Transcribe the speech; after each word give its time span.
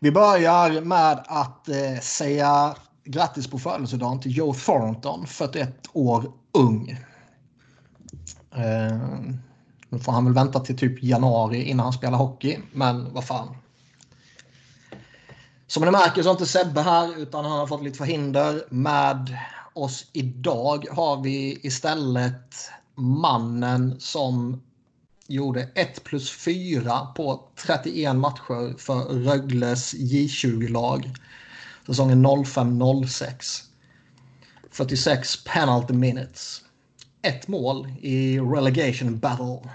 Vi 0.00 0.10
börjar 0.10 0.80
med 0.80 1.24
att 1.26 1.68
eh, 1.68 2.00
säga 2.02 2.76
grattis 3.04 3.50
på 3.50 3.58
födelsedagen 3.58 4.20
till 4.20 4.36
Joe 4.36 4.54
Thornton, 4.54 5.26
41 5.26 5.84
år 5.92 6.32
ung. 6.52 6.90
Eh, 8.54 8.98
nu 9.88 9.98
får 9.98 10.12
han 10.12 10.24
väl 10.24 10.34
vänta 10.34 10.60
till 10.60 10.78
typ 10.78 11.02
januari 11.02 11.62
innan 11.62 11.84
han 11.84 11.92
spelar 11.92 12.18
hockey, 12.18 12.58
men 12.72 13.14
vad 13.14 13.24
fan. 13.24 13.56
Som 15.66 15.84
ni 15.84 15.90
märker 15.90 16.22
så 16.22 16.28
är 16.28 16.32
inte 16.32 16.46
Sebbe 16.46 16.80
här 16.80 17.18
utan 17.18 17.44
han 17.44 17.58
har 17.58 17.66
fått 17.66 17.82
lite 17.82 17.98
förhinder. 17.98 18.64
Med 18.70 19.38
oss 19.72 20.10
idag 20.12 20.86
har 20.90 21.22
vi 21.22 21.58
istället 21.62 22.70
mannen 22.94 24.00
som 24.00 24.62
gjorde 25.28 25.68
1 25.74 26.04
plus 26.04 26.30
4 26.30 27.06
på 27.16 27.48
31 27.56 28.16
matcher 28.16 28.78
för 28.78 28.94
Rögles 29.04 29.94
J20-lag. 29.94 31.10
Säsongen 31.86 32.26
05-06. 32.26 33.62
46 34.70 35.44
penalty 35.44 35.94
minutes. 35.94 36.60
Ett 37.22 37.48
mål 37.48 37.88
i 38.00 38.40
relegation 38.40 39.18
battle. 39.18 39.70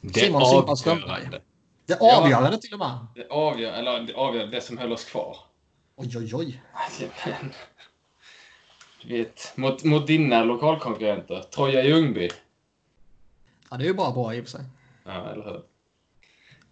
Det 0.00 0.20
Simon 0.20 0.46
Simpa 0.46 0.76
Strömberg. 0.76 1.10
avgörande. 1.10 1.40
Det 1.86 1.98
avgörande 2.00 2.60
till 2.60 2.72
och 2.72 2.78
med. 2.78 3.06
Det 3.14 3.28
avgör, 3.30 3.72
eller 3.72 4.00
det 4.00 4.14
avgör 4.14 4.46
det 4.46 4.60
som 4.60 4.78
höll 4.78 4.92
oss 4.92 5.04
kvar. 5.04 5.36
Oj, 5.96 6.18
oj, 6.18 6.34
oj. 6.34 6.62
Men, 7.24 7.52
Du 9.02 9.18
vet, 9.18 9.52
mot, 9.56 9.84
mot 9.84 10.06
dina 10.06 10.44
lokalkonkurrenter. 10.44 11.42
Troja 11.42 11.84
Ljungby. 11.84 12.30
Ja, 13.70 13.76
det 13.76 13.84
är 13.84 13.88
ju 13.88 13.94
bara 13.94 14.12
bra 14.12 14.34
i 14.34 14.40
och 14.40 14.44
för 14.44 14.50
sig. 14.50 14.64
Ja, 15.04 15.30
eller 15.30 15.44
hur? 15.44 15.62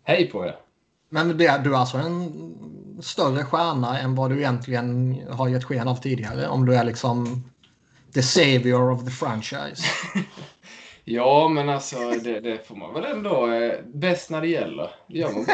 Hej 0.03 0.31
på 0.31 0.47
er! 0.47 0.57
Men 1.09 1.39
du 1.39 1.47
är 1.47 1.73
alltså 1.75 1.99
en 1.99 2.33
större 3.03 3.45
stjärna 3.45 3.99
än 3.99 4.15
vad 4.15 4.31
du 4.31 4.39
egentligen 4.39 5.21
har 5.31 5.49
gett 5.49 5.65
sken 5.65 5.89
av 5.89 5.97
tidigare. 5.97 6.49
Om 6.49 6.67
du 6.67 6.75
är 6.75 6.85
liksom 6.85 7.45
the 8.15 8.23
savior 8.23 8.93
of 8.93 9.05
the 9.05 9.11
franchise. 9.11 9.83
Ja, 11.09 11.49
men 11.49 11.69
alltså 11.69 12.11
det, 12.25 12.41
det 12.41 12.67
får 12.67 12.77
man 12.77 12.95
väl 12.95 13.05
ändå 13.05 13.53
eh, 13.53 13.73
bäst 13.85 14.31
när 14.31 14.41
det 14.41 14.49
gäller. 14.49 14.91
Det 15.07 15.19
gör 15.19 15.33
man. 15.33 15.45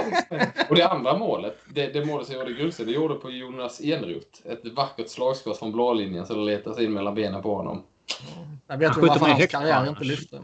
Och 0.69 0.77
det 0.77 0.89
andra 0.89 1.19
målet, 1.19 1.59
det, 1.75 1.87
det 1.87 2.05
målet 2.05 2.27
som 2.27 2.37
jag 2.37 2.43
gjorde 2.49 2.61
grundserien, 2.61 2.93
det 2.93 2.99
gjorde 2.99 3.15
på 3.15 3.31
Jonas 3.31 3.81
Enroth. 3.81 4.47
Ett 4.47 4.75
vackert 4.77 5.09
slagskott 5.09 5.59
från 5.59 5.73
blålinjen 5.73 6.27
så 6.27 6.35
det 6.35 6.41
letar 6.41 6.73
sig 6.73 6.85
in 6.85 6.93
mellan 6.93 7.15
benen 7.15 7.43
på 7.43 7.57
honom. 7.57 7.83
Jag 8.67 8.79
vet 8.79 8.95
skjuter 8.95 9.09
varför 9.09 9.27
hans 9.27 9.47
karriär 9.47 9.89
inte 9.89 10.05
lyfte. 10.05 10.41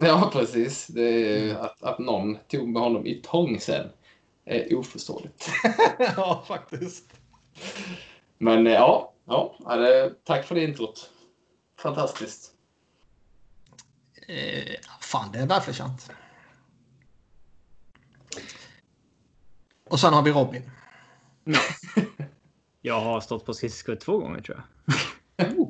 Ja, 0.02 0.30
precis. 0.32 0.86
Det 0.86 1.02
är, 1.02 1.54
att, 1.54 1.82
att 1.82 1.98
någon 1.98 2.38
tog 2.48 2.68
med 2.68 2.82
honom 2.82 3.06
i 3.06 3.22
tång 3.22 3.60
sen 3.60 3.88
är 4.44 4.74
oförståeligt. 4.74 5.50
ja, 5.98 6.44
faktiskt. 6.48 7.12
Men 8.38 8.66
eh, 8.66 8.72
ja, 8.72 9.14
ja 9.24 9.56
tack 10.24 10.44
för 10.44 10.54
det 10.54 10.64
introt. 10.64 11.10
Fantastiskt. 11.78 12.52
Eh, 14.28 14.74
fan, 15.00 15.32
det 15.32 15.38
är 15.38 15.46
välförtjänt. 15.46 16.10
Och 19.90 20.00
sen 20.00 20.12
har 20.12 20.22
vi 20.22 20.32
Robin. 20.32 20.70
Jag 22.80 23.00
har 23.00 23.20
stått 23.20 23.46
på 23.46 23.54
skridskor 23.54 23.96
två 23.96 24.18
gånger 24.18 24.40
tror 24.40 24.64
jag. 25.36 25.66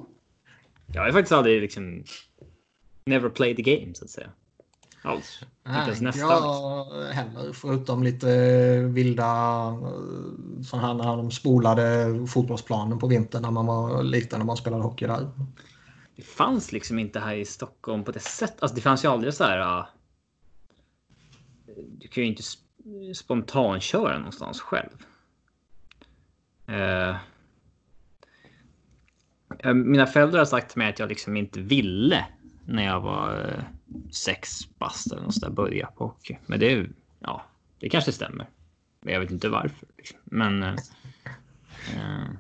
Jag 0.94 1.03
har 1.03 1.12
faktiskt 1.12 1.33
aldrig 1.33 1.61
liksom... 1.61 2.05
Never 3.11 3.28
played 3.28 3.56
the 3.56 3.62
game 3.62 3.94
så 3.94 4.05
att 4.05 4.11
säga. 4.11 4.30
Alls. 5.03 5.41
Nej, 5.64 6.00
nästan. 6.00 6.28
jag 6.30 6.84
heller. 7.12 7.53
Förutom 7.53 8.03
lite 8.03 8.27
vilda 8.80 9.25
eh, 9.25 10.62
sådana 10.62 10.86
här 10.86 10.94
när 10.94 11.16
de 11.16 11.31
spolade 11.31 12.06
fotbollsplanen 12.27 12.98
på 12.98 13.06
vintern 13.06 13.42
när 13.42 13.50
man 13.50 13.66
var 13.66 14.03
liten 14.03 14.38
när 14.38 14.47
man 14.47 14.56
spelade 14.56 14.83
hockey 14.83 15.06
där. 15.06 15.31
Det 16.16 16.22
fanns 16.22 16.72
liksom 16.72 16.99
inte 16.99 17.20
här 17.20 17.34
i 17.34 17.44
Stockholm 17.44 18.04
på 18.04 18.12
det 18.12 18.20
sättet. 18.20 18.62
Alltså 18.62 18.75
det 18.75 18.81
fanns 18.81 19.04
ju 19.04 19.09
aldrig 19.09 19.34
så 19.34 19.44
här... 19.44 19.59
ah, 19.59 19.88
Du 21.76 22.09
kan 22.09 22.22
ju 22.22 22.28
inte 22.31 22.43
sp- 22.43 23.15
spontanköra 23.15 24.19
någonstans 24.19 24.60
själv. 24.60 25.04
Eh, 26.66 27.16
eh, 29.59 29.75
mina 29.75 30.06
föräldrar 30.06 30.38
har 30.38 30.47
sagt 30.47 30.70
till 30.70 30.78
mig 30.78 30.88
att 30.91 30.99
jag 30.99 31.09
liksom 31.09 31.37
inte 31.37 31.60
ville 31.60 32.26
när 32.70 32.84
jag 32.84 33.00
var 33.00 33.48
eh, 33.48 33.64
sex 34.10 34.69
bast 34.78 35.12
eller 35.12 35.22
något 35.22 35.34
sådär 35.34 35.50
börja 35.50 35.86
på 35.86 36.04
hockey. 36.04 36.38
Men 36.47 36.60
det, 36.60 36.86
ja, 37.19 37.44
det 37.78 37.88
kanske 37.88 38.12
stämmer. 38.12 38.47
Men 39.00 39.14
jag 39.14 39.20
vet 39.20 39.31
inte 39.31 39.48
varför. 39.48 39.88
Liksom. 39.97 40.19
Men... 40.25 40.62
Eh, 40.62 40.75
eh, 41.94 42.31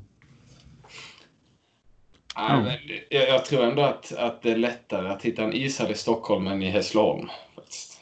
Ja, 2.34 2.60
men 2.60 2.78
jag, 3.10 3.28
jag 3.28 3.44
tror 3.44 3.64
ändå 3.64 3.82
att, 3.82 4.12
att 4.12 4.42
det 4.42 4.50
är 4.50 4.56
lättare 4.56 5.08
att 5.08 5.22
hitta 5.22 5.44
en 5.44 5.52
ishall 5.52 5.90
i 5.90 5.94
Stockholm 5.94 6.46
än 6.46 6.62
i 6.62 6.70
Hässleholm. 6.70 7.28
Faktiskt. 7.54 8.00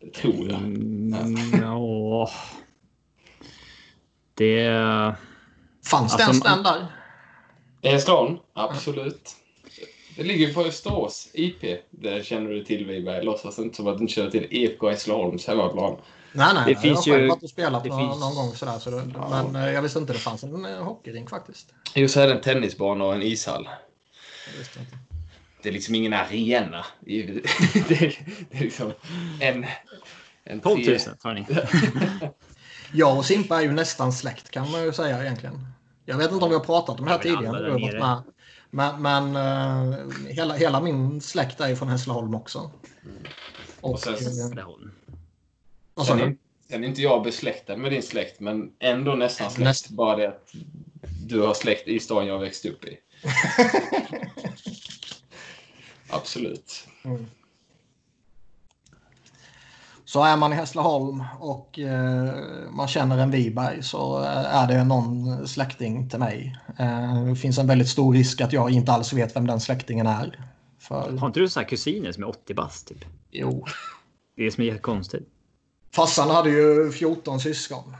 Det 0.00 0.10
tror 0.10 0.48
jag. 0.50 0.58
Mm, 0.58 1.36
ja. 1.62 2.30
Det... 4.34 4.68
Fanns 5.90 6.16
det 6.16 6.24
Alltså, 6.24 6.30
ens 6.30 6.42
den 6.42 6.62
där? 6.62 6.86
I 7.82 7.88
Hässleholm? 7.88 8.38
Absolut. 8.52 9.36
Det 10.16 10.22
ligger 10.22 10.54
på 10.54 10.60
Österås, 10.60 11.28
IP. 11.32 11.62
Det 11.90 12.26
känner 12.26 12.50
du 12.50 12.64
till 12.64 12.86
Wiberg. 12.86 13.24
Låtsas 13.24 13.58
inte 13.58 13.76
som 13.76 13.86
att 13.86 13.96
du 13.98 14.02
inte 14.02 14.14
känner 14.14 14.30
till 14.30 14.46
IFK 14.50 14.90
Hässleholms 14.90 15.46
hemmaplan. 15.46 15.96
Nej, 16.32 16.54
nej. 16.54 16.64
Det 16.64 16.70
jag 16.72 16.82
finns 16.82 16.98
har 17.06 17.12
själv 17.12 17.22
ju- 17.22 17.28
varit 17.28 17.42
och 17.42 17.50
spelat 17.50 17.84
någon, 17.84 17.98
finns- 18.10 18.20
någon 18.20 18.34
gång 18.34 18.54
sådär. 18.54 18.78
Så 18.78 18.90
det, 18.90 19.04
Men 19.30 19.56
eh, 19.56 19.72
jag 19.72 19.82
visste 19.82 19.98
inte 19.98 20.12
det 20.12 20.18
fanns 20.18 20.42
en 20.44 20.64
eh, 20.64 20.82
hockeyrink 20.84 21.30
faktiskt. 21.30 21.74
Jo, 21.94 22.08
så 22.08 22.20
är 22.20 22.26
det 22.26 22.32
en 22.34 22.40
tennisbana 22.40 23.04
och 23.04 23.14
en 23.14 23.22
ishall. 23.22 23.68
Jag. 24.76 24.86
Det 25.62 25.68
är 25.68 25.72
liksom 25.72 25.94
ingen 25.94 26.12
arena. 26.12 26.84
Det 27.00 27.22
är, 27.22 27.26
det 27.88 27.94
är, 28.04 28.18
det 28.50 28.58
är 28.58 28.62
liksom 28.62 28.92
en... 29.40 29.66
en 30.44 30.60
12 30.60 30.76
000 30.76 30.84
tre- 30.86 30.98
tar 31.22 31.34
ni. 31.34 31.44
Jag 32.92 33.18
och 33.18 33.24
Simpa 33.24 33.56
är 33.58 33.62
ju 33.62 33.72
nästan 33.72 34.12
släkt 34.12 34.50
kan 34.50 34.70
man 34.70 34.82
ju 34.84 34.92
säga 34.92 35.22
egentligen. 35.22 35.66
Jag 36.04 36.16
vet 36.16 36.32
inte 36.32 36.44
om 36.44 36.50
vi 36.50 36.56
har 36.56 36.64
pratat 36.64 36.98
om 36.98 37.04
det 37.04 37.10
här 37.10 37.20
Ja, 37.24 37.36
tidigare. 37.36 37.92
alla 38.02 38.24
Men, 38.74 39.02
men 39.02 39.36
eh, 39.36 39.98
hela, 40.28 40.54
hela 40.54 40.80
min 40.80 41.20
släkt 41.20 41.60
är 41.60 41.68
ju 41.68 41.76
från 41.76 41.88
Hässleholm 41.88 42.34
också. 42.34 42.70
Och, 43.80 43.92
Och 43.92 44.00
sen- 44.00 44.14
eh, 44.14 44.20
Hässleholm. 44.20 44.90
vad 45.94 46.06
sa 46.06 46.14
du? 46.16 46.38
sen 46.68 46.84
är 46.84 46.88
inte 46.88 47.02
jag 47.02 47.22
besläktad 47.22 47.76
med 47.76 47.92
din 47.92 48.02
släkt, 48.02 48.40
men 48.40 48.72
ändå 48.78 49.14
nästan 49.14 49.50
släkt. 49.50 49.68
Näst- 49.68 49.90
Bara 49.90 50.16
det 50.16 50.28
att 50.28 50.50
du 51.26 51.40
har 51.40 51.54
släkt 51.54 51.88
i 51.88 52.00
stan 52.00 52.26
jag 52.26 52.38
växte 52.38 52.68
upp 52.70 52.84
i. 52.84 52.98
Absolut. 56.08 56.88
Mm. 57.04 57.26
Så 60.04 60.22
är 60.24 60.36
man 60.36 60.52
i 60.52 60.56
Hässleholm 60.56 61.24
och 61.40 61.78
eh, 61.78 62.34
man 62.70 62.88
känner 62.88 63.18
en 63.18 63.30
Wiberg 63.30 63.82
så 63.82 64.22
eh, 64.22 64.54
är 64.54 64.68
det 64.68 64.84
någon 64.84 65.48
släkting 65.48 66.10
till 66.10 66.18
mig. 66.18 66.58
Eh, 66.78 67.24
det 67.24 67.36
finns 67.36 67.58
en 67.58 67.66
väldigt 67.66 67.88
stor 67.88 68.14
risk 68.14 68.40
att 68.40 68.52
jag 68.52 68.70
inte 68.70 68.92
alls 68.92 69.12
vet 69.12 69.36
vem 69.36 69.46
den 69.46 69.60
släktingen 69.60 70.06
är. 70.06 70.48
För, 70.78 71.16
Har 71.18 71.26
inte 71.26 71.40
du 71.40 71.48
så 71.48 71.60
här 71.60 71.68
kusiner 71.68 72.12
som 72.12 72.22
är 72.22 72.28
80 72.28 72.54
bast 72.54 72.88
typ? 72.88 73.04
jo. 73.30 73.64
Det 74.36 74.42
är 74.42 74.44
det 74.44 74.52
som 74.52 74.64
är 74.64 74.78
konstigt. 74.78 75.28
Farsan 75.94 76.30
hade 76.30 76.50
ju 76.50 76.92
14 76.92 77.40
syskon. 77.40 77.96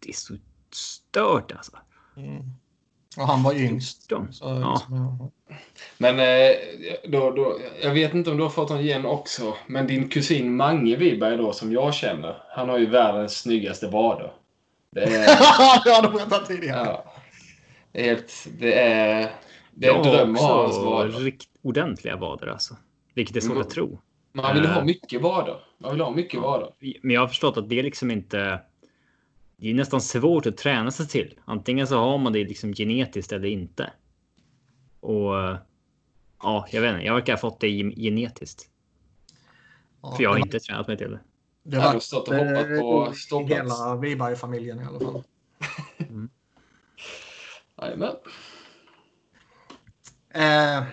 Det 0.00 0.08
är 0.08 0.12
så 0.14 0.36
stört 0.72 1.52
alltså. 1.52 1.72
Och 3.16 3.26
han 3.26 3.42
var 3.42 3.54
yngst. 3.54 4.02
Så, 4.08 4.26
Ja. 4.40 4.72
liksom, 4.74 5.30
Men 5.98 6.18
eh, 6.20 6.56
då, 7.08 7.30
då, 7.30 7.58
jag 7.82 7.90
vet 7.94 8.14
inte 8.14 8.30
om 8.30 8.36
du 8.36 8.42
har 8.42 8.50
fått 8.50 8.70
någon 8.70 8.84
gen 8.84 9.06
också, 9.06 9.54
men 9.66 9.86
din 9.86 10.08
kusin 10.08 10.56
Mange 10.56 10.96
Wiberg 10.96 11.36
då, 11.36 11.52
som 11.52 11.72
jag 11.72 11.94
känner, 11.94 12.42
han 12.48 12.68
har 12.68 12.78
ju 12.78 12.86
världens 12.86 13.38
snyggaste 13.38 13.86
vader. 13.86 14.32
Det 14.92 15.00
är, 15.02 15.08
det 15.84 15.90
har 15.90 16.02
du 16.02 16.08
berättat 16.08 16.46
tidigare. 16.46 16.84
ja, 16.86 17.04
det 17.92 18.00
är 18.00 18.04
helt... 18.04 18.32
Det 18.58 18.78
är, 18.80 19.30
det 19.74 19.86
är 19.86 19.94
en 19.94 20.02
dröm 20.02 20.34
att 20.34 20.40
ha 20.40 20.62
hans 20.62 20.76
också 20.76 20.90
vader. 20.90 21.08
rikt 21.12 21.48
ordentliga 21.62 22.16
vader 22.16 22.46
alltså. 22.46 22.76
Vilket 23.14 23.36
är 23.36 23.40
svårt 23.40 23.50
Mm. 23.52 23.62
att 23.66 23.70
tro. 23.70 23.98
Man 24.32 24.54
vill 24.54 24.66
ha 24.66 24.78
Eh. 24.80 24.84
mycket 24.84 25.22
vader. 25.22 25.56
Man 25.78 25.92
vill 25.92 26.00
ha 26.00 26.10
mycket 26.10 26.40
vader. 26.40 26.68
Men 27.02 27.14
jag 27.14 27.20
har 27.20 27.28
förstått 27.28 27.56
att 27.56 27.68
det 27.68 27.78
är 27.78 27.82
liksom 27.82 28.10
inte... 28.10 28.60
Det 29.56 29.70
är 29.70 29.74
nästan 29.74 30.00
svårt 30.00 30.46
att 30.46 30.56
träna 30.56 30.90
sig 30.90 31.08
till. 31.08 31.38
Antingen 31.44 31.86
så 31.86 31.98
har 31.98 32.18
man 32.18 32.32
det 32.32 32.44
liksom 32.44 32.72
genetiskt 32.72 33.32
eller 33.32 33.48
inte. 33.48 33.92
Och... 35.00 35.34
Ja, 36.42 36.66
jag 36.70 36.80
vet 36.80 36.92
inte. 36.92 37.06
Jag 37.06 37.14
verkar 37.14 37.32
ha 37.32 37.38
fått 37.38 37.60
det 37.60 37.68
gen- 37.68 37.94
genetiskt. 37.96 38.70
Ja, 40.02 40.16
För 40.16 40.22
jag 40.22 40.30
har 40.30 40.38
inte 40.38 40.60
tränat 40.60 40.88
mig 40.88 40.96
till 40.96 41.10
det. 41.10 41.20
Det 41.62 41.76
var 41.76 41.92
har 41.92 42.00
stått 42.00 42.28
och 42.28 42.34
hoppat 42.34 42.68
på 42.80 43.12
ståplats. 43.14 43.60
hela 43.60 43.96
Wiberg-familjen 43.96 44.80
i 44.80 44.84
alla 44.84 45.00
fall. 45.00 45.22
Jajamän. 47.82 48.16
Eh, 50.30 50.84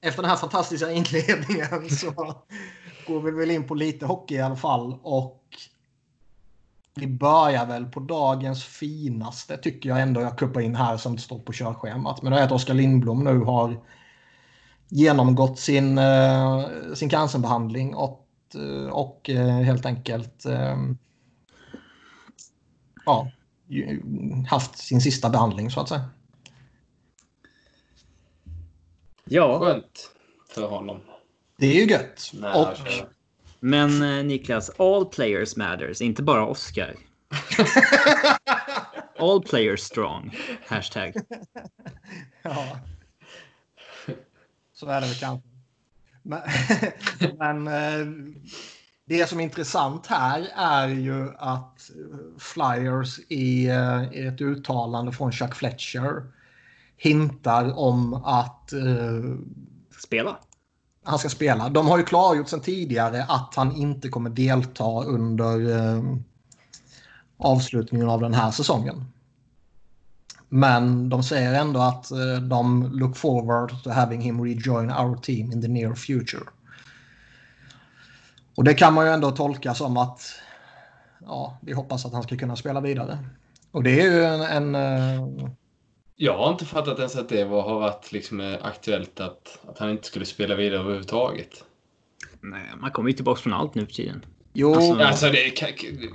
efter 0.00 0.22
den 0.22 0.30
här 0.30 0.36
fantastiska 0.36 0.90
inledningen 0.90 1.90
så 1.90 2.44
går 3.06 3.20
vi 3.20 3.30
väl 3.30 3.50
in 3.50 3.66
på 3.66 3.74
lite 3.74 4.06
hockey 4.06 4.34
i 4.34 4.40
alla 4.40 4.56
fall. 4.56 4.98
Och 5.02 5.44
vi 6.94 7.06
börjar 7.06 7.66
väl 7.66 7.86
på 7.86 8.00
dagens 8.00 8.64
finaste 8.64 9.56
tycker 9.56 9.88
jag 9.88 10.00
ändå 10.00 10.20
jag 10.20 10.38
kuppar 10.38 10.60
in 10.60 10.74
här 10.74 10.96
som 10.96 11.12
inte 11.12 11.22
står 11.22 11.38
på 11.38 11.52
körschemat. 11.52 12.22
Men 12.22 12.32
det 12.32 12.38
är 12.38 12.44
att 12.44 12.52
Oskar 12.52 12.74
Lindblom 12.74 13.24
nu 13.24 13.38
har 13.38 13.80
genomgått 14.88 15.58
sin, 15.58 15.98
uh, 15.98 16.94
sin 16.94 17.08
cancerbehandling 17.08 17.94
och, 17.94 18.26
uh, 18.56 18.88
och 18.88 19.30
uh, 19.32 19.48
helt 19.48 19.86
enkelt 19.86 20.46
ja, 23.06 23.30
haft 24.48 24.78
sin 24.78 25.00
sista 25.00 25.30
behandling 25.30 25.70
så 25.70 25.80
att 25.80 25.88
säga. 25.88 26.10
Ja. 29.24 29.58
Skönt 29.58 30.10
för 30.48 30.68
honom. 30.68 31.00
Det 31.58 31.66
är 31.66 31.74
ju 31.74 31.90
gött. 31.90 32.30
Nej, 32.34 32.54
och, 32.54 32.68
men 33.64 34.02
eh, 34.02 34.24
Niklas, 34.24 34.70
all 34.78 35.04
players 35.04 35.56
matters, 35.56 36.00
inte 36.00 36.22
bara 36.22 36.46
Oscar. 36.46 36.96
all 39.18 39.42
players 39.42 39.80
strong. 39.80 40.36
Hashtag. 40.66 41.14
ja. 42.42 42.78
Så 44.72 44.86
är 44.86 45.00
det 45.00 45.06
väl 45.06 45.16
kanske. 45.16 45.48
Men, 46.22 46.40
men 47.38 47.66
eh, 47.66 48.06
det 49.04 49.28
som 49.28 49.40
är 49.40 49.44
intressant 49.44 50.06
här 50.06 50.48
är 50.56 50.88
ju 50.88 51.30
att 51.38 51.90
Flyers 52.38 53.18
i, 53.28 53.66
eh, 53.66 54.12
i 54.12 54.26
ett 54.26 54.40
uttalande 54.40 55.12
från 55.12 55.32
Chuck 55.32 55.54
Fletcher 55.54 56.32
hintar 56.96 57.78
om 57.78 58.14
att... 58.14 58.70
Uh, 58.74 59.36
spela? 60.02 60.38
Han 61.04 61.18
ska 61.18 61.28
spela. 61.28 61.68
De 61.68 61.86
har 61.86 61.98
ju 61.98 62.04
klargjort 62.04 62.48
sedan 62.48 62.60
tidigare 62.60 63.24
att 63.28 63.54
han 63.56 63.76
inte 63.76 64.08
kommer 64.08 64.30
delta 64.30 65.04
under 65.04 65.78
eh, 65.78 66.02
avslutningen 67.36 68.08
av 68.08 68.20
den 68.20 68.34
här 68.34 68.50
säsongen. 68.50 69.04
Men 70.48 71.08
de 71.08 71.22
säger 71.22 71.54
ändå 71.54 71.80
att 71.80 72.10
eh, 72.10 72.36
de 72.42 72.90
look 72.92 73.16
forward 73.16 73.82
to 73.82 73.90
having 73.90 74.20
him 74.20 74.44
rejoin 74.44 74.90
our 74.90 75.16
team 75.16 75.52
in 75.52 75.62
the 75.62 75.68
near 75.68 75.94
future. 75.94 76.44
Och 78.54 78.64
det 78.64 78.74
kan 78.74 78.94
man 78.94 79.06
ju 79.06 79.12
ändå 79.12 79.30
tolka 79.30 79.74
som 79.74 79.96
att 79.96 80.22
ja, 81.26 81.58
vi 81.60 81.72
hoppas 81.72 82.06
att 82.06 82.12
han 82.12 82.22
ska 82.22 82.36
kunna 82.36 82.56
spela 82.56 82.80
vidare. 82.80 83.18
Och 83.70 83.82
det 83.82 84.00
är 84.00 84.12
ju 84.12 84.24
en... 84.24 84.42
en 84.42 84.74
eh, 84.74 85.48
jag 86.16 86.38
har 86.38 86.50
inte 86.50 86.64
fattat 86.64 86.98
ens 86.98 87.16
att 87.16 87.28
det 87.28 87.44
var, 87.44 87.62
har 87.62 87.80
varit 87.80 88.12
liksom 88.12 88.40
eh, 88.40 88.58
aktuellt 88.62 89.20
att, 89.20 89.58
att 89.68 89.78
han 89.78 89.90
inte 89.90 90.06
skulle 90.06 90.24
spela 90.24 90.54
vidare 90.54 90.80
överhuvudtaget. 90.80 91.64
Nej, 92.40 92.70
man 92.76 92.90
kommer 92.90 93.08
ju 93.08 93.16
tillbaka 93.16 93.40
från 93.40 93.52
allt 93.52 93.74
nu 93.74 93.86
för 93.86 93.92
tiden. 93.92 94.24
Jo, 94.52 94.74
alltså, 94.74 94.94
alltså 94.94 95.26
det 95.30 95.50
kan, 95.50 95.68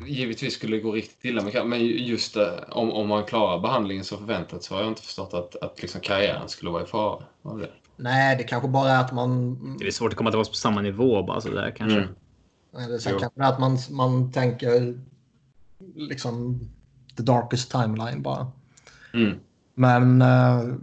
givetvis 0.08 0.54
skulle 0.54 0.76
det 0.76 0.82
gå 0.82 0.92
riktigt 0.92 1.26
illa, 1.26 1.64
men 1.66 1.86
just 1.86 2.34
det, 2.34 2.48
eh, 2.48 2.78
om, 2.78 2.92
om 2.92 3.08
man 3.08 3.26
klarar 3.26 3.60
behandlingen 3.60 4.04
som 4.04 4.18
förväntat 4.18 4.64
så 4.64 4.76
har 4.76 4.82
jag 4.82 4.92
inte 4.92 5.02
förstått 5.02 5.34
att, 5.34 5.56
att 5.56 5.82
liksom 5.82 6.02
karriären 6.02 6.50
skulle 6.50 6.72
vara 6.72 6.84
i 6.84 6.86
fara. 6.86 7.24
Det. 7.44 7.70
Nej, 7.96 8.38
det 8.38 8.44
kanske 8.44 8.70
bara 8.70 8.90
är 8.90 9.02
att 9.02 9.14
man... 9.14 9.58
Det 9.78 9.88
är 9.88 9.92
svårt 9.92 10.12
att 10.12 10.18
komma 10.18 10.32
tillbaka 10.32 10.50
på 10.50 10.56
samma 10.56 10.82
nivå 10.82 11.24
bara 11.24 11.42
sådär 11.42 11.74
kanske. 11.78 12.00
Mm. 12.00 12.86
Eller 12.86 12.98
sen 12.98 13.14
jo. 13.14 13.20
kanske 13.20 13.44
att 13.44 13.60
man, 13.60 13.78
man 13.90 14.32
tänker 14.32 15.00
liksom 15.96 16.60
the 17.18 17.24
darkest 17.24 17.72
timeline 17.72 18.22
bara. 18.22 18.52
Mm. 19.14 19.40
Men 19.80 20.22
uh, 20.22 20.76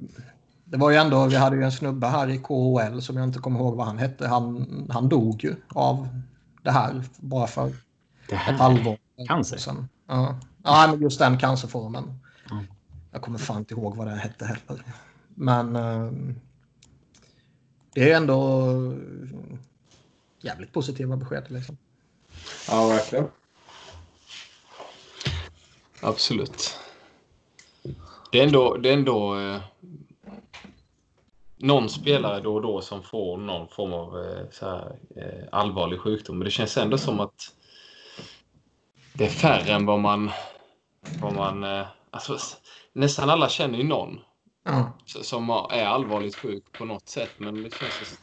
det 0.64 0.76
var 0.76 0.90
ju 0.90 0.96
ändå, 0.96 1.26
vi 1.26 1.36
hade 1.36 1.56
ju 1.56 1.62
en 1.62 1.72
snubbe 1.72 2.06
här 2.06 2.28
i 2.28 2.38
KHL 2.38 3.00
som 3.00 3.16
jag 3.16 3.24
inte 3.24 3.38
kommer 3.38 3.60
ihåg 3.60 3.76
vad 3.76 3.86
han 3.86 3.98
hette. 3.98 4.28
Han, 4.28 4.86
han 4.90 5.08
dog 5.08 5.44
ju 5.44 5.56
av 5.68 6.08
det 6.62 6.70
här 6.70 7.04
bara 7.16 7.46
för 7.46 7.72
det 8.28 8.36
här. 8.36 8.54
ett 8.54 8.60
halvår. 8.60 8.98
Cancer? 9.28 9.56
Sen. 9.56 9.88
Ja. 10.06 10.38
ja, 10.62 10.86
men 10.90 11.00
just 11.00 11.18
den 11.18 11.38
cancerformen. 11.38 12.04
Mm. 12.50 12.64
Jag 13.12 13.22
kommer 13.22 13.38
fan 13.38 13.58
inte 13.58 13.74
ihåg 13.74 13.96
vad 13.96 14.06
det 14.06 14.14
hette 14.14 14.44
heller. 14.44 14.84
Men 15.34 15.76
uh, 15.76 16.12
det 17.94 18.12
är 18.12 18.16
ändå 18.16 18.72
jävligt 20.40 20.72
positiva 20.72 21.16
besked. 21.16 21.44
Liksom. 21.48 21.76
Ja, 22.68 22.88
verkligen. 22.88 23.28
Absolut. 26.02 26.78
Det 28.32 28.40
är 28.40 28.42
ändå, 28.42 28.76
det 28.76 28.88
är 28.88 28.92
ändå 28.92 29.38
eh, 29.38 29.60
någon 31.56 31.88
spelare 31.88 32.40
då 32.40 32.54
och 32.54 32.62
då 32.62 32.80
som 32.80 33.02
får 33.02 33.36
någon 33.36 33.68
form 33.68 33.92
av 33.92 34.24
eh, 34.24 34.50
så 34.50 34.66
här, 34.66 34.98
eh, 35.16 35.48
allvarlig 35.52 36.00
sjukdom. 36.00 36.38
Men 36.38 36.44
det 36.44 36.50
känns 36.50 36.76
ändå 36.76 36.98
som 36.98 37.20
att 37.20 37.54
det 39.12 39.24
är 39.24 39.30
färre 39.30 39.72
än 39.72 39.86
vad 39.86 40.00
man... 40.00 40.30
Vad 41.22 41.34
man 41.34 41.64
eh, 41.64 41.86
alltså, 42.10 42.38
nästan 42.92 43.30
alla 43.30 43.48
känner 43.48 43.78
ju 43.78 43.84
någon 43.84 44.20
mm. 44.68 44.84
som 45.04 45.50
är 45.50 45.84
allvarligt 45.84 46.36
sjuk 46.36 46.72
på 46.72 46.84
något 46.84 47.08
sätt. 47.08 47.30
Men 47.38 47.62
det 47.62 47.74
känns 47.74 48.20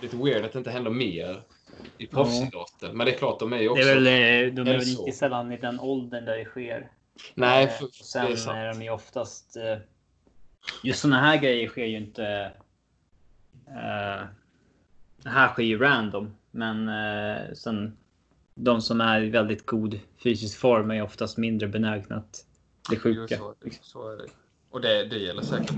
lite 0.00 0.16
weird 0.16 0.44
att 0.44 0.52
det 0.52 0.58
inte 0.58 0.70
händer 0.70 0.90
mer 0.90 1.42
i 1.98 2.06
proffsidrotten. 2.06 2.96
Men 2.96 3.06
det 3.06 3.12
är 3.12 3.18
klart, 3.18 3.38
de 3.38 3.52
är 3.52 3.58
ju 3.58 3.68
också... 3.68 3.84
Det 3.84 3.90
är 3.90 3.94
väl, 3.94 4.06
eh, 4.06 4.54
de 4.54 4.70
är 4.70 4.78
väl 4.78 4.88
inte 4.88 5.12
sällan 5.12 5.52
i 5.52 5.56
den 5.56 5.80
åldern 5.80 6.24
där 6.24 6.38
det 6.38 6.44
sker. 6.44 6.90
Nej, 7.34 7.68
för, 7.68 7.86
för 7.86 8.04
Sen 8.04 8.26
det 8.26 8.32
är, 8.32 8.36
sant. 8.36 8.56
är 8.56 8.74
de 8.74 8.82
ju 8.82 8.90
oftast... 8.90 9.56
Eh, 9.56 9.78
just 10.82 11.00
sådana 11.00 11.20
här 11.20 11.36
grejer 11.36 11.68
sker 11.68 11.86
ju 11.86 11.96
inte... 11.96 12.52
Uh, 13.68 14.26
det 15.22 15.28
här 15.28 15.48
sker 15.48 15.62
ju 15.62 15.78
random, 15.78 16.36
men 16.50 16.88
uh, 16.88 17.54
sen 17.54 17.96
de 18.54 18.80
som 18.80 19.00
är 19.00 19.22
i 19.22 19.30
väldigt 19.30 19.66
god 19.66 20.00
fysisk 20.22 20.58
form 20.58 20.90
är 20.90 21.02
oftast 21.02 21.38
mindre 21.38 21.68
benägna 21.68 22.16
att 22.16 22.46
bli 22.88 22.98
sjuka. 22.98 23.36
Jo, 23.38 23.54
så, 23.60 23.78
så 23.82 24.12
är 24.12 24.16
det. 24.16 24.26
Och 24.70 24.80
det, 24.80 25.04
det 25.04 25.18
gäller 25.18 25.42
säkert 25.42 25.74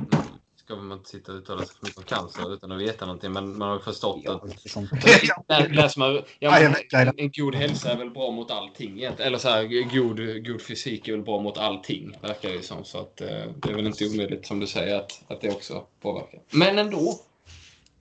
ska 0.73 0.83
man 0.83 0.99
inte 0.99 1.11
sitta 1.11 1.33
och 1.33 1.39
uttala 1.39 1.65
sig 1.65 1.77
för 1.77 1.87
mycket 1.87 1.99
om 1.99 2.05
cancer 2.05 2.55
utan 2.55 2.73
att 2.73 2.81
veta 2.81 3.07
någonting. 3.07 3.33
Men 3.33 3.59
man 3.59 3.69
har 3.69 3.79
förstått 3.79 4.21
ja, 4.25 4.35
att... 4.35 5.97
man, 5.97 6.23
ja, 6.39 6.59
en, 6.59 6.75
en 7.17 7.31
god 7.31 7.55
hälsa 7.55 7.93
är 7.93 7.97
väl 7.97 8.11
bra 8.11 8.31
mot 8.31 8.51
allting 8.51 9.03
Eller 9.03 9.39
så 9.39 9.49
här, 9.49 9.63
god, 9.95 10.47
god 10.47 10.63
fysik 10.63 11.09
är 11.09 11.13
väl 11.13 11.23
bra 11.23 11.41
mot 11.41 11.59
allting, 11.59 12.17
verkar 12.23 12.49
det 12.49 12.63
som. 12.63 12.85
Så 12.85 12.99
att, 12.99 13.21
eh, 13.21 13.29
det 13.57 13.71
är 13.71 13.75
väl 13.75 13.87
inte 13.87 14.07
omöjligt, 14.07 14.47
som 14.47 14.61
du 14.61 14.67
säger, 14.67 14.97
att, 14.97 15.25
att 15.29 15.41
det 15.41 15.51
också 15.51 15.85
påverkar. 16.01 16.41
Men 16.51 16.79
ändå. 16.79 17.21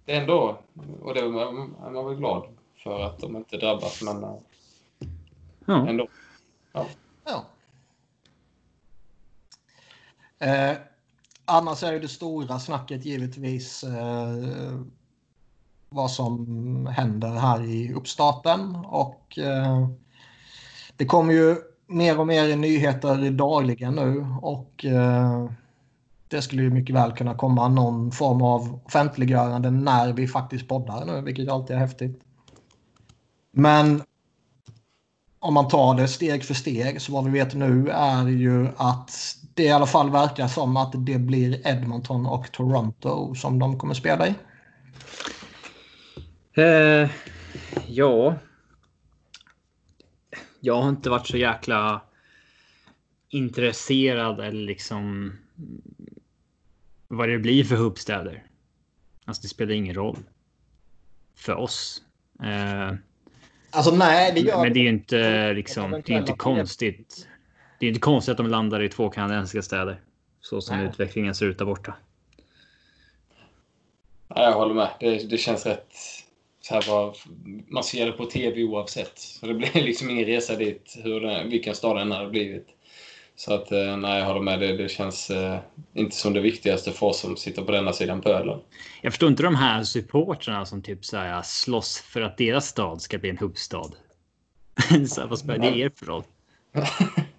Det 0.06 0.16
är 0.16 0.22
ändå. 0.22 0.60
Och 1.02 1.14
det 1.14 1.20
är 1.20 1.30
man 1.92 2.06
väl 2.06 2.16
glad 2.16 2.48
för 2.84 3.04
att 3.04 3.20
de 3.20 3.36
inte 3.36 3.58
drabbas. 3.58 4.02
Men 4.02 4.24
eh, 4.24 4.36
ja. 5.66 5.88
ändå. 5.88 6.08
Ja. 6.74 6.88
ja. 7.26 7.46
Eh, 10.48 10.78
annars 11.52 11.84
är 11.84 12.00
det 12.00 12.08
stora 12.08 12.60
snacket 12.60 13.06
givetvis 13.06 13.84
eh, 13.84 14.80
vad 15.90 16.12
som 16.12 16.86
händer 16.86 17.30
här 17.30 17.64
i 17.64 17.94
uppstarten. 17.94 18.76
Och 18.76 19.40
eh, 19.40 19.88
det 20.98 21.06
kommer 21.06 21.34
ju 21.34 21.56
mer 21.88 22.20
och 22.20 22.28
mer 22.28 22.56
nyheter 22.56 23.32
dagligen 23.32 23.96
nu. 23.96 24.26
Och 24.42 24.86
eh, 24.86 25.50
det 26.28 26.42
skulle 26.42 26.62
ju 26.62 26.70
mycket 26.70 26.96
väl 26.96 27.12
kunna 27.12 27.36
komma 27.36 27.68
någon 27.68 28.12
form 28.12 28.42
av 28.42 28.80
offentliggörande 28.86 29.72
när 29.72 30.14
vi 30.14 30.28
faktiskt 30.28 30.68
poddar 30.68 31.06
nu, 31.06 31.22
vilket 31.22 31.50
alltid 31.50 31.76
är 31.76 31.80
häftigt. 31.80 32.22
Men 33.52 34.04
om 35.40 35.54
man 35.54 35.68
tar 35.68 35.96
det 35.96 36.08
steg 36.08 36.44
för 36.44 36.54
steg 36.54 37.02
så 37.02 37.14
vad 37.14 37.26
vi 37.26 37.32
vet 37.32 37.54
nu 37.54 37.90
är 37.90 38.28
ju 38.28 38.68
att 38.78 39.38
det 39.54 39.64
i 39.64 39.72
alla 39.72 39.86
fall 39.86 40.12
verkar 40.12 40.48
som 40.48 40.78
att 40.78 41.06
det 41.06 41.20
blir 41.20 41.68
Edmonton 41.68 42.26
och 42.26 42.52
Toronto 42.52 43.36
som 43.36 43.60
de 43.60 43.80
kommer 43.80 43.94
spela 43.94 44.28
i. 44.28 44.34
Eh, 46.54 47.10
ja. 47.88 48.36
Jag 50.60 50.82
har 50.82 50.90
inte 50.90 51.10
varit 51.10 51.28
så 51.28 51.38
jäkla 51.38 52.02
intresserad 53.30 54.40
eller 54.40 54.62
liksom 54.62 55.34
vad 57.08 57.30
det 57.30 57.40
blir 57.40 57.64
för 57.64 57.76
huvudstäder. 57.76 58.44
Alltså 59.26 59.42
det 59.42 59.48
spelar 59.48 59.74
ingen 59.74 59.96
roll 59.96 60.18
för 61.36 61.56
oss. 61.56 62.02
Eh, 62.44 62.96
alltså 63.70 63.96
nej, 63.96 64.32
det 64.36 64.40
gör 64.40 64.64
Men 64.64 64.74
det 64.74 64.80
är 64.80 64.84
ju 64.84 64.90
inte 64.90 65.54
liksom. 65.54 65.92
Det 65.92 66.14
är 66.14 66.20
inte 66.20 66.34
konstigt 66.34 67.28
det 67.82 67.86
är 67.86 67.88
inte 67.88 68.00
konstigt 68.00 68.32
att 68.32 68.38
de 68.38 68.48
landar 68.48 68.84
i 68.84 68.90
två 68.90 69.10
kanadensiska 69.10 69.62
städer. 69.62 70.02
Så 70.42 70.62
som 70.62 70.78
Nej. 70.78 70.88
utvecklingen 70.88 71.36
ser 71.36 71.46
ut 71.46 71.58
där 71.58 71.66
borta. 71.66 71.94
Ja, 74.28 74.44
jag 74.44 74.54
håller 74.54 74.74
med. 74.74 74.90
Det, 75.00 75.30
det 75.30 75.38
känns 75.38 75.66
rätt... 75.66 75.94
Så 76.62 76.74
här 76.74 76.86
var, 76.88 77.16
man 77.68 77.84
ser 77.84 78.06
det 78.06 78.12
på 78.12 78.26
tv 78.26 78.64
oavsett. 78.64 79.20
Så 79.20 79.46
det 79.46 79.54
blir 79.54 79.74
liksom 79.84 80.10
ingen 80.10 80.26
resa 80.26 80.56
dit, 80.56 80.98
hur 81.04 81.22
det, 81.22 81.44
vilken 81.44 81.76
stad 81.76 81.98
den 81.98 82.12
hade 82.12 82.30
blivit. 82.30 82.68
Så 83.36 83.54
att, 83.54 83.72
eh, 83.72 83.98
nej, 83.98 84.20
jag 84.20 84.26
håller 84.26 84.42
med. 84.42 84.60
Det, 84.60 84.78
det 84.78 84.90
känns 84.90 85.30
eh, 85.30 85.60
inte 85.94 86.16
som 86.16 86.34
det 86.34 86.42
viktigaste 86.42 86.92
för 86.92 87.06
oss 87.06 87.20
som 87.20 87.38
sitter 87.38 87.62
på 87.62 87.72
denna 87.72 87.94
sidan 87.94 88.22
pölen. 88.22 88.60
Jag 89.02 89.14
förstår 89.14 89.30
inte 89.30 89.44
de 89.44 89.56
här 89.56 89.84
supportrarna 89.84 90.66
som 90.66 90.82
typ 90.82 91.06
så 91.06 91.18
här, 91.18 91.42
slåss 91.42 91.98
för 91.98 92.22
att 92.22 92.38
deras 92.38 92.68
stad 92.68 93.02
ska 93.02 93.18
bli 93.18 93.30
en 93.30 93.38
huvudstad. 93.38 93.84
så 95.08 95.22
här, 95.22 95.28
vad 95.28 95.40
spelar 95.40 95.72
det 95.72 95.78
er 95.78 95.92
för 95.96 96.06
roll? 96.06 96.24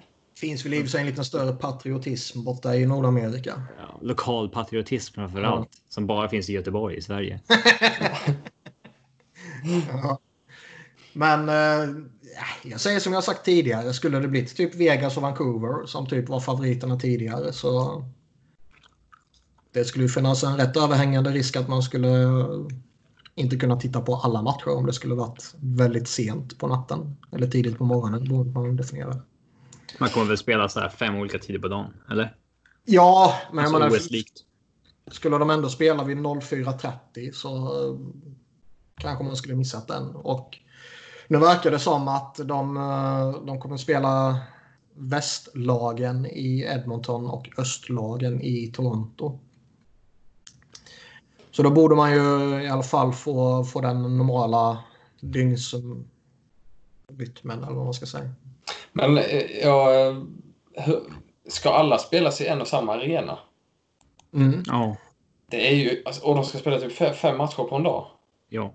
Finns 0.42 0.64
väl 0.64 0.74
i 0.74 0.80
för 0.80 0.88
sig 0.88 1.00
en 1.00 1.06
lite 1.06 1.24
större 1.24 1.52
patriotism 1.52 2.44
borta 2.44 2.76
i 2.76 2.86
Nordamerika. 2.86 3.62
Ja, 3.78 3.98
lokal 4.02 4.48
patriotism 4.48 5.14
framför 5.14 5.42
allt. 5.42 5.68
Som 5.88 6.06
bara 6.06 6.28
finns 6.28 6.50
i 6.50 6.52
Göteborg 6.52 6.96
i 6.96 7.02
Sverige. 7.02 7.40
Ja. 10.02 10.18
Men 11.12 11.48
eh, 11.48 11.90
jag 12.62 12.80
säger 12.80 13.00
som 13.00 13.12
jag 13.12 13.24
sagt 13.24 13.44
tidigare. 13.44 13.92
Skulle 13.92 14.20
det 14.20 14.28
blivit 14.28 14.56
typ 14.56 14.74
Vegas 14.74 15.16
och 15.16 15.22
Vancouver 15.22 15.86
som 15.86 16.06
typ 16.06 16.28
var 16.28 16.40
favoriterna 16.40 16.98
tidigare 16.98 17.52
så. 17.52 18.04
Det 19.72 19.84
skulle 19.84 20.04
ju 20.04 20.08
finnas 20.08 20.44
en 20.44 20.56
rätt 20.56 20.76
överhängande 20.76 21.30
risk 21.30 21.56
att 21.56 21.68
man 21.68 21.82
skulle 21.82 22.28
inte 23.34 23.56
kunna 23.56 23.76
titta 23.76 24.00
på 24.00 24.16
alla 24.16 24.42
matcher 24.42 24.68
om 24.68 24.86
det 24.86 24.92
skulle 24.92 25.14
varit 25.14 25.54
väldigt 25.60 26.08
sent 26.08 26.58
på 26.58 26.66
natten 26.66 27.16
eller 27.32 27.46
tidigt 27.46 27.78
på 27.78 27.84
morgonen 27.84 28.24
beroende 28.24 28.52
på 28.52 28.60
hur 28.60 28.66
man 28.66 28.76
definierar. 28.76 29.22
Man 30.02 30.10
kommer 30.10 30.26
väl 30.26 30.38
spela 30.38 30.68
så 30.68 30.80
här 30.80 30.88
fem 30.88 31.16
olika 31.16 31.38
tider 31.38 31.58
på 31.58 31.68
dagen, 31.68 31.94
eller? 32.10 32.36
Ja, 32.84 33.34
men 33.52 33.64
jag 33.64 33.82
Alltså 33.82 34.12
menar, 34.12 34.24
skulle 35.10 35.38
de 35.38 35.50
ändå 35.50 35.68
spela 35.68 36.04
vid 36.04 36.16
04.30 36.16 37.32
så 37.32 37.56
eh, 37.56 37.98
kanske 38.96 39.24
man 39.24 39.36
skulle 39.36 39.54
missat 39.54 39.88
den. 39.88 40.16
Och 40.16 40.58
nu 41.28 41.38
verkar 41.38 41.70
det 41.70 41.78
som 41.78 42.08
att 42.08 42.34
de, 42.44 42.76
eh, 42.76 43.44
de 43.46 43.60
kommer 43.60 43.76
spela 43.76 44.40
västlagen 44.94 46.26
i 46.26 46.60
Edmonton 46.60 47.26
och 47.26 47.48
östlagen 47.58 48.42
i 48.42 48.72
Toronto. 48.74 49.38
Så 51.50 51.62
då 51.62 51.70
borde 51.70 51.94
man 51.94 52.12
ju 52.12 52.60
i 52.62 52.68
alla 52.68 52.82
fall 52.82 53.12
få, 53.12 53.64
få 53.64 53.80
den 53.80 54.02
normala 54.02 54.84
dygnsrytmen 55.20 56.04
eller 57.44 57.74
vad 57.74 57.84
man 57.84 57.94
ska 57.94 58.06
säga. 58.06 58.30
Men 58.92 59.18
eh, 59.18 59.42
ja, 59.62 59.88
hur- 60.74 61.02
ska 61.48 61.70
alla 61.70 61.98
spelas 61.98 62.40
i 62.40 62.46
en 62.46 62.60
och 62.60 62.68
samma 62.68 62.94
arena? 62.94 63.38
Mm. 64.34 64.62
Ja. 64.66 64.96
Det 65.50 65.68
är 65.68 65.74
ju, 65.74 66.02
alltså, 66.04 66.26
och 66.26 66.34
de 66.34 66.44
ska 66.44 66.58
spela 66.58 66.78
typ 66.78 66.92
fem, 66.92 67.14
fem 67.14 67.36
matcher 67.38 67.62
på 67.62 67.76
en 67.76 67.82
dag. 67.82 68.06
Ja, 68.48 68.74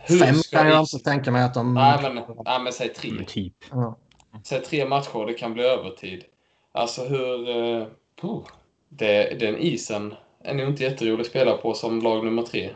Hur 0.00 0.18
Fem 0.18 0.34
ska 0.34 0.58
kan 0.58 0.68
jag 0.68 0.80
inte 0.80 0.98
tänka 0.98 1.30
mig 1.30 1.42
att 1.42 1.54
de... 1.54 1.74
Nej, 1.74 1.98
men, 2.02 2.14
nej, 2.44 2.60
men 2.60 2.72
säg 2.72 2.88
tre. 2.88 3.10
men 3.12 3.24
typ. 3.24 3.54
Ja. 3.70 3.96
Säg 4.44 4.62
tre 4.62 4.88
matcher, 4.88 5.26
det 5.26 5.32
kan 5.34 5.52
bli 5.54 5.62
övertid. 5.62 6.24
Alltså 6.72 7.04
hur... 7.04 7.44
Puh, 8.20 8.40
det, 8.88 9.40
den 9.40 9.56
isen 9.58 10.14
är 10.44 10.54
nog 10.54 10.68
inte 10.68 10.82
jätterolig 10.82 11.20
att 11.20 11.26
spela 11.26 11.56
på 11.56 11.74
som 11.74 12.00
lag 12.00 12.24
nummer 12.24 12.42
tre. 12.42 12.70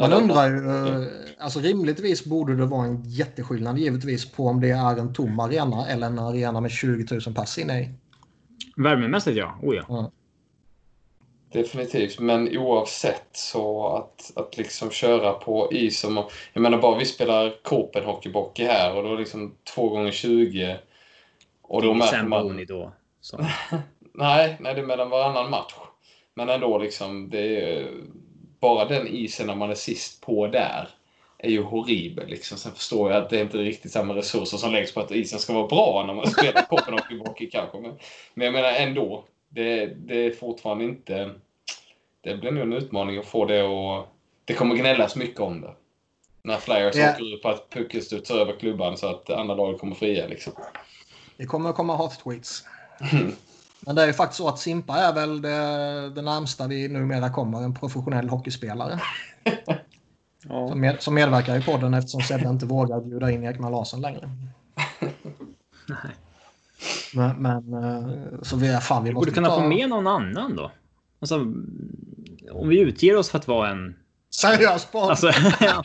Man 0.00 0.12
undrar 0.12 0.48
ju, 0.48 0.70
eh, 0.70 1.08
alltså 1.38 1.60
rimligtvis 1.60 2.24
borde 2.24 2.56
det 2.56 2.66
vara 2.66 2.86
en 2.86 3.02
jätteskillnad 3.04 3.78
givetvis 3.78 4.32
på 4.32 4.46
om 4.46 4.60
det 4.60 4.70
är 4.70 4.96
en 4.96 5.12
tom 5.12 5.40
arena 5.40 5.86
eller 5.88 6.06
en 6.06 6.18
arena 6.18 6.60
med 6.60 6.70
20 6.70 7.14
000 7.26 7.34
pass 7.34 7.58
inne 7.58 7.80
i. 7.80 7.90
Värmemässigt 8.76 9.36
ja. 9.36 9.58
Oh, 9.62 9.76
ja. 9.76 10.10
Definitivt, 11.52 12.18
men 12.18 12.58
oavsett 12.58 13.28
så 13.32 13.86
att, 13.96 14.32
att 14.36 14.56
liksom 14.56 14.90
köra 14.90 15.32
på 15.32 15.72
is 15.72 16.00
som... 16.00 16.24
Jag 16.52 16.62
menar 16.62 16.78
bara 16.78 16.98
vi 16.98 17.04
spelar 17.04 17.54
Copenhockeybockey 17.62 18.64
här 18.64 18.96
och 18.96 19.02
då 19.02 19.14
liksom 19.14 19.54
2 19.74 19.88
gånger 19.88 20.10
20 20.10 20.78
och 21.62 21.82
då 21.82 21.94
märker 21.94 22.22
man... 22.22 22.64
Då. 22.68 22.92
Så. 23.20 23.36
Nej, 24.14 24.56
nej, 24.60 24.74
det 24.74 24.80
är 24.80 24.86
mellan 24.86 25.10
varannan 25.10 25.50
match. 25.50 25.74
Men 26.34 26.48
ändå 26.48 26.78
liksom, 26.78 27.30
det 27.30 27.60
är, 27.60 27.88
bara 28.66 28.84
den 28.84 29.08
isen 29.08 29.46
när 29.46 29.54
man 29.54 29.70
är 29.70 29.74
sist 29.74 30.20
på 30.20 30.46
där 30.46 30.88
är 31.38 31.50
ju 31.50 31.62
horribel. 31.62 32.28
Liksom. 32.28 32.58
Sen 32.58 32.72
förstår 32.72 33.10
jag 33.12 33.22
att 33.22 33.30
det 33.30 33.38
är 33.38 33.42
inte 33.42 33.58
riktigt 33.58 33.92
samma 33.92 34.14
resurser 34.14 34.56
som 34.56 34.72
läggs 34.72 34.94
på 34.94 35.00
att 35.00 35.10
isen 35.10 35.38
ska 35.38 35.52
vara 35.52 35.66
bra 35.66 36.04
när 36.06 36.14
man 36.14 36.26
spelar 36.26 36.62
Copenhagen 36.62 37.20
Hockey 37.20 37.50
kanske. 37.50 37.78
Men, 37.80 37.98
men 38.34 38.44
jag 38.44 38.52
menar 38.52 38.72
ändå, 38.72 39.24
det, 39.48 39.86
det 39.86 40.26
är 40.26 40.30
fortfarande 40.30 40.84
inte... 40.84 41.30
Det 42.20 42.36
blir 42.36 42.50
nog 42.50 42.62
en 42.62 42.72
utmaning 42.72 43.18
att 43.18 43.26
få 43.26 43.44
det 43.44 43.62
och 43.62 44.06
Det 44.44 44.54
kommer 44.54 44.76
gnällas 44.76 45.16
mycket 45.16 45.40
om 45.40 45.60
det. 45.60 45.74
När 46.42 46.56
Flyers 46.56 46.94
Ja. 46.96 47.10
åker 47.12 47.34
ut 47.34 47.42
på 47.42 47.48
att 47.48 47.70
pucken 47.70 48.02
studsar 48.02 48.38
över 48.38 48.52
klubban 48.52 48.96
så 48.96 49.06
att 49.06 49.30
andra 49.30 49.54
laget 49.54 49.80
kommer 49.80 49.94
fria. 49.94 50.26
Liksom. 50.26 50.52
Det 51.36 51.46
kommer 51.46 51.70
att 51.70 51.76
komma 51.76 51.96
hat-tweets. 51.96 52.64
Men 53.86 53.96
det 53.96 54.02
är 54.02 54.06
ju 54.06 54.12
faktiskt 54.12 54.38
så 54.38 54.48
att 54.48 54.58
Simpa 54.58 54.96
är 54.96 55.12
väl 55.12 55.42
det, 55.42 56.10
det 56.14 56.22
närmsta 56.22 56.66
vi 56.66 56.88
numera 56.88 57.30
kommer 57.30 57.62
en 57.62 57.74
professionell 57.74 58.28
hockeyspelare. 58.28 59.00
Ja. 60.48 60.68
Som, 60.68 60.80
med, 60.80 61.02
som 61.02 61.14
medverkar 61.14 61.58
i 61.58 61.62
podden 61.62 61.94
eftersom 61.94 62.20
Sebbe 62.20 62.48
inte 62.48 62.66
vågar 62.66 63.00
bjuda 63.00 63.30
in 63.30 63.44
Ekman 63.44 63.72
Larsson 63.72 64.00
längre. 64.00 64.30
Nej. 65.88 66.16
Men, 67.14 67.36
men 67.36 67.84
eh, 67.84 68.42
så 68.42 68.56
vi 68.56 68.68
är 68.68 68.80
fan 68.80 69.04
vi 69.04 69.10
Vi 69.10 69.14
måste 69.14 69.26
borde 69.26 69.34
kunna 69.34 69.48
ta... 69.48 69.54
få 69.54 69.68
med 69.68 69.88
någon 69.88 70.06
annan 70.06 70.56
då. 70.56 70.70
Alltså, 71.20 71.36
om 72.52 72.68
vi 72.68 72.80
utger 72.80 73.16
oss 73.16 73.30
för 73.30 73.38
att 73.38 73.48
vara 73.48 73.70
en... 73.70 73.96
Seriös 74.30 74.86
podd! 74.86 75.10
Alltså, 75.10 75.30
ja, 75.60 75.82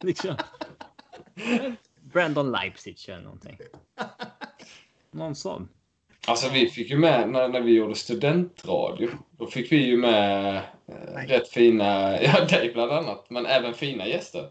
liksom. 0.00 0.36
Brandon 2.00 2.52
Leipzig 2.52 2.96
eller 3.08 3.22
någonting. 3.22 3.58
Någon 5.10 5.34
sån. 5.34 5.68
Alltså 6.26 6.48
vi 6.48 6.68
fick 6.68 6.90
ju 6.90 6.98
med, 6.98 7.28
när, 7.28 7.48
när 7.48 7.60
vi 7.60 7.72
gjorde 7.72 7.94
studentradio, 7.94 9.10
då 9.30 9.46
fick 9.46 9.72
vi 9.72 9.76
ju 9.76 9.96
med 9.96 10.56
eh, 10.88 11.26
rätt 11.28 11.48
fina, 11.48 12.22
ja 12.22 12.44
dig 12.44 12.72
bland 12.72 12.92
annat, 12.92 13.30
men 13.30 13.46
även 13.46 13.74
fina 13.74 14.06
gäster. 14.06 14.48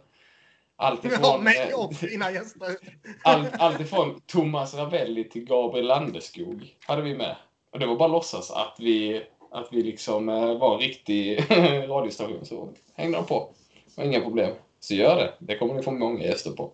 Allt 0.75 1.05
Vi 1.05 1.09
har 1.09 1.15
ifrån, 1.15 1.43
mig 1.43 1.69
eh, 1.69 1.79
och 1.79 1.95
fina 1.95 2.31
gäster. 2.31 2.75
allt, 3.23 3.49
allt 3.59 3.79
ifrån 3.79 4.21
Thomas 4.25 4.73
Ravelli 4.73 5.29
till 5.29 5.45
Gabriel 5.45 5.87
Landeskog 5.87 6.75
hade 6.87 7.01
vi 7.01 7.15
med. 7.15 7.35
Och 7.71 7.79
det 7.79 7.85
var 7.85 7.95
bara 7.95 8.07
låtsas 8.07 8.51
att 8.51 8.75
vi, 8.79 9.23
att 9.51 9.67
vi 9.71 9.83
liksom 9.83 10.29
eh, 10.29 10.57
var 10.57 10.73
en 10.73 10.79
riktig 10.79 11.39
radiostation. 11.89 12.45
Så 12.45 12.69
hängde 12.95 13.17
de 13.17 13.25
på. 13.25 13.49
Var 13.95 14.03
inga 14.03 14.21
problem. 14.21 14.55
Så 14.79 14.93
gör 14.93 15.15
det. 15.15 15.33
Det 15.39 15.57
kommer 15.57 15.73
ni 15.73 15.83
få 15.83 15.91
många 15.91 16.23
gäster 16.23 16.51
på. 16.51 16.71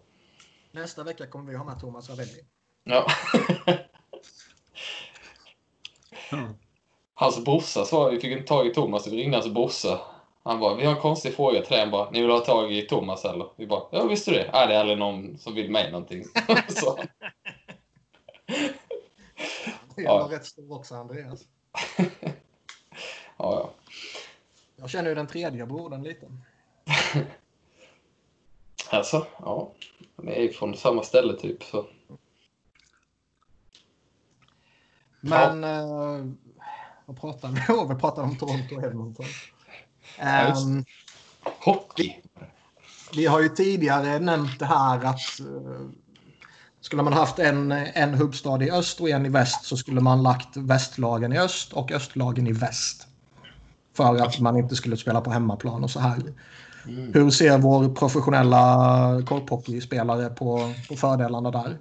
Nästa 0.72 1.03
vecka 1.03 1.27
kommer 1.27 1.51
vi 1.51 1.58
ha 1.58 1.65
med 1.65 1.79
Thomas 1.79 2.10
Ravelli. 2.10 2.44
Ja. 2.84 3.08
Hans 7.13 7.43
brorsa 7.45 7.86
sa, 7.86 8.09
vi 8.09 8.19
fick 8.19 8.31
inte 8.31 8.48
tag 8.48 8.67
i 8.67 8.74
Thomas, 8.74 9.07
vi 9.07 9.17
ringde 9.17 9.38
hans 9.38 9.53
brorsa. 9.53 10.00
Han 10.43 10.59
bara, 10.59 10.75
vi 10.75 10.86
har 10.86 10.95
en 10.95 11.01
konstig 11.01 11.36
fråga 11.36 11.62
till 11.62 11.69
dig. 11.71 11.79
Han 11.79 11.91
bara, 11.91 12.09
ni 12.12 12.21
vill 12.21 12.29
ha 12.31 12.39
tag 12.39 12.74
i 12.74 12.81
Thomas 12.81 13.25
eller? 13.25 13.48
Vi 13.55 13.67
bara, 13.67 13.83
ja 13.91 14.05
visste 14.07 14.31
du 14.31 14.38
det? 14.38 14.50
Nej, 14.53 14.67
det 14.67 14.75
är 14.75 14.79
aldrig 14.79 14.98
någon 14.98 15.38
som 15.38 15.55
vill 15.55 15.71
mig 15.71 15.91
någonting. 15.91 16.24
så, 16.69 17.00
Det 19.95 20.01
Ja. 20.01 20.17
var 20.17 20.29
rätt 20.29 20.45
stor 20.45 20.74
också, 20.74 20.95
Andreas. 20.95 21.41
ja, 21.98 22.17
ja. 23.38 23.69
Jag 24.75 24.89
känner 24.89 25.09
ju 25.09 25.15
den 25.15 25.27
tredje 25.27 25.65
brodern 25.65 26.03
lite. 26.03 26.27
Alltså, 28.91 29.25
ja. 29.39 29.71
Ni 30.15 30.31
är 30.31 30.41
ju 30.41 30.51
från 30.51 30.77
samma 30.77 31.03
ställe 31.03 31.33
typ. 31.33 31.63
Så. 31.63 31.86
Men 35.21 35.63
eh, 35.63 36.25
vad 37.05 37.21
pratar 37.21 37.49
vi 37.49 37.73
om? 37.73 37.89
Vi 37.89 37.95
pratar 37.95 38.23
om 38.23 38.38
Toronto 38.38 38.75
och 38.75 38.83
Edmonton. 38.83 39.25
Ja. 40.17 40.25
Ehm, 40.25 40.85
Hockey. 41.43 42.15
vi 43.15 43.25
har 43.25 43.41
ju 43.41 43.49
tidigare 43.49 44.19
nämnt 44.19 44.59
det 44.59 44.65
här 44.65 45.05
att 45.05 45.39
eh, 45.39 45.89
skulle 46.81 47.03
man 47.03 47.13
haft 47.13 47.39
en, 47.39 47.71
en 47.71 48.13
hubbstad 48.13 48.63
i 48.63 48.71
öst 48.71 49.01
och 49.01 49.09
en 49.09 49.25
i 49.25 49.29
väst 49.29 49.65
så 49.65 49.77
skulle 49.77 50.01
man 50.01 50.23
lagt 50.23 50.57
västlagen 50.57 51.33
i 51.33 51.39
öst 51.39 51.73
och 51.73 51.91
östlagen 51.91 52.47
i 52.47 52.51
väst. 52.51 53.07
För 53.93 54.15
att 54.15 54.39
man 54.39 54.57
inte 54.57 54.75
skulle 54.75 54.97
spela 54.97 55.21
på 55.21 55.31
hemmaplan 55.31 55.83
och 55.83 55.91
så 55.91 55.99
här. 55.99 56.33
Mm. 56.88 57.13
Hur 57.13 57.29
ser 57.29 57.57
vår 57.57 57.95
professionella 57.95 59.21
korphockeyspelare 59.27 60.29
på, 60.29 60.73
på 60.89 60.95
fördelarna 60.95 61.51
där? 61.51 61.77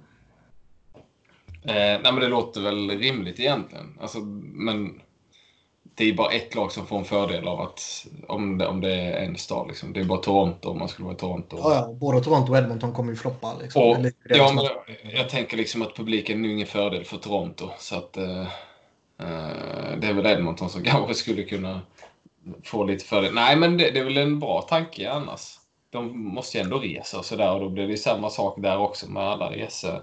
Eh, 1.63 1.73
nej 1.73 2.01
men 2.03 2.19
det 2.19 2.27
låter 2.27 2.61
väl 2.61 2.89
rimligt 2.89 3.39
egentligen. 3.39 3.97
Alltså, 4.01 4.19
men 4.53 5.01
det 5.99 6.09
är 6.09 6.13
bara 6.13 6.31
ett 6.31 6.55
lag 6.55 6.71
som 6.71 6.87
får 6.87 6.97
en 6.97 7.05
fördel 7.05 7.47
av 7.47 7.61
att 7.61 8.07
om 8.27 8.57
det, 8.57 8.67
om 8.67 8.81
det 8.81 8.93
är 8.93 9.25
en 9.25 9.37
stad. 9.37 9.67
Liksom. 9.67 9.93
Det 9.93 9.99
är 9.99 10.03
bara 10.03 10.19
Toronto 10.19 10.69
om 10.69 10.79
man 10.79 10.87
skulle 10.87 11.05
vara 11.05 11.15
i 11.15 11.19
Toronto. 11.19 11.57
Ja, 11.59 11.75
ja, 11.75 11.93
både 11.93 12.23
Toronto 12.23 12.51
och 12.51 12.57
Edmonton 12.57 12.93
kommer 12.93 13.11
ju 13.11 13.15
floppa. 13.15 13.53
Liksom. 13.61 13.81
Och, 13.81 13.97
ja, 14.23 14.53
men 14.53 14.65
jag 15.13 15.29
tänker 15.29 15.57
liksom 15.57 15.81
att 15.81 15.95
publiken 15.95 16.45
är 16.45 16.49
ingen 16.49 16.67
fördel 16.67 17.03
för 17.05 17.17
Toronto. 17.17 17.69
Så 17.79 17.95
att 17.95 18.17
eh, 18.17 18.41
eh, 19.19 19.97
det 19.97 20.07
är 20.07 20.13
väl 20.13 20.25
Edmonton 20.25 20.69
som 20.69 20.83
kanske 20.83 21.13
skulle 21.13 21.43
kunna 21.43 21.81
få 22.63 22.83
lite 22.83 23.05
fördel. 23.05 23.33
Nej, 23.33 23.55
men 23.55 23.77
det, 23.77 23.91
det 23.91 23.99
är 23.99 24.03
väl 24.03 24.17
en 24.17 24.39
bra 24.39 24.61
tanke 24.61 25.11
annars. 25.11 25.55
De 25.89 26.23
måste 26.33 26.57
ju 26.57 26.63
ändå 26.63 26.79
resa 26.79 27.19
och 27.19 27.25
sådär 27.25 27.53
och 27.53 27.59
då 27.59 27.69
blir 27.69 27.87
det 27.87 27.97
samma 27.97 28.29
sak 28.29 28.55
där 28.57 28.77
också 28.77 29.11
med 29.11 29.23
alla 29.23 29.51
resor. 29.51 30.01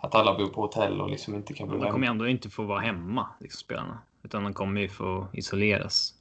Att 0.00 0.14
alla 0.14 0.34
bor 0.34 0.46
på 0.46 0.60
hotell 0.60 1.00
och 1.00 1.10
liksom 1.10 1.34
inte 1.34 1.52
kan 1.54 1.68
bli 1.68 1.78
De 1.78 1.90
kommer 1.90 2.06
ändå 2.06 2.28
inte 2.28 2.50
få 2.50 2.62
vara 2.62 2.80
hemma, 2.80 3.26
liksom, 3.40 3.58
spelarna. 3.58 3.98
Utan 4.22 4.44
de 4.44 4.52
kommer 4.54 4.80
ju 4.80 4.88
få 4.88 5.26
isoleras 5.32 6.14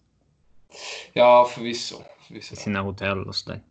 Ja, 1.13 1.49
förvisso. 1.55 1.95
förvisso. 2.27 2.53
i 2.53 2.57
sina 2.57 2.81
hotell 2.81 3.23
och 3.27 3.35
sådär. 3.35 3.61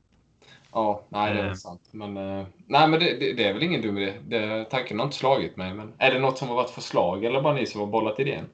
Ja, 0.73 1.03
nej 1.09 1.35
det 1.35 1.41
är 1.41 1.47
Eh. 1.49 1.55
sant. 1.55 1.81
Men, 1.91 2.17
eh, 2.17 2.47
nej, 2.67 2.89
men 2.89 3.01
det, 3.01 3.17
det, 3.19 3.33
det 3.33 3.45
är 3.49 3.53
väl 3.55 3.63
ingen 3.63 3.83
dum 3.83 3.99
idé. 3.99 4.13
Det, 4.29 4.65
tanken 4.65 4.99
har 4.99 5.07
inte 5.07 5.17
slagit 5.19 5.57
mig. 5.57 5.75
Men 5.75 5.93
är 5.99 6.11
det 6.15 6.19
något 6.21 6.39
som 6.39 6.49
har 6.49 6.55
varit 6.55 6.71
förslag 6.71 7.25
eller 7.25 7.43
bara 7.43 7.55
ni 7.55 7.67
som 7.67 7.81
har 7.81 7.87
bollat 7.89 8.21
idén? 8.21 8.45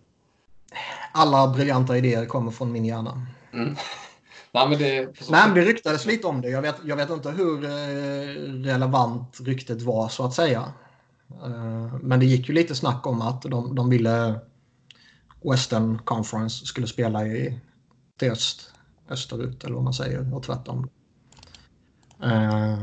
Alla 1.12 1.48
briljanta 1.48 1.96
idéer 1.98 2.26
kommer 2.26 2.50
från 2.50 2.72
min 2.72 2.84
hjärna. 2.84 3.26
Mm. 3.52 3.76
nej, 4.52 4.68
men 4.68 4.78
det... 4.78 5.00
Nej, 5.30 5.46
men 5.46 5.54
det 5.54 5.60
ryktades 5.60 6.06
lite 6.06 6.26
om 6.26 6.40
det. 6.40 6.48
Jag 6.48 6.62
vet, 6.62 6.76
jag 6.84 6.96
vet 6.96 7.10
inte 7.10 7.30
hur 7.30 7.64
eh, 7.64 7.68
relevant 8.72 9.38
ryktet 9.40 9.82
var 9.82 10.08
så 10.08 10.24
att 10.24 10.34
säga. 10.34 10.72
Eh, 11.30 11.94
Men 12.02 12.20
det 12.20 12.26
gick 12.26 12.48
ju 12.48 12.54
lite 12.54 12.74
snack 12.74 13.06
om 13.06 13.22
att 13.22 13.42
de, 13.42 13.74
de 13.74 13.90
ville 13.90 14.40
Western 15.50 15.98
Conference 15.98 16.66
skulle 16.66 16.86
spela 16.86 17.26
i, 17.26 17.60
till 18.18 18.30
öst, 18.30 18.70
österut 19.10 19.64
eller 19.64 19.74
vad 19.74 19.84
man 19.84 19.94
säger 19.94 20.34
och 20.34 20.42
tvärtom. 20.42 20.88
Eh, 22.22 22.78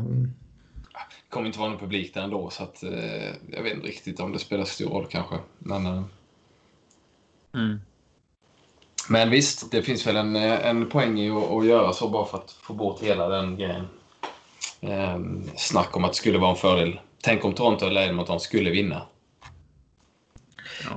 Det 0.96 1.34
kommer 1.34 1.48
inte 1.48 1.60
vara 1.60 1.70
någon 1.70 1.80
publik 1.80 2.14
där 2.14 2.22
ändå, 2.22 2.50
så 2.50 2.64
att, 2.64 2.84
eh, 2.84 3.26
jag 3.52 3.64
vet 3.64 3.74
inte 3.74 3.88
riktigt 3.88 4.20
om 4.20 4.32
det 4.32 4.40
spelar 4.40 4.66
stor 4.66 4.90
roll 4.90 5.08
kanske. 5.10 5.36
Men, 5.60 5.86
eh, 5.86 6.04
Mm. 7.54 7.80
men 9.10 9.30
visst, 9.30 9.72
det 9.72 9.82
finns 9.82 10.08
väl 10.08 10.16
en, 10.16 10.36
eh, 10.36 10.66
en 10.68 10.90
poäng 10.90 11.20
i 11.20 11.30
att, 11.32 11.52
att 11.52 11.66
göra 11.66 11.94
så 11.94 12.10
bara 12.10 12.26
för 12.26 12.38
att 12.38 12.52
få 12.52 12.74
bort 12.74 13.02
hela 13.02 13.28
den 13.30 13.58
grejen. 13.58 13.88
Eh, 14.82 15.20
snack 15.58 15.98
om 15.98 16.04
att 16.04 16.12
det 16.12 16.18
skulle 16.18 16.38
vara 16.38 16.52
en 16.52 16.56
fördel. 16.58 17.00
Tänk 17.24 17.46
om 17.46 17.54
Toronto 17.54 17.86
eller 17.86 18.02
Edmonton 18.02 18.40
skulle 18.40 18.70
vinna. 18.70 19.02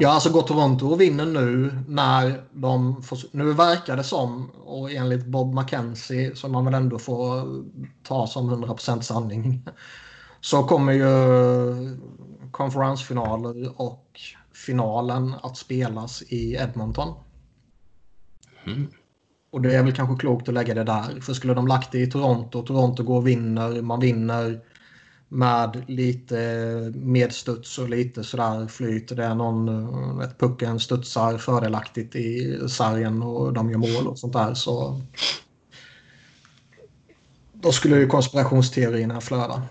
Ja, 0.01 0.09
alltså 0.09 0.31
går 0.31 0.43
Toronto 0.43 0.87
och 0.87 1.01
vinner 1.01 1.27
nu 1.27 1.79
när 1.89 2.45
de 2.53 3.03
får, 3.03 3.19
Nu 3.31 3.53
verkar 3.53 3.97
det 3.97 4.05
som, 4.05 4.51
och 4.51 4.93
enligt 4.93 5.27
Bob 5.27 5.55
McKenzie, 5.55 6.37
som 6.37 6.53
man 6.53 6.65
väl 6.65 6.75
ändå 6.75 6.99
får 6.99 7.43
ta 8.03 8.27
som 8.27 8.65
100% 8.65 9.01
sanning, 9.01 9.63
så 10.41 10.65
kommer 10.65 10.93
ju 10.93 11.99
konferensfinaler 12.51 13.81
och 13.81 14.21
finalen 14.53 15.35
att 15.43 15.57
spelas 15.57 16.23
i 16.23 16.55
Edmonton. 16.55 17.15
Mm. 18.67 18.89
Och 19.51 19.61
det 19.61 19.75
är 19.75 19.83
väl 19.83 19.95
kanske 19.95 20.21
klokt 20.21 20.49
att 20.49 20.55
lägga 20.55 20.75
det 20.75 20.85
där. 20.85 21.21
För 21.21 21.35
skulle 21.35 21.55
de 21.55 21.67
lagt 21.67 21.93
det 21.93 21.99
i 21.99 22.07
Toronto, 22.07 22.63
Toronto 22.63 23.03
går 23.03 23.17
och 23.17 23.27
vinner, 23.27 23.83
man 23.83 24.01
vinner 24.01 24.61
med 25.35 25.85
lite 25.87 26.93
medstuds 26.95 27.79
och 27.79 27.89
lite 27.89 28.25
sådär 28.25 28.67
flyt. 28.67 29.17
Det 29.17 29.25
är 29.25 29.35
någon, 29.35 30.19
vet, 30.19 30.39
pucken 30.39 30.81
studsar 30.81 31.39
fördelaktigt 31.39 32.17
i 32.17 32.59
sargen 32.69 33.23
och 33.23 33.53
de 33.53 33.71
gör 33.71 33.79
mål 33.79 34.07
och 34.07 34.19
sånt 34.19 34.33
där. 34.33 34.55
Så 34.55 35.01
då 37.53 37.73
skulle 37.73 37.97
ju 37.97 38.07
konspirationsteorierna 38.07 39.21
flöda. 39.21 39.63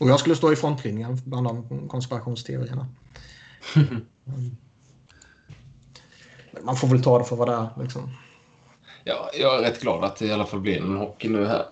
Och 0.00 0.08
jag 0.08 0.20
skulle 0.20 0.36
stå 0.36 0.52
i 0.52 0.56
frontlinjen 0.56 1.20
bland 1.24 1.46
de 1.46 1.88
konspirationsteorierna. 1.88 2.86
Mm. 3.76 4.06
Men 6.52 6.64
Man 6.64 6.76
får 6.76 6.88
väl 6.88 7.02
ta 7.02 7.18
det 7.18 7.24
för 7.24 7.36
vad 7.36 7.48
det 7.48 7.54
är. 7.54 7.82
Liksom. 7.82 8.10
Ja, 9.04 9.30
jag 9.38 9.58
är 9.58 9.62
rätt 9.62 9.80
glad 9.80 10.04
att 10.04 10.16
det 10.16 10.26
i 10.26 10.32
alla 10.32 10.46
fall 10.46 10.60
blir 10.60 10.82
en 10.82 10.96
hockey 10.96 11.28
nu 11.28 11.46
här. 11.46 11.64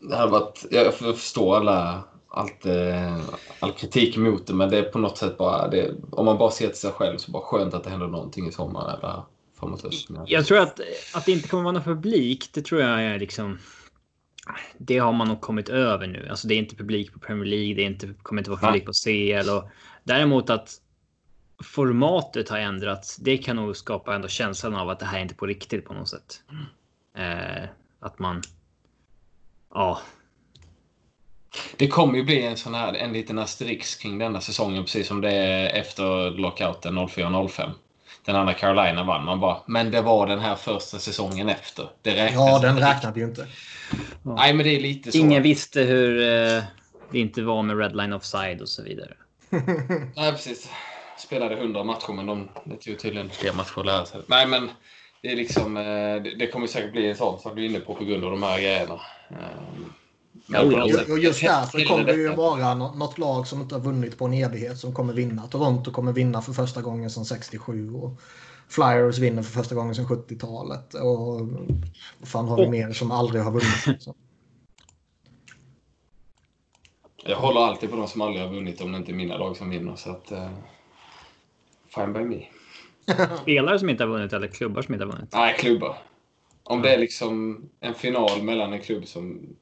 Det 0.00 0.16
hade 0.16 0.30
varit, 0.30 0.66
jag 0.70 0.94
förstår 0.94 1.56
alla, 1.56 2.04
allt, 2.28 2.66
eh, 2.66 3.20
all 3.60 3.72
kritik 3.72 4.16
emot 4.16 4.46
det, 4.46 4.54
men 4.54 4.70
det 4.70 4.78
är 4.78 4.82
på 4.82 4.98
något 4.98 5.18
sätt 5.18 5.38
bara... 5.38 5.68
Det, 5.68 5.94
om 6.10 6.24
man 6.24 6.38
bara 6.38 6.50
ser 6.50 6.66
till 6.66 6.76
sig 6.76 6.92
själv 6.92 7.18
så 7.18 7.30
bara 7.30 7.42
skönt 7.42 7.74
att 7.74 7.84
det 7.84 7.90
händer 7.90 8.06
någonting 8.06 8.48
i 8.48 8.52
sommar 8.52 8.98
eller 8.98 9.22
framåt 9.60 9.82
hösten. 9.82 10.18
Jag 10.26 10.46
tror 10.46 10.58
att, 10.58 10.80
att 11.14 11.24
det 11.26 11.32
inte 11.32 11.48
kommer 11.48 11.62
vara 11.62 11.72
någon 11.72 11.82
publik, 11.82 12.50
det 12.52 12.62
tror 12.62 12.80
jag 12.80 13.02
är 13.02 13.18
liksom... 13.18 13.58
Det 14.78 14.98
har 14.98 15.12
man 15.12 15.28
nog 15.28 15.40
kommit 15.40 15.68
över 15.68 16.06
nu. 16.06 16.28
Alltså 16.30 16.48
det 16.48 16.54
är 16.54 16.58
inte 16.58 16.76
publik 16.76 17.12
på 17.12 17.18
Premier 17.18 17.44
League, 17.44 17.74
det 17.74 17.82
är 17.82 17.86
inte, 17.86 18.14
kommer 18.22 18.40
inte 18.40 18.50
vara 18.50 18.60
publik 18.60 18.86
på 18.86 18.92
CL. 18.92 19.50
Och 19.50 19.70
däremot 20.04 20.50
att 20.50 20.80
formatet 21.62 22.48
har 22.48 22.58
ändrats, 22.58 23.16
det 23.16 23.38
kan 23.38 23.56
nog 23.56 23.76
skapa 23.76 24.14
ändå 24.14 24.28
känslan 24.28 24.74
av 24.74 24.90
att 24.90 24.98
det 24.98 25.06
här 25.06 25.18
är 25.18 25.22
inte 25.22 25.34
på 25.34 25.46
riktigt 25.46 25.84
på 25.84 25.94
något 25.94 26.08
sätt. 26.08 26.42
Eh, 27.16 27.68
att 28.00 28.18
man... 28.18 28.42
Ja, 29.74 30.00
Det 31.76 31.88
kommer 31.88 32.18
ju 32.18 32.24
bli 32.24 32.42
en 32.46 32.56
sån 32.56 32.74
här, 32.74 32.94
en 32.94 33.12
liten 33.12 33.38
asterix 33.38 33.94
kring 33.94 34.18
denna 34.18 34.40
säsongen, 34.40 34.84
precis 34.84 35.06
som 35.06 35.20
det 35.20 35.32
är 35.32 35.80
efter 35.80 36.30
lockouten 36.30 36.98
04-05. 36.98 37.70
Den 38.24 38.36
andra 38.36 38.54
Carolina 38.54 39.04
vann. 39.04 39.24
Man 39.24 39.40
bara, 39.40 39.56
men 39.66 39.90
det 39.90 40.00
var 40.00 40.26
den 40.26 40.38
här 40.38 40.54
första 40.56 40.98
säsongen 40.98 41.48
efter. 41.48 41.88
Det 42.02 42.10
räknas 42.16 42.34
Ja, 42.34 42.58
den 42.58 42.78
räknade 42.78 43.20
ju 43.20 43.26
inte. 43.26 43.46
Nej, 44.22 44.54
men 44.54 44.66
det 44.66 44.76
är 44.76 44.80
lite 44.80 45.12
så. 45.12 45.18
ingen 45.18 45.42
visste 45.42 45.80
hur 45.82 46.20
eh, 46.22 46.62
det 47.10 47.18
inte 47.18 47.42
var 47.42 47.62
med 47.62 47.78
redline 47.78 48.12
offside 48.12 48.60
och 48.60 48.68
så 48.68 48.82
vidare. 48.82 49.14
Nej, 50.16 50.32
precis. 50.32 50.70
Spelade 51.18 51.56
100 51.56 51.84
matcher, 51.84 52.12
men 52.12 52.26
de, 52.26 52.48
det 52.64 52.76
tog 52.76 52.98
tydligen 52.98 53.30
fler 53.30 53.52
matcher 53.52 53.80
att 53.80 53.86
lära 53.86 54.04
sig. 54.06 54.20
Nej, 54.26 54.46
men 54.46 54.70
det 55.22 55.32
är 55.32 55.36
liksom... 55.36 55.76
eh, 55.76 55.82
Det, 56.22 56.34
det 56.38 56.46
kommer 56.46 56.66
säkert 56.66 56.92
bli 56.92 57.08
en 57.10 57.16
sån 57.16 57.38
som 57.40 57.56
du 57.56 57.64
är 57.64 57.68
inne 57.68 57.80
på 57.80 57.94
på 57.94 58.04
grund 58.04 58.24
av 58.24 58.30
de 58.30 58.42
här 58.42 58.58
grejerna. 58.60 59.00
Ja, 60.46 60.62
Och- 60.62 61.18
just 61.18 61.42
därför 61.42 61.84
kommer 61.88 62.04
det 62.04 62.14
ju 62.14 62.34
vara 62.34 62.74
nå- 62.74 62.94
något 62.94 63.18
lag 63.18 63.46
som 63.46 63.60
inte 63.60 63.74
har 63.74 63.82
vunnit 63.82 64.18
på 64.18 64.24
en 64.24 64.32
evighet 64.34 64.78
som 64.78 64.94
kommer 64.94 65.12
vinna. 65.12 65.46
Toronto 65.46 65.90
kommer 65.92 66.12
vinna 66.12 66.42
för 66.42 66.52
första 66.52 66.82
gången 66.82 67.10
sedan 67.10 67.24
67 67.24 67.94
och 67.94 68.20
Flyers 68.68 69.18
vinner 69.18 69.42
för 69.42 69.52
första 69.52 69.74
gången 69.74 69.94
sedan 69.94 70.06
70-talet. 70.06 70.94
Och 70.94 71.40
vad 72.18 72.28
fan 72.28 72.48
har 72.48 72.56
vi 72.56 72.66
Och- 72.66 72.70
mer 72.70 72.92
som 72.92 73.10
aldrig 73.10 73.42
har 73.42 73.50
vunnit? 73.52 74.02
Så. 74.02 74.14
Jag 77.24 77.36
håller 77.36 77.60
alltid 77.60 77.90
på 77.90 77.96
de 77.96 78.08
som 78.08 78.20
aldrig 78.20 78.42
har 78.46 78.54
vunnit 78.54 78.80
om 78.80 78.92
det 78.92 78.98
inte 78.98 79.12
är 79.12 79.14
mina 79.14 79.36
lag 79.36 79.56
som 79.56 79.70
vinner. 79.70 79.96
Så 79.96 80.10
att, 80.10 80.32
eh, 80.32 80.48
fine 81.94 82.12
by 82.12 82.20
me. 82.20 82.44
Spelare 83.42 83.78
som 83.78 83.88
inte 83.90 84.04
har 84.04 84.08
vunnit 84.08 84.32
eller 84.32 84.46
klubbar 84.48 84.82
som 84.82 84.94
inte 84.94 85.06
har 85.06 85.12
vunnit. 85.12 85.32
Nej, 85.32 85.54
klubbar. 85.58 85.98
Om 86.70 86.82
det 86.82 86.94
är 86.94 86.98
liksom 86.98 87.62
en 87.80 87.94
final 87.94 88.42
mellan 88.42 88.72
en 88.72 88.80
klubb 88.80 89.06
som 89.06 89.56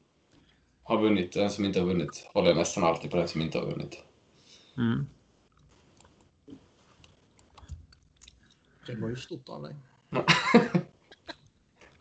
har 0.82 1.00
vunnit 1.00 1.36
och 1.36 1.42
en 1.42 1.50
som 1.50 1.64
inte 1.64 1.80
har 1.80 1.86
vunnit 1.86 2.26
håller 2.34 2.48
jag 2.48 2.56
nästan 2.56 2.84
alltid 2.84 3.10
på 3.10 3.16
den 3.16 3.28
som 3.28 3.40
inte 3.40 3.58
har 3.58 3.66
vunnit. 3.66 4.02
Mm. 4.76 5.06
Det 8.86 8.94
var 8.94 9.08
ju 9.08 9.16
stort 9.16 9.48
av 9.48 9.62
dig. 9.62 9.74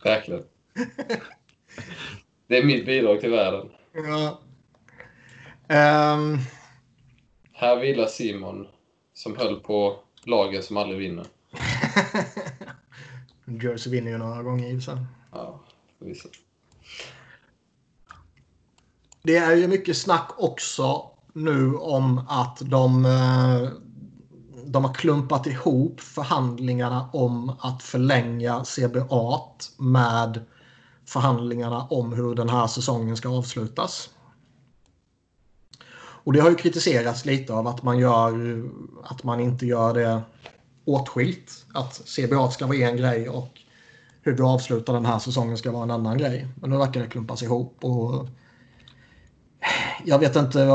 Verkligen. 0.04 0.44
Det 2.46 2.58
är 2.58 2.64
mitt 2.64 2.86
bidrag 2.86 3.20
till 3.20 3.30
världen. 3.30 3.70
Ja. 3.92 4.40
Ehm, 5.68 6.38
Här 7.52 7.80
vilar 7.80 8.06
Simon 8.06 8.68
som 9.14 9.36
höll 9.36 9.60
på 9.60 10.00
lagen 10.24 10.62
som 10.62 10.76
aldrig 10.76 10.98
vinner. 10.98 11.26
Jersey 13.48 13.92
vinner 13.92 14.10
ju 14.10 14.18
några 14.18 14.42
gånger 14.42 14.66
i. 14.66 14.80
Ja, 15.32 15.60
förvisso. 15.98 16.28
Det 19.22 19.36
är 19.36 19.56
ju 19.56 19.68
mycket 19.68 19.96
snack 19.96 20.30
också 20.36 21.10
nu 21.32 21.74
om 21.74 22.18
att 22.28 22.58
de, 22.64 23.04
eh, 23.04 23.68
de 24.64 24.84
har 24.84 24.94
klumpat 24.94 25.46
ihop 25.46 26.00
förhandlingarna 26.00 27.10
om 27.12 27.56
att 27.60 27.82
förlänga 27.82 28.64
CBA 28.64 29.40
med 29.78 30.44
förhandlingarna 31.06 31.82
om 31.82 32.12
hur 32.12 32.34
den 32.34 32.48
här 32.48 32.66
säsongen 32.66 33.16
ska 33.16 33.28
avslutas. 33.28 34.10
Och 36.24 36.32
det 36.32 36.40
har 36.40 36.50
ju 36.50 36.56
kritiserats 36.56 37.24
lite 37.24 37.52
av 37.52 37.66
att 37.66 37.82
man, 37.82 37.98
gör, 37.98 38.62
att 39.04 39.24
man 39.24 39.40
inte 39.40 39.66
gör 39.66 39.94
det 39.94 40.22
åtskilt. 40.88 41.66
Att 41.74 42.02
CBA 42.06 42.50
ska 42.50 42.66
vara 42.66 42.76
en 42.76 42.96
grej 42.96 43.28
och 43.28 43.60
hur 44.22 44.32
du 44.32 44.42
avslutar 44.42 44.92
den 44.92 45.06
här 45.06 45.18
säsongen 45.18 45.58
ska 45.58 45.72
vara 45.72 45.82
en 45.82 45.90
annan 45.90 46.18
grej. 46.18 46.48
Men 46.56 46.70
nu 46.70 46.76
verkar 46.76 47.00
det 47.00 47.06
klumpas 47.06 47.42
ihop. 47.42 47.84
Och 47.84 48.28
jag 50.04 50.18
vet 50.18 50.36
inte 50.36 50.68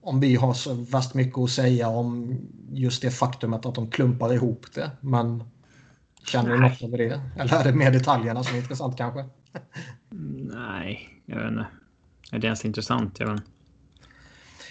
om- 0.00 0.20
vi 0.20 0.36
har 0.36 0.54
så 0.54 0.74
värst 0.74 1.14
mycket 1.14 1.38
att 1.38 1.50
säga 1.50 1.88
om 1.88 2.38
just 2.72 3.02
det 3.02 3.10
faktumet 3.10 3.66
att 3.66 3.74
de 3.74 3.90
klumpar 3.90 4.32
ihop 4.32 4.66
det. 4.74 4.90
Men 5.00 5.44
känner 6.26 6.50
du 6.50 6.58
något 6.60 6.82
över 6.82 6.98
det? 6.98 7.20
Eller 7.38 7.54
är 7.54 7.64
det 7.64 7.72
mer 7.72 7.90
detaljerna 7.90 8.44
som 8.44 8.54
är 8.56 8.60
intressant 8.60 8.96
kanske? 8.96 9.24
Nej, 10.54 11.22
jag 11.26 11.36
vet 11.36 11.50
inte. 11.50 11.66
Är 12.32 12.38
det 12.38 12.46
ens 12.46 12.64
intressant? 12.64 13.20
Jag 13.20 13.26
vet 13.26 13.36
inte. 13.38 13.50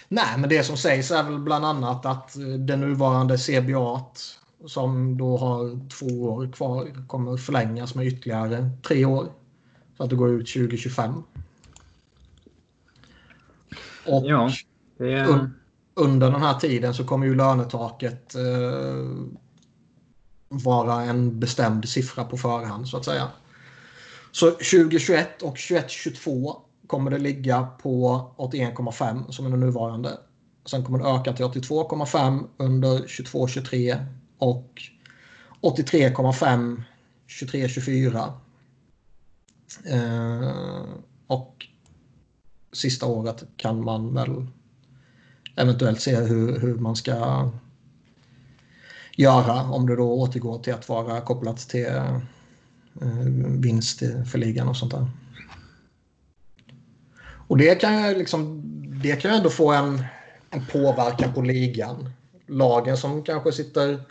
Nej, 0.08 0.38
men 0.38 0.48
det 0.48 0.64
som 0.64 0.76
sägs 0.76 1.10
är 1.10 1.22
väl 1.22 1.38
bland 1.38 1.64
annat 1.64 2.06
att 2.06 2.34
det 2.66 2.76
nuvarande 2.76 3.38
CBA 3.38 4.04
som 4.66 5.18
då 5.18 5.36
har 5.36 5.88
två 5.88 6.06
år 6.06 6.52
kvar 6.52 7.06
kommer 7.06 7.36
förlängas 7.36 7.94
med 7.94 8.06
ytterligare 8.06 8.70
tre 8.82 9.04
år. 9.04 9.32
Så 9.96 10.04
att 10.04 10.10
det 10.10 10.16
går 10.16 10.30
ut 10.30 10.52
2025. 10.52 11.14
Och 14.06 14.22
Ja, 14.26 14.50
det 14.98 15.12
är... 15.12 15.28
Un- 15.28 15.54
under 15.94 16.30
den 16.30 16.42
här 16.42 16.58
tiden 16.58 16.94
så 16.94 17.04
kommer 17.04 17.26
ju 17.26 17.34
lönetaket 17.34 18.34
eh, 18.34 19.06
vara 20.48 21.02
en 21.02 21.40
bestämd 21.40 21.88
siffra 21.88 22.24
på 22.24 22.36
förhand 22.36 22.88
så 22.88 22.96
att 22.96 23.04
säga. 23.04 23.28
Så 24.32 24.50
2021 24.50 25.42
och 25.42 25.56
2022 25.58 26.56
kommer 26.86 27.10
det 27.10 27.18
ligga 27.18 27.62
på 27.82 28.26
81,5 28.36 29.30
som 29.30 29.46
är 29.46 29.50
den 29.50 29.60
nuvarande. 29.60 30.18
Sen 30.66 30.84
kommer 30.84 30.98
det 30.98 31.04
öka 31.04 31.32
till 31.32 31.44
82,5 31.44 32.44
under 32.56 32.98
22-23 32.98 34.06
och 34.42 34.82
83,5 35.60 36.82
23-24. 37.28 38.32
Eh, 39.84 40.84
och 41.26 41.66
sista 42.72 43.06
året 43.06 43.44
kan 43.56 43.84
man 43.84 44.14
väl 44.14 44.46
eventuellt 45.56 46.00
se 46.00 46.16
hur, 46.16 46.60
hur 46.60 46.74
man 46.74 46.96
ska 46.96 47.50
göra 49.16 49.62
om 49.62 49.86
det 49.86 49.96
då 49.96 50.12
återgår 50.12 50.58
till 50.58 50.74
att 50.74 50.88
vara 50.88 51.20
kopplat 51.20 51.58
till 51.58 51.86
eh, 51.86 52.20
vinst 53.58 53.98
för 54.30 54.38
ligan 54.38 54.68
och 54.68 54.76
sånt 54.76 54.92
där. 54.92 55.10
Och 57.48 57.58
det 57.58 57.74
kan 57.74 58.08
ju 58.08 58.18
liksom, 58.18 58.62
det 59.02 59.16
kan 59.16 59.30
ändå 59.30 59.50
få 59.50 59.72
en, 59.72 60.04
en 60.50 60.66
påverkan 60.66 61.34
på 61.34 61.42
ligan. 61.42 62.10
Lagen 62.46 62.96
som 62.96 63.22
kanske 63.22 63.52
sitter, 63.52 64.04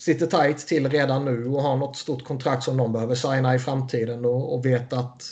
sitter 0.00 0.26
tight 0.26 0.66
till 0.66 0.90
redan 0.90 1.24
nu 1.24 1.48
och 1.48 1.62
har 1.62 1.76
något 1.76 1.96
stort 1.96 2.24
kontrakt 2.24 2.62
som 2.62 2.76
de 2.76 2.92
behöver 2.92 3.14
signa 3.14 3.54
i 3.54 3.58
framtiden 3.58 4.24
och, 4.24 4.54
och 4.54 4.66
vet 4.66 4.92
att 4.92 5.22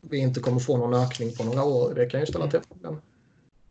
vi 0.00 0.18
inte 0.18 0.40
kommer 0.40 0.60
få 0.60 0.76
någon 0.76 0.94
ökning 0.94 1.34
på 1.36 1.44
några 1.44 1.64
år. 1.64 1.94
Det 1.94 2.06
kan 2.06 2.20
ju 2.20 2.26
ställa 2.26 2.50
till 2.50 2.60
problem. 2.60 3.00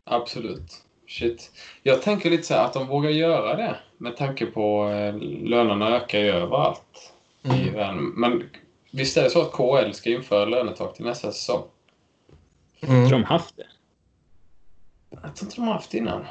Absolut. 0.03 0.73
Shit. 1.07 1.51
Jag 1.83 2.01
tänker 2.01 2.29
lite 2.29 2.43
så 2.43 2.53
här 2.53 2.65
att 2.65 2.73
de 2.73 2.87
vågar 2.87 3.09
göra 3.09 3.55
det 3.55 3.75
med 3.97 4.17
tanke 4.17 4.45
på 4.45 4.89
eh, 4.89 5.15
lönerna 5.47 5.95
ökar 5.95 6.19
ju 6.19 6.29
överallt 6.29 7.13
mm. 7.43 7.57
i 7.57 7.69
världen. 7.69 8.13
Men 8.15 8.49
visst 8.91 9.17
är 9.17 9.23
det 9.23 9.29
så 9.29 9.41
att 9.41 9.51
KL 9.51 9.91
ska 9.93 10.09
införa 10.09 10.45
lönetak 10.45 10.95
till 10.95 11.05
nästa 11.05 11.31
säsong? 11.31 11.63
Mm. 12.81 12.99
Jag 12.99 13.09
tror 13.09 13.19
de 13.19 13.25
haft 13.25 13.57
det. 13.57 13.67
Jag 15.09 15.35
tror 15.35 15.47
inte 15.47 15.55
de 15.55 15.67
har 15.67 15.73
haft 15.73 15.91
det 15.91 15.97
innan. 15.97 16.25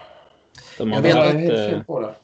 De 0.79 0.93
har 0.93 0.97
jag 0.97 1.03
vet 1.03 1.41
helt 1.41 1.71
fel 1.71 1.85
på 1.85 2.01
det. 2.01 2.15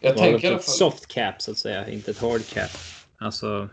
Jag 0.00 0.16
tänker 0.16 0.44
i 0.44 0.50
alla 0.50 0.58
fall... 0.58 0.74
soft 0.74 1.06
cap 1.06 1.42
så 1.42 1.50
att 1.50 1.58
säga, 1.58 1.88
inte 1.88 2.10
ett 2.10 2.18
hard 2.20 2.46
cap. 2.46 2.70
Alltså... 3.18 3.68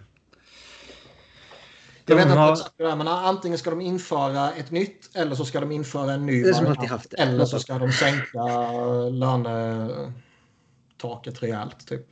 Jag 2.06 2.16
vet 2.16 2.26
inte 2.26 2.38
har... 2.38 2.52
exakt 2.52 2.78
det 2.78 2.96
men 2.96 3.08
antingen 3.08 3.58
ska 3.58 3.70
de 3.70 3.82
införa 3.82 4.52
ett 4.52 4.72
nytt 4.72 5.16
eller 5.16 5.36
så 5.36 5.46
ska 5.46 5.60
de 5.60 5.72
införa 5.72 6.14
en 6.14 6.26
ny 6.26 6.44
det 6.44 6.54
som 6.54 6.68
alltid 6.68 6.90
haft 6.90 7.12
det. 7.12 7.18
Eller 7.18 7.46
så 7.46 7.60
ska 7.60 7.78
de 7.78 7.92
sänka 7.92 8.44
lönetaket 9.10 10.14
rejält. 11.44 11.88
Typ. 11.88 12.06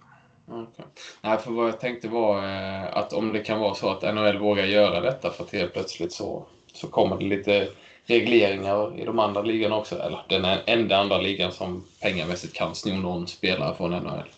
Okay. 0.47 0.85
Nej, 1.21 1.37
för 1.37 1.51
vad 1.51 1.67
jag 1.67 1.79
tänkte 1.79 2.07
var 2.07 2.43
eh, 2.43 2.97
att 2.97 3.13
om 3.13 3.33
det 3.33 3.39
kan 3.39 3.59
vara 3.59 3.75
så 3.75 3.89
att 3.89 4.15
NHL 4.15 4.37
vågar 4.37 4.65
göra 4.65 5.01
detta 5.01 5.31
för 5.31 5.43
att 5.43 5.51
helt 5.51 5.73
plötsligt 5.73 6.13
så, 6.13 6.45
så 6.73 6.87
kommer 6.87 7.17
det 7.17 7.25
lite 7.25 7.69
regleringar 8.05 8.99
i 8.99 9.05
de 9.05 9.19
andra 9.19 9.41
ligorna 9.41 9.77
också. 9.77 9.99
Eller 9.99 10.25
den 10.29 10.45
enda 10.65 10.97
andra 10.97 11.17
ligan 11.17 11.51
som 11.51 11.85
pengamässigt 12.01 12.53
kan 12.53 12.75
sno 12.75 12.95
någon 12.95 13.27
spelare 13.27 13.75
från 13.75 13.91
NHL. 13.91 14.29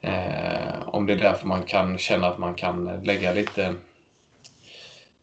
Eh, 0.00 0.88
om 0.88 1.06
det 1.06 1.12
är 1.12 1.18
därför 1.18 1.46
man 1.46 1.62
kan 1.62 1.98
känna 1.98 2.26
att 2.26 2.38
man 2.38 2.54
kan 2.54 3.00
lägga 3.04 3.32
lite 3.32 3.74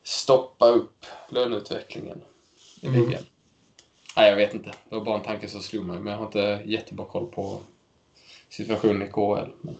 stoppa 0.03 0.65
upp 0.65 1.05
löneutvecklingen 1.29 2.21
i 2.81 2.87
mm. 2.87 3.01
ligan. 3.01 3.23
Nej, 4.17 4.29
jag 4.29 4.35
vet 4.35 4.53
inte. 4.53 4.69
Det 4.69 4.95
var 4.95 5.05
bara 5.05 5.17
en 5.17 5.23
tanke 5.23 5.47
som 5.47 5.61
slog 5.61 5.85
mig, 5.85 5.99
men 5.99 6.11
jag 6.11 6.19
har 6.19 6.25
inte 6.25 6.61
jättebra 6.65 7.05
koll 7.05 7.27
på 7.27 7.59
situationen 8.49 9.01
i 9.01 9.11
KL. 9.11 9.51
Men... 9.61 9.77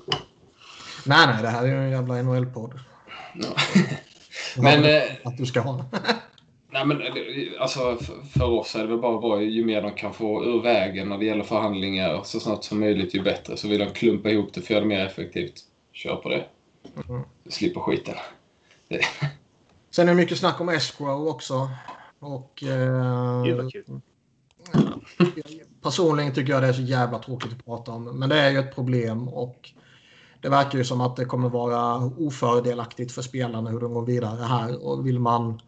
Nej, 1.06 1.28
nej, 1.28 1.41
det 1.41 1.47
här 1.47 1.63
är 1.63 1.67
ju 1.67 1.84
en 1.84 1.91
jävla 1.91 2.21
NHL-podd. 2.21 2.80
Ja. 3.36 3.50
men... 4.62 4.86
Eh, 4.86 5.04
att 5.23 5.38
du 5.38 5.45
ska 5.45 5.60
ha. 5.60 5.86
nej, 6.78 6.86
men 6.86 7.02
eh, 7.02 7.62
alltså 7.62 7.98
för 8.34 8.50
oss 8.50 8.76
är 8.76 8.80
det 8.80 8.88
väl 8.88 8.98
bara 8.98 9.20
bra 9.20 9.42
ju 9.42 9.66
mer 9.66 9.82
de 9.82 9.92
kan 9.92 10.13
få 10.13 10.46
ur 10.46 10.62
vägen 10.62 11.10
när 11.10 11.18
det 11.18 11.26
gäller 11.26 11.44
förhandlingar 11.44 12.22
så 12.24 12.40
snart 12.40 12.63
som 12.63 12.80
möjligt 12.80 13.16
ju 13.16 13.24
bättre. 13.24 13.58
Så 13.58 13.68
vill 13.68 13.80
de 13.80 13.90
klumpa 13.90 14.30
ihop 14.30 14.54
det 14.54 14.62
för 14.62 14.66
att 14.66 14.70
göra 14.70 14.82
det 14.82 14.88
mer 14.88 15.06
effektivt. 15.06 15.54
Kör 15.94 16.16
på 16.16 16.30
det. 16.30 16.46
Mm. 17.10 17.22
Slipper 17.50 17.82
skiten. 17.82 18.16
Sen 19.92 20.08
är 20.08 20.12
det 20.12 20.18
mycket 20.18 20.38
snack 20.38 20.62
om 20.62 20.70
escrow 20.70 21.28
också. 21.28 21.70
Och, 22.20 22.63
eh, 22.63 23.44
personligen 25.82 26.34
tycker 26.34 26.54
jag 26.54 26.62
det 26.62 26.68
är 26.68 26.74
så 26.74 26.82
jävla 26.82 27.20
tråkigt 27.20 27.52
att 27.52 27.66
prata 27.66 27.92
om. 27.92 28.04
Men 28.04 28.30
det 28.30 28.40
är 28.40 28.50
ju 28.50 28.60
ett 28.60 28.76
problem 28.76 29.28
och 29.28 29.72
det 30.42 30.50
verkar 30.50 30.78
ju 30.78 30.84
som 30.84 31.02
att 31.02 31.16
det 31.16 31.26
kommer 31.26 31.50
vara 31.50 31.96
ofördelaktigt 32.18 33.12
för 33.12 33.22
spelarna 33.22 33.70
hur 33.70 33.80
de 33.80 33.94
går 33.94 34.06
vidare 34.06 34.44
här. 34.44 34.88
Och 34.88 35.08
vill 35.08 35.20
man, 35.20 35.62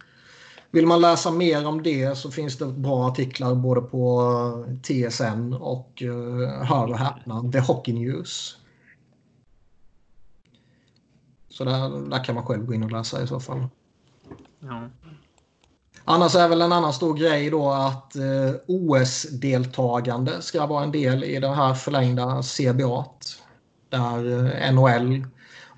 vill 0.72 0.86
man 0.86 1.02
läsa 1.02 1.32
mer 1.32 1.68
om 1.68 1.84
det 1.84 2.18
så 2.18 2.32
finns 2.32 2.58
det 2.58 2.66
bra 2.66 3.08
artiklar 3.08 3.56
både 3.56 3.82
på 3.82 4.66
TSN 4.84 5.54
och 5.54 6.02
uh, 6.06 6.48
hör 6.48 6.88
och 6.88 6.98
häpna, 6.98 7.52
The 7.52 7.60
Hockey 7.60 7.94
News. 7.94 8.58
Så 11.50 11.64
där, 11.64 12.10
där 12.10 12.24
kan 12.24 12.36
man 12.36 12.46
själv 12.46 12.66
gå 12.66 12.74
in 12.74 12.84
och 12.84 12.92
läsa 12.92 13.24
i 13.24 13.28
så 13.28 13.40
fall. 13.40 13.68
Ja. 14.60 14.90
Annars 16.06 16.36
är 16.36 16.48
väl 16.48 16.62
en 16.62 16.74
annan 16.74 16.94
stor 16.94 17.14
grej 17.14 17.50
då 17.50 17.72
att 17.72 18.16
eh, 18.16 18.54
OS-deltagande 18.68 20.42
ska 20.42 20.66
vara 20.66 20.84
en 20.84 20.92
del 20.92 21.24
i 21.24 21.40
den 21.40 21.54
här 21.54 21.74
förlängda 21.74 22.42
CBA. 22.44 23.06
Där 23.90 24.46
eh, 24.66 24.74
NHL, 24.74 25.26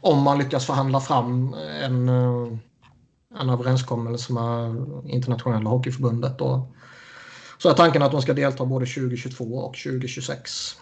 om 0.02 0.22
man 0.22 0.38
lyckas 0.38 0.66
förhandla 0.66 1.00
fram 1.00 1.56
en, 1.82 2.10
eh, 2.10 2.58
en 3.40 3.50
överenskommelse 3.50 4.34
med 4.34 4.76
internationella 5.06 5.70
hockeyförbundet 5.70 6.40
då, 6.40 6.68
så 7.58 7.70
är 7.70 7.74
tanken 7.74 8.02
att 8.02 8.12
de 8.12 8.22
ska 8.22 8.34
delta 8.34 8.66
både 8.66 8.86
2022 8.86 9.44
och 9.44 9.78
2026. 9.78 10.78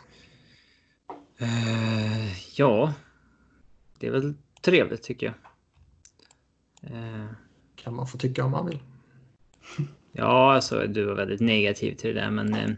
Uh, 1.42 2.58
ja, 2.58 2.94
det 4.00 4.08
är 4.08 4.12
väl 4.12 4.34
trevligt 4.62 5.04
tycker 5.04 5.26
jag. 5.26 5.36
Uh 6.92 7.32
kan 7.84 7.96
man 7.96 8.08
få 8.08 8.18
tycka 8.18 8.46
om 8.46 8.52
man 8.52 8.66
vill. 8.66 8.80
Ja, 10.12 10.54
alltså 10.56 10.88
du 10.88 11.06
var 11.06 11.16
väldigt 11.16 11.40
negativ 11.40 11.96
till 11.96 12.16
det 12.16 12.22
där, 12.22 12.32
men... 12.32 12.54
Eh, 12.54 12.70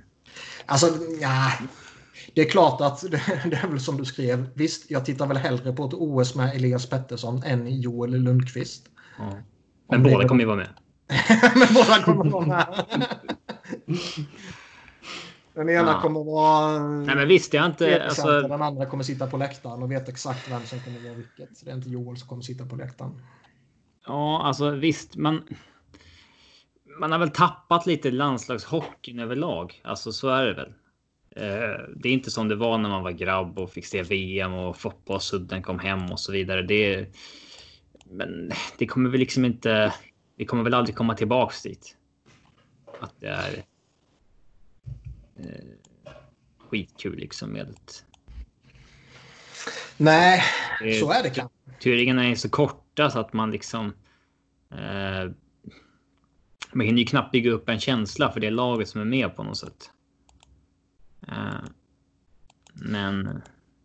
alltså, 0.66 0.88
ja. 1.22 1.52
Det 2.34 2.42
är 2.42 2.50
klart 2.50 2.82
att 2.82 3.02
det, 3.12 3.18
är 3.56 3.68
väl 3.68 3.80
som 3.80 3.98
du 3.98 4.06
skrev. 4.06 4.50
Visst, 4.54 4.92
jag 4.92 5.06
tittar 5.06 5.28
väl 5.28 5.38
hellre 5.38 5.74
på 5.74 5.86
ett 5.86 5.94
OS 5.94 6.36
med 6.36 6.56
Elias 6.56 6.90
Pettersson 6.90 7.44
än 7.44 7.82
Joel 7.82 8.12
Lundqvist. 8.12 8.90
Men 9.92 10.04
båda 10.04 10.28
kommer 10.28 10.42
ju 10.42 10.48
vara 10.48 10.58
med. 10.58 10.70
men 11.56 11.68
båda 11.74 12.04
kommer 12.04 12.30
vara 12.30 12.46
med. 12.46 12.86
Den 15.54 15.70
ena 15.70 15.92
ja. 15.92 16.02
kommer 16.02 16.24
vara... 16.24 16.80
Nej, 16.80 17.16
men 17.16 17.28
visst, 17.28 17.54
jag 17.54 17.66
inte... 17.66 18.04
Alltså... 18.04 18.42
Den 18.42 18.62
andra 18.62 18.86
kommer 18.86 19.04
sitta 19.04 19.28
på 19.28 19.38
läktaren 19.38 19.84
och 19.84 19.92
vet 19.92 20.10
exakt 20.10 20.52
vem 20.52 20.66
som 20.66 20.80
kommer 20.80 21.00
vara 21.00 21.14
vilket. 21.14 21.66
Det 21.66 21.72
är 21.72 21.76
inte 21.76 21.90
Joel 21.90 22.18
som 22.18 22.28
kommer 22.28 22.42
sitta 22.42 22.66
på 22.66 22.76
läktaren. 22.76 23.22
Ja, 24.08 24.42
alltså 24.44 24.70
visst, 24.70 25.16
man. 25.16 25.44
Man 27.00 27.12
har 27.12 27.20
väl 27.20 27.30
tappat 27.30 27.86
lite 27.86 28.12
landslagshockeyn 28.12 29.20
överlag. 29.20 29.82
Alltså 29.84 30.12
så 30.12 30.30
är 30.30 30.46
det 30.46 30.54
väl. 30.54 30.74
Eh, 31.36 31.80
det 31.96 32.10
är 32.10 32.14
inte 32.14 32.32
som 32.32 32.48
det 32.48 32.56
var 32.56 32.78
när 32.78 32.90
man 32.90 33.04
var 33.04 33.12
grabb 33.12 33.60
och 33.60 33.72
fick 33.72 33.86
se 33.86 34.04
VM 34.04 34.54
och 34.54 34.78
Foppa 34.78 35.14
och 35.14 35.24
Sudden 35.24 35.64
kom 35.64 35.80
hem 35.80 36.12
och 36.12 36.20
så 36.20 36.32
vidare. 36.32 36.62
Det, 36.62 37.16
men 38.12 38.52
det 38.78 38.88
kommer 38.88 39.10
väl 39.10 39.20
liksom 39.20 39.46
inte. 39.46 39.94
Vi 40.36 40.46
kommer 40.46 40.64
väl 40.64 40.74
aldrig 40.74 40.96
komma 40.96 41.16
tillbaks 41.16 41.62
dit. 41.62 41.98
Att 43.00 43.20
det 43.20 43.28
är. 43.28 43.66
Eh, 45.36 45.46
skitkul 46.58 47.16
liksom 47.16 47.50
med 47.50 47.70
ett. 47.70 48.06
Nej, 49.98 50.44
så 51.00 51.12
är 51.12 51.24
det 51.24 51.30
kanske. 51.30 51.58
Turingarna 51.84 52.26
är 52.26 52.36
så 52.36 52.50
korta 52.50 53.10
så 53.10 53.20
att 53.20 53.34
man 53.34 53.52
liksom. 53.52 53.94
Eh, 54.72 55.32
man 56.74 56.86
hinner 56.86 57.00
ju 57.00 57.06
knappt 57.06 57.32
bygga 57.32 57.52
upp 57.52 57.70
en 57.70 57.80
känsla 57.80 58.32
för 58.32 58.40
det 58.40 58.50
laget 58.50 58.90
som 58.90 59.02
är 59.02 59.06
med 59.06 59.36
på 59.36 59.44
något 59.44 59.58
sätt. 59.58 59.92
Eh, 61.28 61.66
men. 62.74 63.42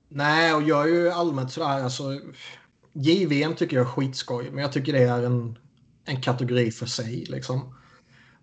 Nej, 0.09 0.55
och 0.55 0.62
jag 0.62 0.89
är 0.89 0.93
ju 0.93 1.11
allmänt 1.11 1.53
sådär 1.53 1.85
alltså. 1.85 2.21
JVM 2.96 3.54
tycker 3.54 3.76
jag 3.76 3.87
är 3.87 3.90
skitskoj, 3.90 4.50
men 4.50 4.62
jag 4.62 4.72
tycker 4.72 4.92
det 4.92 5.02
är 5.02 5.22
en, 5.22 5.59
en 6.04 6.20
kategori 6.20 6.70
för 6.70 6.87
sig 6.87 7.24
liksom. 7.28 7.74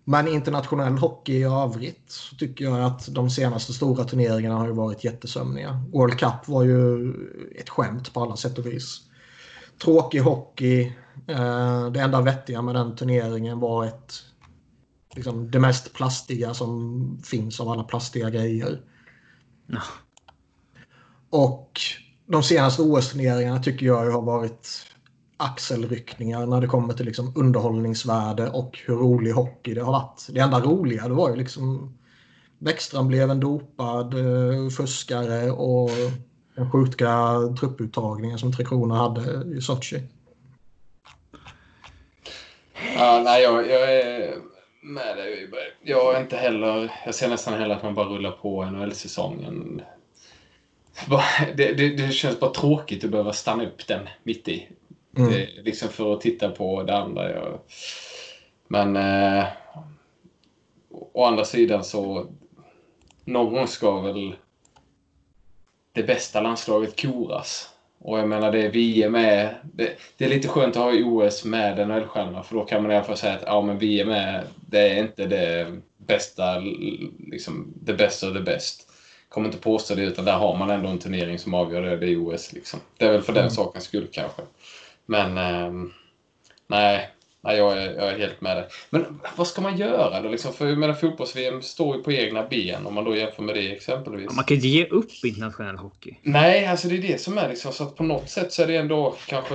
Men 0.04 0.28
internationell 0.28 0.98
hockey 0.98 1.32
i 1.32 1.42
övrigt 1.42 2.04
så 2.06 2.36
tycker 2.36 2.64
jag 2.64 2.80
att 2.80 3.14
de 3.14 3.30
senaste 3.30 3.72
stora 3.72 4.04
turneringarna 4.04 4.56
har 4.56 4.66
ju 4.66 4.72
varit 4.72 5.04
jättesömniga. 5.04 5.82
World 5.92 6.18
Cup 6.18 6.48
var 6.48 6.64
ju 6.64 7.12
ett 7.60 7.68
skämt 7.68 8.14
på 8.14 8.22
alla 8.22 8.36
sätt 8.36 8.58
och 8.58 8.66
vis 8.66 9.00
tråkig 9.78 10.20
hockey. 10.20 10.92
Eh, 11.26 11.90
det 11.90 12.00
enda 12.00 12.20
vettiga 12.20 12.62
med 12.62 12.74
den 12.74 12.96
turneringen 12.96 13.60
var 13.60 13.84
ett, 13.84 14.14
liksom, 15.14 15.50
det 15.50 15.60
mest 15.60 15.92
plastiga 15.92 16.54
som 16.54 17.22
finns 17.24 17.60
av 17.60 17.68
alla 17.68 17.84
plastiga 17.84 18.30
grejer. 18.30 18.80
No. 19.66 19.80
Och 21.30 21.80
de 22.26 22.42
senaste 22.42 22.82
OS-turneringarna 22.82 23.62
tycker 23.62 23.86
jag 23.86 24.10
har 24.10 24.22
varit 24.22 24.68
axelryckningar 25.36 26.46
när 26.46 26.60
det 26.60 26.66
kommer 26.66 26.94
till 26.94 27.06
liksom 27.06 27.32
underhållningsvärde 27.36 28.50
och 28.50 28.78
hur 28.86 28.96
rolig 28.96 29.32
hockey 29.32 29.74
det 29.74 29.80
har 29.80 29.92
varit. 29.92 30.26
Det 30.30 30.40
enda 30.40 30.60
roliga 30.60 31.08
det 31.08 31.14
var 31.14 31.30
ju 31.30 31.36
liksom 31.36 31.94
Bäckström 32.58 33.08
blev 33.08 33.30
en 33.30 33.40
dopad 33.40 34.14
eh, 34.14 34.68
fuskare 34.70 35.50
och 35.50 35.90
den 36.56 36.70
sjuka 36.70 37.34
trupputtagningen 37.60 38.38
som 38.38 38.52
Tre 38.52 38.64
Kronor 38.64 38.96
hade 38.96 39.56
i 39.56 39.60
Sochi. 39.60 40.02
Ja, 42.96 43.22
nej, 43.24 43.42
jag, 43.42 43.70
jag 43.70 43.94
är 43.94 44.34
med 44.82 45.16
dig. 45.16 45.50
Jag 45.82 46.16
är 46.16 46.20
inte 46.20 46.36
heller... 46.36 46.92
Jag 47.04 47.14
ser 47.14 47.28
nästan 47.28 47.54
hellre 47.54 47.76
att 47.76 47.82
man 47.82 47.94
bara 47.94 48.08
rullar 48.08 48.30
på 48.30 48.64
NHL-säsongen. 48.64 49.82
Det, 51.56 51.72
det, 51.72 51.88
det, 51.96 52.12
känns 52.12 52.40
bara 52.40 52.50
tråkigt 52.50 53.04
att 53.04 53.10
behöva 53.10 53.32
stanna 53.32 53.66
upp 53.66 53.86
den 53.86 54.08
mitt 54.22 54.48
i. 54.48 54.68
Mm. 55.16 55.30
Det, 55.30 55.48
liksom 55.62 55.88
för 55.88 56.14
att 56.14 56.20
titta 56.20 56.50
på 56.50 56.82
det 56.82 56.96
andra. 56.96 57.30
Jag, 57.30 57.58
men 58.68 58.96
eh, 58.96 59.46
å 60.90 61.24
andra 61.24 61.44
sidan 61.44 61.84
så 61.84 62.26
någon 63.24 63.52
gång 63.52 63.66
ska 63.66 64.00
väl 64.00 64.34
det 65.92 66.02
bästa 66.02 66.40
landslaget 66.40 67.00
koras. 67.00 67.70
Och 67.98 68.18
jag 68.18 68.28
menar, 68.28 68.52
det 68.52 68.68
VM 68.68 69.14
är... 69.14 69.60
Det, 69.62 69.90
det, 70.16 70.24
är 70.24 70.28
lite 70.28 70.48
skönt 70.48 70.76
att 70.76 70.82
ha 70.82 70.92
OS 70.92 71.44
med 71.44 71.78
en 71.78 71.88
NHL-stjärna 71.88 72.42
för 72.42 72.54
då 72.54 72.64
kan 72.64 72.82
man 72.82 72.92
i 72.92 72.96
alla 72.96 73.04
fall 73.04 73.16
säga 73.16 73.34
att 73.34 73.42
ja, 73.46 73.62
men 73.62 73.78
VM 73.78 74.10
är, 74.10 74.44
det 74.66 74.90
är 74.90 75.02
inte 75.02 75.26
det 75.26 75.76
bästa, 75.96 76.58
liksom, 77.18 77.72
det 77.82 77.94
bästa 77.94 78.28
och 78.28 78.34
det 78.34 78.40
bäst. 78.40 78.90
Kommer 79.34 79.48
inte 79.48 79.58
påstå 79.58 79.94
det, 79.94 80.02
utan 80.02 80.24
där 80.24 80.38
har 80.38 80.56
man 80.56 80.70
ändå 80.70 80.88
en 80.88 80.98
turnering 80.98 81.38
som 81.38 81.54
avgör 81.54 81.82
det, 81.82 81.96
det 81.96 82.06
är 82.06 82.28
OS. 82.28 82.52
Liksom. 82.52 82.80
Det 82.98 83.04
är 83.04 83.12
väl 83.12 83.22
för 83.22 83.32
mm. 83.32 83.42
den 83.42 83.50
sakens 83.50 83.84
skull 83.84 84.08
kanske. 84.12 84.42
Men 85.06 85.38
eh, 85.38 85.90
nej, 86.66 87.10
Nej, 87.44 87.56
jag 87.56 87.78
är, 87.78 87.94
jag 87.94 88.08
är 88.08 88.18
helt 88.18 88.40
med 88.40 88.56
dig. 88.56 88.66
Men 88.90 89.20
vad 89.36 89.46
ska 89.46 89.62
man 89.62 89.76
göra 89.76 90.20
då? 90.20 90.28
Liksom? 90.28 90.52
För 90.52 90.66
jag 90.66 90.78
menar, 90.78 90.94
fotbolls-VM 90.94 91.62
står 91.62 91.96
ju 91.96 92.02
på 92.02 92.12
egna 92.12 92.46
ben 92.46 92.86
om 92.86 92.94
man 92.94 93.04
då 93.04 93.16
jämför 93.16 93.42
med 93.42 93.54
det 93.54 93.72
exempelvis. 93.72 94.32
Man 94.32 94.44
kan 94.44 94.54
inte 94.54 94.68
ge 94.68 94.86
upp 94.86 95.10
internationell 95.24 95.76
hockey. 95.76 96.16
Nej, 96.22 96.66
alltså 96.66 96.88
det 96.88 96.96
är 96.96 97.02
det 97.02 97.20
som 97.20 97.38
är 97.38 97.48
liksom. 97.48 97.72
Så 97.72 97.84
att 97.84 97.96
på 97.96 98.02
något 98.02 98.30
sätt 98.30 98.52
så 98.52 98.62
är 98.62 98.66
det 98.66 98.76
ändå 98.76 99.16
kanske 99.26 99.54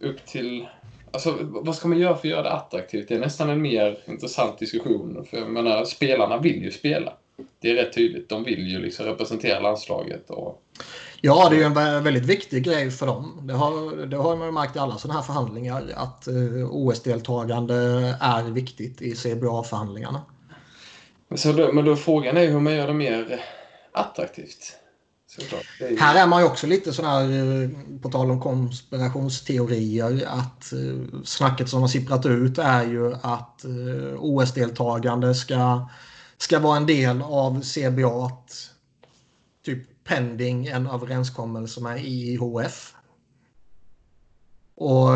upp 0.00 0.26
till... 0.26 0.66
Alltså, 1.12 1.36
vad 1.40 1.74
ska 1.74 1.88
man 1.88 1.98
göra 1.98 2.16
för 2.16 2.28
att 2.28 2.32
göra 2.32 2.42
det 2.42 2.52
attraktivt? 2.52 3.08
Det 3.08 3.14
är 3.14 3.18
nästan 3.18 3.50
en 3.50 3.62
mer 3.62 3.98
intressant 4.06 4.58
diskussion. 4.58 5.26
För 5.30 5.36
jag 5.36 5.50
menar, 5.50 5.84
spelarna 5.84 6.38
vill 6.38 6.62
ju 6.62 6.70
spela. 6.70 7.12
Det 7.60 7.70
är 7.70 7.74
rätt 7.74 7.92
tydligt. 7.92 8.28
De 8.28 8.44
vill 8.44 8.66
ju 8.66 8.78
liksom 8.78 9.06
representera 9.06 9.60
landslaget. 9.60 10.30
Och... 10.30 10.62
Ja, 11.20 11.48
det 11.50 11.62
är 11.62 11.64
en 11.64 12.04
väldigt 12.04 12.26
viktig 12.26 12.64
grej 12.64 12.90
för 12.90 13.06
dem. 13.06 13.40
Det 13.42 13.52
har, 13.52 14.06
det 14.06 14.16
har 14.16 14.36
man 14.36 14.54
märkt 14.54 14.76
i 14.76 14.78
alla 14.78 14.98
sådana 14.98 15.20
här 15.20 15.26
förhandlingar 15.26 15.92
att 15.94 16.28
uh, 16.28 16.68
OS-deltagande 16.70 17.74
är 18.20 18.42
viktigt 18.42 19.02
i 19.02 19.14
CBA-förhandlingarna. 19.14 20.20
Då, 21.56 21.72
men 21.72 21.84
då 21.84 21.96
frågan 21.96 22.36
är 22.36 22.46
hur 22.46 22.60
man 22.60 22.74
gör 22.74 22.86
det 22.86 22.94
mer 22.94 23.40
attraktivt. 23.92 24.76
Är 25.80 25.90
ju... 25.90 25.98
Här 25.98 26.22
är 26.22 26.26
man 26.26 26.40
ju 26.40 26.46
också 26.46 26.66
lite 26.66 26.92
sån 26.92 27.04
här, 27.04 27.22
eh, 27.22 27.70
på 28.02 28.08
tal 28.08 28.30
om 28.30 28.40
konspirationsteorier, 28.40 30.26
att 30.26 30.72
uh, 30.72 31.22
snacket 31.24 31.68
som 31.68 31.80
har 31.80 31.88
sipprat 31.88 32.26
ut 32.26 32.58
är 32.58 32.84
ju 32.84 33.14
att 33.22 33.64
OS-deltagande 34.18 35.34
ska, 35.34 35.88
ska 36.42 36.58
vara 36.58 36.76
en 36.76 36.86
del 36.86 37.22
av 37.22 37.60
CBA. 37.60 38.30
Typ 39.64 40.04
pending 40.04 40.66
en 40.66 40.86
överenskommelse 40.86 41.80
med 41.80 42.04
IIHF. 42.04 42.94
Och 44.74 45.08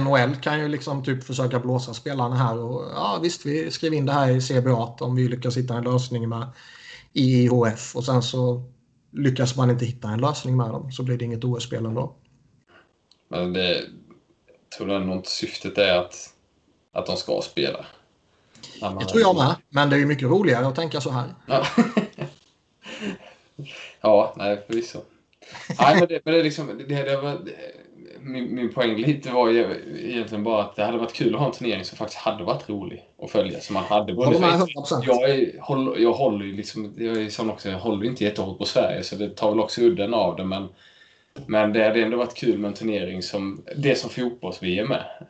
NHL 0.00 0.36
kan 0.36 0.60
ju 0.60 0.68
liksom 0.68 1.04
typ 1.04 1.24
försöka 1.24 1.60
blåsa 1.60 1.94
spelarna 1.94 2.36
här 2.36 2.58
och 2.58 2.82
ja 2.94 3.18
visst 3.22 3.46
vi 3.46 3.70
skriver 3.70 3.96
in 3.96 4.06
det 4.06 4.12
här 4.12 4.30
i 4.30 4.40
CBA 4.40 4.96
om 5.00 5.16
vi 5.16 5.28
lyckas 5.28 5.56
hitta 5.56 5.74
en 5.74 5.84
lösning 5.84 6.28
med 6.28 6.48
IIHF 7.12 7.96
och 7.96 8.04
sen 8.04 8.22
så 8.22 8.62
lyckas 9.12 9.56
man 9.56 9.70
inte 9.70 9.84
hitta 9.84 10.08
en 10.08 10.20
lösning 10.20 10.56
med 10.56 10.70
dem 10.70 10.92
så 10.92 11.02
blir 11.02 11.18
det 11.18 11.24
inget 11.24 11.44
OS-spel 11.44 11.86
ändå. 11.86 12.16
Men 13.28 13.52
det 13.52 13.84
tror 14.76 14.86
du 14.86 14.94
ändå 14.94 15.12
inte 15.12 15.30
syftet 15.30 15.78
är 15.78 15.98
att, 15.98 16.34
att 16.92 17.06
de 17.06 17.16
ska 17.16 17.40
spela? 17.42 17.86
Det 19.00 19.04
tror 19.04 19.20
jag 19.20 19.36
med, 19.36 19.54
men 19.68 19.90
det 19.90 19.96
är 19.96 20.00
ju 20.00 20.06
mycket 20.06 20.28
roligare 20.28 20.66
att 20.66 20.76
tänka 20.76 21.00
så 21.00 21.10
här. 21.10 21.34
Ja. 21.46 21.66
Ja, 24.00 24.34
nej 24.36 24.62
förvisso. 24.66 24.98
nej, 25.80 25.96
men 25.98 26.08
det, 26.08 26.20
men 26.24 26.34
det, 26.34 26.42
liksom, 26.42 26.82
det, 26.88 27.02
det 27.02 27.16
var, 27.16 27.38
min, 28.20 28.54
min 28.54 28.72
poäng 28.72 28.96
lite 28.96 29.30
var 29.30 29.50
egentligen 29.50 30.44
bara 30.44 30.62
att 30.62 30.76
det 30.76 30.84
hade 30.84 30.98
varit 30.98 31.12
kul 31.12 31.34
att 31.34 31.40
ha 31.40 31.46
en 31.46 31.52
turnering 31.52 31.84
som 31.84 31.98
faktiskt 31.98 32.20
hade 32.20 32.44
varit 32.44 32.68
rolig 32.68 33.08
att 33.22 33.30
följa. 33.30 33.60
Som 33.60 33.74
man 33.74 33.84
hade 33.84 34.14
både 34.14 34.36
jag, 35.02 35.30
är, 35.30 35.60
håller, 35.60 35.98
jag 35.98 36.12
håller 36.12 36.44
ju 36.44 36.52
liksom, 36.52 36.94
jag 36.98 37.16
är 37.16 37.50
också, 37.50 37.68
jag 37.68 37.78
håller 37.78 38.06
inte 38.06 38.24
jättehårt 38.24 38.58
på 38.58 38.64
Sverige 38.64 39.02
så 39.02 39.16
det 39.16 39.28
tar 39.28 39.50
väl 39.50 39.60
också 39.60 39.80
udden 39.80 40.14
av 40.14 40.36
det. 40.36 40.44
Men, 40.44 40.68
men 41.46 41.72
det 41.72 41.84
hade 41.84 42.02
ändå 42.02 42.16
varit 42.16 42.34
kul 42.34 42.58
med 42.58 42.68
en 42.68 42.74
turnering 42.74 43.22
som 43.22 43.64
det 43.76 43.98
som 43.98 44.10
fotbolls-VM 44.10 44.92
är. 44.92 45.26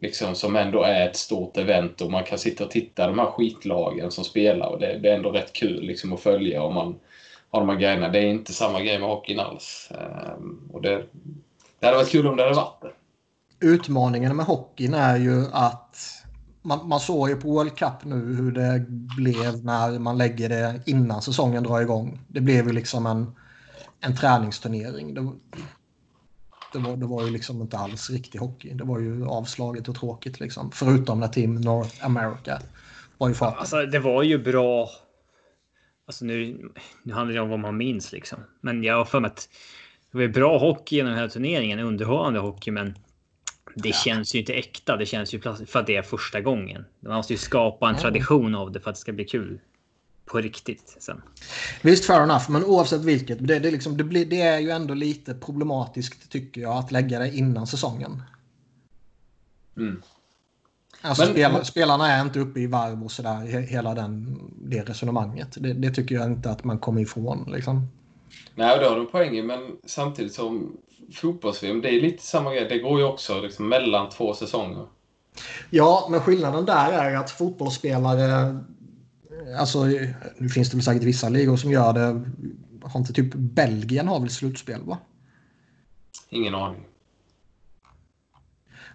Liksom, 0.00 0.34
som 0.34 0.56
ändå 0.56 0.82
är 0.82 1.08
ett 1.08 1.16
stort 1.16 1.56
event 1.56 2.00
och 2.00 2.10
man 2.10 2.24
kan 2.24 2.38
sitta 2.38 2.64
och 2.64 2.70
titta 2.70 3.06
de 3.06 3.18
här 3.18 3.26
skitlagen 3.26 4.10
som 4.10 4.24
spelar 4.24 4.68
och 4.68 4.80
det, 4.80 4.98
det 4.98 5.10
är 5.10 5.16
ändå 5.16 5.30
rätt 5.30 5.52
kul 5.52 5.82
liksom, 5.82 6.12
att 6.12 6.20
följa. 6.20 6.62
om 6.62 6.74
man, 6.74 6.98
har 7.50 7.60
de 7.60 7.68
här 7.68 7.76
grejerna. 7.76 8.08
Det 8.08 8.18
är 8.18 8.26
inte 8.26 8.52
samma 8.52 8.80
grej 8.80 8.98
med 8.98 9.08
hockeyn 9.08 9.40
alls. 9.40 9.90
Um, 10.38 10.70
och 10.72 10.82
det, 10.82 11.04
det 11.80 11.86
hade 11.86 11.98
varit 11.98 12.10
kul 12.10 12.26
om 12.26 12.36
det 12.36 12.42
hade 12.42 12.54
varit 12.54 12.82
det. 12.82 12.92
Utmaningen 13.66 14.36
med 14.36 14.46
hockeyn 14.46 14.94
är 14.94 15.16
ju 15.16 15.44
att 15.52 15.96
man, 16.62 16.88
man 16.88 17.00
såg 17.00 17.28
ju 17.28 17.36
på 17.36 17.48
World 17.48 17.76
Cup 17.76 18.04
nu 18.04 18.34
hur 18.34 18.52
det 18.52 18.84
blev 19.16 19.64
när 19.64 19.98
man 19.98 20.18
lägger 20.18 20.48
det 20.48 20.80
innan 20.86 21.22
säsongen 21.22 21.62
drar 21.62 21.80
igång. 21.80 22.20
Det 22.28 22.40
blev 22.40 22.66
ju 22.66 22.72
liksom 22.72 23.06
en, 23.06 23.34
en 24.00 24.16
träningsturnering. 24.16 25.14
Det, 25.14 25.32
det, 26.76 26.88
var, 26.88 26.96
det 26.96 27.06
var 27.06 27.24
ju 27.24 27.30
liksom 27.30 27.62
inte 27.62 27.78
alls 27.78 28.10
riktig 28.10 28.38
hockey. 28.38 28.74
Det 28.74 28.84
var 28.84 29.00
ju 29.00 29.26
avslaget 29.26 29.88
och 29.88 29.94
tråkigt 29.94 30.40
liksom. 30.40 30.70
Förutom 30.72 31.20
när 31.20 31.28
Team 31.28 31.54
North 31.54 32.06
America 32.06 32.58
var 33.18 33.28
ju 33.28 33.34
farten. 33.34 33.58
Alltså, 33.58 33.86
det 33.86 33.98
var 33.98 34.22
ju 34.22 34.38
bra 34.38 34.88
Alltså 36.06 36.24
nu, 36.24 36.70
nu 37.02 37.12
handlar 37.12 37.34
det 37.34 37.40
om 37.40 37.48
vad 37.48 37.58
man 37.58 37.76
minns 37.76 38.12
liksom. 38.12 38.38
Men 38.60 38.84
jag 38.84 38.96
har 38.96 39.04
för 39.04 39.20
mig 39.20 39.28
att 39.28 39.48
det 40.12 40.18
var 40.18 40.28
bra 40.28 40.58
hockey 40.58 40.96
genom 40.96 41.12
den 41.12 41.20
här 41.20 41.28
turneringen, 41.28 41.78
underhållande 41.78 42.40
hockey, 42.40 42.70
men 42.70 42.98
det 43.74 43.88
ja. 43.88 43.94
känns 43.94 44.34
ju 44.34 44.38
inte 44.38 44.54
äkta. 44.54 44.96
Det 44.96 45.06
känns 45.06 45.34
ju 45.34 45.40
för 45.40 45.78
att 45.78 45.86
det 45.86 45.96
är 45.96 46.02
första 46.02 46.40
gången. 46.40 46.84
Man 47.00 47.16
måste 47.16 47.32
ju 47.32 47.38
skapa 47.38 47.88
en 47.88 47.94
ja. 47.94 48.00
tradition 48.00 48.54
av 48.54 48.72
det 48.72 48.80
för 48.80 48.90
att 48.90 48.96
det 48.96 49.00
ska 49.00 49.12
bli 49.12 49.24
kul 49.24 49.60
på 50.26 50.38
riktigt 50.38 50.96
sen. 50.98 51.22
Visst, 51.82 52.04
fair 52.04 52.22
enough, 52.22 52.50
men 52.50 52.64
oavsett 52.64 53.04
vilket. 53.04 53.46
Det, 53.48 53.58
det, 53.58 53.70
liksom, 53.70 53.96
det, 53.96 54.04
blir, 54.04 54.26
det 54.26 54.40
är 54.40 54.58
ju 54.58 54.70
ändå 54.70 54.94
lite 54.94 55.34
problematiskt 55.34 56.30
tycker 56.30 56.60
jag 56.60 56.76
att 56.76 56.92
lägga 56.92 57.18
det 57.18 57.36
innan 57.36 57.66
säsongen. 57.66 58.22
Mm. 59.76 60.02
Alltså 61.00 61.24
men, 61.24 61.32
spel, 61.32 61.64
spelarna 61.64 62.12
är 62.12 62.22
inte 62.22 62.40
uppe 62.40 62.60
i 62.60 62.66
varv 62.66 63.04
och 63.04 63.12
sådär, 63.12 63.46
hela 63.46 63.94
den, 63.94 64.38
det 64.62 64.82
resonemanget. 64.82 65.48
Det, 65.60 65.72
det, 65.72 65.90
tycker 65.90 66.14
jag 66.14 66.26
inte 66.26 66.50
att 66.50 66.64
man 66.64 66.78
kommer 66.78 67.00
ifrån. 67.00 67.50
Liksom. 67.52 67.88
Nej, 68.54 68.78
det 68.78 68.88
har 68.88 68.96
du 68.96 69.06
poäng 69.06 69.46
men 69.46 69.76
samtidigt 69.84 70.34
som 70.34 70.76
fotbolls 71.14 71.60
det 71.60 71.68
är 71.68 72.00
lite 72.00 72.22
samma 72.22 72.54
grej. 72.54 72.68
Det 72.68 72.78
går 72.78 72.98
ju 72.98 73.04
också 73.04 73.40
liksom 73.40 73.68
mellan 73.68 74.10
två 74.10 74.34
säsonger. 74.34 74.86
Ja, 75.70 76.08
men 76.10 76.20
skillnaden 76.20 76.64
där 76.64 76.92
är 76.92 77.16
att 77.16 77.30
fotbollsspelare, 77.30 78.58
alltså 79.58 79.84
nu 80.38 80.48
finns 80.48 80.70
det 80.70 80.76
väl 80.76 80.84
säkert 80.84 81.02
vissa 81.02 81.28
ligor 81.28 81.56
som 81.56 81.70
gör 81.70 81.92
det. 81.92 82.24
Har 82.82 83.00
inte 83.00 83.12
typ 83.12 83.34
Belgien 83.34 84.08
har 84.08 84.20
väl 84.20 84.30
slutspel 84.30 84.82
va? 84.82 84.98
Ingen 86.28 86.54
aning. 86.54 86.86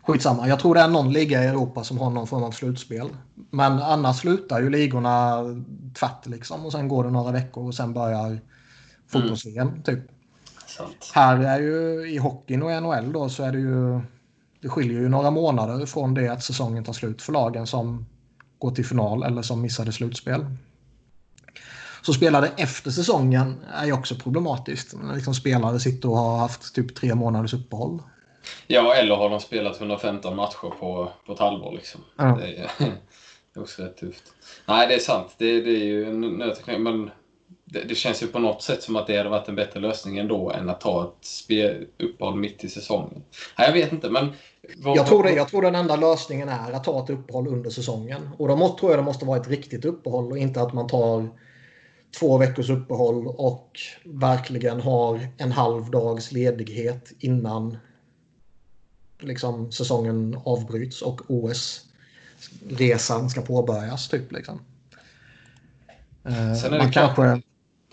Skitsamma, 0.04 0.48
jag 0.48 0.60
tror 0.60 0.76
det 0.76 0.82
är 0.82 0.88
någon 0.88 1.14
liga 1.14 1.44
i 1.44 1.48
Europa 1.48 1.84
som 1.84 1.98
har 1.98 2.10
någon 2.10 2.28
form 2.28 2.44
av 2.44 2.52
slutspel. 2.52 3.10
Men 3.50 3.72
annars 3.72 4.20
slutar 4.20 4.62
ju 4.62 4.70
ligorna 4.70 5.42
tvärt 5.94 6.26
liksom 6.26 6.66
och 6.66 6.72
sen 6.72 6.88
går 6.88 7.04
det 7.04 7.10
några 7.10 7.32
veckor 7.32 7.68
och 7.68 7.76
sen 7.76 7.94
börjar 7.94 8.40
fotbolls-VM 9.08 9.68
mm. 9.68 9.84
typ. 9.84 10.00
Sant. 10.68 11.12
Här 11.14 11.38
är 11.38 11.60
ju 11.60 12.10
i 12.12 12.18
hockeyn 12.18 12.64
och 12.64 12.84
NHL 12.84 13.12
då 13.14 13.30
så 13.30 13.44
är 13.44 13.52
det 13.52 13.60
ju 13.60 14.02
det 14.62 14.70
skiljer 14.70 15.00
ju 15.00 15.10
några 15.10 15.32
månader 15.32 15.86
från 15.86 16.14
det 16.14 16.28
att 16.28 16.44
säsongen 16.44 16.84
tar 16.84 16.94
slut 16.94 17.22
för 17.22 17.34
lagen 17.34 17.68
som 17.68 18.06
går 18.62 18.72
till 18.72 18.86
final 18.86 19.24
eller 19.24 19.42
som 19.42 19.62
missade 19.62 19.92
slutspel. 19.92 20.46
Så 22.02 22.14
spelade 22.14 22.52
efter 22.58 22.92
säsongen 22.92 23.56
är 23.74 23.86
ju 23.86 23.94
också 23.94 24.16
problematiskt. 24.16 24.94
Liksom 25.16 25.34
spelare 25.34 25.80
sitter 25.80 26.10
och 26.10 26.18
har 26.18 26.38
haft 26.38 26.76
typ 26.76 26.96
tre 26.96 27.16
månaders 27.16 27.54
uppehåll. 27.54 28.00
Ja, 28.68 28.96
eller 28.96 29.16
har 29.16 29.30
de 29.30 29.40
spelat 29.40 29.80
115 29.80 30.36
matcher 30.36 30.74
på, 30.80 31.12
på 31.26 31.34
ett 31.34 31.40
halvår 31.40 31.72
liksom. 31.72 32.02
Ja. 32.18 32.38
Det, 32.42 32.56
är, 32.56 32.72
det 33.54 33.60
är 33.60 33.62
också 33.62 33.84
rätt 33.84 33.98
tufft. 33.98 34.24
Nej, 34.66 34.88
det 34.88 34.96
är 34.96 35.00
sant. 35.00 35.36
Det, 35.38 35.62
det 35.62 35.72
är 35.72 35.86
ju 35.86 36.10
en 36.10 36.22
nöt, 36.22 36.68
men 36.68 37.12
det, 37.72 37.84
det, 37.84 37.96
känns 37.96 38.24
ju 38.24 38.28
på 38.28 38.40
något 38.40 38.64
sätt 38.64 38.84
som 38.84 38.96
att 38.96 39.08
det 39.08 39.18
hade 39.18 39.30
varit 39.30 39.48
en 39.48 39.56
bättre 39.56 39.80
lösning 39.80 40.18
ändå 40.18 40.52
än 40.52 40.70
att 40.70 40.82
ta 40.82 41.04
ett 41.04 41.28
uppehåll 41.98 42.36
mitt 42.36 42.64
i 42.64 42.70
säsongen. 42.70 43.24
Nej, 43.58 43.68
jag 43.68 43.74
vet 43.74 43.92
inte, 43.92 44.10
men... 44.10 44.30
Vad, 44.78 44.98
jag, 44.98 45.08
tror 45.08 45.24
det, 45.24 45.32
jag 45.32 45.48
tror 45.48 45.62
den 45.62 45.76
enda 45.76 45.96
lösningen 45.96 46.50
är 46.50 46.72
att 46.72 46.84
ta 46.84 47.04
ett 47.04 47.10
uppehåll 47.10 47.48
under 47.48 47.70
säsongen. 47.70 48.30
Och 48.38 48.48
då 48.48 48.56
måste, 48.56 48.80
tror 48.80 48.92
jag 48.92 49.00
det 49.00 49.04
måste 49.04 49.26
vara 49.26 49.40
ett 49.40 49.48
riktigt 49.48 49.86
uppehåll 49.86 50.32
och 50.32 50.38
inte 50.38 50.62
att 50.62 50.74
man 50.74 50.88
tar 50.88 51.30
två 52.20 52.38
veckors 52.38 52.70
uppehåll 52.70 53.28
och 53.28 53.80
verkligen 54.04 54.82
har 54.82 55.28
en 55.38 55.52
halv 55.52 55.92
dags 55.92 56.32
ledighet 56.32 57.12
innan 57.20 57.78
liksom, 59.20 59.72
säsongen 59.72 60.38
avbryts 60.46 61.02
och 61.02 61.22
OS-resan 61.28 61.70
ska 63.30 63.42
påbörjas. 63.42 64.10
Typ, 64.10 64.32
liksom. 64.32 64.62
Eh, 66.24 66.72
man, 66.72 66.92
kanske, 66.92 67.42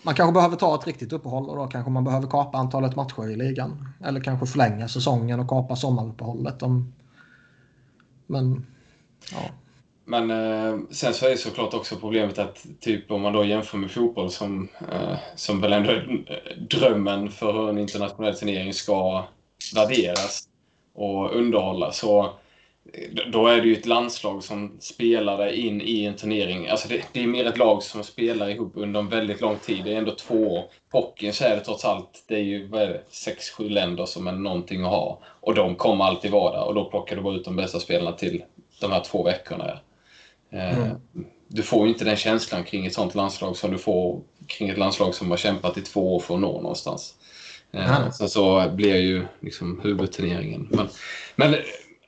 man 0.01 0.15
kanske 0.15 0.33
behöver 0.33 0.55
ta 0.55 0.75
ett 0.75 0.87
riktigt 0.87 1.13
uppehåll 1.13 1.49
och 1.49 1.55
då 1.55 1.67
kanske 1.67 1.91
man 1.91 2.03
behöver 2.03 2.27
kapa 2.27 2.57
antalet 2.57 2.95
matcher 2.95 3.29
i 3.29 3.35
ligan. 3.35 3.93
Eller 4.05 4.21
kanske 4.21 4.45
förlänga 4.45 4.87
säsongen 4.87 5.39
och 5.39 5.49
kapa 5.49 5.75
sommaruppehållet. 5.75 6.63
Om, 6.63 6.93
men 8.27 8.65
ja. 9.31 9.49
Men 10.05 10.31
eh, 10.31 10.79
sen 10.91 11.13
så 11.13 11.25
är 11.25 11.29
det 11.29 11.37
såklart 11.37 11.73
också 11.73 11.95
problemet 11.95 12.39
att 12.39 12.65
typ 12.79 13.11
om 13.11 13.21
man 13.21 13.33
då 13.33 13.45
jämför 13.45 13.77
med 13.77 13.91
fotboll 13.91 14.31
som, 14.31 14.67
eh, 14.91 15.17
som 15.35 15.61
väl 15.61 15.73
ändå 15.73 15.89
är 15.89 16.25
drömmen 16.69 17.31
för 17.31 17.53
hur 17.53 17.69
en 17.69 17.77
internationell 17.77 18.35
turnering 18.35 18.73
ska 18.73 19.25
värderas 19.75 20.43
och 20.93 21.35
underhålla 21.35 21.91
så 21.91 22.33
då 23.31 23.47
är 23.47 23.61
det 23.61 23.67
ju 23.67 23.73
ett 23.73 23.85
landslag 23.85 24.43
som 24.43 24.77
spelar 24.79 25.53
in 25.53 25.81
i 25.81 26.05
en 26.05 26.15
turnering. 26.15 26.67
Alltså 26.67 26.87
det, 26.87 27.01
det, 27.13 27.23
är 27.23 27.27
mer 27.27 27.45
ett 27.45 27.57
lag 27.57 27.83
som 27.83 28.03
spelar 28.03 28.49
ihop 28.49 28.71
under 28.75 28.99
en 28.99 29.09
väldigt 29.09 29.41
lång 29.41 29.57
tid. 29.57 29.83
Det 29.85 29.93
är 29.93 29.97
ändå 29.97 30.15
två 30.15 30.35
år. 30.35 30.63
Hockeyn 30.91 31.33
så 31.33 31.43
är 31.43 31.55
det 31.55 31.61
trots 31.61 31.85
allt, 31.85 32.23
det 32.27 32.35
är 32.35 32.43
ju 32.43 32.67
vad 32.67 32.81
är 32.81 32.87
det, 32.87 33.01
sex, 33.09 33.49
sju 33.49 33.69
länder 33.69 34.05
som 34.05 34.27
är 34.27 34.31
någonting 34.31 34.83
att 34.83 34.89
ha. 34.89 35.19
Och 35.25 35.55
de 35.55 35.75
kommer 35.75 36.05
alltid 36.05 36.31
vara 36.31 36.57
där 36.57 36.63
och 36.63 36.73
då 36.75 36.85
plockar 36.85 37.15
du 37.15 37.21
bara 37.21 37.35
ut 37.35 37.45
de 37.45 37.55
bästa 37.55 37.79
spelarna 37.79 38.11
till 38.11 38.43
de 38.81 38.91
här 38.91 39.03
två 39.03 39.23
veckorna. 39.23 39.79
Eh, 40.51 40.79
mm. 40.79 40.95
Du 41.47 41.63
får 41.63 41.85
ju 41.85 41.93
inte 41.93 42.05
den 42.05 42.15
känslan 42.15 42.63
kring 42.63 42.85
ett 42.85 42.93
sånt 42.93 43.15
landslag 43.15 43.57
som 43.57 43.71
du 43.71 43.77
får 43.77 44.21
kring 44.47 44.69
ett 44.69 44.77
landslag 44.77 45.15
som 45.15 45.29
har 45.29 45.37
kämpat 45.37 45.77
i 45.77 45.81
två 45.81 46.15
år 46.15 46.19
för 46.19 46.33
att 46.33 46.41
nå 46.41 46.61
någonstans. 46.61 47.15
Mm. 47.71 48.11
Sen 48.11 48.29
så 48.29 48.69
blir 48.73 48.95
ju 48.95 49.25
liksom 49.39 49.79
huvudturneringen. 49.83 50.67
Men, 50.71 50.87
men 51.35 51.55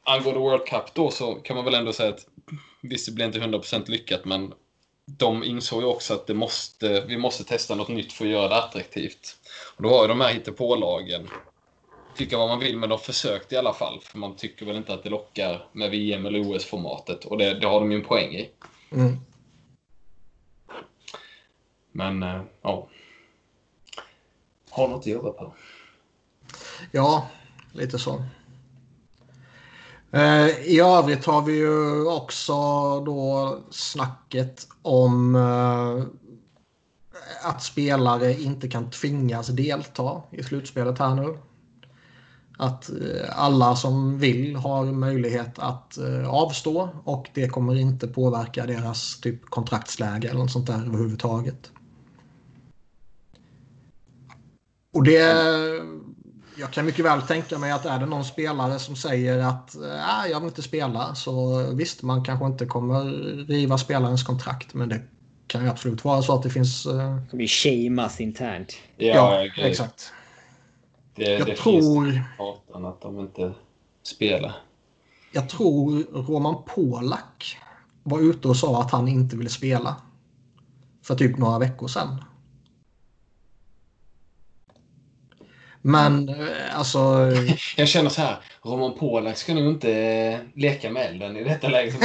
angående 0.04 0.40
World 0.40 0.66
Cup 0.66 0.94
då 0.94 1.12
så 1.12 1.36
kan 1.36 1.56
man 1.56 1.66
väl 1.66 1.74
ändå 1.74 1.94
säga 1.94 2.10
att 2.10 2.28
visst, 2.82 3.06
det 3.06 3.12
blir 3.12 3.26
inte 3.26 3.40
100% 3.40 3.90
lyckat, 3.90 4.26
men 4.26 4.54
de 5.06 5.44
insåg 5.44 5.82
ju 5.82 5.88
också 5.88 6.14
att 6.14 6.28
det 6.28 6.34
måste, 6.34 7.02
vi 7.02 7.18
måste 7.18 7.44
testa 7.44 7.76
något 7.76 7.88
nytt 7.88 8.14
för 8.14 8.26
att 8.26 8.32
göra 8.32 8.48
det 8.48 8.64
attraktivt. 8.64 9.38
Och 9.76 9.84
då 9.84 9.90
har 9.90 10.02
ju 10.02 10.08
de 10.08 10.22
här 10.22 10.34
hittepålagen, 10.34 11.30
tycka 12.16 12.38
vad 12.38 12.50
man 12.50 12.60
vill, 12.60 12.78
men 12.78 12.90
de 12.90 13.00
försökte 13.00 13.56
i 13.56 13.58
alla 13.58 13.74
fall. 13.74 14.00
För 14.02 14.18
man 14.18 14.36
tycker 14.36 14.66
väl 14.66 14.76
inte 14.76 14.94
att 14.94 15.04
det 15.04 15.10
lockar 15.10 15.68
med 15.72 15.92
VM 15.92 16.26
eller 16.26 16.40
OS-formatet. 16.40 17.26
Och 17.26 17.38
det, 17.38 17.60
det, 17.60 17.68
har 17.68 17.80
de 17.80 17.92
ju 17.92 17.98
en 17.98 18.06
poäng 18.06 18.36
i. 18.36 18.50
Mm. 18.92 19.18
Men, 21.92 22.24
äh, 22.24 22.42
ja. 22.62 22.88
Har 24.70 24.88
något 24.88 25.00
att 25.00 25.08
jobba 25.08 25.32
på. 25.32 25.54
Ja, 26.92 27.28
lite 27.74 28.00
så. 28.00 28.24
Eh, 30.14 30.50
I 30.66 30.80
övrigt 30.80 31.26
har 31.26 31.42
vi 31.42 31.58
ju 31.58 32.06
också 32.08 32.54
då 33.00 33.58
snacket 33.70 34.68
om 34.82 35.36
eh, 35.36 36.04
att 37.44 37.64
spelare 37.64 38.42
inte 38.42 38.68
kan 38.68 38.90
tvingas 38.90 39.48
delta 39.48 40.22
i 40.32 40.44
slutspelet 40.44 41.00
här 41.00 41.16
nu. 41.16 41.38
Att 42.58 42.90
eh, 42.90 43.40
alla 43.40 43.76
som 43.76 44.20
vill 44.20 44.56
har 44.56 44.86
möjlighet 44.86 45.60
att 45.60 45.98
avstå 46.28 46.90
och 47.04 47.30
det 47.34 47.48
kommer 47.48 47.76
inte 47.76 48.08
påverka 48.08 48.66
deras 48.66 49.20
typ 49.20 49.46
kontraktsläge 49.46 50.28
eller 50.30 50.40
något 50.40 50.52
sånt 50.52 50.68
där 50.68 50.86
överhuvudtaget. 50.86 51.72
Och 54.94 55.04
det 55.04 55.22
jag 56.56 56.72
kan 56.72 56.86
mycket 56.86 57.06
väl 57.06 57.22
tänka 57.22 57.58
mig 57.58 57.72
att 57.72 57.86
är 57.86 58.00
det 58.00 58.06
någon 58.06 58.26
spelare 58.26 58.80
som 58.80 58.96
säger 58.96 59.40
att 59.40 59.76
äh, 59.76 60.32
jag 60.32 60.40
vill 60.40 60.50
inte 60.50 60.62
spela 60.62 61.16
så 61.16 61.64
visst, 61.74 62.02
man 62.02 62.24
kanske 62.24 62.46
inte 62.46 62.66
kommer 62.66 63.04
riva 63.48 63.78
spelarens 63.78 64.24
kontrakt 64.24 64.74
men 64.74 64.90
det 64.90 65.02
kan 65.48 65.64
ju 65.64 65.70
absolut 65.70 66.04
vara 66.04 66.22
så 66.22 66.36
att 66.36 66.44
det 66.44 66.50
finns... 66.50 66.86
Uh... 66.86 67.16
Det 67.16 67.28
kommer 67.30 67.44
ju 67.44 67.48
shameas 67.48 68.22
internt. 68.22 68.74
Ja, 68.98 69.46
ja 69.46 69.68
exakt. 69.68 70.14
Det, 71.16 71.24
jag 71.24 71.48
det 71.48 71.56
tror... 71.56 72.06
finns 72.06 72.86
att 72.86 73.02
de 73.02 73.20
inte 73.20 73.54
spelar. 74.04 74.56
Jag 75.32 75.50
tror 75.50 76.04
Roman 76.14 76.56
Polak 76.76 77.58
var 78.04 78.20
ute 78.20 78.48
och 78.48 78.58
sa 78.58 78.82
att 78.82 78.92
han 78.92 79.08
inte 79.08 79.38
ville 79.38 79.50
spela. 79.50 79.96
För 81.04 81.16
typ 81.16 81.38
några 81.38 81.60
veckor 81.60 81.88
sedan. 81.88 82.24
Men 85.82 86.30
eh, 86.30 86.78
alltså... 86.78 87.32
Jag 87.78 87.88
känner 87.88 88.10
så 88.10 88.22
här, 88.22 88.38
Roman 88.62 88.94
Polak 88.94 89.38
ska 89.38 89.54
nog 89.54 89.68
inte 89.68 89.94
eh, 89.94 90.40
leka 90.56 90.92
med 90.92 91.06
elden 91.06 91.38
i 91.38 91.44
detta 91.44 91.70
läget. 91.70 91.96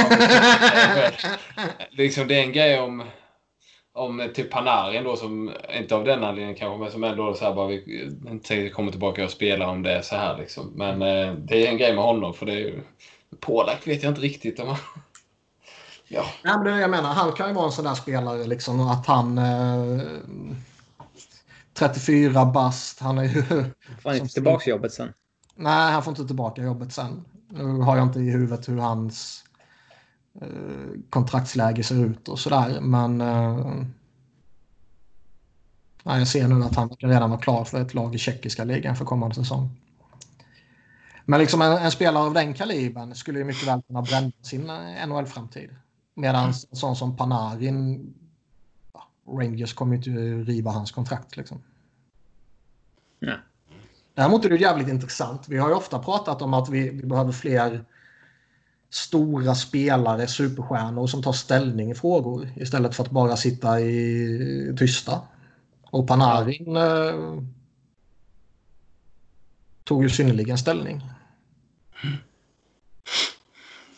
liksom, 1.91 2.27
det 2.27 2.39
är 2.39 2.43
en 2.43 2.51
grej 2.51 2.79
om, 2.79 3.03
om 3.93 4.29
typ 4.33 4.51
Panarin 4.51 5.03
då 5.03 5.15
som, 5.15 5.51
inte 5.79 5.95
av 5.95 6.03
den 6.03 6.23
anledningen 6.23 6.55
kanske, 6.55 6.79
men 6.79 6.91
som 6.91 7.03
ändå 7.03 7.33
så 7.33 7.45
här 7.45 7.53
bara 7.53 7.67
vi 7.67 8.09
inte 8.27 8.69
kommer 8.69 8.91
tillbaka 8.91 9.23
och 9.23 9.31
spelar 9.31 9.65
om 9.65 9.83
det 9.83 9.91
är 9.91 10.01
så 10.01 10.15
här 10.15 10.37
liksom. 10.37 10.71
Men 10.75 11.01
eh, 11.01 11.33
det 11.33 11.65
är 11.65 11.71
en 11.71 11.77
grej 11.77 11.95
med 11.95 12.03
honom 12.03 12.33
för 12.33 12.45
det 12.45 12.53
är 12.53 12.59
ju... 12.59 12.81
Polak 13.39 13.87
vet 13.87 14.03
jag 14.03 14.11
inte 14.11 14.21
riktigt 14.21 14.59
om 14.59 14.67
han... 14.67 14.77
Ja. 16.09 16.25
Nej, 16.43 16.57
men 16.63 16.79
jag 16.79 16.89
menar, 16.89 17.13
han 17.13 17.31
kan 17.31 17.47
ju 17.47 17.53
vara 17.53 17.65
en 17.65 17.71
sån 17.71 17.85
där 17.85 17.93
spelare 17.93 18.43
liksom 18.43 18.87
att 18.87 19.07
han... 19.07 19.37
Eh 19.37 20.01
34 21.77 22.45
bast. 22.45 22.99
Han 22.99 23.17
är 23.17 23.23
ju... 23.23 23.43
Får 23.43 24.09
han 24.09 24.15
inte 24.15 24.27
tillbaka 24.33 24.69
jobbet 24.69 24.93
sen? 24.93 25.13
Nej, 25.55 25.91
han 25.91 26.03
får 26.03 26.11
inte 26.11 26.27
tillbaka 26.27 26.63
jobbet 26.63 26.93
sen. 26.93 27.25
Nu 27.49 27.63
har 27.63 27.97
jag 27.97 28.07
inte 28.07 28.19
i 28.19 28.31
huvudet 28.31 28.69
hur 28.69 28.77
hans 28.77 29.43
eh, 30.41 30.47
kontraktsläge 31.09 31.83
ser 31.83 32.05
ut 32.05 32.27
och 32.27 32.39
sådär. 32.39 32.81
Men 32.81 33.21
eh, 33.21 33.83
jag 36.03 36.27
ser 36.27 36.47
nu 36.47 36.65
att 36.65 36.75
han 36.75 36.89
redan 36.89 37.29
var 37.29 37.37
klar 37.37 37.63
för 37.63 37.81
ett 37.81 37.93
lag 37.93 38.15
i 38.15 38.17
tjeckiska 38.17 38.63
ligan 38.63 38.95
för 38.95 39.05
kommande 39.05 39.35
säsong. 39.35 39.69
Men 41.25 41.39
liksom 41.39 41.61
en, 41.61 41.71
en 41.71 41.91
spelare 41.91 42.23
av 42.23 42.33
den 42.33 42.53
kalibern 42.53 43.15
skulle 43.15 43.39
ju 43.39 43.45
mycket 43.45 43.67
väl 43.67 43.81
kunna 43.81 44.01
bränna 44.01 44.31
sin 44.41 44.69
eh, 44.69 45.07
NHL-framtid. 45.07 45.69
Medan 46.15 46.45
en 46.45 46.53
sån 46.53 46.95
som 46.95 47.17
Panarin 47.17 48.13
Rangers 49.27 49.73
kommer 49.73 49.95
inte 49.95 50.09
riva 50.51 50.71
hans 50.71 50.91
kontrakt. 50.91 51.37
Liksom. 51.37 51.61
Ja. 53.19 53.33
Däremot 54.13 54.45
är 54.45 54.49
det 54.49 54.55
jävligt 54.55 54.87
intressant. 54.87 55.49
Vi 55.49 55.57
har 55.57 55.69
ju 55.69 55.75
ofta 55.75 55.99
pratat 55.99 56.41
om 56.41 56.53
att 56.53 56.69
vi, 56.69 56.89
vi 56.89 57.05
behöver 57.05 57.31
fler 57.31 57.85
stora 58.89 59.55
spelare, 59.55 60.27
superstjärnor 60.27 61.07
som 61.07 61.23
tar 61.23 61.33
ställning 61.33 61.91
i 61.91 61.95
frågor 61.95 62.49
istället 62.55 62.95
för 62.95 63.03
att 63.03 63.11
bara 63.11 63.37
sitta 63.37 63.79
i 63.79 64.75
tysta. 64.77 65.21
Och 65.81 66.07
Panarin 66.07 66.75
eh, 66.75 67.43
tog 69.83 70.03
ju 70.03 70.09
synnerligen 70.09 70.57
ställning. 70.57 71.01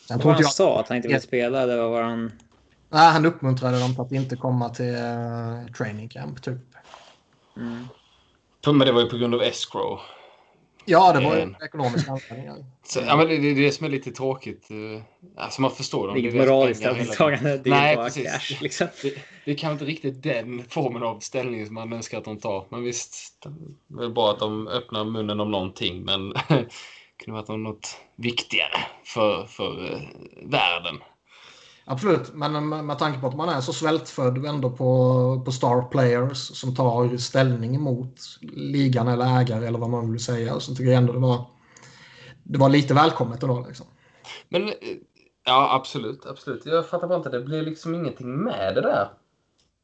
Jag 0.09 0.21
tror 0.21 0.33
inte 0.33 0.43
han 0.43 0.51
sa 0.51 0.79
att 0.79 0.87
han 0.87 0.97
inte 0.97 1.07
ville 1.07 1.21
spela. 1.21 1.65
Det 1.65 1.77
var 1.77 2.03
han... 2.03 2.31
Nej, 2.89 3.11
han 3.11 3.25
uppmuntrade 3.25 3.79
dem 3.79 3.99
att 3.99 4.11
inte 4.11 4.35
komma 4.35 4.69
till 4.69 4.95
uh, 4.95 5.65
training 5.77 6.09
camp 6.09 6.41
typ. 6.41 6.57
Mm. 7.57 7.87
Men 8.65 8.79
det 8.79 8.91
var 8.91 9.01
ju 9.01 9.09
på 9.09 9.17
grund 9.17 9.35
av 9.35 9.41
escrow. 9.41 9.99
Ja, 10.85 11.13
det 11.13 11.25
var 11.25 11.35
ju 11.35 11.53
ekonomiska 11.65 12.11
anledningar. 12.31 12.65
ja, 12.95 13.15
men 13.15 13.27
det 13.27 13.35
är 13.35 13.55
det 13.55 13.71
som 13.71 13.85
är 13.85 13.89
lite 13.89 14.11
tråkigt. 14.11 14.67
Eh, 14.71 15.01
alltså 15.43 15.61
man 15.61 15.71
förstår 15.71 16.07
dem. 16.07 16.17
Inget 16.17 16.35
moraliskt 16.35 16.79
ställningstagande. 16.79 17.57
Det 17.57 17.69
är 17.69 17.73
Nej, 17.73 17.95
bara 17.95 18.05
precis. 18.05 18.31
cash. 18.31 18.61
Liksom. 18.61 18.87
Det, 19.01 19.13
det 19.45 19.51
är 19.51 19.55
kanske 19.55 19.71
inte 19.71 19.85
riktigt 19.85 20.23
den 20.23 20.63
formen 20.69 21.03
av 21.03 21.19
ställning 21.19 21.65
som 21.65 21.75
man 21.75 21.93
önskar 21.93 22.17
att 22.17 22.25
de 22.25 22.39
tar. 22.39 22.65
Men 22.69 22.83
visst, 22.83 23.47
det 23.87 24.05
är 24.05 24.09
bra 24.09 24.31
att 24.31 24.39
de 24.39 24.67
öppnar 24.67 25.05
munnen 25.05 25.39
om 25.39 25.51
någonting. 25.51 26.05
Men 26.05 26.29
det 26.29 26.43
kunde 27.25 27.41
varit 27.41 27.47
något 27.47 27.97
viktigare 28.15 28.79
för, 29.03 29.45
för 29.45 29.79
uh, 29.83 29.99
världen. 30.43 30.97
Absolut, 31.91 32.33
men 32.33 32.69
med 32.85 32.97
tanke 32.99 33.19
på 33.19 33.27
att 33.27 33.35
man 33.35 33.49
är 33.49 33.61
så 33.61 33.73
svältfödd 33.73 34.45
ändå 34.45 34.69
på, 34.69 35.41
på 35.45 35.51
star 35.51 35.81
players 35.81 36.37
som 36.37 36.75
tar 36.75 37.17
ställning 37.17 37.75
emot 37.75 38.15
ligan 38.41 39.07
eller 39.07 39.39
ägare 39.39 39.67
eller 39.67 39.79
vad 39.79 39.89
man 39.89 40.11
vill 40.11 40.23
säga 40.23 40.59
så 40.59 40.75
tycker 40.75 40.91
jag 40.91 40.97
ändå 40.97 41.13
det 41.13 41.19
var, 41.19 41.45
det 42.43 42.59
var 42.59 42.69
lite 42.69 42.93
välkommet 42.93 43.43
ändå. 43.43 43.65
Liksom. 43.67 43.85
Men 44.49 44.73
ja, 45.45 45.75
absolut, 45.75 46.25
absolut. 46.25 46.65
Jag 46.65 46.89
fattar 46.89 47.07
bara 47.07 47.17
inte, 47.17 47.29
det 47.29 47.41
blir 47.41 47.61
liksom 47.61 47.95
ingenting 47.95 48.43
med 48.43 48.75
det 48.75 48.81
där. 48.81 49.09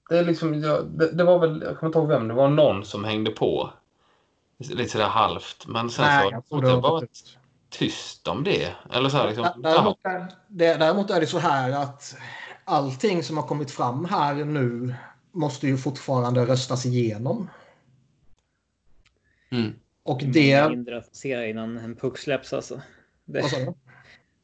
Det, 0.09 0.17
är 0.17 0.25
liksom, 0.25 0.61
jag, 0.61 0.85
det, 0.85 1.11
det 1.11 1.23
var 1.23 1.39
väl, 1.39 1.61
jag 1.61 1.79
kommer 1.79 1.87
inte 1.87 1.99
ihåg 1.99 2.07
vem, 2.07 2.27
det 2.27 2.33
var 2.33 2.49
någon 2.49 2.85
som 2.85 3.03
hängde 3.03 3.31
på. 3.31 3.69
Lite 4.57 4.91
sådär 4.91 5.05
halvt. 5.07 5.67
Men 5.67 5.89
sen 5.89 6.05
Nej, 6.05 6.27
så 6.29 6.35
jag 6.35 6.47
tror 6.49 6.61
det 6.61 6.73
var 6.73 6.81
bara 6.81 7.01
tyst 7.77 8.27
om 8.27 8.43
det. 8.43 8.71
Eller 8.93 9.09
så 9.09 9.17
här, 9.17 9.27
liksom, 9.27 9.47
Däremot 9.63 9.97
är, 10.03 10.27
det, 10.47 10.73
däremot 10.73 11.11
är 11.11 11.19
det 11.19 11.27
så 11.27 11.39
här 11.39 11.71
att 11.71 12.15
allting 12.63 13.23
som 13.23 13.37
har 13.37 13.47
kommit 13.47 13.71
fram 13.71 14.05
här 14.05 14.35
nu 14.35 14.95
måste 15.31 15.67
ju 15.67 15.77
fortfarande 15.77 16.45
röstas 16.45 16.85
igenom. 16.85 17.49
mm. 19.51 19.73
Och 20.03 20.21
Många 20.21 20.33
det... 20.33 20.69
hinder 20.69 20.93
att 20.93 21.09
passera 21.09 21.47
innan 21.47 21.77
en 21.77 21.95
puck 21.95 22.17
släpps 22.17 22.53
alltså. 22.53 22.81
Det, 23.25 23.41
Vad 23.41 23.51
sa 23.51 23.57
du? 23.57 23.73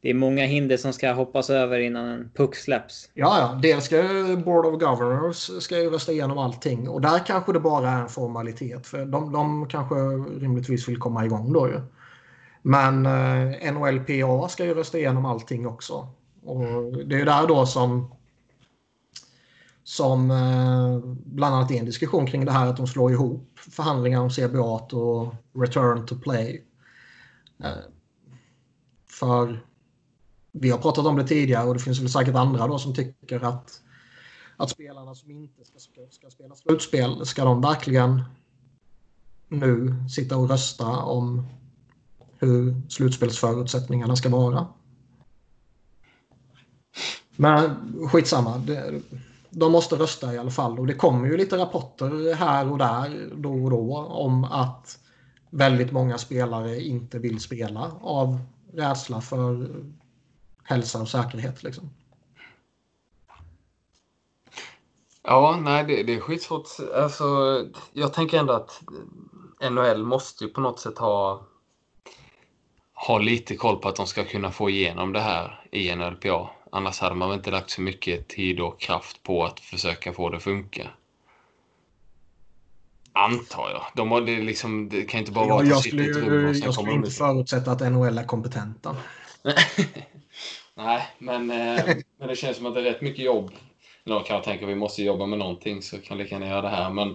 det 0.02 0.10
är 0.10 0.14
många 0.14 0.46
hinder 0.46 0.78
som 0.78 0.94
ska 0.94 1.12
hoppas 1.12 1.50
över 1.50 1.80
innan 1.80 2.08
en 2.08 2.30
puck 2.36 2.56
släpps. 2.56 3.10
Ja, 3.14 3.40
ja. 3.40 3.60
Dels 3.62 3.86
ska 3.86 3.96
ju 3.96 4.38
Board 4.38 4.66
of 4.66 4.80
Governors 4.80 5.64
ska 5.64 5.80
ju 5.80 5.90
rösta 5.90 6.12
igenom 6.12 6.38
allting. 6.38 6.90
Och 6.90 7.02
där 7.02 7.26
kanske 7.26 7.54
det 7.54 7.60
bara 7.60 7.90
är 7.90 8.02
en 8.02 8.10
formalitet. 8.10 8.88
För 8.88 9.06
de, 9.06 9.32
de 9.32 9.68
kanske 9.68 9.96
rimligtvis 10.40 10.90
vill 10.90 10.98
komma 10.98 11.26
igång 11.26 11.54
då 11.54 11.68
ju. 11.68 11.82
Men 12.62 13.06
eh, 13.06 13.74
NHLPA 13.74 14.50
ska 14.50 14.66
ju 14.66 14.74
rösta 14.74 14.98
igenom 14.98 15.26
allting 15.26 15.68
också. 15.68 16.08
Och 16.44 16.64
det 17.08 17.16
är 17.16 17.20
ju 17.20 17.26
där 17.26 17.48
då 17.48 17.66
som 17.66 18.16
som 19.84 20.32
eh, 20.32 21.00
bland 21.26 21.56
annat 21.56 21.72
är 21.72 21.76
en 21.76 21.86
diskussion 21.86 22.26
kring 22.26 22.46
det 22.46 22.52
här 22.52 22.68
att 22.68 22.78
de 22.78 22.88
slår 22.88 23.12
ihop 23.12 23.60
förhandlingar 23.60 24.22
om 24.22 24.30
CBA 24.30 24.98
och 24.98 25.34
return 25.54 26.06
to 26.06 26.16
play. 26.16 26.66
Eh, 27.64 27.72
för 29.10 29.66
vi 30.52 30.70
har 30.70 30.78
pratat 30.78 31.06
om 31.06 31.16
det 31.16 31.28
tidigare 31.28 31.68
och 31.68 31.74
det 31.74 31.80
finns 31.80 32.00
väl 32.00 32.10
säkert 32.10 32.36
andra 32.36 32.68
då 32.68 32.80
som 32.80 32.96
tycker 32.96 33.44
att, 33.46 33.82
att 34.58 34.70
spelarna 34.70 35.16
som 35.16 35.32
inte 35.32 35.66
ska, 35.66 35.80
ska, 35.80 36.02
ska 36.12 36.30
spela 36.30 36.56
slutspel, 36.56 37.26
ska 37.26 37.44
de 37.44 37.62
verkligen 37.62 38.24
nu 39.48 39.96
sitta 40.10 40.38
och 40.38 40.50
rösta 40.50 40.88
om 40.98 41.48
hur 42.42 42.82
slutspelsförutsättningarna 42.90 44.16
ska 44.16 44.30
vara? 44.30 44.68
Men 47.36 47.76
skitsamma. 48.12 48.58
Det, 48.58 49.02
de 49.50 49.72
måste 49.72 49.96
rösta 49.96 50.34
i 50.34 50.38
alla 50.38 50.52
fall 50.52 50.80
och 50.80 50.88
det 50.88 50.94
kommer 50.94 51.28
ju 51.28 51.38
lite 51.38 51.58
rapporter 51.58 52.36
här 52.36 52.72
och 52.72 52.78
där 52.78 53.30
då 53.36 53.64
och 53.64 53.70
då 53.70 53.98
om 53.98 54.44
att 54.44 55.00
väldigt 55.50 55.92
många 55.92 56.18
spelare 56.18 56.82
inte 56.82 57.20
vill 57.20 57.40
spela 57.40 57.92
av 58.02 58.40
rädsla 58.74 59.22
för 59.22 59.70
hälsa 60.64 61.02
och 61.02 61.10
säkerhet. 61.10 61.64
Liksom. 61.64 61.90
Ja, 65.24 65.60
nej, 65.62 65.84
det, 65.84 66.04
det 66.04 66.16
är 66.16 66.20
skitsvårt. 66.20 66.68
Alltså, 66.96 67.26
jag 67.94 68.14
tänker 68.14 68.40
ändå 68.40 68.54
att 68.54 68.82
NHL 69.72 70.04
måste 70.04 70.44
ju 70.44 70.50
på 70.50 70.62
något 70.62 70.80
sätt 70.80 70.98
ha, 70.98 71.46
ha 73.08 73.18
lite 73.18 73.56
koll 73.56 73.78
på 73.78 73.90
att 73.90 73.96
de 73.96 74.08
ska 74.08 74.24
kunna 74.24 74.52
få 74.52 74.70
igenom 74.70 75.14
det 75.14 75.20
här 75.20 75.60
i 75.72 75.96
NLPA. 75.96 76.50
Annars 76.72 77.00
hade 77.00 77.16
man 77.16 77.30
väl 77.30 77.38
inte 77.38 77.52
lagt 77.52 77.70
så 77.70 77.82
mycket 77.82 78.28
tid 78.28 78.60
och 78.60 78.82
kraft 78.82 79.24
på 79.24 79.44
att 79.46 79.60
försöka 79.60 80.14
få 80.14 80.30
det 80.30 80.38
att 80.38 80.44
funka. 80.44 80.88
Antar 83.14 83.70
jag. 83.70 83.84
De 83.96 84.12
har, 84.12 84.22
det, 84.22 84.42
liksom, 84.42 84.90
det 84.90 85.02
kan 85.02 85.20
inte 85.20 85.32
bara 85.32 85.48
vara 85.48 85.66
Jag, 85.66 85.82
sitter 85.82 85.98
i 85.98 86.10
ett 86.10 86.18
rum 86.18 86.50
och 86.50 86.56
sen 86.56 86.66
jag 86.66 86.74
skulle 86.74 86.92
inte 86.92 87.08
ut. 87.08 87.18
förutsätta 87.18 87.72
att 87.72 87.92
NHL 87.92 88.18
är 88.18 88.24
kompetenta. 88.24 88.96
Nej, 90.76 91.08
men, 91.18 91.52
eh, 91.52 91.96
men 92.20 92.28
det 92.28 92.36
känns 92.36 92.58
som 92.58 92.66
att 92.66 92.74
det 92.74 92.80
är 92.80 92.84
rätt 92.84 93.02
mycket 93.02 93.26
jobb. 93.26 93.52
Någon 94.04 94.24
kan 94.24 94.42
tänka 94.42 94.66
att 94.66 94.72
vi 94.72 94.76
måste 94.76 95.04
jobba 95.04 95.26
med 95.26 95.40
någonting 95.40 95.82
så 95.82 95.98
kan 95.98 96.18
lika 96.18 96.36
gärna 96.36 96.48
göra 96.48 96.62
det 96.62 96.70
här. 96.70 96.90
Men, 96.90 97.10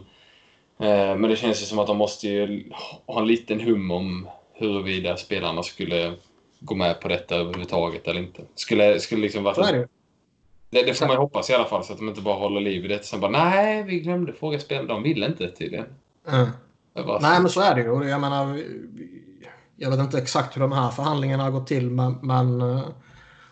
eh, 0.78 1.16
men 1.16 1.22
det 1.22 1.36
känns 1.36 1.62
ju 1.62 1.66
som 1.66 1.78
att 1.78 1.86
de 1.86 1.96
måste 1.96 2.28
ju 2.28 2.72
ha 3.06 3.20
en 3.20 3.26
liten 3.26 3.60
hum 3.60 3.90
om 3.90 4.28
huruvida 4.58 5.16
spelarna 5.16 5.62
skulle 5.62 6.14
gå 6.60 6.74
med 6.74 7.00
på 7.00 7.08
detta 7.08 7.36
överhuvudtaget 7.36 8.08
eller 8.08 8.20
inte. 8.20 8.42
Skulle, 8.54 9.00
skulle 9.00 9.20
liksom 9.22 9.44
Så 9.44 9.50
är 9.50 9.54
vara... 9.54 9.72
det. 9.72 9.88
Det, 10.70 10.82
det 10.82 10.94
får 10.94 11.06
man 11.06 11.14
ju 11.14 11.20
hoppas 11.20 11.50
i 11.50 11.54
alla 11.54 11.64
fall 11.64 11.84
så 11.84 11.92
att 11.92 11.98
de 11.98 12.08
inte 12.08 12.20
bara 12.20 12.34
håller 12.34 12.60
liv 12.60 12.84
i 12.84 12.88
det. 12.88 13.04
Sen 13.04 13.20
bara 13.20 13.30
nej, 13.30 13.82
vi 13.82 14.00
glömde 14.00 14.32
fråga 14.32 14.58
spelarna. 14.58 14.88
De 14.88 15.02
ville 15.02 15.26
inte 15.26 15.48
tydligen. 15.50 15.86
Mm. 16.28 16.48
Var 16.94 17.20
Nej, 17.20 17.36
så. 17.36 17.42
men 17.42 17.50
så 17.50 17.60
är 17.60 17.74
det 17.74 17.80
ju. 17.80 18.08
Jag 18.08 18.20
menar, 18.20 18.62
jag 19.76 19.90
vet 19.90 20.00
inte 20.00 20.18
exakt 20.18 20.56
hur 20.56 20.60
de 20.60 20.72
här 20.72 20.90
förhandlingarna 20.90 21.42
har 21.42 21.50
gått 21.50 21.66
till, 21.66 21.90
men, 21.90 22.18
men 22.22 22.60
eh, 22.60 22.84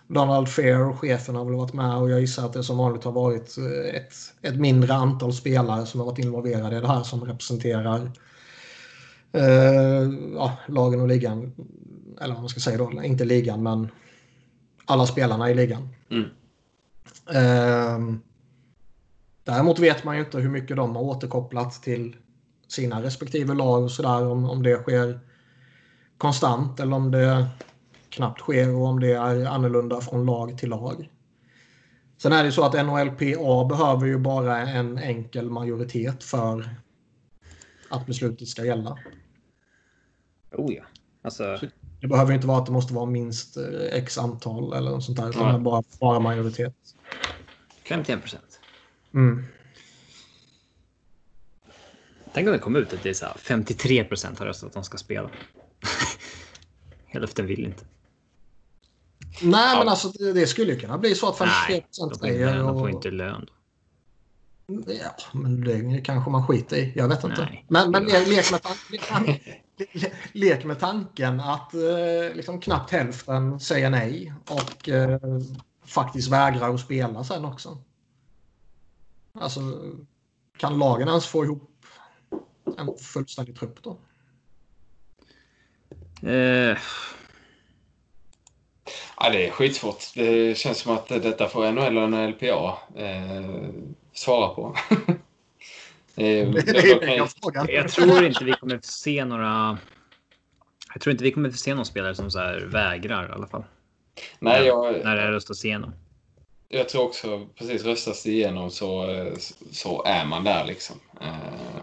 Donald 0.06 0.48
Fair 0.48 0.88
och 0.88 0.98
chefen 1.00 1.34
har 1.34 1.44
väl 1.44 1.54
varit 1.54 1.72
med 1.72 1.96
och 1.96 2.10
jag 2.10 2.20
gissar 2.20 2.46
att 2.46 2.52
det 2.52 2.62
som 2.62 2.78
vanligt 2.78 3.04
har 3.04 3.12
varit 3.12 3.58
eh, 3.58 3.96
ett, 3.96 4.14
ett 4.42 4.56
mindre 4.56 4.94
antal 4.94 5.32
spelare 5.32 5.86
som 5.86 6.00
har 6.00 6.06
varit 6.06 6.18
involverade 6.18 6.76
i 6.76 6.80
det 6.80 6.88
här 6.88 7.02
som 7.02 7.24
representerar 7.24 8.10
ja, 10.34 10.56
lagen 10.68 11.00
och 11.00 11.08
ligan. 11.08 11.52
Eller 12.20 12.34
vad 12.34 12.42
man 12.42 12.48
ska 12.48 12.60
säga 12.60 12.78
då, 12.78 13.02
inte 13.02 13.24
ligan 13.24 13.62
men 13.62 13.88
alla 14.84 15.06
spelarna 15.06 15.50
i 15.50 15.54
ligan. 15.54 15.88
Mm. 16.10 16.24
Eh, 17.30 18.16
däremot 19.44 19.78
vet 19.78 20.04
man 20.04 20.16
ju 20.16 20.24
inte 20.24 20.38
hur 20.38 20.50
mycket 20.50 20.76
de 20.76 20.96
har 20.96 21.02
återkopplat 21.02 21.82
till 21.82 22.16
sina 22.68 23.02
respektive 23.02 23.54
lag 23.54 23.82
och 23.82 23.90
sådär. 23.90 24.26
Om, 24.26 24.50
om 24.50 24.62
det 24.62 24.76
sker 24.76 25.20
konstant 26.18 26.80
eller 26.80 26.96
om 26.96 27.10
det 27.10 27.46
knappt 28.08 28.40
sker 28.40 28.74
och 28.74 28.86
om 28.86 29.00
det 29.00 29.12
är 29.12 29.46
annorlunda 29.46 30.00
från 30.00 30.26
lag 30.26 30.58
till 30.58 30.68
lag. 30.68 31.10
Sen 32.18 32.32
är 32.32 32.44
det 32.44 32.52
så 32.52 32.64
att 32.64 32.86
NHLPA 32.86 33.64
behöver 33.64 34.06
ju 34.06 34.18
bara 34.18 34.58
en 34.58 34.98
enkel 34.98 35.50
majoritet 35.50 36.24
för 36.24 36.68
att 37.88 38.06
beslutet 38.06 38.48
ska 38.48 38.64
gälla. 38.64 38.98
Oh 40.54 40.74
ja. 40.74 40.82
Alltså, 41.22 41.58
Det 42.00 42.06
behöver 42.06 42.32
inte 42.34 42.46
vara 42.46 42.58
att 42.58 42.66
det 42.66 42.72
måste 42.72 42.94
vara 42.94 43.06
minst 43.06 43.56
eh, 43.56 43.64
x 43.92 44.18
antal 44.18 44.72
eller 44.72 44.90
något 44.90 45.04
sånt 45.04 45.18
där. 45.18 45.28
Utan 45.30 45.54
är 45.54 45.58
bara, 45.58 45.82
bara 46.00 46.20
majoritet. 46.20 46.74
51 47.88 48.20
procent. 48.20 48.60
Mm. 49.14 49.44
Tänk 52.32 52.46
om 52.46 52.52
det 52.52 52.58
kom 52.58 52.76
ut 52.76 52.92
att 52.92 53.02
det 53.02 53.08
är 53.10 53.14
så 53.14 53.26
här 53.26 53.34
53 53.38 54.04
procent 54.04 54.38
har 54.38 54.46
röstat 54.46 54.66
att 54.66 54.72
de 54.74 54.84
ska 54.84 54.98
spela. 54.98 55.30
Hälften 57.06 57.46
vill 57.46 57.64
inte. 57.64 57.84
Nej, 59.42 59.72
Ja. 59.72 59.78
men 59.78 59.88
alltså 59.88 60.08
det, 60.08 60.32
det 60.32 60.46
skulle 60.46 60.72
ju 60.72 60.78
kunna 60.80 60.98
bli 60.98 61.14
så 61.14 61.28
att 61.28 61.38
53 61.38 61.56
Nej, 61.74 61.80
procent 61.80 62.16
säger. 62.18 62.58
de 62.58 62.78
får 62.78 62.90
inte 62.90 63.10
lön. 63.10 63.46
Ja, 64.66 65.16
men 65.32 65.60
det 65.64 66.00
kanske 66.00 66.30
man 66.30 66.46
skiter 66.46 66.76
i. 66.76 66.92
Jag 66.96 67.08
vet 67.08 67.24
inte. 67.24 67.40
Nej. 67.50 67.64
Men, 67.68 67.90
men 67.90 68.04
le, 68.04 68.26
lek, 68.26 68.50
med 68.50 68.60
tan- 68.60 69.38
le, 69.92 70.10
lek 70.32 70.64
med 70.64 70.80
tanken 70.80 71.40
att 71.40 71.74
eh, 71.74 72.34
liksom 72.34 72.60
knappt 72.60 72.90
hälften 72.90 73.60
säger 73.60 73.90
nej 73.90 74.32
och 74.48 74.88
eh, 74.88 75.18
faktiskt 75.84 76.28
vägrar 76.28 76.74
att 76.74 76.80
spela 76.80 77.24
sen 77.24 77.44
också. 77.44 77.78
Alltså, 79.32 79.60
kan 80.56 80.78
lagen 80.78 81.08
ens 81.08 81.26
få 81.26 81.44
ihop 81.44 81.70
en 82.78 82.90
fullständig 82.98 83.56
trupp 83.58 83.82
då? 83.82 83.98
Eh, 86.28 86.78
Ja, 89.20 89.30
det 89.30 89.46
är 89.46 89.50
skitsvårt. 89.50 90.14
Det 90.14 90.58
känns 90.58 90.78
som 90.78 90.94
att 90.94 91.08
detta 91.08 91.48
får 91.48 91.72
NHL 91.72 91.98
och 91.98 92.10
NLPA 92.10 92.78
eh, 92.96 93.68
svara 94.14 94.54
på. 94.54 94.76
Eh, 96.16 96.26
jag- 96.26 97.70
är 97.70 97.90
tror 97.90 98.24
inte 98.24 98.44
vi 98.44 98.52
kommer 98.52 98.78
se 98.82 99.24
några. 99.24 99.78
Jag 100.94 101.02
tror 101.02 101.12
inte 101.12 101.24
vi 101.24 101.30
kommer 101.32 101.50
se 101.50 101.74
någon 101.74 101.86
spelare 101.86 102.14
som 102.14 102.30
så 102.30 102.38
här 102.38 102.60
vägrar 102.60 103.28
i 103.28 103.32
alla 103.32 103.46
fall. 103.46 103.64
Nej, 104.38 104.66
jag, 104.66 105.04
När 105.04 105.16
det 105.16 105.30
röstas 105.30 105.64
igenom. 105.64 105.92
jag 106.68 106.88
tror 106.88 107.02
också 107.02 107.46
precis 107.54 107.84
röstas 107.84 108.26
igenom 108.26 108.70
så, 108.70 109.10
eh, 109.10 109.32
så 109.70 110.02
är 110.04 110.24
man 110.24 110.44
där 110.44 110.64
liksom. 110.66 110.96
Eh, 111.20 111.28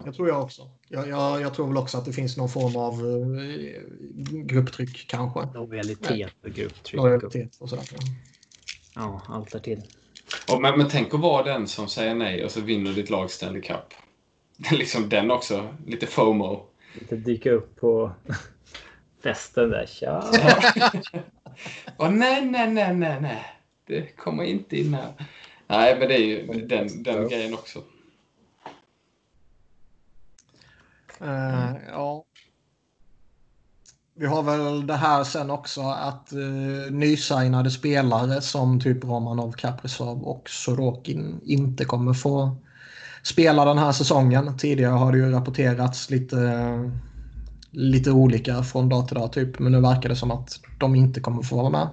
Jag 0.04 0.14
tror 0.14 0.28
jag 0.28 0.42
också. 0.42 0.70
Jag, 0.88 1.08
jag, 1.08 1.40
jag 1.40 1.54
tror 1.54 1.68
väl 1.68 1.76
också 1.76 1.98
att 1.98 2.04
det 2.04 2.12
finns 2.12 2.36
någon 2.36 2.48
form 2.48 2.76
av 2.76 3.00
grupptryck 4.46 5.06
kanske. 5.08 5.40
Lojalitet 5.54 6.32
och 6.44 6.50
grupptryck. 6.50 6.96
Lojalitet 6.96 7.56
och 7.60 7.68
sådär. 7.68 7.84
Ja, 8.94 9.22
allt 9.28 9.50
där 9.52 9.58
till. 9.58 9.82
Och, 10.52 10.62
men, 10.62 10.78
men 10.78 10.88
tänk 10.88 11.14
att 11.14 11.20
vara 11.20 11.42
den 11.42 11.68
som 11.68 11.88
säger 11.88 12.14
nej 12.14 12.44
och 12.44 12.50
så 12.50 12.60
vinner 12.60 12.92
ditt 12.92 13.10
lag 13.10 13.30
Stanley 13.30 13.62
Cup. 13.62 13.94
Det 14.56 14.74
är 14.74 14.78
liksom 14.78 15.08
den 15.08 15.30
också. 15.30 15.74
Lite 15.86 16.06
FOMO. 16.06 16.66
Inte 17.00 17.16
dyka 17.16 17.50
upp 17.50 17.76
på 17.80 18.12
festen 19.22 19.70
där. 19.70 19.86
Tja! 19.86 20.24
Och 21.96 22.12
nej, 22.12 22.44
nej, 22.44 22.70
nej, 22.70 22.94
nej, 22.94 23.20
nej. 23.20 23.44
Det 23.86 24.16
kommer 24.16 24.44
inte 24.44 24.76
in 24.76 24.94
här. 24.94 25.12
Nej, 25.66 25.98
men 25.98 26.08
det 26.08 26.14
är 26.14 26.18
ju 26.18 26.66
den, 26.66 27.02
den 27.02 27.28
grejen 27.28 27.54
också. 27.54 27.82
Eh, 31.20 31.76
ja. 31.88 32.24
Vi 34.14 34.26
har 34.26 34.42
väl 34.42 34.86
det 34.86 34.96
här 34.96 35.24
sen 35.24 35.50
också 35.50 35.80
att 35.80 36.32
uh, 36.32 36.90
nysignade 36.90 37.70
spelare 37.70 38.40
som 38.40 38.80
typ 38.80 39.04
Romanov, 39.04 39.52
Kaprizov 39.52 40.22
och 40.22 40.50
Sorokin 40.50 41.40
inte 41.44 41.84
kommer 41.84 42.14
få 42.14 42.56
spela 43.22 43.64
den 43.64 43.78
här 43.78 43.92
säsongen. 43.92 44.58
Tidigare 44.58 44.92
har 44.92 45.12
det 45.12 45.18
ju 45.18 45.30
rapporterats 45.30 46.10
lite, 46.10 46.36
lite 47.70 48.10
olika 48.10 48.62
från 48.62 48.88
dag 48.88 49.08
till 49.08 49.16
dag 49.16 49.32
typ. 49.32 49.58
Men 49.58 49.72
nu 49.72 49.80
verkar 49.80 50.08
det 50.08 50.16
som 50.16 50.30
att 50.30 50.60
de 50.78 50.94
inte 50.94 51.20
kommer 51.20 51.42
få 51.42 51.56
vara 51.56 51.70
med. 51.70 51.88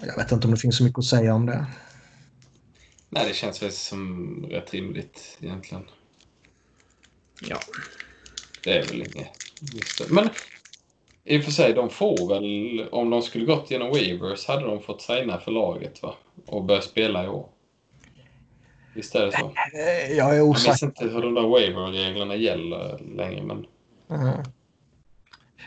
Jag 0.00 0.16
vet 0.16 0.32
inte 0.32 0.46
om 0.46 0.50
det 0.54 0.60
finns 0.60 0.76
så 0.76 0.84
mycket 0.84 0.98
att 0.98 1.04
säga 1.04 1.34
om 1.34 1.46
det. 1.46 1.66
Nej, 3.10 3.28
det 3.28 3.34
känns 3.34 3.62
väl 3.62 3.72
som 3.72 4.26
rätt 4.50 4.72
rimligt 4.72 5.38
egentligen. 5.40 5.84
Ja. 7.40 7.60
Det 8.64 8.78
är 8.78 8.86
väl 8.86 8.96
inget. 9.00 9.28
Men 10.10 10.28
i 11.24 11.38
och 11.40 11.44
för 11.44 11.50
sig, 11.50 11.72
de 11.72 11.90
får 11.90 12.28
väl, 12.28 12.88
om 12.92 13.10
de 13.10 13.22
skulle 13.22 13.44
gått 13.44 13.70
genom 13.70 13.90
waivers 13.90 14.46
hade 14.48 14.66
de 14.66 14.80
fått 14.82 15.02
signa 15.02 15.38
för 15.40 15.50
laget 15.50 16.02
va? 16.02 16.14
Och 16.46 16.64
börja 16.64 16.80
spela 16.80 17.24
i 17.24 17.28
år. 17.28 17.46
Visst 18.94 19.14
är 19.14 19.26
det 19.26 19.32
så? 19.32 19.38
Eh, 19.46 20.16
Jag 20.16 20.30
är 20.30 20.36
Jag 20.36 20.46
minns 20.46 20.58
osäker. 20.66 20.86
inte 20.86 21.04
hur 21.04 21.22
de 21.22 21.34
där 21.34 21.42
waiver-reglerna 21.48 22.36
gäller 22.36 22.98
längre, 23.16 23.42
men 23.42 23.66
Mhm. 24.06 24.42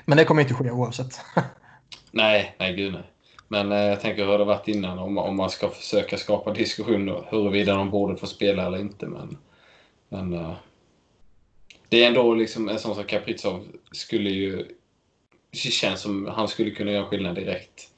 Men 0.06 0.18
det 0.18 0.26
kommer 0.26 0.42
inte 0.42 0.54
ske 0.54 0.72
oavsett. 0.72 1.20
nej, 2.12 2.56
nej 2.60 2.76
gud 2.76 2.94
nej. 2.94 3.04
Men 3.48 3.72
eh, 3.72 3.78
jag 3.78 4.02
tänker 4.02 4.26
hur 4.26 4.38
det 4.38 4.46
varit 4.46 4.68
innan 4.68 5.00
om, 5.00 5.18
om 5.18 5.36
man 5.36 5.50
ska 5.50 5.70
försöka 5.70 6.18
skapa 6.18 6.54
diskussion 6.54 7.24
huruvida 7.30 7.76
de 7.76 7.90
borde 7.92 8.18
få 8.18 8.28
spela 8.28 8.66
eller 8.66 8.78
inte. 8.78 9.06
Men, 9.06 9.38
men 10.10 10.34
eh, 10.34 10.54
det 11.96 12.04
är 12.04 12.08
ändå 12.08 12.34
liksom 12.34 12.70
en 12.70 12.80
sån 12.80 12.96
som 12.96 13.04
Kaprizov 13.04 13.68
skulle 13.92 14.30
ju... 14.30 14.68
Det 15.52 15.58
känns 15.58 16.02
som 16.02 16.26
han 16.26 16.48
skulle 16.48 16.72
kunna 16.72 16.92
göra 16.92 17.06
skillnad 17.06 17.36
direkt. 17.36 17.90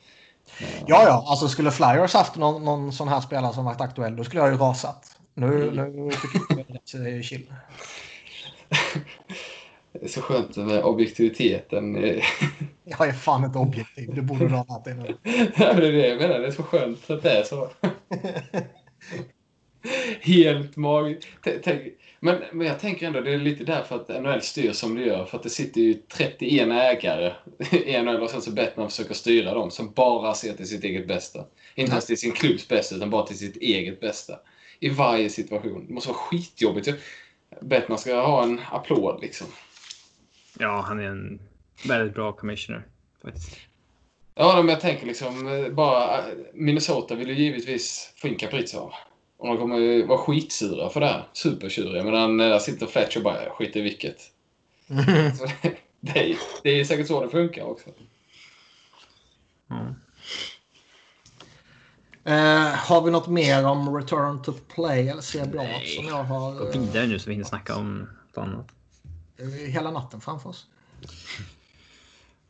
Ja, 0.87 1.03
ja. 1.03 1.25
Alltså 1.27 1.47
skulle 1.47 1.71
Flyers 1.71 2.13
haft 2.13 2.35
någon, 2.35 2.65
någon 2.65 2.93
sån 2.93 3.07
här 3.07 3.21
spelare 3.21 3.53
som 3.53 3.65
varit 3.65 3.81
aktuell, 3.81 4.15
då 4.15 4.23
skulle 4.23 4.41
jag 4.41 4.51
ju 4.51 4.57
rasat. 4.57 5.17
Nu, 5.33 5.71
nu 5.71 6.11
tycker 6.11 6.39
jag 6.93 7.03
det 7.03 7.09
är 7.09 7.21
chill. 7.21 7.53
Det 9.91 10.03
är 10.05 10.07
så 10.07 10.21
skönt 10.21 10.55
med 10.55 10.83
objektiviteten. 10.83 11.95
Jag 12.83 13.07
är 13.07 13.13
fan 13.13 13.43
inte 13.43 13.59
objektiv. 13.59 14.15
Det 14.15 14.21
borde 14.21 14.47
du 14.47 14.55
ha 14.55 14.65
lärt 14.69 14.85
dig 14.85 14.95
nu. 14.95 15.17
Ja, 15.55 15.73
det 15.73 15.87
är 15.87 15.91
det 15.91 16.07
jag 16.07 16.21
menar. 16.21 16.39
Det 16.39 16.47
är 16.47 16.51
så 16.51 16.63
skönt 16.63 17.09
att 17.09 17.23
det 17.23 17.31
är 17.31 17.43
så. 17.43 17.69
Helt 20.21 20.75
mag... 20.75 21.21
T- 21.43 21.59
tänk- 21.63 21.93
Men, 22.19 22.43
men 22.51 22.67
jag 22.67 22.79
tänker 22.79 23.07
ändå 23.07 23.21
det 23.21 23.33
är 23.33 23.37
lite 23.37 23.63
därför 23.63 23.95
att 23.95 24.23
NHL 24.23 24.41
styr 24.41 24.71
som 24.71 24.95
det 24.95 25.01
gör. 25.01 25.25
För 25.25 25.37
att 25.37 25.43
det 25.43 25.49
sitter 25.49 25.81
ju 25.81 25.93
31 25.93 26.67
ägare 26.71 27.33
i 27.71 28.01
NHL 28.01 28.21
och 28.21 28.29
sen 28.29 28.41
så 28.41 28.51
Bettman 28.51 28.89
försöker 28.89 29.13
styra 29.13 29.53
dem 29.53 29.71
som 29.71 29.91
bara 29.91 30.33
ser 30.33 30.53
till 30.53 30.67
sitt 30.67 30.83
eget 30.83 31.07
bästa. 31.07 31.45
Inte 31.75 31.91
ens 31.91 32.05
till 32.05 32.17
sin 32.17 32.31
klubbs 32.31 32.67
bästa 32.67 32.95
utan 32.95 33.09
bara 33.09 33.25
till 33.25 33.37
sitt 33.37 33.57
eget 33.57 33.99
bästa. 33.99 34.39
I 34.79 34.89
varje 34.89 35.29
situation. 35.29 35.85
Det 35.87 35.93
måste 35.93 36.09
vara 36.09 36.17
skitjobbigt. 36.19 36.89
Bettman 37.61 37.97
ska 37.97 38.21
ha 38.21 38.43
en 38.43 38.61
applåd 38.71 39.21
liksom. 39.21 39.47
ja, 40.59 40.81
han 40.87 40.99
är 40.99 41.03
en 41.03 41.39
väldigt 41.87 42.13
bra 42.13 42.31
commissioner. 42.31 42.85
Faktiskt. 43.23 43.57
Ja, 44.35 44.55
men 44.57 44.69
jag 44.69 44.79
tänker 44.81 45.05
liksom 45.07 45.47
eh, 45.47 45.69
bara... 45.69 46.17
eh, 46.17 46.23
Minnesota 46.53 47.15
vill 47.15 47.27
ju 47.29 47.33
givetvis 47.35 48.13
få 48.15 48.27
in 48.27 48.35
Kaprizov. 48.35 48.91
Och 49.37 49.47
de 49.47 49.57
kommer 49.57 49.77
ju 49.77 50.05
vara 50.05 50.17
skitsura 50.17 50.89
för 50.89 50.99
det 50.99 51.05
här. 51.07 51.27
Supertjuriga. 51.33 52.03
Men 52.03 52.37
där 52.37 52.59
sitter 52.59 52.85
Fletcher 52.87 53.17
och 53.17 53.23
bara, 53.23 53.43
"Jag 53.43 53.51
skiter 53.53 53.79
i 53.79 53.83
vilket. 53.83 54.17
Det, 54.87 55.33
det, 56.13 56.31
är, 56.31 56.37
det 56.63 56.69
är 56.69 56.83
säkert 56.85 57.07
så 57.07 57.23
det 57.23 57.29
funkar 57.29 57.63
också. 57.63 57.89
Ja. 59.67 59.85
Eh, 62.23 62.73
har 62.75 63.01
vi 63.01 63.11
något 63.11 63.27
mer 63.27 63.65
om 63.65 63.97
Return 63.97 64.41
to 64.41 64.53
Play 64.53 65.09
eller 65.09 65.21
CBA 65.21 65.63
Nej. 65.63 65.87
som 65.87 66.07
jag 66.07 66.23
har 66.23 66.55
Gå 66.55 66.65
eh, 66.65 66.71
vidare 66.81 67.07
nu 67.07 67.19
så 67.19 67.29
vi 67.29 67.33
hinner 67.33 67.45
snacka 67.45 67.75
om 67.75 67.99
något 67.99 68.37
annat. 68.37 68.67
hela 69.67 69.91
natten 69.91 70.21
framför 70.21 70.49
oss? 70.49 70.65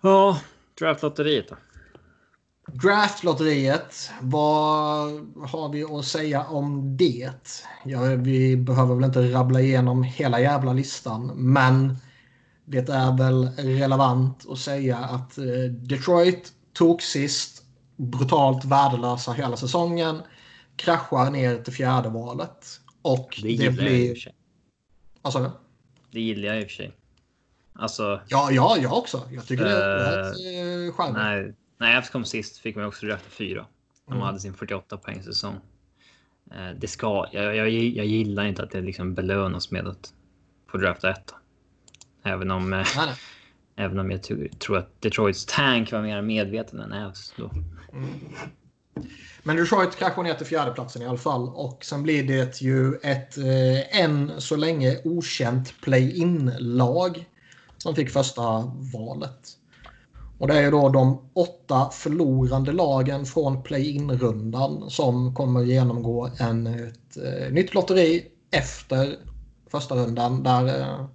Ja, 0.01 0.41
draftlotteriet 0.79 1.49
då. 1.49 1.55
Draftlotteriet, 2.73 4.11
vad 4.21 5.09
har 5.47 5.69
vi 5.71 5.83
att 5.83 6.05
säga 6.05 6.43
om 6.43 6.97
det? 6.97 7.63
Ja, 7.85 8.01
vi 8.01 8.57
behöver 8.57 8.95
väl 8.95 9.03
inte 9.03 9.33
rabbla 9.33 9.61
igenom 9.61 10.03
hela 10.03 10.39
jävla 10.39 10.73
listan, 10.73 11.31
men 11.35 11.97
det 12.65 12.89
är 12.89 13.17
väl 13.17 13.47
relevant 13.57 14.45
att 14.49 14.59
säga 14.59 14.97
att 14.97 15.37
eh, 15.37 15.71
Detroit 15.71 16.53
tog 16.73 17.01
sist, 17.01 17.63
brutalt 17.95 18.65
värdelösa 18.65 19.31
hela 19.31 19.57
säsongen, 19.57 20.21
kraschar 20.75 21.31
ner 21.31 21.57
till 21.57 21.73
fjärde 21.73 22.09
valet. 22.09 22.79
Och 23.01 23.39
Det 23.43 23.57
det, 23.57 23.71
blir... 23.71 24.33
Vad 25.21 25.33
sa 25.33 25.39
du? 25.39 25.51
Det 26.11 26.19
gillar 26.21 26.47
jag 26.47 26.61
i 26.61 26.65
och 26.65 26.67
för 26.67 26.75
sig. 26.75 26.91
Alltså, 27.73 28.21
Ja, 28.27 28.49
ja, 28.51 28.77
jag 28.81 28.97
också. 28.97 29.21
Jag 29.31 29.45
tycker 29.45 29.63
det 29.63 29.71
är 29.71 30.19
Eh, 30.19 30.27
rätt 30.27 30.89
eh, 30.89 30.95
charmigt. 30.95 31.55
När, 31.77 31.97
Avs 31.97 32.09
kom 32.09 32.25
sist 32.25 32.57
fick 32.57 32.75
man 32.75 32.85
också 32.85 33.05
drafta 33.05 33.29
fyra. 33.29 33.65
De 34.05 34.11
Mm. 34.13 34.25
hade 34.25 34.39
sin 34.39 34.53
48 34.53 34.97
poäng 34.97 35.23
säsong. 35.23 35.55
Eh, 36.51 36.69
Det 36.79 36.87
ska, 36.87 37.27
jag, 37.31 37.55
jag, 37.55 37.69
jag 37.69 38.05
gillar 38.05 38.45
inte 38.45 38.63
att 38.63 38.71
det 38.71 38.81
liksom 38.81 39.13
belönas 39.13 39.71
med 39.71 39.87
att 39.87 40.13
få 40.71 40.77
drafta 40.77 41.09
ett. 41.11 41.33
Även 42.23 42.51
om, 42.51 42.73
eh, 42.73 42.79
Nej, 42.79 43.05
nej. 43.05 43.15
även 43.85 43.99
om 43.99 44.11
jag 44.11 44.23
tro- 44.23 44.47
tror 44.59 44.77
att 44.77 45.01
Detroits 45.01 45.45
tank 45.45 45.91
var 45.91 46.01
mer 46.01 46.21
medveten 46.21 46.79
än 46.79 46.93
Avs 46.93 47.33
då. 47.37 47.51
Men 49.43 49.55
Detroit 49.55 49.95
kraschar 49.95 50.23
ner 50.23 50.33
till 50.33 50.45
fjärdeplatsen 50.45 51.01
i 51.01 51.05
alla 51.05 51.17
fall. 51.17 51.49
Och 51.49 51.85
sen 51.85 52.03
blir 52.03 52.23
det 52.23 52.61
ju 52.61 52.95
ett 52.95 53.37
eh, 53.37 54.01
än 54.01 54.41
så 54.41 54.55
länge 54.55 54.97
okänt 55.03 55.73
play-in-lag 55.81 57.25
som 57.77 57.95
fick 57.95 58.09
första 58.09 58.41
valet. 58.93 59.49
Och 60.39 60.47
det 60.47 60.57
är 60.57 60.61
ju 60.61 60.71
då 60.71 60.89
de 60.89 61.29
åtta 61.33 61.89
förlorande 61.89 62.71
lagen 62.71 63.25
från 63.25 63.63
play-in-rundan 63.63 64.89
som 64.89 65.35
kommer 65.35 65.63
genomgå 65.63 66.29
en, 66.39 66.67
ett 66.67 67.17
eh, 67.17 67.53
nytt 67.53 67.73
lotteri 67.73 68.25
efter 68.51 69.15
första 69.71 69.95
rundan 69.95 70.43
där 70.43 70.81
eh, 70.81 71.05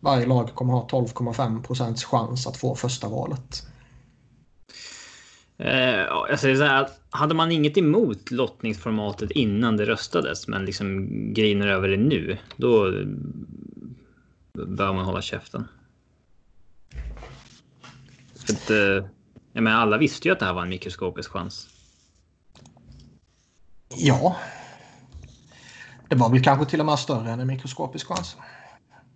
varje 0.00 0.26
lag 0.26 0.54
kommer 0.54 0.72
ha 0.72 0.88
12,5 0.88 1.62
procents 1.62 2.04
chans 2.04 2.46
att 2.46 2.56
få 2.56 2.74
första 2.74 3.08
valet. 3.08 3.66
Eh, 5.58 6.00
jag 6.28 6.40
säger 6.40 6.56
så 6.56 6.64
här, 6.64 6.88
hade 7.10 7.34
man 7.34 7.52
inget 7.52 7.78
emot 7.78 8.30
lottningsformatet 8.30 9.30
innan 9.30 9.76
det 9.76 9.86
röstades, 9.86 10.48
men 10.48 10.64
liksom 10.64 11.08
griner 11.34 11.66
över 11.66 11.88
det 11.88 11.96
nu, 11.96 12.38
då 12.56 12.86
eh, 12.86 13.06
bör 14.66 14.92
man 14.92 15.04
hålla 15.04 15.22
käften. 15.22 15.68
Att, 18.50 18.70
eh, 18.70 18.76
jag 19.52 19.62
menar, 19.64 19.80
alla 19.80 19.98
visste 19.98 20.28
ju 20.28 20.32
att 20.32 20.38
det 20.40 20.46
här 20.46 20.52
var 20.52 20.62
en 20.62 20.68
mikroskopisk 20.68 21.30
chans. 21.30 21.68
Ja. 23.96 24.36
Det 26.08 26.16
var 26.16 26.30
väl 26.30 26.42
kanske 26.44 26.66
till 26.66 26.80
och 26.80 26.86
med 26.86 26.98
större 26.98 27.30
än 27.30 27.40
en 27.40 27.46
mikroskopisk 27.46 28.06
chans. 28.06 28.36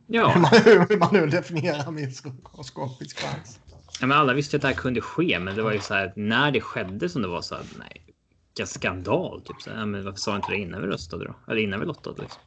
Hur 0.08 0.14
Ja, 0.14 0.38
man, 0.38 0.50
hur 0.64 0.98
man 0.98 1.08
nu 1.14 1.26
definierar 1.26 1.90
mikroskopisk 1.90 3.18
chans. 3.18 3.60
ja 4.00 4.06
men 4.06 4.18
alla 4.18 4.32
visste 4.34 4.56
att 4.56 4.62
det 4.62 4.68
här 4.68 4.74
kunde 4.74 5.00
ske, 5.00 5.38
men 5.38 5.56
det 5.56 5.62
var 5.62 5.72
ju 5.72 5.80
så 5.80 5.94
här 5.94 6.12
när 6.16 6.50
det 6.50 6.60
skedde 6.60 7.08
som 7.08 7.22
det 7.22 7.28
var 7.28 7.42
så 7.42 7.54
här, 7.54 7.64
nej, 7.78 8.04
vilken 8.48 8.66
skandal. 8.66 9.40
Typ 9.42 9.62
så 9.62 9.70
här, 9.70 9.86
men 9.86 10.04
varför 10.04 10.18
sa 10.18 10.36
inte 10.36 10.50
det 10.50 10.58
innan 10.58 10.80
vi 10.80 10.86
röstade 10.86 11.24
då? 11.24 11.34
Eller 11.52 11.62
innan 11.62 11.80
vi 11.80 11.86
lottade 11.86 12.22
liksom. 12.22 12.42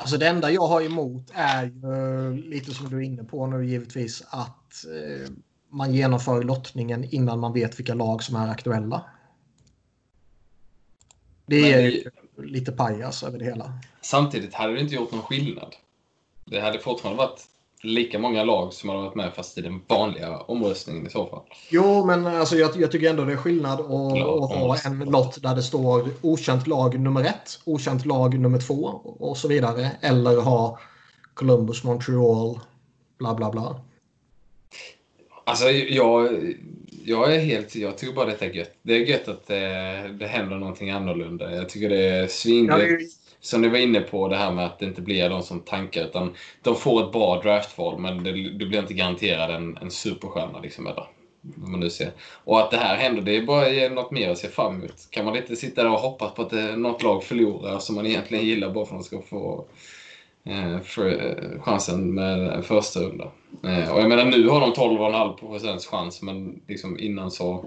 Alltså 0.00 0.16
det 0.16 0.28
enda 0.28 0.50
jag 0.50 0.66
har 0.66 0.82
emot 0.82 1.30
är 1.34 1.64
ju 1.64 2.36
lite 2.42 2.74
som 2.74 2.90
du 2.90 2.96
är 2.96 3.00
inne 3.00 3.24
på 3.24 3.46
nu 3.46 3.66
givetvis 3.66 4.22
att 4.30 4.84
eh, 4.84 5.30
man 5.74 5.94
genomför 5.94 6.42
lottningen 6.42 7.04
innan 7.04 7.40
man 7.40 7.52
vet 7.52 7.78
vilka 7.78 7.94
lag 7.94 8.22
som 8.22 8.36
är 8.36 8.48
aktuella. 8.48 9.04
Det 11.46 11.72
är 11.72 11.80
ju 11.80 12.04
lite 12.38 12.72
pajas 12.72 13.22
över 13.22 13.38
det 13.38 13.44
hela. 13.44 13.72
Samtidigt 14.00 14.54
hade 14.54 14.74
det 14.74 14.80
inte 14.80 14.94
gjort 14.94 15.12
någon 15.12 15.22
skillnad. 15.22 15.76
Det 16.44 16.60
hade 16.60 16.78
fortfarande 16.78 17.18
varit 17.18 17.40
lika 17.82 18.18
många 18.18 18.44
lag 18.44 18.72
som 18.72 18.88
hade 18.88 19.02
varit 19.02 19.14
med 19.14 19.34
fast 19.34 19.58
i 19.58 19.60
den 19.60 19.82
vanliga 19.88 20.38
omröstningen 20.38 21.06
i 21.06 21.10
så 21.10 21.26
fall. 21.26 21.42
Jo, 21.70 22.06
men 22.06 22.26
alltså, 22.26 22.56
jag, 22.56 22.76
jag 22.76 22.92
tycker 22.92 23.10
ändå 23.10 23.24
det 23.24 23.32
är 23.32 23.36
skillnad 23.36 23.80
att, 23.80 23.90
att 23.90 24.54
ha 24.54 24.76
en 24.84 24.98
lott 24.98 25.42
där 25.42 25.54
det 25.54 25.62
står 25.62 26.10
okänt 26.22 26.66
lag 26.66 27.00
nummer 27.00 27.24
ett, 27.24 27.60
okänt 27.64 28.06
lag 28.06 28.38
nummer 28.38 28.58
två 28.58 28.84
och 29.04 29.36
så 29.36 29.48
vidare. 29.48 29.90
Eller 30.00 30.40
ha 30.40 30.78
Columbus, 31.34 31.84
Montreal, 31.84 32.60
bla 33.18 33.34
bla 33.34 33.50
bla. 33.50 33.80
Alltså 35.44 35.70
jag, 35.70 36.28
jag 37.04 37.34
är 37.34 37.38
helt... 37.38 37.76
Jag 37.76 37.98
tycker 37.98 38.14
bara 38.14 38.26
detta 38.26 38.44
är 38.44 38.50
gött. 38.50 38.76
Det 38.82 38.94
är 38.94 39.00
gött 39.00 39.28
att 39.28 39.46
det, 39.46 40.16
det 40.20 40.26
händer 40.26 40.56
någonting 40.56 40.90
annorlunda. 40.90 41.56
Jag 41.56 41.68
tycker 41.68 41.88
det 41.88 42.04
är 42.04 42.26
svingött. 42.26 43.00
Som 43.40 43.62
ni 43.62 43.68
var 43.68 43.78
inne 43.78 44.00
på 44.00 44.28
det 44.28 44.36
här 44.36 44.52
med 44.52 44.66
att 44.66 44.78
det 44.78 44.86
inte 44.86 45.02
blir 45.02 45.28
de 45.28 45.42
som 45.42 45.60
tankar 45.60 46.04
utan 46.04 46.34
de 46.62 46.76
får 46.76 47.04
ett 47.04 47.12
bra 47.12 47.40
draftval 47.42 47.98
men 47.98 48.24
du 48.58 48.66
blir 48.68 48.78
inte 48.78 48.94
garanterad 48.94 49.50
en, 49.50 49.76
en 49.76 49.90
superstjärna 49.90 50.60
liksom. 50.60 50.86
Eller? 50.86 51.06
vad 51.54 51.70
man 51.70 51.80
nu 51.80 51.90
ser. 51.90 52.10
Och 52.44 52.60
att 52.60 52.70
det 52.70 52.76
här 52.76 52.96
händer, 52.96 53.22
det 53.22 53.36
är 53.36 53.42
bara 53.42 53.88
något 53.88 54.10
mer 54.10 54.30
att 54.30 54.38
se 54.38 54.48
fram 54.48 54.74
emot. 54.74 55.10
Kan 55.10 55.24
man 55.24 55.36
inte 55.36 55.56
sitta 55.56 55.82
där 55.82 55.90
och 55.90 55.98
hoppas 55.98 56.34
på 56.34 56.42
att 56.42 56.50
det, 56.50 56.76
något 56.76 57.02
lag 57.02 57.24
förlorar 57.24 57.78
som 57.78 57.94
man 57.94 58.06
egentligen 58.06 58.46
gillar 58.46 58.70
bara 58.70 58.86
för 58.86 58.96
att 58.96 59.00
de 59.00 59.04
ska 59.04 59.22
få 59.22 59.58
eh, 59.58 59.64
för, 60.82 61.08
eh, 61.08 61.62
chansen 61.62 62.14
med 62.14 62.64
första 62.64 63.00
runda. 63.00 63.24
Eh, 63.64 63.92
och 63.92 64.00
jag 64.00 64.08
menar 64.08 64.24
nu 64.24 64.48
har 64.48 64.60
de 64.60 64.72
12,5 64.72 65.36
procents 65.36 65.86
chans, 65.86 66.22
men 66.22 66.62
liksom 66.68 66.98
innan 66.98 67.30
så... 67.30 67.64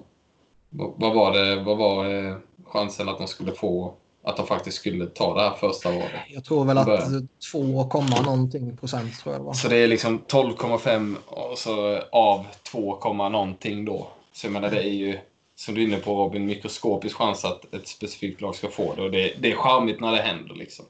Vad, 0.70 1.14
var 1.14 1.34
det? 1.34 1.64
Vad 1.64 1.78
var 1.78 2.06
eh, 2.06 2.36
chansen 2.66 3.10
att 3.10 3.18
de 3.18 3.28
skulle 3.28 3.52
få 3.52 3.94
att 4.24 4.38
de 4.38 4.48
faktiskt 4.48 4.78
skulle 4.78 5.06
ta 5.06 5.34
det 5.34 5.42
här 5.42 5.56
första 5.56 5.90
valet. 5.90 6.12
Jag 6.28 6.44
tror 6.46 6.66
väl 6.66 6.78
att 6.78 7.10
2, 7.52 7.90
någonting 8.26 8.78
procent 8.78 9.20
tror 9.20 9.36
jag 9.36 9.42
det 9.42 9.46
var. 9.46 9.54
Så 9.54 9.68
det 9.68 9.78
är 9.78 9.88
liksom 9.88 10.20
12,5 10.20 11.16
och 11.26 11.58
så 11.58 12.00
av 12.12 12.46
2, 12.72 13.14
någonting 13.14 13.86
då. 13.86 14.08
Så 14.34 14.46
jag 14.46 14.54
menar 14.54 14.70
det 14.70 14.84
är 14.84 14.94
ju 14.94 15.20
som 15.56 15.76
du 15.76 15.82
är 15.82 15.88
inne 15.88 15.98
på 15.98 16.16
Robin, 16.16 16.46
mikroskopisk 16.46 17.16
chans 17.16 17.46
att 17.46 17.74
ett 17.74 17.88
specifikt 17.88 18.42
lag 18.42 18.56
ska 18.56 18.70
få 18.70 18.94
det. 18.96 19.02
Och 19.02 19.12
det, 19.12 19.34
det 19.40 19.52
är 19.52 19.56
charmigt 19.56 20.00
när 20.00 20.12
det 20.12 20.22
händer 20.22 20.56
liksom. 20.56 20.86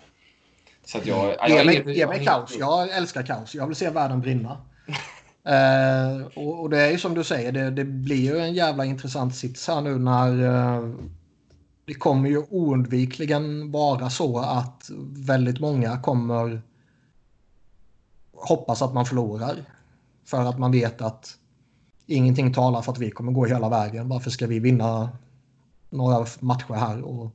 Så 0.88 0.98
jag... 1.04 1.26
jag, 1.26 1.50
jag 1.50 1.50
ge 1.50 1.84
mig, 1.84 1.98
ge 1.98 2.08
mig 2.08 2.26
kaos. 2.26 2.56
Jag 2.60 2.90
älskar 2.90 3.24
kaos. 3.24 3.56
Jag 3.56 3.68
vill 3.68 3.76
se 3.76 3.90
världen 3.90 4.22
brinna. 4.22 4.58
uh, 5.48 6.26
och, 6.36 6.62
och, 6.62 6.70
det 6.70 6.82
är 6.82 6.92
ju 6.92 6.98
som 6.98 7.14
du 7.14 7.24
säger, 7.24 7.52
det, 7.52 7.70
det, 7.70 7.84
blir 7.84 8.34
ju 8.34 8.40
en 8.40 8.54
jävla 8.54 8.86
intressant 8.86 9.36
sits 9.36 9.68
här 9.68 9.82
nu 9.82 10.00
när 10.00 10.32
uh, 10.32 10.96
det 11.86 11.94
kommer 11.94 12.30
ju 12.30 12.38
oundvikligen 12.50 13.72
vara 13.72 14.10
så 14.10 14.40
att 14.40 14.90
väldigt 15.28 15.60
många 15.60 16.02
kommer 16.02 16.62
hoppas 18.34 18.82
att 18.82 18.94
man 18.94 19.06
förlorar. 19.06 19.56
För 20.26 20.46
att 20.46 20.60
man 20.60 20.72
vet 20.72 21.02
att 21.02 21.38
ingenting 22.06 22.54
talar 22.54 22.82
för 22.82 22.92
att 22.92 22.98
vi 22.98 23.12
kommer 23.12 23.32
gå 23.32 23.46
hela 23.46 23.70
vägen. 23.70 24.10
Varför 24.10 24.30
ska 24.30 24.48
vi 24.48 24.60
vinna 24.60 25.10
några 25.90 26.26
matcher 26.40 26.74
här 26.74 27.02
och 27.02 27.32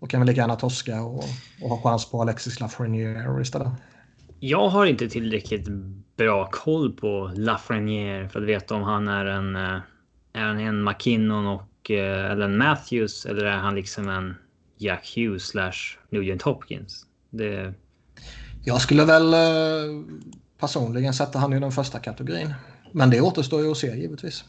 då 0.00 0.06
kan 0.06 0.20
vi 0.20 0.26
lika 0.26 0.40
gärna 0.40 0.56
torska 0.56 1.02
och, 1.02 1.24
och 1.62 1.70
ha 1.70 1.82
chans 1.82 2.10
på 2.10 2.22
Alexis 2.22 2.60
Lafreniere 2.60 3.42
istället. 3.42 3.68
Jag 4.40 4.68
har 4.68 4.86
inte 4.86 5.08
tillräckligt 5.08 5.68
bra 6.16 6.48
koll 6.52 6.92
på 6.92 7.32
Lafreniere 7.34 8.28
för 8.28 8.40
att 8.40 8.48
veta 8.48 8.74
om 8.74 8.82
han 8.82 9.08
är 9.08 9.24
en, 9.24 9.56
eh, 9.56 9.80
är 10.32 10.42
han 10.42 10.60
en 10.60 10.84
McKinnon 10.84 11.46
och 11.46 11.70
Eh, 11.90 12.30
eller 12.30 12.44
en 12.44 12.58
Matthews 12.58 13.26
eller 13.26 13.44
är 13.44 13.56
han 13.56 13.74
liksom 13.74 14.08
en 14.08 14.34
Jack 14.76 15.12
Hughes 15.16 15.42
slash 15.42 15.98
Nugent 16.10 16.42
Hopkins? 16.42 17.06
Det... 17.30 17.74
Jag 18.64 18.80
skulle 18.80 19.04
väl 19.04 19.34
eh, 19.34 20.04
personligen 20.58 21.14
sätta 21.14 21.38
han 21.38 21.52
i 21.52 21.60
den 21.60 21.72
första 21.72 21.98
kategorin. 21.98 22.54
Men 22.92 23.10
det 23.10 23.20
återstår 23.20 23.62
ju 23.62 23.70
att 23.70 23.76
se 23.76 23.96
givetvis. 23.96 24.44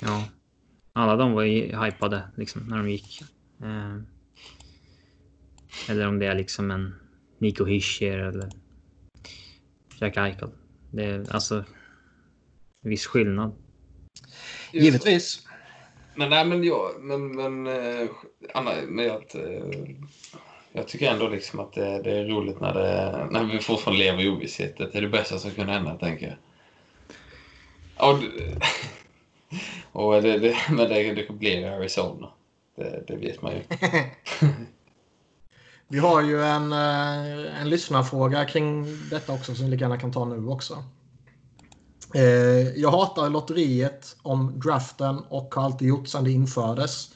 Ja, 0.00 0.24
alla 0.92 1.16
de 1.16 1.32
var 1.32 1.42
ju 1.42 1.84
hypade 1.84 2.22
liksom 2.36 2.62
när 2.62 2.76
de 2.76 2.90
gick. 2.90 3.22
Eh, 3.62 3.96
eller 5.88 6.08
om 6.08 6.18
det 6.18 6.26
är 6.26 6.34
liksom 6.34 6.70
en 6.70 6.94
Nico 7.38 7.64
Hischier 7.64 8.18
eller 8.18 8.48
Jack 10.00 10.16
Eichel. 10.16 10.50
Det 10.90 11.04
är 11.04 11.34
alltså 11.34 11.64
viss 12.80 13.06
skillnad. 13.06 13.52
Givetvis. 14.72 15.46
Men 16.14 16.30
nej, 16.30 16.44
men 16.44 16.64
jag, 16.64 16.90
men, 17.00 17.36
men, 17.36 17.66
eh, 17.66 18.08
Anna, 18.54 18.72
men 18.88 19.04
jag, 19.04 19.22
eh, 19.34 19.94
jag 20.72 20.88
tycker 20.88 21.10
ändå 21.10 21.28
liksom 21.28 21.60
att 21.60 21.72
det, 21.72 22.02
det, 22.02 22.18
är 22.18 22.24
roligt 22.24 22.60
när, 22.60 22.74
det, 22.74 23.28
när 23.30 23.44
vi 23.44 23.58
fortfarande 23.58 24.04
lever 24.04 24.22
i 24.22 24.28
ovisshet. 24.28 24.76
Det 24.76 24.94
är 24.94 25.00
det 25.00 25.08
bästa 25.08 25.38
som 25.38 25.50
kunde 25.50 25.72
hända, 25.72 25.94
tänker 25.94 26.26
jag. 26.26 26.36
Och, 28.08 28.18
och 30.16 30.22
det, 30.22 30.38
det, 30.38 30.56
men 30.68 30.88
det, 30.88 31.14
det 31.14 31.32
blir 31.32 31.66
Arizona. 31.66 32.32
Det, 32.78 33.04
det 33.06 33.16
vet 33.16 33.42
man 33.42 33.52
ju. 33.52 33.62
Vi 35.88 35.98
har 35.98 36.22
ju 36.22 36.42
en, 36.42 36.72
eh, 36.72 37.60
en 37.60 37.70
lyssnarfråga 37.70 38.44
kring 38.44 38.86
detta 39.10 39.32
också 39.32 39.54
som 39.54 39.64
vi 39.64 39.70
lika 39.70 39.84
gärna 39.84 39.98
kan 39.98 40.12
ta 40.12 40.24
nu 40.24 40.48
också. 40.48 40.84
Eh, 42.14 42.68
jag 42.76 42.90
hatar 42.90 43.30
lotteriet 43.30 44.16
om 44.22 44.60
draften 44.60 45.18
och 45.28 45.54
har 45.54 45.62
alltid 45.62 45.88
gjort 45.88 46.08
sedan 46.08 46.24
det 46.24 46.30
infördes. 46.30 47.10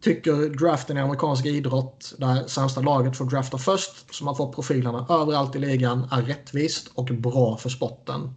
Tycker 0.00 0.58
draften 0.58 0.96
i 0.96 1.00
amerikansk 1.00 1.46
idrott, 1.46 2.14
där 2.18 2.46
sämsta 2.46 2.80
laget 2.80 3.16
får 3.16 3.24
drafta 3.24 3.58
först, 3.58 4.14
så 4.14 4.24
man 4.24 4.36
får 4.36 4.52
profilerna 4.52 5.06
överallt 5.10 5.56
i 5.56 5.58
ligan, 5.58 6.08
är 6.10 6.22
rättvist 6.22 6.90
och 6.94 7.04
bra 7.04 7.56
för 7.56 7.68
sporten. 7.68 8.34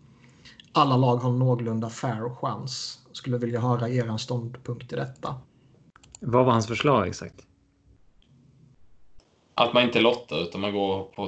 Alla 0.72 0.98
lag 0.98 1.18
har 1.18 1.32
någorlunda 1.32 1.90
fair 1.90 2.36
chans. 2.36 3.00
Skulle 3.12 3.38
vilja 3.38 3.60
höra 3.60 3.90
er 3.90 4.18
ståndpunkt 4.18 4.94
i 4.94 4.96
detta. 4.96 5.36
Vad 6.28 6.46
var 6.46 6.52
hans 6.52 6.68
förslag 6.68 7.08
exakt? 7.08 7.36
Att 9.56 9.74
man 9.74 9.84
inte 9.84 10.00
lottar 10.00 10.44
utan 10.44 10.62
man 10.62 10.74
går 10.74 11.04
på 11.04 11.28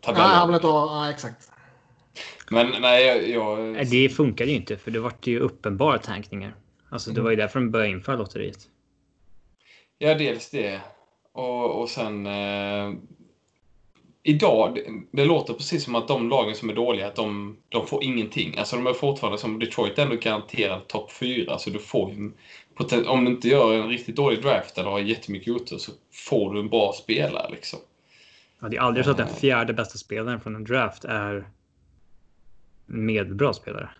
tabellen. 0.00 0.28
Nej, 0.28 0.36
han 0.36 0.52
vill 0.52 0.62
ha, 0.62 1.04
ja, 1.04 1.10
exakt. 1.10 1.50
Men 2.50 2.72
nej, 2.80 3.06
jag... 3.06 3.28
jag... 3.76 3.90
Det 3.90 4.08
funkade 4.08 4.50
ju 4.50 4.56
inte 4.56 4.76
för 4.76 4.90
det 4.90 5.00
var 5.00 5.12
ju 5.22 5.38
uppenbara 5.38 5.98
tankningar. 5.98 6.54
Alltså 6.90 7.10
det 7.10 7.20
var 7.20 7.30
ju 7.30 7.36
därför 7.36 7.60
de 7.60 7.70
började 7.70 7.90
införa 7.90 8.16
lotteriet. 8.16 8.68
Ja, 9.98 10.14
dels 10.14 10.50
det. 10.50 10.80
Och, 11.32 11.80
och 11.80 11.88
sen... 11.88 12.26
Eh, 12.26 12.92
idag, 14.22 14.74
det, 14.74 14.82
det, 15.12 15.24
låter 15.24 15.54
precis 15.54 15.84
som 15.84 15.94
att 15.94 16.08
de 16.08 16.28
lagen 16.28 16.54
som 16.54 16.70
är 16.70 16.74
dåliga, 16.74 17.06
att 17.06 17.16
de, 17.16 17.56
de 17.68 17.86
får 17.86 18.04
ingenting. 18.04 18.58
Alltså 18.58 18.76
de 18.76 18.86
är 18.86 18.92
fortfarande 18.92 19.38
som 19.38 19.58
Detroit 19.58 19.98
ändå 19.98 20.16
garanterad 20.16 20.88
topp 20.88 21.12
4. 21.12 21.58
Så 21.58 21.70
du 21.70 21.78
får 21.78 22.10
ju, 22.10 22.32
om 23.06 23.24
du 23.24 23.30
inte 23.30 23.48
gör 23.48 23.74
en 23.74 23.88
riktigt 23.88 24.16
dålig 24.16 24.42
draft 24.42 24.78
eller 24.78 24.90
har 24.90 24.98
jättemycket 24.98 25.54
otur 25.54 25.78
så 25.78 25.92
får 26.12 26.54
du 26.54 26.60
en 26.60 26.68
bra 26.68 26.92
spelare 26.92 27.50
liksom. 27.50 27.78
Ja, 28.60 28.68
det 28.68 28.76
är 28.76 28.80
aldrig 28.80 29.04
så 29.04 29.10
att 29.10 29.16
den 29.16 29.28
eh. 29.28 29.34
fjärde 29.34 29.72
bästa 29.72 29.98
spelaren 29.98 30.40
från 30.40 30.54
en 30.56 30.64
draft 30.64 31.04
är 31.04 31.48
medbra 32.86 33.52
spelare. 33.52 33.90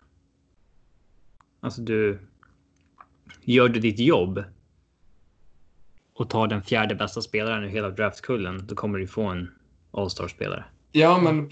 Alltså 1.59 1.81
du. 1.81 2.19
Gör 3.41 3.69
du 3.69 3.79
ditt 3.79 3.99
jobb. 3.99 4.43
Och 6.13 6.29
tar 6.29 6.47
den 6.47 6.63
fjärde 6.63 6.95
bästa 6.95 7.21
spelaren 7.21 7.63
i 7.63 7.69
hela 7.69 7.89
draftkullen. 7.89 8.67
Då 8.67 8.75
kommer 8.75 8.99
du 8.99 9.07
få 9.07 9.23
en 9.23 9.51
All-star 9.91 10.27
spelare. 10.27 10.65
Ja, 10.91 11.19
men 11.19 11.51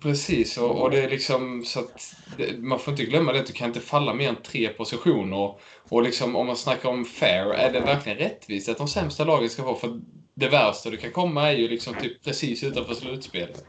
precis. 0.00 0.58
Och, 0.58 0.82
och, 0.82 0.90
det 0.90 1.04
är 1.04 1.10
liksom 1.10 1.64
så 1.64 1.80
att 1.80 2.14
det, 2.36 2.58
man 2.58 2.78
får 2.78 2.92
inte 2.92 3.04
glömma 3.04 3.32
det 3.32 3.40
att 3.40 3.46
du 3.46 3.52
kan 3.52 3.68
inte 3.68 3.80
falla 3.80 4.14
mer 4.14 4.28
än 4.28 4.42
tre 4.42 4.68
positioner. 4.68 5.54
Och 5.88 6.02
liksom 6.02 6.36
om 6.36 6.46
man 6.46 6.56
snackar 6.56 6.88
om 6.88 7.04
fair, 7.04 7.52
är 7.52 7.72
det 7.72 7.80
verkligen 7.80 8.18
rättvist 8.18 8.68
att 8.68 8.78
de 8.78 8.88
sämsta 8.88 9.24
lagen 9.24 9.50
ska 9.50 9.62
få? 9.62 9.74
För 9.74 10.00
det 10.34 10.48
värsta 10.48 10.90
du 10.90 10.96
kan 10.96 11.12
komma 11.12 11.48
är 11.48 11.56
ju 11.56 11.68
liksom 11.68 11.94
typ 11.94 12.24
precis 12.24 12.64
utanför 12.64 12.94
slutspelet 12.94 13.64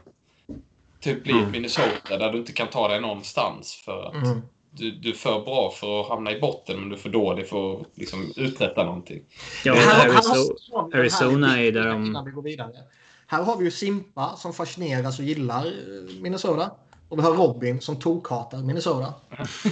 typ 1.00 1.24
bli 1.24 1.32
mm. 1.32 1.50
Minnesota 1.50 2.18
där 2.18 2.32
du 2.32 2.38
inte 2.38 2.52
kan 2.52 2.68
ta 2.68 2.88
dig 2.88 3.00
någonstans 3.00 3.82
för 3.84 4.06
att 4.06 4.14
mm. 4.14 4.42
du, 4.70 4.90
du 4.90 5.10
är 5.10 5.14
för 5.14 5.40
bra 5.40 5.70
för 5.70 6.00
att 6.00 6.08
hamna 6.08 6.32
i 6.32 6.40
botten 6.40 6.80
men 6.80 6.88
du 6.88 6.94
är 6.94 7.00
för 7.00 7.08
dålig 7.08 7.48
för 7.48 7.80
att 7.80 7.86
liksom, 7.94 8.32
uträtta 8.36 8.84
någonting. 8.84 9.22
Ja, 9.64 9.72
Arizona, 9.72 10.88
Arizona 10.94 11.60
är 11.60 11.72
där 11.72 11.86
de... 11.86 12.12
Här 13.30 13.42
har 13.42 13.56
vi 13.56 13.64
ju 13.64 13.70
Simpa 13.70 14.36
som 14.36 14.52
fascineras 14.52 15.18
och 15.18 15.24
gillar 15.24 15.66
eh, 15.66 16.20
Minnesota. 16.20 16.70
Och 17.08 17.18
vi 17.18 17.22
har 17.22 17.34
Robin 17.34 17.80
som 17.80 17.96
tokhatar 17.98 18.58
Minnesota. 18.58 19.14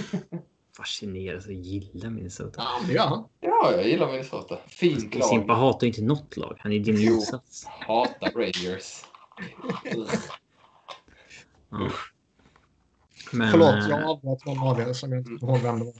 fascineras 0.77 1.45
och 1.45 1.53
gillar 1.53 2.09
Minnesota. 2.09 2.53
Ja, 2.57 2.87
det 2.87 2.93
gör 2.93 3.07
han. 3.07 3.23
Ja, 3.39 3.71
jag 3.71 3.87
gillar 3.87 4.11
Minnesota. 4.11 4.57
Fint 4.67 5.15
lag. 5.15 5.29
Simpa 5.29 5.53
hatar 5.53 5.87
inte 5.87 6.01
något 6.01 6.37
lag. 6.37 6.57
Han 6.59 6.71
är 6.71 6.79
din 6.79 6.97
insats. 6.97 7.65
hatar 7.65 8.31
Rangers. 8.31 9.03
Ja. 11.69 11.89
Men, 13.31 13.51
Förlåt, 13.51 13.89
jag 13.89 14.01
eh, 14.01 14.09
avbröt 14.09 14.45
någon 14.45 14.67
av 14.67 14.79
er 14.79 14.93
som 14.93 15.11
jag 15.11 15.21
inte 15.21 15.45
ihåg 15.45 15.57
vem 15.57 15.79
det 15.79 15.85
var. 15.85 15.93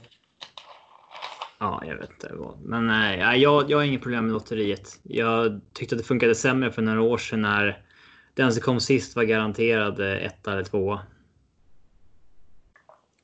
Ja, 1.62 1.82
jag 1.86 1.96
vet 1.96 2.10
inte 2.10 2.34
vad. 2.34 2.60
Men 2.60 2.86
nej, 2.86 3.20
eh, 3.20 3.34
jag, 3.34 3.70
jag 3.70 3.78
har 3.78 3.84
inget 3.84 4.02
problem 4.02 4.24
med 4.24 4.32
lotteriet. 4.32 5.00
Jag 5.02 5.60
tyckte 5.72 5.94
att 5.94 5.98
det 6.00 6.06
funkade 6.06 6.34
sämre 6.34 6.72
för 6.72 6.82
några 6.82 7.02
år 7.02 7.18
sedan 7.18 7.42
när 7.42 7.82
den 8.34 8.52
som 8.52 8.62
kom 8.62 8.80
sist 8.80 9.16
var 9.16 9.22
garanterad 9.22 10.00
eh, 10.00 10.26
ett 10.26 10.46
eller 10.46 10.64
två. 10.64 10.98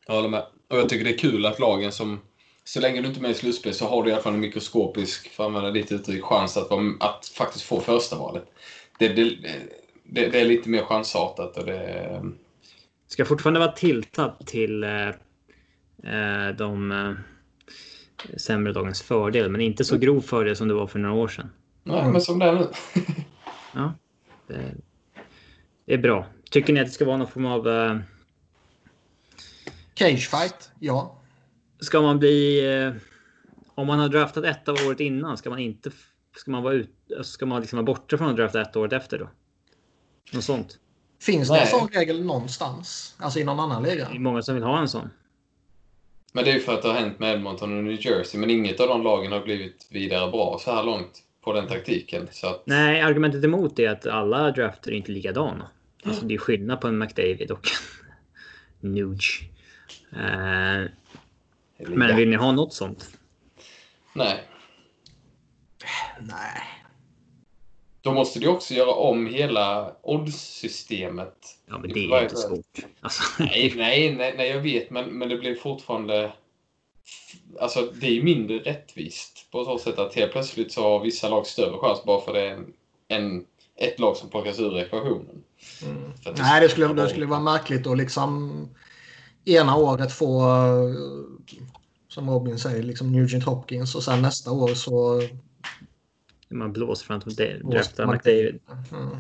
Jag 0.07 0.14
håller 0.14 0.28
med. 0.28 0.47
Och 0.68 0.78
jag 0.78 0.89
tycker 0.89 1.05
det 1.05 1.14
är 1.14 1.18
kul 1.18 1.47
att 1.47 1.59
lagen 1.59 1.93
som... 1.93 2.20
Så 2.64 2.80
länge 2.80 3.01
du 3.01 3.09
inte 3.09 3.20
är 3.20 3.22
med 3.22 3.30
i 3.30 3.34
slutspel 3.34 3.74
så 3.74 3.87
har 3.87 4.03
du 4.03 4.11
i 4.11 4.12
alla 4.12 4.22
fall 4.22 4.34
en 4.34 4.41
mikroskopisk, 4.41 5.28
för 5.28 5.45
att 5.45 5.49
använda 5.49 5.70
ditt 5.70 5.93
uttryck, 5.93 6.24
chans 6.24 6.57
att, 6.57 6.72
att 7.01 7.26
faktiskt 7.26 7.64
få 7.64 7.80
första 7.80 8.18
valet. 8.18 8.45
Det, 8.99 9.09
det, 9.09 9.24
det, 10.05 10.28
det, 10.28 10.41
är 10.41 10.45
lite 10.45 10.68
mer 10.68 10.82
chansartat. 10.82 11.57
Och 11.57 11.66
det... 11.66 12.22
Ska 13.07 13.24
fortfarande 13.24 13.61
vara 13.61 13.72
tiltat 13.72 14.47
till 14.47 14.84
eh, 14.84 15.09
eh, 16.05 16.57
de 16.59 16.93
sämre 18.36 18.72
dagens 18.72 19.02
fördel, 19.02 19.50
men 19.50 19.60
inte 19.60 19.84
så 19.84 19.98
grov 19.98 20.20
fördel 20.20 20.56
som 20.56 20.68
det 20.68 20.74
var 20.74 20.86
för 20.86 20.98
några 20.98 21.14
år 21.14 21.28
sedan. 21.28 21.50
Nej, 21.82 22.12
men 22.12 22.20
som 22.20 22.38
det 22.38 22.46
är 22.46 22.52
nu. 22.52 22.68
ja, 23.74 23.94
det, 24.46 24.74
det, 25.84 25.94
är 25.94 25.98
bra. 25.98 26.26
Tycker 26.50 26.72
ni 26.72 26.80
att 26.80 26.86
det 26.86 26.92
ska 26.92 27.04
vara 27.04 27.16
någon 27.16 27.28
form 27.28 27.46
av... 27.46 27.68
Eh... 27.68 27.98
Cage 29.94 30.30
fight? 30.30 30.70
Ja. 30.80 31.20
ska 31.80 32.00
man 32.00 32.18
bli... 32.18 32.66
Eh, 32.74 32.92
om 33.74 33.86
man 33.86 33.98
har 33.98 34.08
draftat 34.08 34.44
ett 34.44 34.68
av 34.68 34.76
året 34.88 35.00
innan, 35.00 35.36
ska 35.36 35.50
man 35.50 35.58
inte... 35.58 35.90
Ska 36.36 36.50
man 36.50 36.62
vara, 36.62 36.74
ut, 36.74 36.90
ska 37.22 37.46
man 37.46 37.60
liksom 37.60 37.76
vara 37.76 37.86
borta 37.86 38.18
från 38.18 38.30
att 38.30 38.36
drafta 38.36 38.62
ett 38.62 38.76
året 38.76 38.92
efter 38.92 39.18
då? 39.18 39.28
Något 40.32 40.44
sånt. 40.44 40.78
Finns 41.20 41.48
det 41.48 41.54
Nej. 41.54 41.62
en 41.62 41.68
sån 41.68 41.88
regel 41.88 42.24
någonstans? 42.24 43.16
Alltså 43.18 43.38
i 43.38 43.44
någon 43.44 43.60
annan 43.60 43.82
liga? 43.82 44.08
Det 44.10 44.16
är 44.16 44.20
många 44.20 44.42
som 44.42 44.54
vill 44.54 44.64
ha 44.64 44.80
en 44.80 44.88
sån. 44.88 45.10
Men 46.37 46.45
det 46.45 46.51
är 46.51 46.55
ju 46.55 46.61
för 46.61 46.74
att 46.74 46.82
det 46.82 46.89
har 46.89 46.95
hänt 46.95 47.18
med 47.18 47.34
Edmonton 47.34 47.78
och 47.78 47.84
New 47.84 48.07
Jersey. 48.07 48.41
Men 48.41 48.51
inget 48.51 48.80
av 48.80 48.89
de 48.89 49.03
lagen 49.03 49.32
har 49.32 49.41
blivit 49.41 49.87
vidare 49.91 50.30
bra 50.30 50.59
så 50.61 50.74
här 50.74 50.84
långt 50.84 51.22
på 51.45 51.53
den 51.53 51.66
taktiken. 51.66 52.28
Så 52.30 52.47
att, 52.47 52.62
Nej, 52.66 53.03
argumentet 53.03 53.45
emot 53.45 53.78
är 53.78 53.91
att 53.91 54.07
alla 54.07 54.51
drafter 54.51 54.91
är 54.91 54.95
inte 54.95 55.12
likadana. 55.12 55.70
Alltså 56.05 56.24
det 56.24 56.34
är 56.34 56.39
skillnad 56.39 56.80
på 56.80 56.89
en 56.89 56.99
McDavid 56.99 57.51
och 57.51 57.68
en 58.80 58.95
Nuge. 58.95 59.51
Eh, 60.12 60.91
men 61.78 62.16
vill 62.16 62.28
ni 62.28 62.37
ha 62.37 62.53
något 62.53 62.74
sånt? 62.74 63.11
Nej. 64.12 64.43
Nej. 66.20 66.62
Då 68.07 68.12
måste 68.12 68.38
du 68.38 68.48
också 68.48 68.74
göra 68.74 68.90
om 68.90 69.26
hela 69.26 69.92
oddssystemet. 70.02 71.36
Ja, 71.68 71.78
men 71.78 71.92
det 71.92 72.00
är 72.04 72.22
inte 72.22 72.36
svårt. 72.36 72.66
Alltså, 73.00 73.22
Nej, 73.38 73.72
nej, 73.76 74.14
nej, 74.14 74.34
nej, 74.36 74.48
jag 74.50 74.61
vet, 74.61 74.90
men, 74.90 75.04
men 75.18 75.28
det 75.28 75.36
blir 75.36 75.54
fortfarande... 75.54 76.32
Alltså, 77.61 77.88
det 78.00 78.07
är 78.18 78.22
mindre 78.22 78.59
rättvist 78.59 79.48
på 79.50 79.64
så 79.64 79.78
sätt 79.78 79.98
att 79.98 80.14
helt 80.14 80.32
plötsligt 80.32 80.72
så 80.72 80.82
har 80.82 81.00
vissa 81.00 81.28
lag 81.28 81.46
större 81.46 81.78
chans 81.78 82.04
bara 82.04 82.20
för 82.20 82.32
det 82.32 82.40
är 82.40 82.52
en, 82.54 82.66
en, 83.09 83.44
ett 83.76 83.98
lag 84.00 84.16
som 84.16 84.28
plockas 84.30 84.59
ur 84.59 84.78
ekvationen. 84.78 85.42
Mm. 85.82 86.12
Nej, 86.38 86.61
det 86.61 86.68
skulle, 86.68 86.86
det 86.86 86.94
vara- 86.94 87.09
skulle 87.09 87.26
vara 87.26 87.40
märkligt 87.40 87.86
att 87.86 87.98
liksom 87.98 88.52
ena 89.44 89.76
året 89.76 90.12
få, 90.12 90.40
eh, 90.40 90.94
som 92.09 92.30
Robin 92.30 92.59
säger, 92.59 92.82
liksom 92.82 93.12
Nugent 93.12 93.44
Hopkins 93.44 93.94
och 93.94 94.02
sen 94.02 94.22
nästa 94.22 94.50
år 94.50 94.68
så... 94.74 95.22
man 96.49 96.72
blåser 96.72 97.07
fram 97.07 97.16
att 97.18 97.36
det- 97.36 97.59
Blåser 97.61 97.70
drafta 97.76 98.07
McDavid. 98.07 98.61
Mm. 98.92 99.16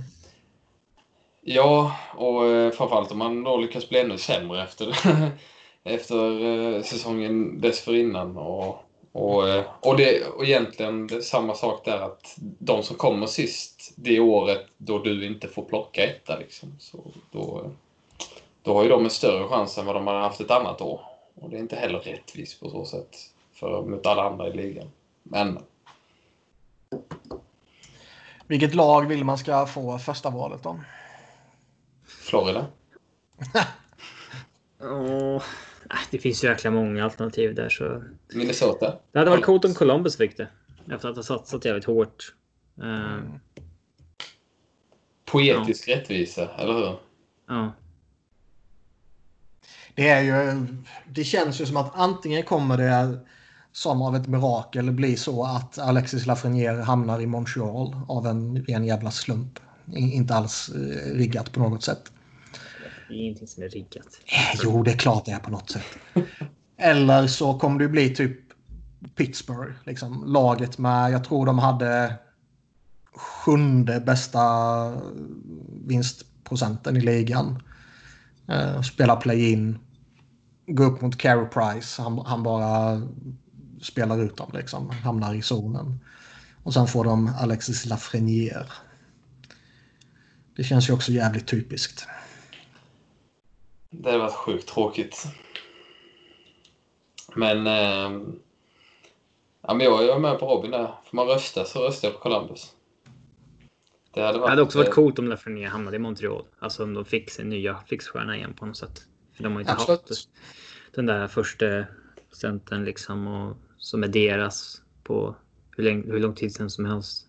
Ja, 1.48 1.96
och 2.16 2.46
eh, 2.46 2.70
framförallt 2.70 3.12
om 3.12 3.18
man 3.18 3.42
då 3.44 3.56
lyckas 3.56 3.88
bli 3.88 4.00
ännu 4.00 4.18
sämre 4.18 4.62
efter, 4.62 4.96
efter 5.84 6.44
eh, 6.44 6.82
säsongen 6.82 7.60
dessförinnan. 7.60 8.36
Och, 8.36 8.84
och, 9.12 9.48
eh, 9.48 9.64
och, 9.80 9.96
det, 9.96 10.26
och 10.26 10.44
egentligen 10.44 11.06
det 11.06 11.14
är 11.16 11.20
samma 11.20 11.54
sak 11.54 11.84
där 11.84 11.98
att 12.00 12.34
de 12.58 12.82
som 12.82 12.96
kommer 12.96 13.26
sist 13.26 13.92
det 13.96 14.20
året 14.20 14.66
då 14.76 14.98
du 14.98 15.26
inte 15.26 15.48
får 15.48 15.62
plocka 15.64 16.04
etta 16.04 16.38
liksom. 16.38 16.76
Så 16.78 17.04
då, 17.32 17.70
då 18.62 18.74
har 18.74 18.82
ju 18.82 18.88
de 18.88 19.04
en 19.04 19.10
större 19.10 19.48
chans 19.48 19.78
än 19.78 19.86
vad 19.86 19.94
de 19.96 20.06
har 20.06 20.14
haft 20.20 20.40
ett 20.40 20.50
annat 20.50 20.80
år. 20.80 21.00
Och 21.34 21.50
det 21.50 21.56
är 21.56 21.60
inte 21.60 21.76
heller 21.76 21.98
rättvist 21.98 22.60
på 22.60 22.70
så 22.70 22.84
sätt 22.84 23.16
för, 23.54 23.82
mot 23.82 24.06
alla 24.06 24.22
andra 24.22 24.48
i 24.48 24.52
ligan. 24.52 24.90
Men 25.22 25.58
Vilket 28.46 28.74
lag 28.74 29.06
vill 29.08 29.24
man 29.24 29.38
ska 29.38 29.66
få 29.66 29.98
första 29.98 30.30
valet 30.30 30.62
då? 30.62 30.80
Florida? 32.06 32.66
Nej, 35.88 35.98
det 36.10 36.18
finns 36.18 36.44
ju 36.44 36.48
jäkla 36.48 36.70
många 36.70 37.04
alternativ 37.04 37.54
där 37.54 37.68
så. 37.68 38.02
Minnesota? 38.34 38.98
Det 39.12 39.18
hade 39.18 39.30
varit 39.30 39.44
coolt 39.44 39.64
om 39.64 39.74
Columbus 39.74 40.16
fick 40.16 40.36
det. 40.36 40.48
Efter 40.90 41.08
att 41.08 41.16
ha 41.16 41.22
satsat 41.22 41.64
jävligt 41.64 41.84
hårt. 41.84 42.34
Eh, 42.82 43.18
Poetisk 45.24 45.88
rättvisa, 45.88 46.48
eller 46.58 46.72
hur? 46.72 46.98
ja. 47.48 47.72
Det 49.94 50.08
är 50.08 50.22
ju... 50.22 50.66
Det 51.06 51.24
känns 51.24 51.60
ju 51.60 51.66
som 51.66 51.76
att 51.76 51.90
antingen 51.94 52.42
kommer 52.42 52.76
det 52.76 53.18
som 53.76 54.02
av 54.02 54.16
ett 54.16 54.26
mirakel 54.26 54.92
bli 54.92 55.16
så 55.16 55.44
att 55.44 55.78
Alexis 55.78 56.26
Lafreniere 56.26 56.82
hamnar 56.82 57.20
i 57.20 57.26
Montreal 57.26 57.96
av 58.08 58.26
en 58.26 58.64
ren 58.64 58.84
jävla 58.84 59.10
slump. 59.10 59.58
Inte 59.96 60.34
alls 60.34 60.68
eh, 60.68 61.14
riggat 61.14 61.52
på 61.52 61.60
något 61.60 61.82
sätt. 61.82 62.12
Det 63.08 63.14
är 63.14 63.18
ingenting 63.18 63.48
som 63.48 63.62
är 63.62 63.68
riggat. 63.68 64.06
Eh, 64.26 64.60
Jo, 64.62 64.82
det 64.82 64.90
är 64.92 64.96
klart 64.96 65.24
det 65.24 65.30
är 65.30 65.38
på 65.38 65.50
något 65.50 65.70
sätt. 65.70 65.82
Eller 66.76 67.26
så 67.26 67.58
kommer 67.58 67.78
det 67.78 67.88
bli 67.88 68.14
typ 68.14 68.38
Pittsburgh. 69.14 69.72
Liksom, 69.84 70.24
laget 70.26 70.78
med, 70.78 71.12
jag 71.12 71.24
tror 71.24 71.46
de 71.46 71.58
hade 71.58 72.14
sjunde 73.14 74.00
bästa 74.00 74.42
vinstprocenten 75.86 76.96
i 76.96 77.00
ligan. 77.00 77.62
Eh, 78.48 78.82
spelar 78.82 79.16
play-in. 79.16 79.78
Går 80.66 80.84
upp 80.84 81.00
mot 81.00 81.18
Carey 81.18 81.46
Price. 81.46 82.02
Han, 82.02 82.18
han 82.18 82.42
bara 82.42 83.02
spelar 83.82 84.22
ut 84.22 84.36
dem 84.36 84.50
liksom. 84.54 84.90
Hamnar 84.90 85.34
i 85.34 85.42
zonen. 85.42 86.00
Och 86.62 86.74
sen 86.74 86.86
får 86.86 87.04
de 87.04 87.34
Alexis 87.40 87.86
Lafreniere. 87.86 88.66
Det 90.56 90.64
känns 90.64 90.88
ju 90.88 90.92
också 90.92 91.12
jävligt 91.12 91.46
typiskt. 91.46 92.06
Det 93.90 94.10
hade 94.10 94.22
varit 94.22 94.34
sjukt 94.34 94.68
tråkigt. 94.68 95.26
Men... 97.34 97.66
Eh, 97.66 98.22
ja, 99.62 99.74
men 99.74 99.80
jag 99.80 100.16
är 100.16 100.18
med 100.18 100.38
på 100.38 100.46
Robin 100.46 100.70
där. 100.70 100.94
Får 101.04 101.16
man 101.16 101.26
rösta 101.26 101.64
så 101.64 101.86
röstar 101.86 102.08
jag 102.08 102.14
på 102.14 102.22
Columbus. 102.22 102.72
Det 104.14 104.20
hade, 104.20 104.32
Det 104.32 104.38
varit, 104.38 104.50
hade 104.50 104.62
också 104.62 104.78
varit 104.78 104.88
eh, 104.88 104.94
coolt 104.94 105.18
om 105.18 105.28
Lafreniere 105.28 105.68
hamnade 105.68 105.96
i 105.96 106.00
Montreal. 106.00 106.44
Alltså 106.58 106.82
om 106.82 106.94
de 106.94 107.04
fick 107.04 107.30
sin 107.30 107.48
nya 107.48 107.78
fixstjärna 107.86 108.36
igen 108.36 108.54
på 108.54 108.66
något 108.66 108.76
sätt. 108.76 109.02
För 109.32 109.42
de 109.42 109.52
har 109.52 109.60
ju 109.60 109.62
inte 109.62 109.72
Absolut. 109.72 110.08
haft 110.08 110.28
den 110.94 111.06
där 111.06 111.28
första 111.28 111.84
centern 112.32 112.84
liksom 112.84 113.26
och 113.26 113.56
som 113.78 114.02
är 114.02 114.08
deras 114.08 114.82
på 115.02 115.36
hur, 115.76 115.84
länge, 115.84 116.12
hur 116.12 116.20
lång 116.20 116.34
tid 116.34 116.54
sedan 116.54 116.70
som 116.70 116.84
helst. 116.84 117.26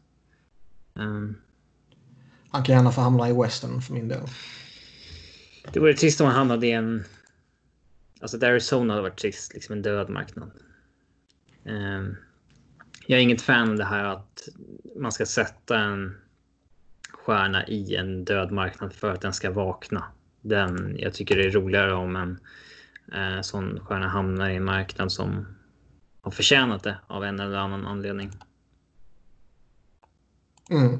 Um, 0.93 1.37
Han 2.49 2.63
kan 2.63 2.75
gärna 2.75 2.91
få 2.91 3.01
hamna 3.01 3.29
i 3.29 3.33
Western 3.33 3.81
för 3.81 3.93
min 3.93 4.07
del. 4.07 4.21
det 5.73 5.79
vore 5.79 5.93
trist 5.93 6.21
om 6.21 6.27
han 6.27 6.35
hamnade 6.35 6.67
i 6.67 6.71
en... 6.71 7.03
Alltså 8.21 8.37
där 8.37 8.51
Arizona 8.51 8.93
hade 8.93 9.01
varit 9.01 9.17
trist, 9.17 9.53
liksom 9.53 9.73
en 9.73 9.81
död 9.81 10.09
marknad. 10.09 10.51
Ehm, 11.65 12.15
jag 13.07 13.19
är 13.19 13.23
inget 13.23 13.41
fan 13.41 13.69
av 13.69 13.77
det 13.77 13.85
här 13.85 14.03
att 14.03 14.47
man 14.95 15.11
ska 15.11 15.25
sätta 15.25 15.79
en 15.79 16.17
stjärna 17.11 17.67
i 17.67 17.95
en 17.95 18.25
död 18.25 18.51
marknad 18.51 18.93
för 18.93 19.11
att 19.11 19.21
den 19.21 19.33
ska 19.33 19.51
vakna. 19.51 20.03
Den, 20.41 20.95
jag 20.99 21.13
tycker 21.13 21.37
det 21.37 21.45
är 21.45 21.51
roligare 21.51 21.93
om 21.93 22.15
en 22.15 22.39
eh, 23.13 23.41
sån 23.41 23.79
stjärna 23.79 24.07
hamnar 24.07 24.49
i 24.49 24.55
en 24.55 24.63
marknad 24.63 25.11
som 25.11 25.56
har 26.27 26.31
förtjänat 26.31 26.83
det 26.83 26.97
av 27.07 27.23
en 27.23 27.39
eller 27.39 27.57
annan 27.57 27.85
anledning. 27.85 28.31
Mm. 30.69 30.99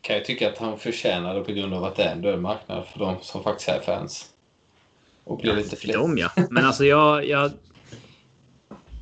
Kan 0.00 0.16
jag 0.16 0.24
tycka 0.24 0.48
att 0.52 0.58
han 0.58 0.78
förtjänar 0.78 1.34
det 1.34 1.40
på 1.44 1.52
grund 1.52 1.74
av 1.74 1.84
att 1.84 1.96
det 1.96 2.02
är 2.02 2.12
en 2.12 2.22
död 2.22 2.40
marknad 2.40 2.86
för 2.86 2.98
de 2.98 3.16
som 3.22 3.42
faktiskt 3.42 3.68
är 3.68 3.80
fans. 3.80 4.30
Och 5.24 5.38
blir 5.38 5.54
lite 5.56 5.68
För 5.70 5.76
fler. 5.76 5.94
dem 5.94 6.18
ja. 6.18 6.30
Men 6.50 6.64
alltså 6.64 6.84
jag, 6.84 7.26
jag, 7.26 7.52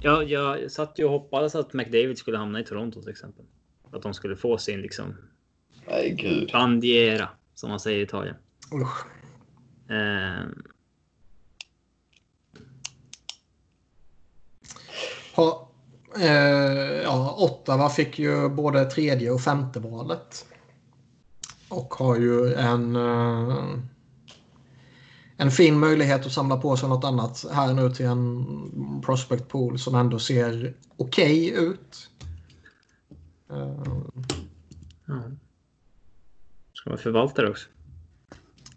jag, 0.03 0.31
jag 0.31 0.71
satt 0.71 0.99
ju 0.99 1.05
och 1.05 1.11
hoppades 1.11 1.55
att 1.55 1.73
McDavid 1.73 2.19
skulle 2.19 2.39
hamna 2.39 2.61
i 2.61 2.65
Toronto 2.65 3.01
till 3.01 3.11
exempel. 3.11 3.45
Att 3.93 4.03
de 4.03 4.15
skulle 4.15 4.37
få 4.37 4.59
sin 4.59 4.81
liksom 4.83 5.17
Nej, 5.89 6.17
gud. 6.19 6.51
bandiera 6.53 7.29
som 7.55 7.71
man 7.71 7.81
säger 7.81 7.99
i 7.99 8.03
Italien. 8.03 8.37
Usch. 8.75 9.07
Eh, 9.91 10.45
Ha, 15.35 15.69
eh, 16.21 17.03
ja, 17.03 17.37
Ottawa 17.39 17.89
fick 17.89 18.19
ju 18.19 18.49
både 18.49 18.85
tredje 18.85 19.31
och 19.31 19.41
femte 19.41 19.81
valet. 19.81 20.47
Och 21.69 21.95
har 21.95 22.17
ju 22.17 22.55
en, 22.55 22.97
eh, 22.97 23.65
en 25.37 25.51
fin 25.51 25.79
möjlighet 25.79 26.27
att 26.27 26.33
samla 26.33 26.57
på 26.57 26.77
sig 26.77 26.89
något 26.89 27.05
annat 27.05 27.45
här 27.53 27.75
nu 27.75 27.91
till 27.91 28.07
en 28.07 29.03
prospect 29.07 29.49
pool 29.49 29.79
som 29.79 29.95
ändå 29.95 30.19
ser 30.19 30.77
okej 30.97 31.49
ut. 31.49 32.11
Eh, 33.51 33.85
ja. 35.07 35.23
Ska 36.73 36.91
man 36.91 36.99
förvalta 36.99 37.43
det 37.43 37.51
också? 37.51 37.69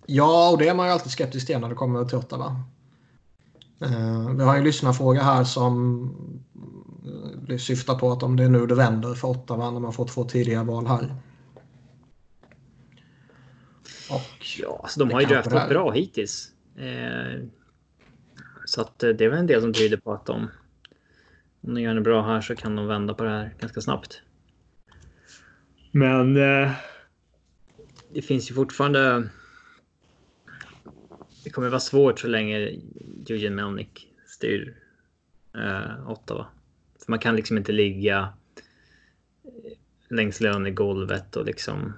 Ja, 0.05 0.49
och 0.49 0.57
det 0.57 0.67
är 0.67 0.75
man 0.75 0.85
ju 0.85 0.91
alltid 0.91 1.11
skeptisk 1.11 1.47
till 1.47 1.59
när 1.59 1.69
det 1.69 1.75
kommer 1.75 2.05
till 2.05 2.17
Ottawa. 2.17 2.63
Eh, 3.81 4.35
vi 4.37 4.43
har 4.43 4.57
en 4.57 4.63
lyssnarfråga 4.63 5.23
här 5.23 5.43
som 5.43 6.09
eh, 7.49 7.57
syftar 7.57 7.95
på 7.95 8.11
att 8.11 8.23
om 8.23 8.35
det 8.35 8.43
är 8.43 8.49
nu 8.49 8.65
det 8.65 8.75
vänder 8.75 9.13
för 9.13 9.27
Ottawa 9.27 9.71
när 9.71 9.79
man 9.79 9.93
får 9.93 10.05
två 10.05 10.23
tidiga 10.23 10.63
val 10.63 10.87
här. 10.87 11.15
Och 14.09 14.45
Ja, 14.59 14.79
alltså 14.83 14.99
de 14.99 15.11
har 15.11 15.21
ju 15.21 15.27
draftat 15.27 15.69
bra 15.69 15.91
hittills. 15.91 16.51
Eh, 16.75 17.43
så 18.65 18.81
att 18.81 18.99
det 18.99 19.21
är 19.21 19.29
väl 19.29 19.39
en 19.39 19.47
del 19.47 19.61
som 19.61 19.73
tyder 19.73 19.97
på 19.97 20.13
att 20.13 20.25
de 20.25 20.47
om 21.61 21.73
de 21.75 21.81
gör 21.81 21.95
det 21.95 22.01
bra 22.01 22.21
här 22.21 22.41
så 22.41 22.55
kan 22.55 22.75
de 22.75 22.87
vända 22.87 23.13
på 23.13 23.23
det 23.23 23.29
här 23.29 23.53
ganska 23.59 23.81
snabbt. 23.81 24.21
Men 25.91 26.37
eh, 26.37 26.71
det 28.13 28.21
finns 28.21 28.51
ju 28.51 28.55
fortfarande. 28.55 29.29
Det 31.43 31.49
kommer 31.49 31.69
vara 31.69 31.79
svårt 31.79 32.19
så 32.19 32.27
länge 32.27 32.79
Eugene 33.29 33.55
Melnick 33.55 34.07
styr 34.27 34.75
eh, 35.55 36.11
Ottawa. 36.11 36.47
För 37.05 37.11
man 37.11 37.19
kan 37.19 37.35
liksom 37.35 37.57
inte 37.57 37.71
ligga 37.71 38.33
längs 40.09 40.41
lönegolvet 40.41 41.35
och 41.35 41.45
liksom 41.45 41.93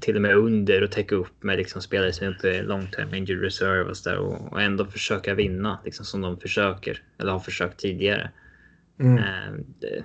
till 0.00 0.16
och 0.16 0.22
med 0.22 0.36
under 0.36 0.82
och 0.82 0.90
täcka 0.90 1.14
upp 1.14 1.42
med 1.42 1.58
liksom 1.58 1.82
spelare 1.82 2.12
som 2.12 2.26
är 2.26 2.30
uppe 2.30 2.48
i 2.48 2.62
long 2.62 2.86
term 2.86 3.14
injured 3.14 3.42
reserve 3.42 3.90
och, 3.90 3.96
så 3.96 4.10
där, 4.10 4.18
och, 4.18 4.52
och 4.52 4.62
ändå 4.62 4.84
försöka 4.84 5.34
vinna 5.34 5.78
liksom 5.84 6.04
som 6.04 6.20
de 6.20 6.40
försöker 6.40 7.02
eller 7.18 7.32
har 7.32 7.40
försökt 7.40 7.80
tidigare. 7.80 8.30
Mm. 8.98 9.18
Eh, 9.18 9.64
det, 9.80 10.04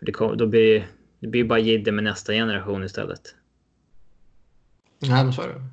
det, 0.00 0.12
kom, 0.12 0.36
då 0.36 0.46
blir 0.46 0.86
det 1.20 1.28
blir 1.28 1.44
bara 1.44 1.58
jidder 1.58 1.92
med 1.92 2.04
nästa 2.04 2.32
generation 2.32 2.84
istället. 2.84 3.34
Nej, 4.98 5.24
men 5.24 5.32
så 5.32 5.42
är 5.42 5.48
det. 5.48 5.64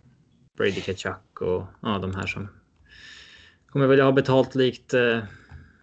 Brady 0.57 0.81
Kachuk 0.81 1.41
och 1.41 1.65
ja, 1.81 1.99
de 1.99 2.15
här 2.15 2.27
som 2.27 2.49
kommer 3.75 3.87
vilja 3.87 4.05
ha 4.05 4.11
betalt 4.11 4.55
likt 4.55 4.93
eh, 4.93 5.19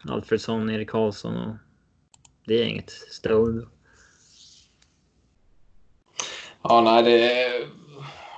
Alfredsson, 0.08 0.70
Erik 0.70 0.90
Karlsson 0.90 1.36
och 1.36 1.56
det 2.46 2.62
är 2.62 2.64
inget 2.64 2.90
Stone. 2.90 3.66
Ja, 6.62 6.80
nej, 6.80 7.02
det 7.02 7.32
är... 7.32 7.68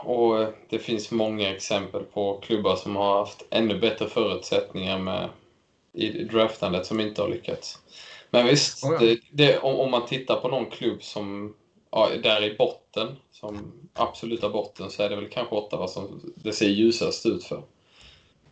Och 0.05 0.47
det 0.69 0.79
finns 0.79 1.11
många 1.11 1.51
exempel 1.51 2.03
på 2.03 2.41
klubbar 2.41 2.77
som 2.77 2.97
har 2.97 3.19
haft 3.19 3.47
ännu 3.51 3.79
bättre 3.79 4.09
förutsättningar 4.09 4.99
med 4.99 5.29
i 5.93 6.25
draftandet 6.25 6.87
som 6.87 7.01
inte 7.01 7.23
har 7.23 7.29
lyckats. 7.29 7.79
Men 8.31 8.47
visst, 8.47 8.85
Oh 8.85 8.93
ja. 8.93 8.99
det, 8.99 9.21
det, 9.31 9.59
om, 9.59 9.81
om 9.81 9.91
man 9.91 10.07
tittar 10.07 10.37
på 10.37 10.49
någon 10.49 10.71
klubb 10.71 11.03
som 11.03 11.55
ja, 11.91 12.11
där 12.23 12.45
i 12.45 12.57
botten, 12.57 13.17
som 13.31 13.73
absoluta 13.93 14.49
botten, 14.49 14.91
så 14.91 15.03
är 15.03 15.09
det 15.09 15.17
väl 15.17 15.29
kanske 15.29 15.55
Ottawa 15.55 15.89
som 15.89 16.33
det 16.37 16.53
ser 16.53 16.69
ljusast 16.69 17.27
ut 17.27 17.45
för. 17.45 17.63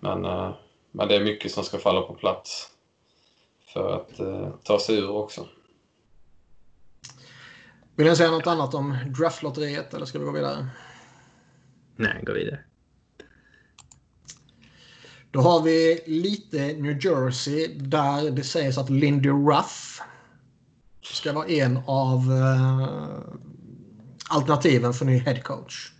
Men, 0.00 0.24
eh, 0.24 0.52
men 0.92 1.08
det 1.08 1.16
är 1.16 1.24
mycket 1.24 1.52
som 1.52 1.64
ska 1.64 1.78
falla 1.78 2.02
på 2.02 2.14
plats 2.14 2.68
för 3.72 3.96
att 3.96 4.20
eh, 4.20 4.50
ta 4.62 4.78
sig 4.78 4.98
ur 4.98 5.10
också. 5.10 5.48
Vill 7.96 8.06
ni 8.06 8.16
säga 8.16 8.30
något 8.30 8.46
annat 8.46 8.74
om 8.74 8.96
draftlotteriet 9.18 9.94
eller 9.94 10.06
ska 10.06 10.18
vi 10.18 10.24
gå 10.24 10.32
vidare? 10.32 10.66
Nej, 11.96 12.22
gå 12.22 12.32
vidare. 12.32 12.60
Då 15.30 15.40
har 15.40 15.62
vi 15.62 16.02
lite 16.06 16.72
New 16.72 17.04
Jersey 17.04 17.66
där 17.78 18.30
det 18.30 18.44
sägs 18.44 18.78
att 18.78 18.90
Lindy 18.90 19.28
Ruff 19.28 20.00
ska 21.02 21.32
vara 21.32 21.48
en 21.48 21.80
av 21.86 22.18
eh, 22.32 22.88
alternativen 24.28 24.92
för 24.92 25.04
ny 25.04 25.18
headcoach. 25.18 25.92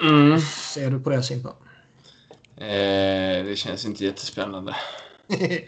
Mm. 0.00 0.40
Ser 0.40 0.90
du 0.90 1.00
på 1.00 1.10
det 1.10 1.22
Simpa? 1.22 1.54
Eh, 2.56 3.44
det 3.44 3.58
känns 3.58 3.84
inte 3.84 4.04
jättespännande. 4.04 4.76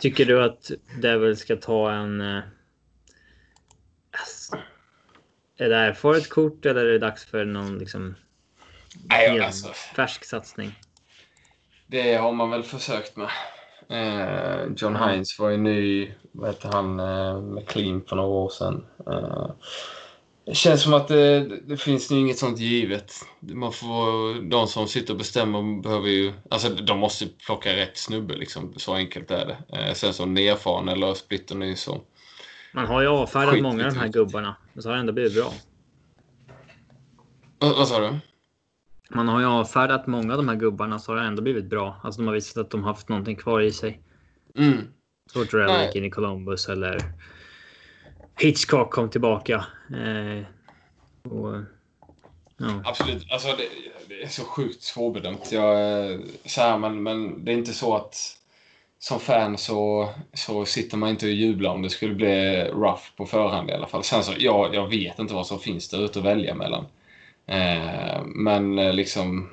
Tycker 0.00 0.24
du 0.24 0.44
att 0.44 0.70
Devil 1.02 1.36
ska 1.36 1.56
ta 1.56 1.92
en... 1.92 2.20
Eh, 2.20 2.42
ass- 4.10 4.50
är 5.56 5.68
det 5.68 5.76
här 5.76 5.92
för 5.92 6.16
ett 6.16 6.28
kort 6.28 6.66
eller 6.66 6.84
är 6.84 6.92
det 6.92 6.98
dags 6.98 7.24
för 7.24 7.44
någon 7.44 7.78
liksom 7.78 8.14
Nej, 9.08 9.40
alltså, 9.40 9.68
färsk 9.72 10.24
satsning? 10.24 10.78
det 11.86 12.14
har 12.14 12.32
man 12.32 12.50
väl 12.50 12.62
försökt 12.62 13.16
med. 13.16 13.28
Eh, 13.88 14.66
John 14.76 14.96
Hines 14.96 15.38
var 15.38 15.50
ju 15.50 15.56
ny, 15.56 16.12
vad 16.32 16.48
hette 16.48 16.68
han, 16.68 17.00
eh, 17.00 17.40
McLean 17.40 18.02
för 18.08 18.16
några 18.16 18.28
år 18.28 18.48
sedan. 18.48 18.86
Eh, 19.06 19.50
det 20.44 20.54
känns 20.54 20.82
som 20.82 20.94
att 20.94 21.08
det, 21.08 21.40
det 21.66 21.76
finns 21.76 22.12
ju 22.12 22.18
inget 22.18 22.38
sånt 22.38 22.58
givet. 22.58 23.12
Man 23.40 23.72
får, 23.72 24.42
de 24.50 24.66
som 24.66 24.88
sitter 24.88 25.12
och 25.12 25.18
bestämmer 25.18 25.82
behöver 25.82 26.08
ju, 26.08 26.32
alltså 26.50 26.68
de 26.68 26.98
måste 26.98 27.26
plocka 27.46 27.76
rätt 27.76 27.98
snubbe 27.98 28.34
liksom. 28.34 28.74
Så 28.76 28.94
enkelt 28.94 29.30
är 29.30 29.46
det. 29.46 29.78
Eh, 29.78 29.94
sen 29.94 30.14
som 30.14 30.36
erfaren 30.36 30.88
eller 30.88 31.14
splitterny 31.14 31.76
så. 31.76 32.00
Man 32.72 32.86
har 32.86 33.02
ju 33.02 33.08
avfärdat 33.08 33.54
Skit 33.54 33.62
många 33.62 33.86
av 33.86 33.92
de 33.92 33.98
här 33.98 34.08
gubbarna. 34.08 34.56
Men 34.72 34.82
så 34.82 34.88
har 34.88 34.94
det 34.94 35.00
ändå 35.00 35.12
blivit 35.12 35.34
bra. 35.34 35.52
Vad, 37.58 37.76
vad 37.76 37.88
sa 37.88 38.00
du? 38.00 38.18
Man 39.10 39.28
har 39.28 39.40
ju 39.40 39.46
avfärdat 39.46 40.06
många 40.06 40.32
av 40.32 40.38
de 40.38 40.48
här 40.48 40.56
gubbarna 40.56 40.98
så 40.98 41.12
har 41.12 41.16
det 41.16 41.26
ändå 41.26 41.42
blivit 41.42 41.64
bra. 41.64 42.00
Alltså 42.02 42.20
de 42.20 42.26
har 42.26 42.34
visat 42.34 42.56
att 42.56 42.70
de 42.70 42.82
har 42.82 42.90
haft 42.90 43.08
någonting 43.08 43.36
kvar 43.36 43.60
i 43.60 43.72
sig. 43.72 44.00
Mm. 44.58 44.78
Tortorella 45.32 45.72
Nej. 45.72 45.86
gick 45.86 45.96
in 45.96 46.04
i 46.04 46.10
Columbus 46.10 46.68
eller 46.68 46.98
Hitchcock 48.42 48.90
kom 48.90 49.10
tillbaka. 49.10 49.64
Eh, 49.90 50.44
och, 51.32 51.54
ja. 52.56 52.82
Absolut. 52.84 53.26
Alltså, 53.32 53.48
det, 53.48 53.64
det 54.08 54.22
är 54.22 54.28
så 54.28 54.44
sjukt 54.44 54.82
svårbedömt. 54.82 55.52
Jag, 55.52 56.00
eh, 56.12 56.18
så 56.44 56.60
här, 56.60 56.78
men, 56.78 57.02
men 57.02 57.44
det 57.44 57.52
är 57.52 57.56
inte 57.56 57.72
så 57.72 57.96
att 57.96 58.16
som 58.98 59.20
fan 59.20 59.58
så, 59.58 60.08
så 60.34 60.64
sitter 60.64 60.96
man 60.96 61.08
inte 61.08 61.26
och 61.26 61.32
jublar 61.32 61.70
om 61.70 61.82
det 61.82 61.90
skulle 61.90 62.14
bli 62.14 62.64
rough 62.64 63.02
på 63.16 63.26
förhand 63.26 63.70
i 63.70 63.72
alla 63.72 63.86
fall. 63.86 64.04
Sen 64.04 64.22
så, 64.24 64.32
jag, 64.38 64.74
jag 64.74 64.88
vet 64.88 65.18
inte 65.18 65.34
vad 65.34 65.46
som 65.46 65.58
finns 65.58 65.88
där 65.88 66.04
ute 66.04 66.18
att 66.18 66.24
välja 66.24 66.54
mellan. 66.54 66.84
Eh, 67.46 68.22
men 68.24 68.78
eh, 68.78 68.92
liksom, 68.92 69.50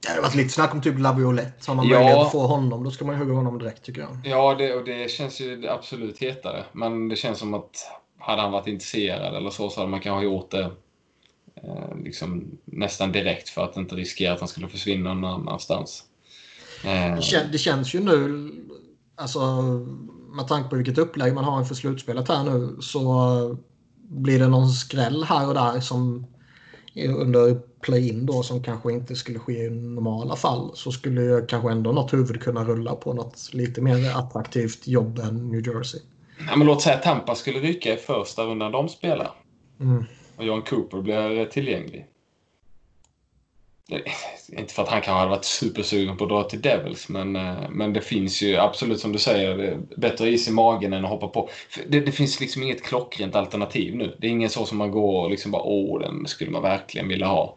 Det 0.00 0.08
har 0.14 0.22
varit 0.22 0.34
lite 0.34 0.48
snack 0.48 0.74
om 0.74 0.82
typ 0.82 0.98
Laviolette. 0.98 1.70
Har 1.70 1.74
man 1.74 1.88
Ja. 1.88 1.98
möjlighet 1.98 2.18
att 2.26 2.32
få 2.32 2.46
honom 2.46 2.84
då 2.84 2.90
ska 2.90 3.04
man 3.04 3.14
ju 3.14 3.18
hugga 3.20 3.34
honom 3.34 3.58
direkt 3.58 3.82
tycker 3.84 4.00
jag. 4.00 4.16
ja 4.24 4.54
det, 4.54 4.74
och 4.74 4.84
det 4.84 5.10
känns 5.10 5.40
ju 5.40 5.68
absolut 5.68 6.18
hetare. 6.18 6.64
Men 6.72 7.08
det 7.08 7.16
känns 7.16 7.38
som 7.38 7.54
att 7.54 7.86
hade 8.20 8.42
han 8.42 8.52
varit 8.52 8.66
intresserad 8.66 9.36
eller 9.36 9.50
så, 9.50 9.70
så 9.70 9.80
hade 9.80 9.90
man 9.90 10.00
kanske 10.00 10.24
gjort 10.24 10.50
det 10.50 10.70
eh, 11.54 11.96
liksom, 12.04 12.58
nästan 12.64 13.12
direkt 13.12 13.48
för 13.48 13.64
att 13.64 13.76
inte 13.76 13.94
riskera 13.94 14.32
att 14.32 14.40
han 14.40 14.48
skulle 14.48 14.68
försvinna 14.68 15.14
någon 15.14 15.40
annanstans. 15.40 16.04
Eh, 16.84 17.16
Det, 17.16 17.22
kän, 17.22 17.52
det 17.52 17.58
känns 17.58 17.94
ju 17.94 18.00
nu, 18.00 18.50
alltså 19.16 19.62
med 20.36 20.48
tanke 20.48 20.68
på 20.68 20.76
vilket 20.76 20.98
upplägg 20.98 21.34
man 21.34 21.44
har 21.44 21.60
inför 21.60 21.74
slutspelet 21.74 22.28
här 22.28 22.44
nu 22.44 22.76
så 22.80 23.56
blir 24.08 24.38
det 24.38 24.48
någon 24.48 24.68
skräll 24.68 25.24
här 25.24 25.48
och 25.48 25.54
där 25.54 25.80
som 25.80 26.26
under 27.16 27.54
play-in 27.80 28.26
då 28.26 28.42
som 28.42 28.62
kanske 28.62 28.92
inte 28.92 29.16
skulle 29.16 29.38
ske 29.38 29.64
i 29.64 29.70
normala 29.70 30.36
fall 30.36 30.70
så 30.74 30.92
skulle 30.92 31.22
ju 31.22 31.46
kanske 31.46 31.70
ändå 31.70 31.92
något 31.92 32.12
huvud 32.12 32.42
kunna 32.42 32.64
rulla 32.64 32.94
på 32.94 33.12
något 33.12 33.50
lite 33.52 33.80
mer 33.80 34.10
attraktivt 34.16 34.86
jobb 34.86 35.18
än 35.18 35.48
New 35.48 35.66
Jersey. 35.66 36.00
Ja, 36.48 36.56
men 36.56 36.66
låt 36.66 36.82
säga 36.82 36.96
att 36.96 37.02
Tampa 37.02 37.34
skulle 37.34 37.58
rycka 37.58 37.92
i 37.94 37.96
första 37.96 38.42
rundan 38.44 38.72
de 38.72 38.88
spelar 38.88 39.30
Mm. 39.80 40.04
och 40.36 40.44
John 40.44 40.62
Cooper 40.62 41.00
blir 41.00 41.46
tillgänglig. 41.46 42.06
Det- 43.88 44.02
Inte 44.58 44.74
för 44.74 44.82
att 44.82 44.88
han 44.88 45.00
kanske 45.00 45.18
hade 45.18 45.30
varit 45.30 45.44
supersugen 45.44 46.16
på 46.16 46.24
att 46.24 46.30
dra 46.30 46.42
till 46.44 46.60
Devils, 46.60 47.08
men, 47.08 47.36
eh, 47.36 47.68
men 47.70 47.92
det 47.92 48.00
finns 48.00 48.42
ju 48.42 48.56
absolut 48.56 49.00
som 49.00 49.12
du 49.12 49.18
säger, 49.18 49.78
bättre 49.96 50.28
is 50.28 50.48
i 50.48 50.52
magen 50.52 50.92
än 50.92 51.04
att 51.04 51.10
hoppa 51.10 51.28
på. 51.28 51.48
Det, 51.88 52.00
det 52.00 52.12
finns 52.12 52.40
liksom 52.40 52.62
inget 52.62 52.82
klockrent 52.84 53.34
alternativ 53.34 53.96
nu. 53.96 54.16
Det 54.20 54.26
är 54.26 54.30
ingen 54.30 54.50
så 54.50 54.66
som 54.66 54.78
man 54.78 54.90
går 54.90 55.24
och 55.24 55.30
liksom 55.30 55.50
bara 55.50 55.62
åh, 55.62 56.00
den 56.00 56.26
skulle 56.26 56.50
man 56.50 56.62
verkligen 56.62 57.08
vilja 57.08 57.26
ha. 57.26 57.56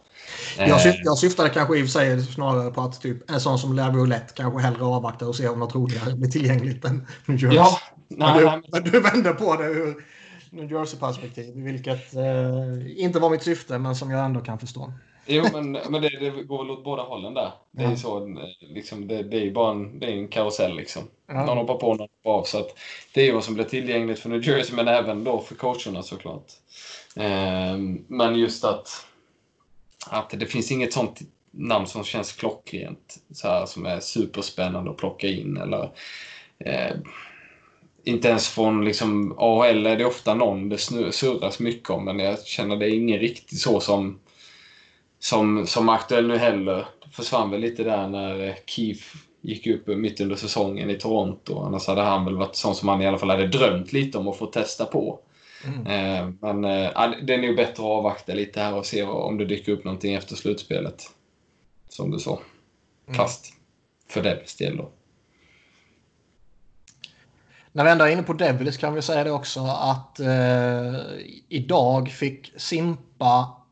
Jag, 0.57 0.69
Eh, 0.69 0.77
syf, 0.77 0.95
jag 1.03 1.17
syftade 1.17 1.49
kanske 1.49 1.77
i 1.77 1.81
och 1.81 1.86
för 1.86 1.91
sig 1.91 2.21
snarare 2.23 2.71
på 2.71 2.81
att 2.81 3.01
typ 3.01 3.31
en 3.31 3.39
sån 3.41 3.59
som 3.59 3.73
Laviolette 3.75 4.34
kanske 4.36 4.59
hellre 4.61 4.84
avvaktar 4.84 5.27
och 5.27 5.36
ser 5.36 5.51
om 5.51 5.59
något 5.59 5.75
roligare 5.75 6.15
blir 6.15 6.29
tillgängligt 6.31 6.86
än 6.86 7.07
New 7.25 7.38
Jersey. 7.43 7.55
Ja, 7.57 7.79
nej, 8.08 8.39
du, 8.39 8.45
nej, 8.45 8.62
men 8.72 8.84
du 8.84 8.99
vände 8.99 9.34
på 9.34 9.56
det 9.56 9.66
ur 9.66 10.06
New 10.49 10.72
Jersey-perspektiv, 10.72 11.54
vilket 11.56 12.16
eh, 12.16 13.04
inte 13.04 13.20
var 13.20 13.30
mitt 13.30 13.43
syfte 13.43 13.80
men 13.80 13.95
som 13.95 14.12
jag 14.12 14.26
ändå 14.26 14.39
kan 14.39 14.60
förstå. 14.60 14.93
Jo, 15.26 15.43
men, 15.54 15.72
men 15.72 16.01
det, 16.01 16.20
det 16.20 16.43
går 16.43 16.64
väl 16.64 16.72
åt 16.72 16.84
båda 16.84 17.04
hållen 17.04 17.34
där. 17.34 17.51
Det 17.72 17.84
är 17.84 17.89
ju 17.89 17.97
så, 17.97 18.28
eh, 18.28 18.45
liksom, 18.60 19.08
det, 19.08 19.24
det 19.24 19.47
är 19.47 19.51
bara 19.51 19.72
en, 19.72 19.99
det 19.99 20.06
är 20.06 20.12
en 20.12 20.28
karusell 20.28 20.76
liksom. 20.76 21.04
Ja. 21.28 21.45
Någon 21.45 21.58
hoppar 21.58 21.76
på, 21.76 21.88
någon 21.88 21.99
hoppar 21.99 22.39
av. 22.39 22.43
Så 22.43 22.60
att 22.60 22.78
det 23.14 23.22
är 23.22 23.26
ju 23.26 23.32
vad 23.32 23.43
som 23.43 23.54
blir 23.54 23.66
tillgängligt 23.66 24.20
för 24.20 24.30
New 24.30 24.47
Jersey, 24.47 24.76
men 24.76 24.88
även 24.88 25.24
då 25.24 25.39
för 25.39 25.56
coacherna 25.56 26.04
såklart. 26.04 26.45
Ehm, 27.16 28.06
men 28.08 28.36
just 28.36 28.64
att, 28.64 29.06
att 30.10 30.30
det 30.30 30.45
finns 30.45 30.72
inget 30.72 30.93
sånt 30.93 31.20
namn 31.51 31.88
som 31.88 32.04
känns 32.04 32.32
klockrent. 32.32 33.18
Så 33.34 33.47
här, 33.47 33.66
som 33.66 33.86
är 33.86 33.99
superspännande 33.99 34.91
att 34.91 34.97
plocka 34.97 35.28
in. 35.28 35.58
Eller, 35.58 35.91
eh, 36.60 36.95
inte 38.04 38.28
ens 38.28 38.47
från 38.47 38.86
liksom, 38.86 39.36
AHL 39.38 39.86
är 39.86 39.97
det 39.97 40.06
ofta 40.06 40.34
någon 40.34 40.70
det 40.70 40.78
surras 40.78 41.60
mycket 41.60 41.89
om, 41.89 42.06
men 42.06 42.20
jag 42.20 42.45
känner 42.45 42.76
det 42.76 42.86
är 42.89 42.95
ingen 42.95 43.20
riktigt 43.20 43.60
så 43.60 43.80
som 43.80 44.20
som, 45.24 45.68
som 45.68 45.89
aktuell 45.89 46.28
nu 46.28 46.38
heller. 46.38 46.86
Det 47.04 47.10
försvann 47.12 47.51
väl 47.51 47.62
lite 47.62 47.84
där 47.84 48.08
när 48.08 48.47
eh, 48.47 48.54
Keith 48.66 49.04
gick 49.41 49.68
upp 49.68 49.88
mitt 49.88 50.22
under 50.22 50.36
säsongen 50.36 50.89
i 50.89 50.95
Toronto. 50.95 51.60
Annars 51.60 51.88
hade 51.88 52.01
han 52.01 52.26
väl 52.26 52.38
varit 52.38 52.56
sån 52.56 52.76
som 52.76 52.89
han 52.89 53.01
i 53.01 53.08
alla 53.08 53.18
fall 53.18 53.30
hade 53.30 53.47
drömt 53.47 53.93
lite 53.93 54.18
om 54.18 54.28
att 54.28 54.38
få 54.38 54.45
testa 54.45 54.86
på. 54.86 55.20
Mm. 55.66 55.88
Eh, 55.88 56.30
men 56.39 56.64
eh, 56.64 57.12
det 57.24 57.34
är 57.34 57.38
nog 57.38 57.56
bättre 57.56 57.72
att 57.72 57.80
avvakta 57.80 58.34
lite 58.34 58.60
här 58.60 58.74
och 58.74 58.86
se 58.86 59.04
om 59.04 59.38
det 59.38 59.45
dyker 59.45 59.72
upp 59.72 59.84
någonting 59.84 60.14
efter 60.14 60.36
slutspelet. 60.36 61.04
Som 61.89 62.12
du 62.12 62.20
sa. 62.20 62.39
Mm. 63.08 63.18
Fast 63.18 63.54
för 64.10 64.24
Devils 64.24 64.56
del 64.56 64.78
då. 64.78 64.89
När 67.76 67.84
vi 67.84 67.91
ändå 67.91 68.05
är 68.05 68.09
inne 68.09 68.24
på 68.24 68.34
Devils 68.34 68.78
kan 68.78 68.93
vi 68.93 69.01
säga 69.01 69.24
det 69.24 69.32
också 69.32 69.59
att 69.65 70.19
eh, 70.19 70.95
idag 71.47 72.09
fick 72.09 72.53
Simpa 72.57 73.63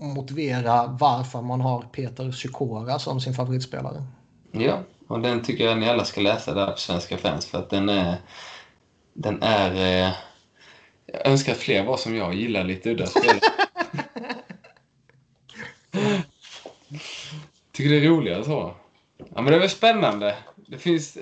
motivera 0.00 0.86
varför 0.86 1.42
man 1.42 1.60
har 1.60 1.82
Peter 1.82 2.30
Sykora 2.30 2.98
som 2.98 3.20
sin 3.20 3.34
favoritspelare. 3.34 4.02
Ja, 4.52 4.82
Och 5.08 5.20
den 5.20 5.42
tycker 5.42 5.64
jag 5.64 5.78
ni 5.78 5.88
alla 5.88 6.04
ska 6.04 6.20
läsa 6.20 6.54
där 6.54 6.66
på 6.66 6.78
Svenska 6.78 7.18
fans 7.18 7.46
för 7.46 7.58
att 7.58 7.70
den 7.70 7.88
är... 7.88 8.16
Den 9.14 9.42
är... 9.42 9.72
Eh, 9.72 10.12
jag 11.06 11.26
önskar 11.26 11.52
att 11.52 11.58
fler 11.58 11.84
var 11.84 11.96
som 11.96 12.16
jag, 12.16 12.34
gillar 12.34 12.64
lite 12.64 12.90
udda 12.90 13.06
spel. 13.06 13.40
Tycker 17.72 17.90
det 17.90 17.96
är 17.96 18.08
roligare 18.08 18.44
så. 18.44 18.74
Ja, 19.18 19.42
men 19.42 19.44
det 19.44 19.54
är 19.54 19.60
väl 19.60 19.70
spännande. 19.70 20.36
Det 20.56 20.78
finns... 20.78 21.18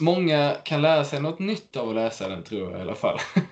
Många 0.00 0.56
kan 0.64 0.82
lära 0.82 1.04
sig 1.04 1.20
något 1.20 1.38
nytt 1.38 1.76
av 1.76 1.88
att 1.88 1.94
läsa 1.94 2.28
den, 2.28 2.42
tror 2.42 2.70
jag 2.70 2.78
i 2.78 2.82
alla 2.82 2.94
fall. 2.94 3.18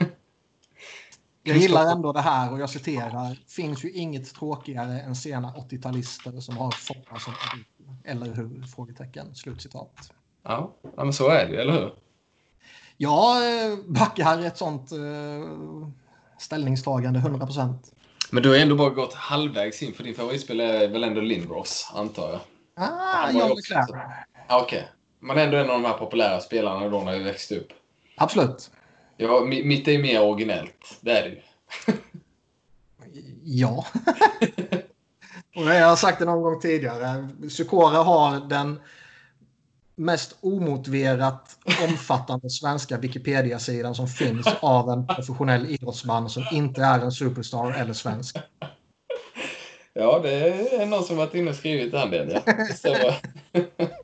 Jag 1.47 1.57
gillar 1.57 1.92
ändå 1.92 2.12
det 2.12 2.20
här 2.20 2.53
och 2.53 2.61
jag 2.61 2.70
citerar. 2.70 3.38
Finns 3.49 3.84
ju 3.84 3.90
inget 3.90 4.34
tråkigare 4.34 5.01
än 5.01 5.16
sena 5.16 5.53
80-talister 5.53 6.40
som 6.40 6.57
har 6.57 6.70
Foppa 6.70 7.18
som. 7.18 7.32
Eller 8.05 8.34
hur? 8.34 8.62
Frågetecken. 8.74 9.34
Slutcitat. 9.34 10.12
Ja, 10.42 10.74
men 10.97 11.12
så 11.12 11.28
är 11.28 11.47
det 11.47 11.61
eller 11.61 11.72
hur? 11.72 11.92
Jag 12.97 13.36
eh, 13.36 13.78
backar 13.86 14.38
ett 14.38 14.59
sånt 14.59 14.92
eh, 14.92 15.88
ställningstagande 16.38 17.18
100 17.18 17.47
procent. 17.47 17.92
Men 18.30 18.42
du 18.42 18.49
har 18.49 18.57
ändå 18.57 18.76
bara 18.76 18.90
gått 18.90 19.14
halvvägs 19.14 19.82
in, 19.82 19.95
för 19.95 20.05
din 20.05 20.14
favoritspel 20.14 20.61
är 20.61 20.88
väl 20.88 21.05
ändå 21.05 21.20
Lindros, 21.20 21.92
antar 21.95 22.30
jag? 22.30 22.40
Ah, 22.76 23.30
John 23.30 23.57
LeClaire. 23.57 24.26
Ja, 24.49 24.61
Okej. 25.24 25.36
Men 25.36 25.38
ändå 25.38 25.56
en 25.56 25.70
av 25.70 25.82
de 25.82 25.84
här 25.88 25.98
populära 25.98 26.40
spelarna 26.40 26.88
då 26.88 27.00
när 27.00 27.18
vi 27.18 27.24
växte 27.24 27.56
upp. 27.58 27.68
Absolut. 28.16 28.70
Ja, 29.16 29.28
mi- 29.28 29.64
mitt 29.64 29.88
är 29.88 29.92
ju 29.92 30.02
mer 30.02 30.22
originellt. 30.22 30.98
Det 31.00 31.18
är 31.18 31.22
det 31.22 31.28
ju. 31.28 31.40
Ja. 33.44 33.86
och 35.56 35.62
jag 35.62 35.88
har 35.88 35.96
sagt 35.96 36.18
det 36.18 36.24
någon 36.24 36.42
gång 36.42 36.60
tidigare. 36.60 37.28
Sykora 37.50 37.98
har 37.98 38.48
den 38.48 38.80
mest 39.96 40.36
omotiverat 40.40 41.58
omfattande 41.84 42.50
svenska 42.50 42.98
Wikipedia-sidan 42.98 43.94
som 43.94 44.08
finns 44.08 44.46
av 44.60 44.90
en 44.90 45.06
professionell 45.06 45.70
idrottsman 45.70 46.30
som 46.30 46.44
inte 46.52 46.82
är 46.82 47.00
en 47.00 47.12
superstar 47.12 47.72
eller 47.72 47.92
svensk. 47.92 48.36
Ja, 49.92 50.20
det 50.22 50.30
är 50.74 50.86
någon 50.86 51.04
som 51.04 51.16
varit 51.16 51.34
inne 51.34 51.50
och 51.50 51.56
skrivit 51.56 51.92
den 51.92 52.10
delen. 52.10 52.42
Ja. 52.82 53.14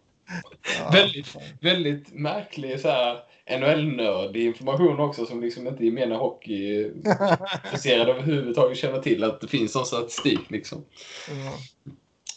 Ja. 0.79 0.91
väldigt, 0.93 1.37
väldigt 1.61 2.13
märklig 2.13 2.81
så 2.81 2.89
här 2.89 3.21
NHL-nördig 3.59 4.45
information 4.45 5.01
också 5.01 5.27
som 5.27 5.41
liksom 5.41 5.67
inte 5.67 5.85
gemene 5.85 6.15
hockeyintresserad 6.15 8.09
överhuvudtaget 8.09 8.79
känner 8.79 9.03
till 9.03 9.25
att 9.25 9.41
det 9.41 9.49
finns 9.49 9.73
sån 9.73 9.87
statistik 9.87 10.51
liksom. 10.51 10.85
Ja. 11.29 11.53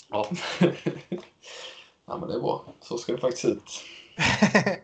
Ja. 0.09 0.27
ja, 2.07 2.17
men 2.17 2.29
det 2.29 2.35
är 2.35 2.39
bra. 2.39 2.65
Så 2.81 2.97
ska 2.97 3.13
det 3.13 3.19
faktiskt 3.19 3.45
ut. 3.45 3.83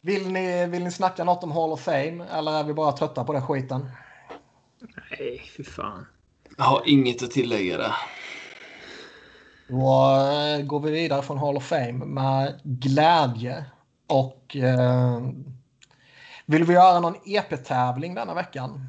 Vill 0.00 0.32
ni, 0.32 0.66
vill 0.66 0.84
ni 0.84 0.90
snacka 0.90 1.24
något 1.24 1.44
om 1.44 1.52
Hall 1.52 1.72
of 1.72 1.80
Fame 1.80 2.24
eller 2.32 2.52
är 2.52 2.64
vi 2.64 2.74
bara 2.74 2.92
trötta 2.92 3.24
på 3.24 3.32
den 3.32 3.46
skiten? 3.46 3.90
Nej, 5.10 5.52
fy 5.56 5.64
fan. 5.64 6.06
Jag 6.56 6.64
har 6.64 6.82
inget 6.86 7.22
att 7.22 7.30
tillägga 7.30 7.78
där. 7.78 7.94
Då 9.68 10.16
eh, 10.56 10.66
går 10.66 10.80
vi 10.80 10.90
vidare 10.90 11.22
från 11.22 11.38
Hall 11.38 11.56
of 11.56 11.64
Fame 11.64 11.92
med 11.92 12.60
glädje. 12.62 13.64
Och 14.06 14.56
eh, 14.56 15.20
vill 16.46 16.64
vi 16.64 16.74
göra 16.74 17.00
någon 17.00 17.14
EP-tävling 17.24 18.14
denna 18.14 18.34
veckan? 18.34 18.88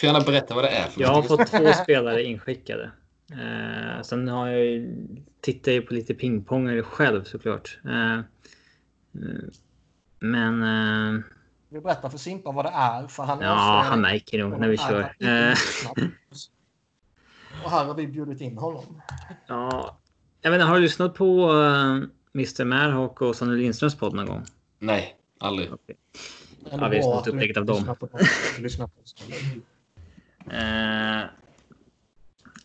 Får 0.00 0.06
gärna 0.06 0.20
berätta 0.20 0.54
vad 0.54 0.64
det 0.64 0.68
är 0.68 0.84
för 0.84 1.00
Jag 1.00 1.08
har 1.08 1.22
fått 1.22 1.46
två 1.46 1.72
spelare 1.82 2.22
inskickade. 2.22 2.90
Eh, 3.32 4.02
sen 4.02 4.28
har 4.28 4.48
jag 4.48 4.64
ju, 4.64 4.96
tittar 5.40 5.72
jag 5.72 5.86
på 5.88 5.94
lite 5.94 6.14
pingpongare 6.14 6.82
själv 6.82 7.24
såklart. 7.24 7.78
Eh, 7.84 8.18
eh, 8.18 8.22
men 10.18 10.62
eh, 10.62 11.22
Vi 11.68 11.80
berättar 11.80 12.08
för 12.08 12.18
Simpa 12.18 12.52
vad 12.52 12.64
det 12.64 12.72
är. 12.74 13.06
För 13.06 13.22
han 13.22 13.40
ja, 13.40 13.84
han 13.88 14.00
märker 14.00 14.38
nog 14.38 14.60
när 14.60 14.68
vi 14.68 14.76
kör. 14.76 15.02
han 15.02 15.10
inte 15.20 15.26
Eh, 15.26 15.48
lyssnat. 15.48 15.98
Och 17.64 17.70
här 17.70 17.84
har 17.84 17.94
vi 17.94 18.06
bjudit 18.06 18.40
in 18.40 18.58
honom. 18.58 19.02
ja, 19.46 19.98
jag 20.40 20.50
vet 20.50 20.58
inte, 20.60 20.66
har 20.66 20.74
du 20.74 20.80
lyssnat 20.80 21.14
på 21.14 21.52
uh, 21.52 22.02
Mr 22.34 22.64
Märhawk 22.64 23.20
och 23.22 23.36
Sanne 23.36 23.54
Lindströms 23.54 23.94
podd 23.94 24.14
någon 24.14 24.26
gång? 24.26 24.44
Nej, 24.78 25.16
aldrig. 25.38 25.68
Ändå 25.68 25.78
Ja, 26.70 26.76
vi 26.76 26.78
har 26.78 26.88
bra 26.88 27.02
snott 27.02 27.18
att 27.18 27.24
du 27.24 27.30
upp 27.30 27.42
eget 27.42 27.56
av 27.56 27.64
dem. 27.64 27.96
på 28.00 28.08
lyssnar 28.58 28.86
på 28.86 29.00
oss. 29.02 29.14
Eh, 30.50 31.24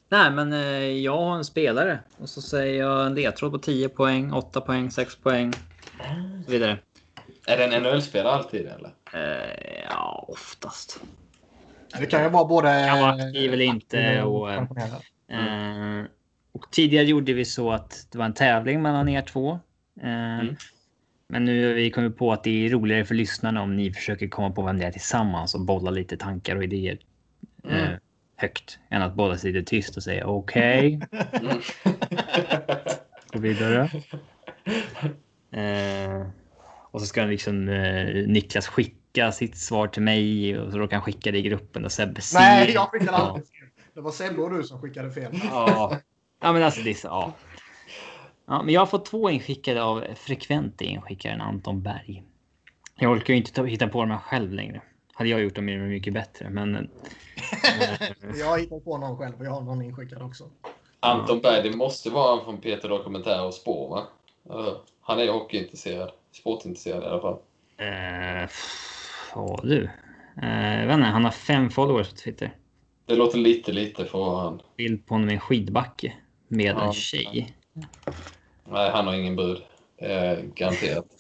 nej, 0.10 0.32
men 0.32 0.54
eh, 0.54 0.84
jag 0.84 1.18
har 1.18 1.36
en 1.36 1.46
spelare 1.46 2.00
och 2.18 2.30
så 2.30 2.42
säger 2.42 2.80
jag 2.80 3.06
en 3.06 3.16
ledtråd 3.16 3.52
på 3.52 3.58
10 3.58 3.90
poäng, 3.90 4.34
8 4.34 4.62
poäng, 4.62 4.92
6 4.92 5.16
poäng 5.16 5.54
och 6.40 6.46
så 6.46 6.52
vidare. 6.52 6.80
Är 7.48 7.58
det 7.58 7.64
en 7.66 7.84
NHL-spelare 7.84 8.34
alltid 8.34 8.66
eller? 8.66 8.94
Eh, 9.14 9.84
ja, 9.90 10.26
oftast. 10.28 11.00
Det 12.00 12.06
kan 12.06 12.24
ju 12.24 12.30
vara 12.30 12.46
både... 12.46 12.86
Kan 12.90 13.00
vara 13.00 13.12
aktiv 13.12 13.54
eller 13.54 13.66
inte 13.66 14.24
och, 14.24 14.54
eh. 14.54 14.64
Eh, 15.32 16.06
och 16.52 16.72
tidigare 16.72 17.06
gjorde 17.06 17.34
vi 17.34 17.46
så 17.46 17.72
att 17.72 18.08
det 18.12 18.18
var 18.18 18.26
en 18.26 18.34
tävling 18.34 18.82
mellan 18.82 19.10
er 19.10 19.22
två. 19.22 19.52
Eh, 20.02 20.40
Mm. 20.40 20.56
Men 21.28 21.46
nu 21.46 21.68
har 21.68 21.74
vi 21.74 21.92
kommit 21.92 22.18
på 22.18 22.34
att 22.34 22.44
det 22.44 22.66
är 22.66 22.70
roligare 22.70 23.06
för 23.06 23.16
lyssnarna 23.16 23.62
om 23.62 23.76
ni 23.76 23.94
försöker 23.94 24.28
komma 24.28 24.50
på 24.52 24.62
vem 24.62 24.80
det 24.80 24.86
är 24.86 24.92
tillsammans 24.92 25.56
och 25.56 25.62
bolla 25.62 25.92
lite 25.92 26.18
tankar 26.18 26.56
och 26.56 26.64
idéer 26.64 26.98
eh, 27.70 27.84
Mm. 27.86 28.00
högt. 28.36 28.80
Än 28.90 29.02
att 29.02 29.16
båda 29.16 29.38
sitter 29.38 29.62
tyst 29.62 29.98
och 29.98 30.04
säger 30.04 30.24
okej. 30.24 31.00
Mm. 31.42 31.62
Gå 33.34 33.40
vidare. 33.40 33.90
Eh, 35.52 36.28
och 36.92 37.00
så 37.02 37.08
ska 37.08 37.24
liksom 37.26 37.70
eh, 37.70 38.28
Niklas 38.28 38.68
skicka 38.68 38.96
sitt 39.34 39.58
svar 39.58 39.88
till 39.88 40.02
mig 40.02 40.58
och 40.60 40.72
så 40.72 40.78
råkar 40.78 40.98
han 40.98 41.04
skicka 41.04 41.32
det 41.32 41.38
i 41.38 41.42
gruppen 41.42 41.86
och 41.86 41.92
Sebbe 41.92 42.22
ser. 42.22 42.40
Nej, 42.40 42.72
jag 42.72 42.90
skickade 42.90 43.18
alltid 43.18 43.48
fel. 43.48 43.68
Det 43.94 44.02
var 44.02 44.12
Sebbe 44.12 44.42
och 44.42 44.54
du 44.54 44.64
som 44.64 44.82
skickade 44.82 45.12
fel. 45.12 45.32
ja. 45.52 45.98
ja, 46.42 46.54
men 46.54 46.64
alltså 46.64 46.82
det 46.82 46.90
är 46.90 46.94
så, 46.94 47.08
ja. 47.08 47.34
ja. 48.46 48.64
Men 48.64 48.74
jag 48.74 48.82
har 48.82 48.86
fått 48.86 49.06
två 49.06 49.30
inskickade 49.30 49.84
av 49.84 50.04
frekvent 50.16 50.82
inskickaren 50.82 51.42
Anton 51.42 51.82
Berg. 51.82 52.24
Jag 52.96 53.12
orkar 53.12 53.34
ju 53.34 53.38
inte 53.38 53.52
ta, 53.52 53.64
hitta 53.64 53.88
på 53.88 54.02
dem 54.02 54.12
här 54.12 54.18
själv 54.18 54.54
längre. 54.54 54.82
Hade 55.14 55.30
jag 55.30 55.42
gjort 55.42 55.56
dem 55.56 55.70
är 55.70 55.78
de 55.78 55.84
mycket 55.88 56.14
bättre, 56.14 56.50
men. 56.50 56.76
eh, 56.76 56.82
Jag 58.40 58.46
har 58.46 58.58
hittat 58.58 58.84
på 58.84 58.98
någon 58.98 59.18
själv 59.18 59.40
och 59.40 59.46
jag 59.46 59.52
har 59.52 59.62
någon 59.62 59.82
inskickad 59.82 60.22
också. 60.22 60.50
Anton 61.00 61.42
Berg, 61.42 61.70
det 61.70 61.78
måste 61.78 62.10
vara 62.10 62.36
han 62.36 62.46
från 62.46 62.58
Peter 62.62 62.90
Dokumentär 62.90 63.46
och 63.46 63.54
Spår, 63.54 63.90
va? 63.90 64.08
Han 65.02 65.20
är 65.20 65.24
ju 65.24 65.32
hockeyintresserad. 65.32 66.12
Sportintresserad 66.32 67.04
i 67.04 67.06
alla 67.06 67.22
fall. 67.22 67.38
Eh, 67.78 68.50
ja 69.36 69.60
du. 69.64 69.84
Eh, 70.42 70.86
inte, 70.88 71.12
han 71.12 71.24
har 71.24 71.32
fem 71.32 71.70
followers 71.70 72.10
på 72.10 72.16
Twitter. 72.16 72.56
Det 73.06 73.16
låter 73.16 73.38
lite, 73.38 73.72
lite 73.72 74.06
för 74.06 74.40
han. 74.40 74.62
Bild 74.78 75.06
på 75.08 75.14
honom 75.14 75.30
i 75.30 75.34
en 75.34 75.40
skidbacke 75.40 76.14
med 76.48 76.76
Ja. 76.76 76.86
en 76.88 76.94
tjej. 76.94 77.56
Nej, 78.70 78.92
han 78.92 79.08
har 79.08 79.14
ingen 79.14 79.36
brud. 79.36 79.62
Eh, 79.98 80.40
garanterat. 80.56 81.06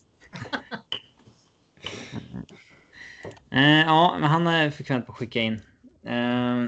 Eh, 3.53 3.79
ja, 3.81 4.17
men 4.19 4.29
han 4.29 4.47
är 4.47 4.71
frekvent 4.71 5.05
på 5.05 5.11
att 5.11 5.17
skicka 5.17 5.41
in. 5.41 5.61
Eh, 6.05 6.65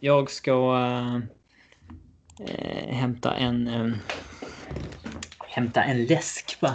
jag 0.00 0.30
ska 0.30 0.76
eh, 0.76 1.16
eh, 2.48 2.94
hämta 2.94 3.34
en 3.34 3.66
eh, 3.68 3.94
hämta 5.48 5.82
en 5.82 6.04
läsk 6.06 6.56
va? 6.60 6.74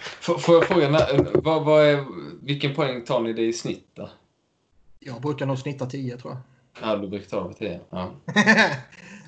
Får 0.00 0.38
får 0.38 0.54
jag 0.54 0.64
fråga, 0.64 1.06
vad, 1.34 1.64
vad 1.64 1.86
är, 1.86 2.04
vilken 2.42 2.74
poäng 2.74 3.04
tar 3.04 3.20
ni 3.20 3.32
det 3.32 3.42
i 3.42 3.52
snitt 3.52 3.88
då? 3.94 4.10
Jag 4.98 5.20
brukar 5.20 5.46
nog 5.46 5.58
snitta 5.58 5.86
10 5.86 6.16
tror 6.16 6.32
jag. 6.32 6.42
Ja, 6.82 6.96
du 6.96 7.08
brukar 7.08 7.28
ta 7.28 7.48
på 7.48 7.54
10. 7.54 7.80
Ja. 7.90 8.10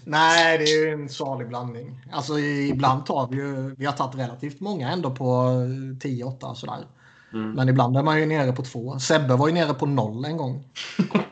Nej, 0.05 0.59
det 0.59 0.65
är 0.65 0.85
ju 0.85 0.93
en 0.93 1.09
salig 1.09 1.49
blandning. 1.49 2.01
Alltså 2.13 2.39
ibland 2.39 3.07
tar 3.07 3.29
vi 3.29 3.37
ju, 3.37 3.75
vi 3.75 3.87
har 3.87 3.93
tagit 3.93 4.21
relativt 4.21 4.61
många 4.61 4.91
ändå 4.91 5.11
på 5.11 5.25
10-8 5.25 6.55
sådär. 6.55 6.87
Mm. 7.33 7.51
Men 7.53 7.69
ibland 7.69 7.97
är 7.97 8.03
man 8.03 8.21
ju 8.21 8.27
nere 8.27 8.53
på 8.53 8.63
två. 8.63 8.99
Sebbe 8.99 9.37
var 9.37 9.49
ju 9.49 9.55
nere 9.55 9.75
på 9.75 9.87
noll 9.87 10.25
en 10.25 10.37
gång. 10.37 10.65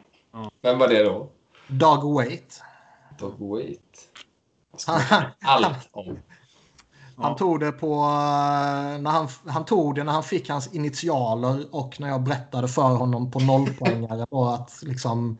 Vem 0.62 0.78
var 0.78 0.88
det 0.88 1.02
då? 1.04 1.28
Doug 1.66 2.14
Wait. 2.14 2.62
Dog 3.18 3.38
Wait. 3.38 4.08
Allt 5.40 5.88
om. 5.92 6.18
Han 7.22 7.36
tog 7.36 7.60
det 7.60 7.72
på... 7.72 7.94
eh, 7.94 9.00
När 9.00 9.10
han, 9.10 9.28
han 9.46 9.64
tog 9.64 9.94
det 9.94 10.04
när 10.04 10.12
han 10.12 10.22
fick 10.22 10.50
hans 10.50 10.74
initialer 10.74 11.74
och 11.74 12.00
när 12.00 12.08
jag 12.08 12.22
berättade 12.22 12.68
för 12.68 12.94
honom 12.96 13.30
på 13.30 13.38
nollpoängare 13.40 14.26
var 14.30 14.54
att 14.54 14.82
liksom... 14.82 15.38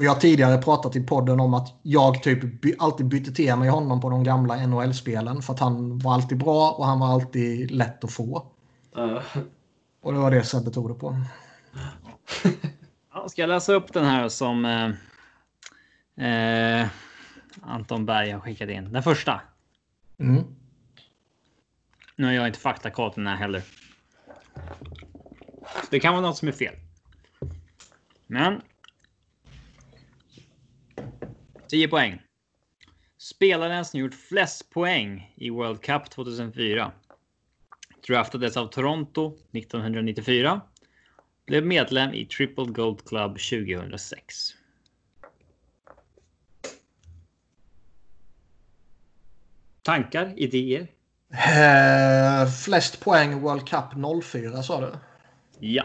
Vi 0.00 0.06
har 0.06 0.14
tidigare 0.14 0.62
pratat 0.62 0.96
i 0.96 1.06
podden 1.06 1.40
om 1.40 1.54
att 1.54 1.74
jag 1.82 2.22
typ 2.22 2.60
by, 2.62 2.74
alltid 2.78 3.06
bytte 3.06 3.32
till 3.32 3.56
mig 3.56 3.68
honom 3.68 4.00
på 4.00 4.10
de 4.10 4.24
gamla 4.24 4.66
NHL-spelen 4.66 5.42
för 5.42 5.52
att 5.52 5.60
han 5.60 5.98
var 5.98 6.14
alltid 6.14 6.38
bra 6.38 6.70
och 6.70 6.86
han 6.86 7.00
var 7.00 7.08
alltid 7.08 7.70
lätt 7.70 8.04
att 8.04 8.12
få. 8.12 8.46
Ja. 8.94 9.22
Och 10.02 10.12
det 10.12 10.18
var 10.18 10.30
det 10.30 10.44
Sebbe 10.44 10.70
tog 10.70 10.90
det 10.90 10.94
på. 10.94 11.16
Ja, 13.14 13.28
ska 13.28 13.42
jag 13.42 13.48
läsa 13.48 13.72
upp 13.72 13.92
den 13.92 14.04
här 14.04 14.28
som 14.28 14.64
eh, 16.16 16.80
eh, 16.80 16.86
Anton 17.62 18.06
Berg 18.06 18.30
har 18.30 18.40
skickat 18.40 18.68
in? 18.68 18.92
Den 18.92 19.02
första. 19.02 19.40
Mm. 20.20 20.44
Nu 22.16 22.26
har 22.26 22.32
jag 22.32 22.46
inte 22.46 22.58
faktakoll 22.58 23.12
den 23.14 23.26
här 23.26 23.36
heller. 23.36 23.62
Så 25.64 25.86
det 25.90 26.00
kan 26.00 26.14
vara 26.14 26.26
något 26.26 26.36
som 26.36 26.48
är 26.48 26.52
fel. 26.52 26.74
Men. 28.26 28.62
10 31.68 31.88
poäng. 31.88 32.22
Spelaren 33.18 33.84
som 33.84 34.00
gjort 34.00 34.14
flest 34.14 34.70
poäng 34.70 35.34
i 35.36 35.50
World 35.50 35.80
Cup 35.80 36.10
2004. 36.10 36.92
Draftades 38.06 38.56
av 38.56 38.66
Toronto 38.66 39.38
1994. 39.52 40.60
Blev 41.46 41.66
medlem 41.66 42.14
i 42.14 42.26
Triple 42.26 42.64
Gold 42.64 43.04
Club 43.04 43.38
2006. 43.38 44.57
Tankar, 49.88 50.32
idéer? 50.36 50.86
Eh, 51.32 52.48
flest 52.50 53.00
poäng 53.00 53.40
World 53.40 53.68
Cup 53.68 53.84
04 54.24 54.62
sa 54.62 54.80
du? 54.80 54.92
Ja. 55.58 55.84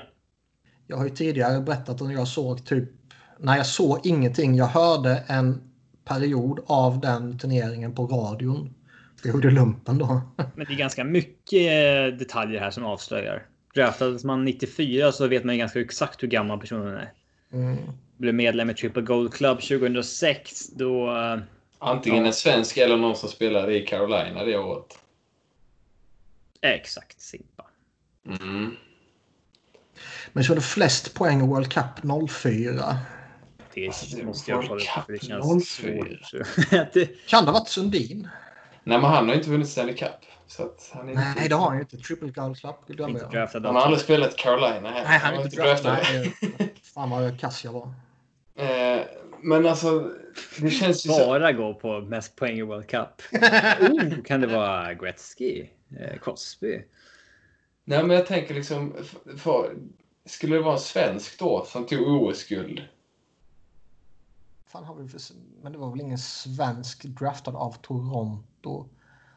Jag 0.87 0.97
har 0.97 1.03
ju 1.03 1.09
tidigare 1.09 1.61
berättat 1.61 2.01
att 2.01 2.13
jag 2.13 2.27
såg 2.27 2.65
typ... 2.65 2.89
När 3.39 3.57
jag 3.57 3.65
såg 3.65 3.99
ingenting. 4.03 4.55
Jag 4.55 4.65
hörde 4.65 5.23
en 5.27 5.61
period 6.05 6.59
av 6.67 6.99
den 6.99 7.39
turneringen 7.39 7.95
på 7.95 8.05
radion. 8.07 8.73
Jag 9.23 9.33
gjorde 9.33 9.51
lumpen 9.51 9.97
då. 9.97 10.21
Men 10.55 10.65
det 10.67 10.73
är 10.73 10.77
ganska 10.77 11.03
mycket 11.03 12.19
detaljer 12.19 12.59
här 12.59 12.71
som 12.71 12.85
avslöjar. 12.85 13.45
Draftades 13.75 14.23
man 14.23 14.45
94 14.45 15.11
så 15.11 15.27
vet 15.27 15.43
man 15.43 15.55
ju 15.55 15.59
ganska 15.59 15.81
exakt 15.81 16.23
hur 16.23 16.27
gammal 16.27 16.59
personen 16.59 16.95
är. 16.95 17.13
Mm. 17.53 17.77
Blev 18.17 18.33
medlem 18.33 18.69
i 18.69 18.73
Triple 18.73 19.01
Gold 19.01 19.33
Club 19.33 19.61
2006. 19.61 20.69
Då... 20.69 21.09
Antingen 21.84 22.19
Ja. 22.21 22.27
en 22.27 22.34
svensk 22.34 22.77
eller 22.77 22.97
någon 22.97 23.15
som 23.15 23.29
spelade 23.29 23.77
i 23.77 23.86
Carolina 23.88 24.43
det 24.43 24.57
året. 24.57 24.99
Exakt 26.61 27.21
Simpa. 27.21 27.65
Mm. 28.27 28.75
Men 30.34 30.43
det 30.55 30.61
flest 30.61 31.13
poäng 31.13 31.41
i 31.43 31.47
World 31.47 31.71
Cup 31.73 32.29
04. 32.29 32.97
Det 33.73 33.88
Alltså, 33.88 34.17
måste 34.25 34.51
jag 34.51 34.57
var 34.57 34.67
kolla 34.67 34.81
upp. 34.81 34.88
Cup 34.88 35.05
för 35.05 35.13
Det 35.13 35.25
känns 35.25 35.77
04. 35.77 35.97
svårt. 36.29 36.93
det, 36.93 37.27
Kan 37.27 37.45
det 37.45 37.51
ha 37.51 37.59
varit 37.59 37.69
Sundin? 37.69 38.27
Nej, 38.84 38.97
men 39.01 39.09
han 39.09 39.27
har 39.27 39.36
inte 39.36 39.49
vunnit 39.49 39.69
Stanley 39.69 39.95
Cup. 39.95 40.09
Så 40.47 40.63
att 40.63 40.91
han 40.93 41.09
är 41.09 41.13
Nej, 41.15 41.29
inte... 41.29 41.47
det 41.47 41.55
har 41.55 41.67
han 41.67 41.75
ju 41.75 41.81
inte. 41.81 41.97
Triple 41.97 42.29
Gold 42.29 42.57
Club. 42.59 42.75
jag. 43.34 43.47
Han 43.63 43.75
har 43.75 43.81
aldrig 43.81 44.01
spelat 44.01 44.36
Carolina 44.38 44.89
heller. 44.91 45.09
Nej, 45.09 45.19
han 45.19 45.34
är 45.34 45.41
inte. 45.43 45.91
Nej, 46.13 46.34
Fan 46.93 47.09
vad 47.09 47.39
kass 47.39 47.63
jag 47.63 47.71
var. 47.71 47.93
Eh, 48.55 49.01
men 49.43 49.65
alltså, 49.65 50.11
det 50.61 50.69
känns 50.69 51.05
ju 51.05 51.09
så... 51.09 51.25
Bara 51.25 51.51
gå 51.51 51.73
på 51.73 52.01
mest 52.01 52.35
poäng 52.35 52.57
i 52.57 52.61
World 52.61 52.87
Cup. 52.87 53.21
oh, 53.81 54.21
kan 54.25 54.41
det 54.41 54.47
vara 54.47 54.93
Gretzky? 54.93 55.67
Eh, 55.99 56.19
Crosby? 56.21 56.81
Nej, 57.83 58.03
men 58.03 58.09
jag 58.17 58.25
tänker 58.25 58.53
liksom... 58.53 58.95
f- 58.99 59.37
För, 59.37 59.75
skulle 60.25 60.55
det 60.55 60.61
vara 60.61 60.73
en 60.73 60.79
svensk 60.79 61.39
då 61.39 61.65
som 61.65 61.85
tog 61.85 62.07
OS-guld? 62.07 62.81
Fan 64.67 64.83
har 64.83 64.95
vi 64.95 65.07
för... 65.09 65.21
Men 65.61 65.71
det 65.71 65.77
var 65.77 65.91
väl 65.91 66.01
ingen 66.01 66.17
svensk 66.17 67.03
draftad 67.03 67.51
av 67.51 67.71
Toronto 67.81 68.85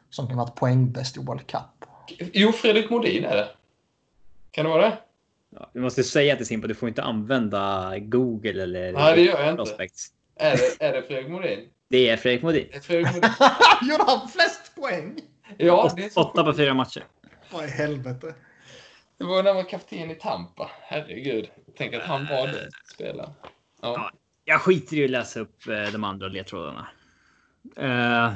som 0.09 0.27
kan 0.27 0.37
vara 0.37 0.47
poängbäst 0.51 1.17
i 1.17 1.19
World 1.19 1.47
Cup? 1.47 1.89
Jo, 2.33 2.51
Fredrik 2.51 2.89
Modin 2.89 3.25
är 3.25 3.35
det. 3.35 3.49
Kan 4.51 4.65
det 4.65 4.71
vara 4.71 4.81
det? 4.89 4.97
Ja, 5.49 5.71
vi 5.73 5.79
måste 5.79 6.03
säga 6.03 6.35
till 6.35 6.45
Simpa, 6.45 6.67
du 6.67 6.75
får 6.75 6.89
inte 6.89 7.03
använda 7.03 7.93
Google 7.99 8.63
eller 8.63 8.93
Nej, 8.93 9.15
det 9.15 9.21
gör 9.21 9.39
jag 9.39 9.49
inte. 9.49 9.63
Prospects. 9.63 10.07
Är 10.35 10.57
det, 10.57 10.85
är 10.85 10.93
det 10.93 11.03
Fredrik 11.03 11.31
Modin? 11.31 11.69
Det 11.89 12.09
är 12.09 12.17
Fredrik 12.17 12.43
Modin. 12.43 12.67
Är 12.71 12.79
Fredrik 12.79 13.07
Modin? 13.15 13.29
Gjorde 13.89 14.03
han 14.07 14.29
flest 14.29 14.75
poäng? 14.75 15.19
Ja, 15.57 15.93
det 15.95 16.03
är 16.05 16.09
så 16.09 16.21
Åtta 16.21 16.43
på 16.43 16.53
fyra 16.53 16.73
matcher. 16.73 17.03
Vad 17.51 17.65
i 17.65 17.67
helvete? 17.67 18.35
Det 19.17 19.23
var 19.23 19.43
när 19.43 19.49
han 19.49 19.55
var 19.55 19.69
kapten 19.69 20.11
i 20.11 20.15
Tampa. 20.15 20.71
Herregud. 20.81 21.49
Tänk 21.77 21.93
att 21.93 22.03
han 22.03 22.25
var 22.25 22.47
det. 22.47 22.69
Spelare. 22.93 23.33
Ja. 23.81 24.11
Jag 24.45 24.61
skiter 24.61 24.97
i 24.97 25.03
att 25.03 25.09
läsa 25.09 25.39
upp 25.39 25.67
eh, 25.67 25.91
de 25.91 26.03
andra 26.03 26.27
ledtrådarna. 26.27 26.87
Eh, 27.77 28.33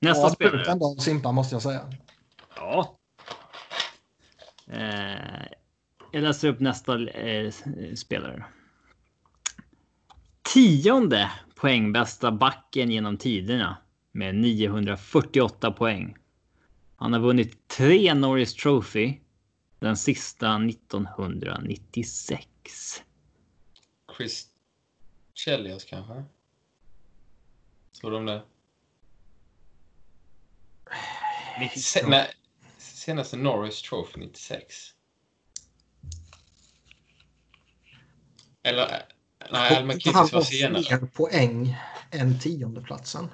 nästa 0.00 0.22
Ja, 0.22 0.30
spelare. 0.30 0.72
Ändå 0.72 0.96
Simpa 0.98 1.32
måste 1.32 1.54
jag 1.54 1.62
säga. 1.62 1.80
Ja. 2.56 2.98
Eh, 4.72 5.46
jag 6.12 6.22
läser 6.22 6.48
upp 6.48 6.60
nästa 6.60 7.08
eh, 7.08 7.52
spelare. 7.94 8.44
Tionde 10.42 11.30
poängbästa 11.54 12.32
backen 12.32 12.90
genom 12.90 13.16
tiderna 13.16 13.76
med 14.12 14.34
948 14.34 15.72
poäng. 15.72 16.16
Han 16.96 17.12
har 17.12 17.20
vunnit 17.20 17.68
tre 17.68 18.14
Norris 18.14 18.54
Trophy. 18.54 19.18
Den 19.78 19.96
sista 19.96 20.56
1996. 20.56 22.48
Chris 24.16 24.48
Chelios 25.34 25.84
kanske? 25.84 26.24
Tror 28.00 28.10
de 28.10 28.26
det? 28.26 28.42
Se, 31.76 32.06
nej, 32.06 32.30
senaste 32.78 33.36
Norris 33.36 33.82
Trophy 33.82 34.20
96. 34.20 34.94
Eller, 38.70 39.02
nej, 39.52 39.76
Al 39.76 39.90
han 40.04 40.14
har 40.14 40.32
var 40.32 40.40
senare. 40.42 40.82
fler 40.82 40.98
poäng 40.98 41.76
än 42.10 42.40
tiondeplatsen. 42.40 43.28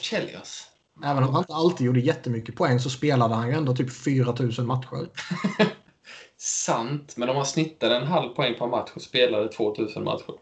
Chelios? 0.00 0.66
Även 1.04 1.24
om 1.24 1.34
han 1.34 1.42
inte 1.42 1.54
alltid 1.54 1.86
gjorde 1.86 2.00
jättemycket 2.00 2.56
poäng 2.56 2.80
så 2.80 2.90
spelade 2.90 3.34
han 3.34 3.48
ju 3.48 3.54
ändå 3.54 3.76
typ 3.76 3.92
4000 3.92 4.66
matcher. 4.66 5.08
Sant, 6.36 7.16
men 7.16 7.28
om 7.28 7.36
man 7.36 7.46
snittade 7.46 7.96
en 7.96 8.06
halv 8.06 8.28
poäng 8.28 8.54
per 8.58 8.66
match 8.66 8.90
och 8.94 9.02
spelade 9.02 9.48
2000 9.48 10.04
matcher. 10.04 10.34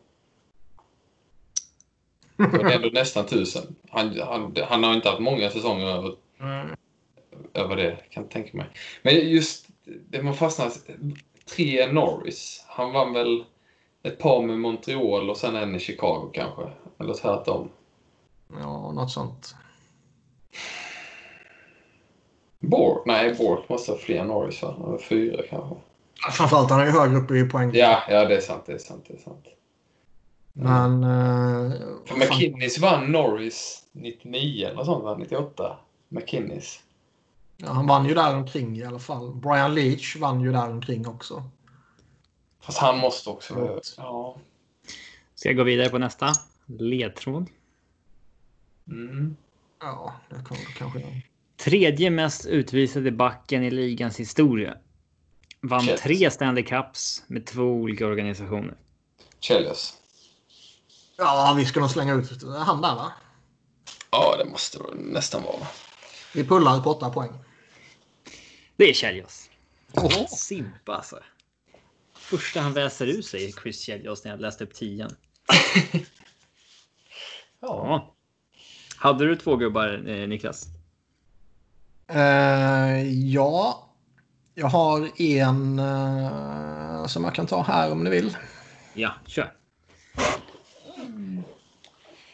Då 2.36 2.44
är 2.44 2.64
det 2.64 2.74
ändå 2.74 2.88
nästan 2.88 3.24
1000. 3.24 3.76
Han, 3.90 4.20
han, 4.20 4.56
han 4.68 4.84
har 4.84 4.94
inte 4.94 5.08
haft 5.08 5.20
många 5.20 5.50
säsonger 5.50 5.86
över, 5.86 6.14
över 7.54 7.76
det, 7.76 7.98
kan 8.10 8.22
jag 8.22 8.30
tänka 8.30 8.56
mig. 8.56 8.66
Men 9.02 9.14
just 9.14 9.66
det 9.84 10.22
man 10.22 10.34
fastnar... 10.34 10.72
Tre 11.56 11.92
Norris. 11.92 12.64
Han 12.68 12.92
vann 12.92 13.12
väl 13.12 13.44
ett 14.02 14.18
par 14.18 14.42
med 14.42 14.58
Montreal 14.58 15.30
och 15.30 15.36
sen 15.36 15.56
en 15.56 15.74
i 15.74 15.78
Chicago 15.78 16.30
kanske. 16.34 16.62
Eller 16.98 17.14
tvärtom. 17.14 17.68
Ja, 18.60 18.92
något 18.92 19.10
sånt. 19.10 19.54
Bork? 22.60 23.02
Nej, 23.06 23.34
Bork 23.34 23.68
måste 23.68 23.92
ha 23.92 23.98
fler 23.98 24.24
Norris 24.24 24.62
va? 24.62 24.74
Eller 24.88 24.98
Fyra 24.98 25.42
kanske. 25.50 25.76
Framförallt 26.32 26.70
han 26.70 26.80
är 26.80 26.84
ju 26.86 26.90
högre 26.90 27.16
upp 27.16 27.30
i 27.30 27.44
poäng. 27.44 27.70
Ja, 27.74 28.02
ja, 28.08 28.24
det 28.24 28.36
är 28.36 28.40
sant. 28.40 28.62
Det 28.66 28.72
är 28.72 28.78
sant. 28.78 29.04
Det 29.08 29.14
är 29.14 29.18
sant. 29.18 29.44
Men... 30.52 31.02
Eh, 31.04 31.70
För 32.06 32.14
fan, 32.14 32.18
McKinnis 32.18 32.78
vann 32.78 33.12
Norris 33.12 33.84
99 33.92 34.66
eller 34.68 34.84
sånt, 34.84 35.04
va? 35.04 35.16
98. 35.18 35.76
McKinnis. 36.08 36.80
ja, 37.56 37.68
han 37.68 37.86
vann 37.86 38.06
ju 38.06 38.14
där 38.14 38.36
omkring 38.36 38.76
i 38.78 38.84
alla 38.84 38.98
fall. 38.98 39.34
Brian 39.34 39.74
Leach 39.74 40.16
vann 40.16 40.40
ju 40.40 40.52
där 40.52 40.70
omkring 40.70 41.08
också. 41.08 41.42
Fast 42.60 42.78
han 42.78 42.98
måste 42.98 43.30
också. 43.30 43.54
Ja. 43.96 44.36
Ska 45.34 45.48
jag 45.48 45.56
gå 45.56 45.62
vidare 45.62 45.88
på 45.88 45.98
nästa? 45.98 46.32
Ledtråd. 46.66 47.46
Mm. 48.88 49.36
Ja, 49.80 50.14
det 50.28 50.44
kommer 50.44 50.64
kanske 50.76 51.00
jag. 51.00 51.22
Tredje 51.56 52.10
mest 52.10 52.46
utvisade 52.46 53.10
backen 53.10 53.62
i 53.62 53.70
ligans 53.70 54.20
historia. 54.20 54.76
Vann 55.60 55.82
Shit. 55.82 55.96
tre 55.96 56.30
Stanley 56.30 56.64
Cups 56.64 57.22
med 57.26 57.46
två 57.46 57.62
olika 57.62 58.06
organisationer. 58.06 58.74
Chelios. 59.40 59.94
Ja, 61.16 61.54
vi 61.56 61.64
ska 61.64 61.80
nog 61.80 61.90
slänga 61.90 62.14
ut 62.14 62.42
han 62.58 62.82
där 62.82 62.94
va? 62.94 63.12
Ja, 64.10 64.36
det 64.38 64.44
måste 64.44 64.78
det 64.78 64.94
nästan 64.94 65.42
vara. 65.42 65.66
Vi 66.34 66.44
pullar 66.44 66.80
på 66.80 66.90
8 66.90 67.10
poäng. 67.10 67.30
Det 68.76 68.94
är. 69.04 69.26
Åh. 69.92 70.26
Simpa 70.26 70.96
alltså. 70.96 71.18
Första 72.30 72.60
han 72.60 72.72
väser 72.72 73.06
ur 73.06 73.22
sig 73.22 73.52
Chris 73.52 73.80
Chelios 73.80 74.24
när 74.24 74.30
jag 74.30 74.40
läste 74.40 74.64
upp 74.64 74.74
tian. 74.74 75.10
Ja. 77.60 78.14
Hade 78.96 79.26
du 79.26 79.36
två 79.36 79.56
gubbar 79.56 80.08
eh, 80.08 80.28
Niklas? 80.28 80.66
Eh, 82.08 83.02
ja, 83.12 83.88
jag 84.54 84.66
har 84.66 85.20
en 85.20 85.78
eh, 85.78 87.06
som 87.06 87.24
jag 87.24 87.34
kan 87.34 87.46
ta 87.46 87.62
här 87.62 87.92
om 87.92 88.04
ni 88.04 88.10
vill. 88.10 88.36
Ja, 88.94 89.14
kör. 89.26 89.52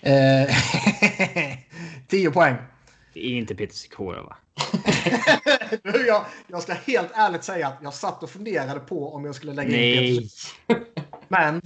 Eh, 0.01 0.49
10 2.09 2.31
poäng. 2.31 2.57
Det 3.13 3.27
är 3.27 3.39
inte 3.39 3.55
Peter 3.55 3.75
Sikora 3.75 4.23
va? 4.23 4.37
Jag, 6.07 6.25
jag 6.47 6.63
ska 6.63 6.73
helt 6.73 7.11
ärligt 7.15 7.45
säga 7.45 7.69
att 7.69 7.79
jag 7.83 7.95
satt 7.95 8.23
och 8.23 8.31
funderade 8.31 8.81
på 8.81 9.15
om 9.15 9.25
jag 9.25 9.35
skulle 9.35 9.53
lägga 9.53 9.77
in 9.77 9.77
Nej, 9.77 10.21
Peter. 10.67 10.85
Men 11.29 11.61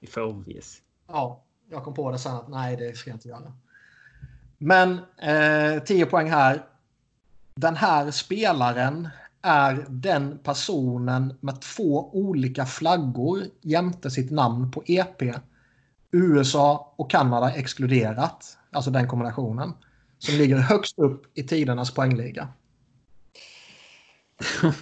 det 0.00 0.06
är 0.06 0.10
för 0.10 0.24
obvious. 0.24 0.78
ja, 1.08 1.42
jag 1.70 1.84
kom 1.84 1.94
på 1.94 2.10
det 2.10 2.18
sen 2.18 2.34
att 2.34 2.48
nej, 2.48 2.76
det 2.76 2.96
ska 2.96 3.10
jag 3.10 3.16
inte 3.16 3.28
göra. 3.28 3.52
Men 4.58 4.98
eh, 5.22 5.82
10 5.82 6.06
poäng 6.06 6.30
här. 6.30 6.62
Den 7.54 7.76
här 7.76 8.10
spelaren 8.10 9.08
är 9.42 9.84
den 9.88 10.38
personen 10.38 11.34
med 11.40 11.60
två 11.60 12.10
olika 12.12 12.66
flaggor 12.66 13.44
jämte 13.60 14.10
sitt 14.10 14.30
namn 14.30 14.70
på 14.70 14.82
EP. 14.86 15.22
USA 16.10 16.92
och 16.96 17.10
Kanada 17.10 17.52
exkluderat, 17.52 18.58
alltså 18.70 18.90
den 18.90 19.08
kombinationen, 19.08 19.72
som 20.20 20.34
ligger 20.34 20.56
högst 20.56 20.98
upp 20.98 21.38
i 21.38 21.42
tidernas 21.42 21.94
poängliga. 21.94 22.48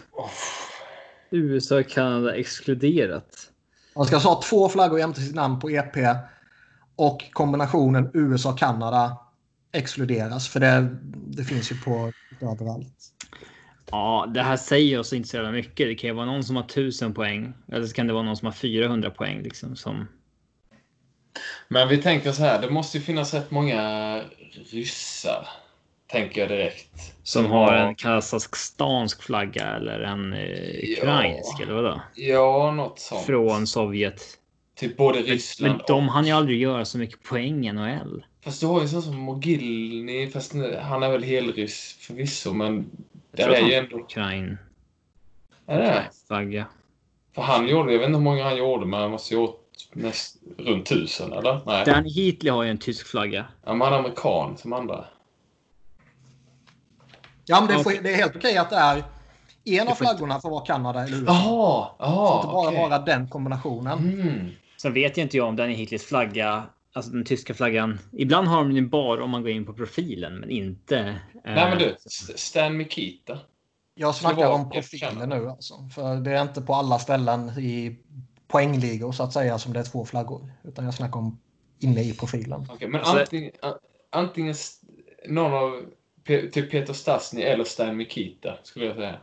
USA 1.30 1.78
och 1.78 1.88
Kanada 1.88 2.36
exkluderat. 2.36 3.50
Man 3.96 4.06
ska 4.06 4.16
alltså 4.16 4.28
ha 4.28 4.42
två 4.42 4.68
flaggor 4.68 4.98
jämte 4.98 5.20
sitt 5.20 5.34
namn 5.34 5.60
på 5.60 5.70
EP 5.70 5.96
och 6.96 7.24
kombinationen 7.32 8.10
USA-Kanada 8.14 9.16
exkluderas. 9.72 10.48
För 10.48 10.60
det, 10.60 10.96
det 11.26 11.44
finns 11.44 11.72
ju 11.72 11.76
på 11.76 12.12
överallt. 12.40 13.12
Ja, 13.90 14.30
det 14.34 14.42
här 14.42 14.56
säger 14.56 14.98
oss 14.98 15.12
inte 15.12 15.28
så 15.28 15.36
jävla 15.36 15.52
mycket. 15.52 15.86
Det 15.86 15.94
kan 15.94 16.08
ju 16.08 16.14
vara 16.14 16.26
någon 16.26 16.44
som 16.44 16.56
har 16.56 16.64
1000 16.64 17.14
poäng. 17.14 17.52
Eller 17.72 17.86
så 17.86 17.94
kan 17.94 18.06
det 18.06 18.12
vara 18.12 18.22
någon 18.22 18.36
som 18.36 18.46
har 18.46 18.52
400 18.52 19.10
poäng. 19.10 19.42
Liksom, 19.42 19.76
som... 19.76 20.08
Men 21.68 21.88
vi 21.88 21.98
tänker 22.02 22.32
så 22.32 22.42
här, 22.42 22.60
det 22.62 22.70
måste 22.70 22.98
ju 22.98 23.04
finnas 23.04 23.34
rätt 23.34 23.50
många 23.50 24.20
ryssar. 24.70 25.48
Tänker 26.06 26.40
jag 26.40 26.50
direkt. 26.50 27.14
Som 27.22 27.46
har 27.46 27.72
en 27.72 27.94
kazakhstansk 27.94 29.22
flagga 29.22 29.66
eller 29.66 30.00
en 30.00 30.32
eh, 30.32 30.98
ukrainsk 30.98 31.56
Ja. 31.58 31.62
eller 31.62 31.74
vadå? 31.74 32.00
Ja, 32.14 32.70
något 32.70 32.98
sånt. 32.98 33.26
Från 33.26 33.66
Sovjet. 33.66 34.20
Typ 34.76 34.96
både 34.96 35.18
Ryssland 35.18 35.76
men 35.76 35.84
de 35.86 36.06
och... 36.06 36.12
hann 36.12 36.26
ju 36.26 36.32
aldrig 36.32 36.60
göra 36.60 36.84
så 36.84 36.98
mycket 36.98 37.22
poäng 37.22 37.66
i 37.68 37.72
NHL. 37.72 38.24
Fast 38.44 38.60
du 38.60 38.66
har 38.66 38.80
ju 38.82 38.88
sån 38.88 39.02
som 39.02 39.16
Mogilny, 39.16 40.30
fast 40.30 40.52
han 40.82 41.02
är 41.02 41.10
väl 41.10 41.22
helryss 41.24 41.96
förvisso, 42.00 42.52
men 42.52 42.90
det 43.32 43.42
Jag 43.42 43.44
tror 43.44 43.56
är 43.56 43.62
att 43.62 43.70
ju 43.70 43.74
han 43.74 43.84
ändå... 43.84 43.96
Ukrain. 43.98 44.58
Är 45.66 45.78
det? 45.78 46.04
Flagga. 46.26 46.66
För 47.34 47.42
han 47.42 47.68
gjorde, 47.68 47.92
jag 47.92 47.98
vet 47.98 48.06
inte 48.06 48.18
hur 48.18 48.24
många 48.24 48.44
han 48.44 48.56
gjorde, 48.56 48.86
men 48.86 49.00
han 49.00 49.10
måste 49.10 49.34
ju 49.34 49.40
gjort 49.40 49.60
näst, 49.92 50.36
runt 50.58 50.86
tusen, 50.86 51.32
eller? 51.32 51.60
Nej. 51.66 51.84
Danny 51.84 52.10
Heatley 52.10 52.50
har 52.52 52.62
ju 52.62 52.70
en 52.70 52.78
tysk 52.78 53.06
flagga. 53.06 53.46
Ja, 53.64 53.74
men 53.74 53.80
han 53.80 53.92
är 53.92 53.98
amerikan 53.98 54.56
som 54.56 54.72
andra. 54.72 55.04
Ja, 57.44 57.60
men 57.60 57.76
det, 57.76 57.84
får, 57.84 58.02
det 58.02 58.12
är 58.12 58.16
helt 58.16 58.36
okej 58.36 58.56
att 58.56 58.70
det 58.70 58.76
är 58.76 59.02
en 59.64 59.88
av 59.88 59.94
flaggorna 59.94 60.40
får 60.40 60.50
vara 60.50 60.64
Kanada 60.64 61.02
eller 61.02 61.16
USA. 61.16 61.32
Jaha! 61.32 61.88
Jaha, 61.98 62.36
inte 62.36 62.46
bara 62.48 62.68
okej. 62.68 62.80
vara 62.80 62.98
den 62.98 63.28
kombinationen. 63.28 63.98
Mm. 63.98 64.50
Sen 64.82 64.92
vet 64.92 65.16
jag 65.16 65.24
inte 65.24 65.36
jag 65.36 65.48
om 65.48 65.56
Danny 65.56 65.74
Heatleys 65.74 66.04
flagga, 66.04 66.66
alltså 66.92 67.10
den 67.12 67.24
tyska 67.24 67.54
flaggan. 67.54 67.98
Ibland 68.12 68.48
har 68.48 68.56
de 68.64 68.74
den 68.74 68.88
bara 68.88 69.24
om 69.24 69.30
man 69.30 69.42
går 69.42 69.50
in 69.50 69.66
på 69.66 69.72
profilen, 69.72 70.34
men 70.38 70.50
inte. 70.50 70.98
eh, 70.98 71.14
Nej, 71.44 71.70
men 71.70 71.78
du. 71.78 71.96
St- 72.06 72.38
Stan 72.38 72.76
Mikita. 72.76 73.38
Jag 73.94 74.14
snackar 74.14 74.50
om 74.50 74.70
Kanada. 75.00 75.26
nu 75.26 75.48
alltså. 75.48 75.74
För 75.94 76.16
det 76.16 76.30
är 76.32 76.42
inte 76.42 76.60
på 76.62 76.74
alla 76.74 76.98
ställen 76.98 77.48
i 77.58 77.98
poängligor 78.48 79.12
så 79.12 79.22
att 79.22 79.32
säga 79.32 79.58
som 79.58 79.72
det 79.72 79.80
är 79.80 79.84
två 79.84 80.04
flaggor. 80.04 80.52
Utan 80.64 80.84
jag 80.84 80.94
snackar 80.94 81.18
om 81.18 81.38
inne 81.78 82.02
i 82.02 82.12
profilen. 82.14 82.66
Okej, 82.70 82.88
men 82.88 83.00
Alltså- 83.00 83.18
antingen, 83.20 83.52
antingen 84.10 84.54
någon 85.28 85.52
av 85.52 85.84
typ 86.26 86.70
Peter 86.70 86.92
Stastny 86.92 87.42
eller 87.42 87.64
Stan 87.64 87.96
Mikita, 87.96 88.58
skulle 88.62 88.84
jag 88.86 88.96
säga. 88.96 89.18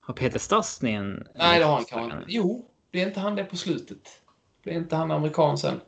Har 0.00 0.14
Peter 0.14 0.38
Stastny 0.38 0.90
en? 0.92 1.26
Nej, 1.34 1.58
det 1.58 1.64
har 1.64 1.74
han 1.74 1.84
kanske 1.84 2.16
inte. 2.16 2.26
Jo, 2.28 2.66
blir 2.90 3.06
inte 3.06 3.20
han 3.20 3.34
det 3.34 3.44
på 3.44 3.56
slutet? 3.56 4.20
Blir 4.62 4.74
inte 4.74 4.96
han 4.96 5.10
amerikan 5.10 5.58
sen? 5.58 5.80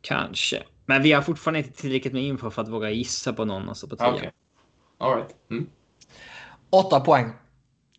Kanske. 0.00 0.62
Men 0.86 1.02
vi 1.02 1.12
har 1.12 1.22
fortfarande 1.22 1.58
inte 1.58 1.72
tillräckligt 1.72 2.12
med 2.12 2.22
info 2.22 2.50
för 2.50 2.62
att 2.62 2.68
våga 2.68 2.90
gissa 2.90 3.32
på 3.32 3.44
någon 3.44 3.68
alltså 3.68 3.88
på 3.88 3.96
tio. 3.96 4.08
Okej. 4.12 4.30
All 4.98 5.16
right. 5.16 5.34
Mm. 5.50 5.70
Åtta 6.70 7.00
poäng. 7.00 7.30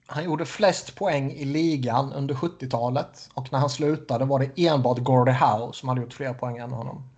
Han 0.05 0.23
gjorde 0.23 0.45
flest 0.45 0.95
poäng 0.95 1.31
i 1.31 1.45
ligan 1.45 2.13
under 2.13 2.35
70-talet. 2.35 3.29
Och 3.33 3.51
när 3.51 3.59
han 3.59 3.69
slutade 3.69 4.25
var 4.25 4.39
det 4.39 4.67
enbart 4.67 4.99
Gordie 4.99 5.33
Howe 5.33 5.73
som 5.73 5.89
hade 5.89 6.01
gjort 6.01 6.13
fler 6.13 6.33
poäng 6.33 6.57
än 6.57 6.71
honom. 6.71 7.09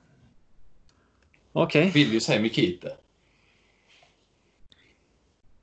Okej. 1.51 1.89
Vill 1.89 2.13
ju 2.13 2.19
säga 2.19 2.41
Mikita. 2.41 2.87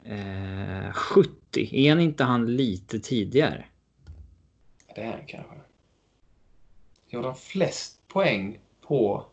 Eh, 0.05 0.93
70. 0.93 1.69
Är 1.73 1.91
han 1.91 2.01
inte 2.01 2.25
han 2.25 2.57
lite 2.57 2.99
tidigare? 2.99 3.65
Det 4.95 5.01
är 5.01 5.11
han 5.11 5.27
kanske. 5.27 5.55
Gjorde 7.09 7.27
han 7.27 7.37
flest 7.37 8.09
poäng 8.09 8.59
på... 8.87 9.27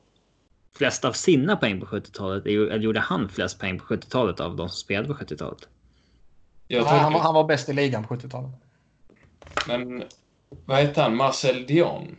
Flest 0.76 1.06
av 1.06 1.14
sina 1.14 1.56
poäng 1.56 1.80
på 1.80 1.86
70-talet. 1.86 2.45
Eller 2.45 2.80
gjorde 2.80 2.99
han 2.99 3.30
flest 3.30 3.60
poäng 3.60 3.80
på 3.80 3.86
70-talet 3.86 4.40
av 4.40 4.56
de 4.56 4.70
som 4.70 4.78
spelade 4.78 5.07
på 5.07 5.14
70-talet? 5.14 5.68
Jag 6.72 6.84
Nej, 6.84 6.90
han, 6.94 7.00
tror 7.12 7.20
var- 7.20 7.26
han 7.26 7.34
var 7.36 7.44
bäst 7.44 7.70
i 7.70 7.74
ligan 7.74 8.04
på 8.08 8.16
70-talet. 8.16 8.52
Men 9.68 10.04
vad 10.66 10.78
heter 10.82 11.02
han? 11.02 11.16
Marcel 11.16 11.66
Dion? 11.66 12.18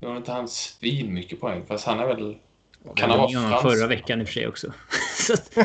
Gjorde 0.00 0.16
inte 0.16 0.32
han 0.32 0.48
svin 0.48 1.14
mycket 1.14 1.40
poäng? 1.40 1.64
Fast 1.66 1.86
han 1.86 2.00
är 2.00 2.06
väl... 2.06 2.38
Kan 2.96 3.10
han 3.10 3.18
Det 3.18 3.34
var 3.34 3.42
vara 3.42 3.48
fransk? 3.60 3.62
förra 3.62 3.86
veckan 3.86 4.20
i 4.20 4.24
och 4.24 4.28
för 4.28 4.32
sig 4.34 4.48
också. 4.48 4.72
Så 5.18 5.32
att 5.32 5.50
Ja. 5.54 5.64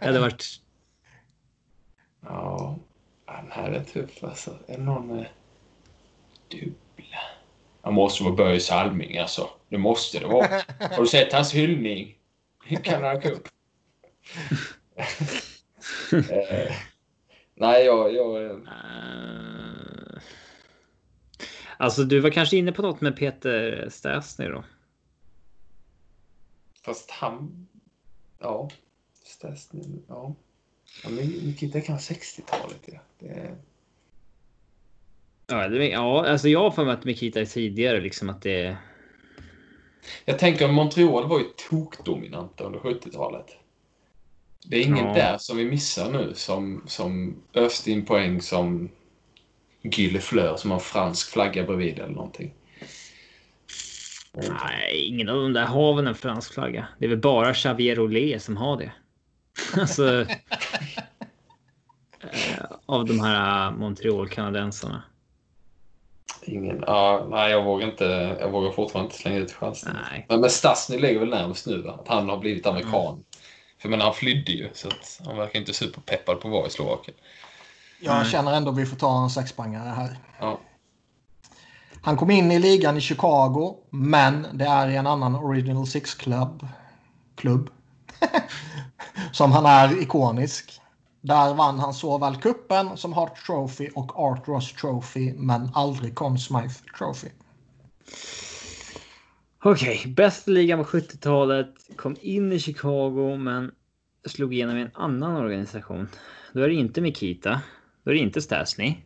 det 0.00 0.06
hade 0.06 0.20
varit... 0.20 0.44
ja. 2.22 2.76
Den 3.26 3.50
här 3.52 3.70
är 3.70 3.84
tuff 3.84 4.24
alltså. 4.24 4.50
Är 4.66 4.76
det 4.76 4.82
någon 4.82 5.06
med 5.06 5.26
dubbla? 6.50 7.18
Han 7.82 7.94
måste 7.94 8.24
vara 8.24 8.34
Börje 8.34 8.60
Salming 8.60 9.18
alltså. 9.18 9.48
Det 9.68 9.78
måste 9.78 10.18
det 10.18 10.26
vara. 10.26 10.48
Har 10.80 11.00
du 11.00 11.06
sett 11.06 11.32
hans 11.32 11.54
hyllning 11.54 12.14
i 12.68 12.76
Canada 12.76 13.20
Cup? 13.20 13.48
Nej, 17.54 17.84
jag... 17.84 18.14
jag 18.14 18.44
eh, 18.44 18.56
Alltså, 21.76 22.04
du 22.04 22.20
var 22.20 22.30
kanske 22.30 22.56
inne 22.56 22.72
på 22.72 22.82
något 22.82 23.00
med 23.00 23.16
Peter 23.16 23.88
Stasny 23.90 24.48
då? 24.48 24.64
fast 26.84 27.10
han... 27.10 27.66
Ja. 28.38 28.70
Stasny, 29.24 29.82
ja. 30.08 30.34
ja 31.04 31.10
men 31.10 31.26
Nikita 31.26 31.80
kan 31.80 31.98
60-talet, 31.98 32.80
ja. 32.86 32.98
Det. 33.18 33.56
Ja, 35.46 35.68
det, 35.68 35.88
ja 35.88 36.26
alltså 36.26 36.48
jag 36.48 36.60
har 36.60 36.70
för 36.70 36.84
mig 36.84 36.94
att 36.94 37.04
Mikita 37.04 37.40
är 37.40 37.44
tidigare 37.44 38.00
liksom 38.00 38.30
att 38.30 38.42
det... 38.42 38.76
Jag 40.24 40.38
tänker 40.38 40.68
Montreal 40.68 41.28
var 41.28 41.38
ju 41.38 41.44
tokdominanta 41.70 42.64
under 42.64 42.78
70-talet. 42.78 43.46
Det 44.64 44.76
är 44.76 44.82
ingen 44.82 45.06
Ja. 45.06 45.14
där 45.14 45.38
som 45.38 45.56
vi 45.56 45.64
missar 45.64 46.10
nu 46.10 46.32
som, 46.34 46.82
som 46.86 47.36
öste 47.54 47.90
in 47.90 48.04
poäng 48.04 48.40
som 48.40 48.88
Fleur 50.20 50.56
som 50.56 50.70
har 50.70 50.78
fransk 50.78 51.30
flagga 51.30 51.64
bredvid 51.64 51.98
eller 51.98 52.14
någonting. 52.14 52.54
Nej, 54.34 55.06
ingen 55.08 55.28
av 55.28 55.36
de 55.42 55.52
där 55.52 55.64
har 55.64 55.94
väl 55.94 56.06
en 56.06 56.14
fransk 56.14 56.54
flagga. 56.54 56.88
Det 56.98 57.04
är 57.04 57.08
väl 57.08 57.18
bara 57.18 57.54
Xavier 57.54 58.00
Olé 58.00 58.38
som 58.38 58.56
har 58.56 58.76
det. 58.76 58.92
alltså... 59.80 60.20
eh, 60.20 60.26
av 62.86 63.04
de 63.06 63.20
här 63.20 63.70
Montreal-kanadensarna. 63.70 65.02
Ingen, 66.42 66.84
ja, 66.86 67.26
nej, 67.30 67.50
jag 67.50 67.64
vågar 67.64 67.86
inte. 67.86 68.36
Jag 68.40 68.50
vågar 68.50 68.70
fortfarande 68.70 69.06
inte 69.06 69.22
slänga 69.22 69.38
ut 69.38 69.52
chansen. 69.52 69.96
Nej. 70.10 70.26
Men, 70.28 70.40
men 70.40 70.50
Stasny 70.50 70.98
ligger 70.98 71.20
väl 71.20 71.28
närmast 71.28 71.66
nu, 71.66 71.82
va? 71.82 71.92
Att 71.92 72.08
han 72.08 72.28
har 72.28 72.38
blivit 72.38 72.66
amerikan. 72.66 73.24
För 73.84 73.88
men 73.88 74.00
han 74.00 74.14
flydde 74.14 74.52
ju, 74.52 74.70
så 74.74 74.88
att 74.88 75.20
han 75.24 75.36
verkar 75.36 75.58
inte 75.58 75.74
superpeppad 75.74 76.40
på 76.40 76.48
att 76.48 76.52
vara 76.52 76.66
i 76.66 76.70
Slovakien. 76.70 77.16
Jag 78.00 78.16
Nej. 78.16 78.30
känner 78.30 78.52
ändå 78.52 78.70
att 78.70 78.76
vi 78.76 78.86
får 78.86 78.96
ta 78.96 79.22
en 79.22 79.30
sexpoängare 79.30 79.88
här. 79.88 80.18
Ja. 80.40 80.60
Han 82.02 82.16
kom 82.16 82.30
in 82.30 82.52
i 82.52 82.58
ligan 82.58 82.96
i 82.96 83.00
Chicago, 83.00 83.76
men 83.90 84.46
det 84.52 84.64
är 84.64 84.88
i 84.88 84.96
en 84.96 85.06
annan 85.06 85.36
Original 85.36 85.86
Six 85.86 86.14
Club. 86.14 86.68
Klubb. 87.36 87.70
som 89.32 89.52
han 89.52 89.66
är 89.66 90.02
ikonisk. 90.02 90.80
Där 91.20 91.54
vann 91.54 91.78
han 91.78 91.94
såväl 91.94 92.36
kuppen 92.36 92.96
som 92.96 93.12
Hart 93.12 93.46
Trophy 93.46 93.88
och 93.94 94.18
Art 94.20 94.48
Ross 94.48 94.72
Trophy, 94.72 95.32
men 95.32 95.70
aldrig 95.74 96.14
Conn 96.14 96.38
Smythe 96.38 96.80
Trophy. 96.98 97.28
Okej, 99.66 100.02
bästa 100.16 100.50
ligan 100.50 100.78
på 100.78 100.84
70-talet. 100.84 101.74
Kom 101.96 102.16
in 102.20 102.52
i 102.52 102.58
Chicago, 102.58 103.36
men 103.36 103.74
slog 104.26 104.54
igenom 104.54 104.76
i 104.76 104.80
en 104.80 104.90
annan 104.94 105.36
organisation. 105.36 106.08
Då 106.52 106.60
är 106.60 106.68
det 106.68 106.74
inte 106.74 107.00
Mikita. 107.00 107.60
Då 108.02 108.10
är 108.10 108.14
det 108.14 108.20
inte 108.20 108.42
Stasny. 108.42 108.96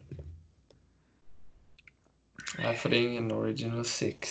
Nej, 2.59 2.77
för 2.77 2.89
det 2.89 2.97
är 2.97 3.09
ingen 3.09 3.33
Original 3.33 3.85
Six. 3.85 4.29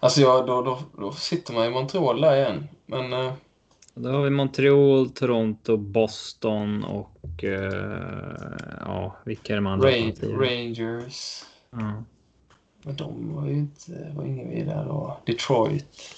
Alltså, 0.00 0.20
ja, 0.20 0.44
då, 0.46 0.62
då, 0.62 0.82
då 0.98 1.12
sitter 1.12 1.54
man 1.54 1.66
i 1.66 1.70
Montreal 1.70 2.20
där 2.20 2.36
igen. 2.36 2.68
Men 2.86 3.12
eh, 3.12 3.32
Då 3.94 4.10
har 4.10 4.22
vi 4.22 4.30
Montreal, 4.30 5.10
Toronto, 5.10 5.76
Boston 5.76 6.84
och... 6.84 7.44
eh, 7.44 8.52
ja, 8.80 9.16
vilka 9.24 9.52
är 9.52 9.56
de 9.56 9.66
andra? 9.66 9.88
Ra- 9.88 10.06
alternativen? 10.06 10.40
Rangers. 10.40 11.42
Ja. 11.70 12.04
Men 12.82 12.96
de 12.96 13.34
var 13.34 13.46
ju 13.46 13.52
inte... 13.52 14.12
var 14.16 14.24
ingen 14.24 14.50
vidare 14.50 14.84
då. 14.84 15.20
Detroit. 15.26 16.14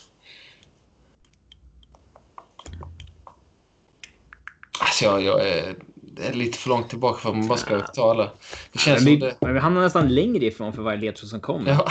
Alltså, 4.81 5.05
jag, 5.05 5.23
jag 5.23 5.49
är, 5.49 5.75
det 5.95 6.27
är 6.27 6.33
lite 6.33 6.59
för 6.59 6.69
långt 6.69 6.89
tillbaka 6.89 7.21
för 7.21 7.31
att 7.31 7.37
man 7.37 7.49
bara 7.49 7.59
ska 7.59 7.81
ta 7.81 8.11
alla. 8.11 8.31
Det 8.73 8.79
känns 8.79 8.87
Men 8.87 8.97
som 8.97 9.07
vi, 9.07 9.17
det. 9.17 9.37
men 9.41 9.55
vi 9.55 9.61
hamnar 9.61 9.81
nästan 9.81 10.15
längre 10.15 10.47
ifrån 10.47 10.73
för 10.73 10.83
varje 10.83 11.01
ledtråd 11.01 11.31
som 11.31 11.41
kommer. 11.41 11.71
Ja. 11.71 11.87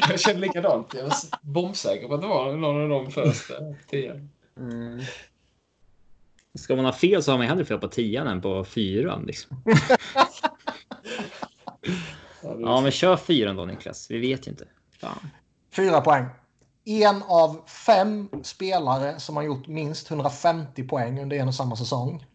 jag 0.08 0.20
känner 0.20 0.40
likadant. 0.40 0.94
Jag 0.94 1.02
var 1.02 1.12
bombsäker 1.42 2.08
på 2.08 2.14
att 2.14 2.20
det 2.20 2.26
var 2.26 2.52
någon 2.52 2.82
av 2.82 2.88
de 2.88 3.10
första 3.10 3.54
tio. 3.90 4.28
Mm. 4.58 5.00
Ska 6.54 6.76
man 6.76 6.84
ha 6.84 6.92
fel 6.92 7.22
så 7.22 7.30
har 7.30 7.38
man 7.38 7.46
hellre 7.46 7.64
fel 7.64 7.78
på 7.78 7.88
tian 7.88 8.26
än 8.26 8.40
på 8.40 8.64
fyran. 8.64 9.24
Liksom. 9.26 9.62
Ja, 12.58 12.80
men 12.80 12.90
kör 12.90 13.16
fyran 13.16 13.56
då 13.56 13.64
Niklas. 13.64 14.10
Vi 14.10 14.18
vet 14.18 14.46
ju 14.46 14.50
inte. 14.50 14.64
Fan. 15.00 15.30
Fyra 15.72 16.00
poäng. 16.00 16.26
En 16.84 17.22
av 17.22 17.68
fem 17.86 18.28
spelare 18.42 19.20
som 19.20 19.36
har 19.36 19.42
gjort 19.42 19.66
minst 19.66 20.10
150 20.10 20.88
poäng 20.88 21.22
under 21.22 21.36
en 21.36 21.48
och 21.48 21.54
samma 21.54 21.76
säsong. 21.76 22.26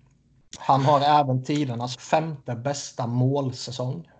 Han 0.59 0.81
har 0.81 1.01
även 1.01 1.43
tidernas 1.43 1.97
femte 1.97 2.55
bästa 2.55 3.07
målsäsong. 3.07 4.11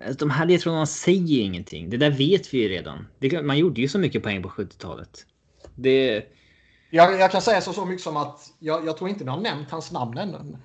Alltså, 0.00 0.18
De 0.18 0.30
här 0.30 0.46
ledtrådarna 0.46 0.86
säger 0.86 1.42
ingenting. 1.42 1.90
Det 1.90 1.96
där 1.96 2.10
vet 2.10 2.54
vi 2.54 2.58
ju 2.58 2.68
redan. 2.68 3.06
Det, 3.18 3.42
man 3.42 3.58
gjorde 3.58 3.80
ju 3.80 3.88
så 3.88 3.98
mycket 3.98 4.22
poäng 4.22 4.42
på 4.42 4.48
70-talet. 4.48 5.26
Det... 5.74 6.24
Jag, 6.90 7.20
jag 7.20 7.30
kan 7.30 7.42
säga 7.42 7.60
så, 7.60 7.72
så 7.72 7.84
mycket 7.84 8.04
som 8.04 8.16
att 8.16 8.52
jag, 8.58 8.86
jag 8.86 8.96
tror 8.96 9.10
inte 9.10 9.24
ni 9.24 9.30
har 9.30 9.40
nämnt 9.40 9.70
hans 9.70 9.92
namn 9.92 10.18
ännu. 10.18 10.58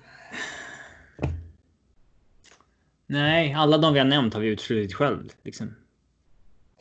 Nej, 3.12 3.52
alla 3.52 3.78
de 3.78 3.92
vi 3.92 3.98
har 3.98 4.06
nämnt 4.06 4.34
har 4.34 4.40
vi 4.40 4.48
uteslutit 4.48 4.94
själv. 4.94 5.32
Liksom. 5.42 5.74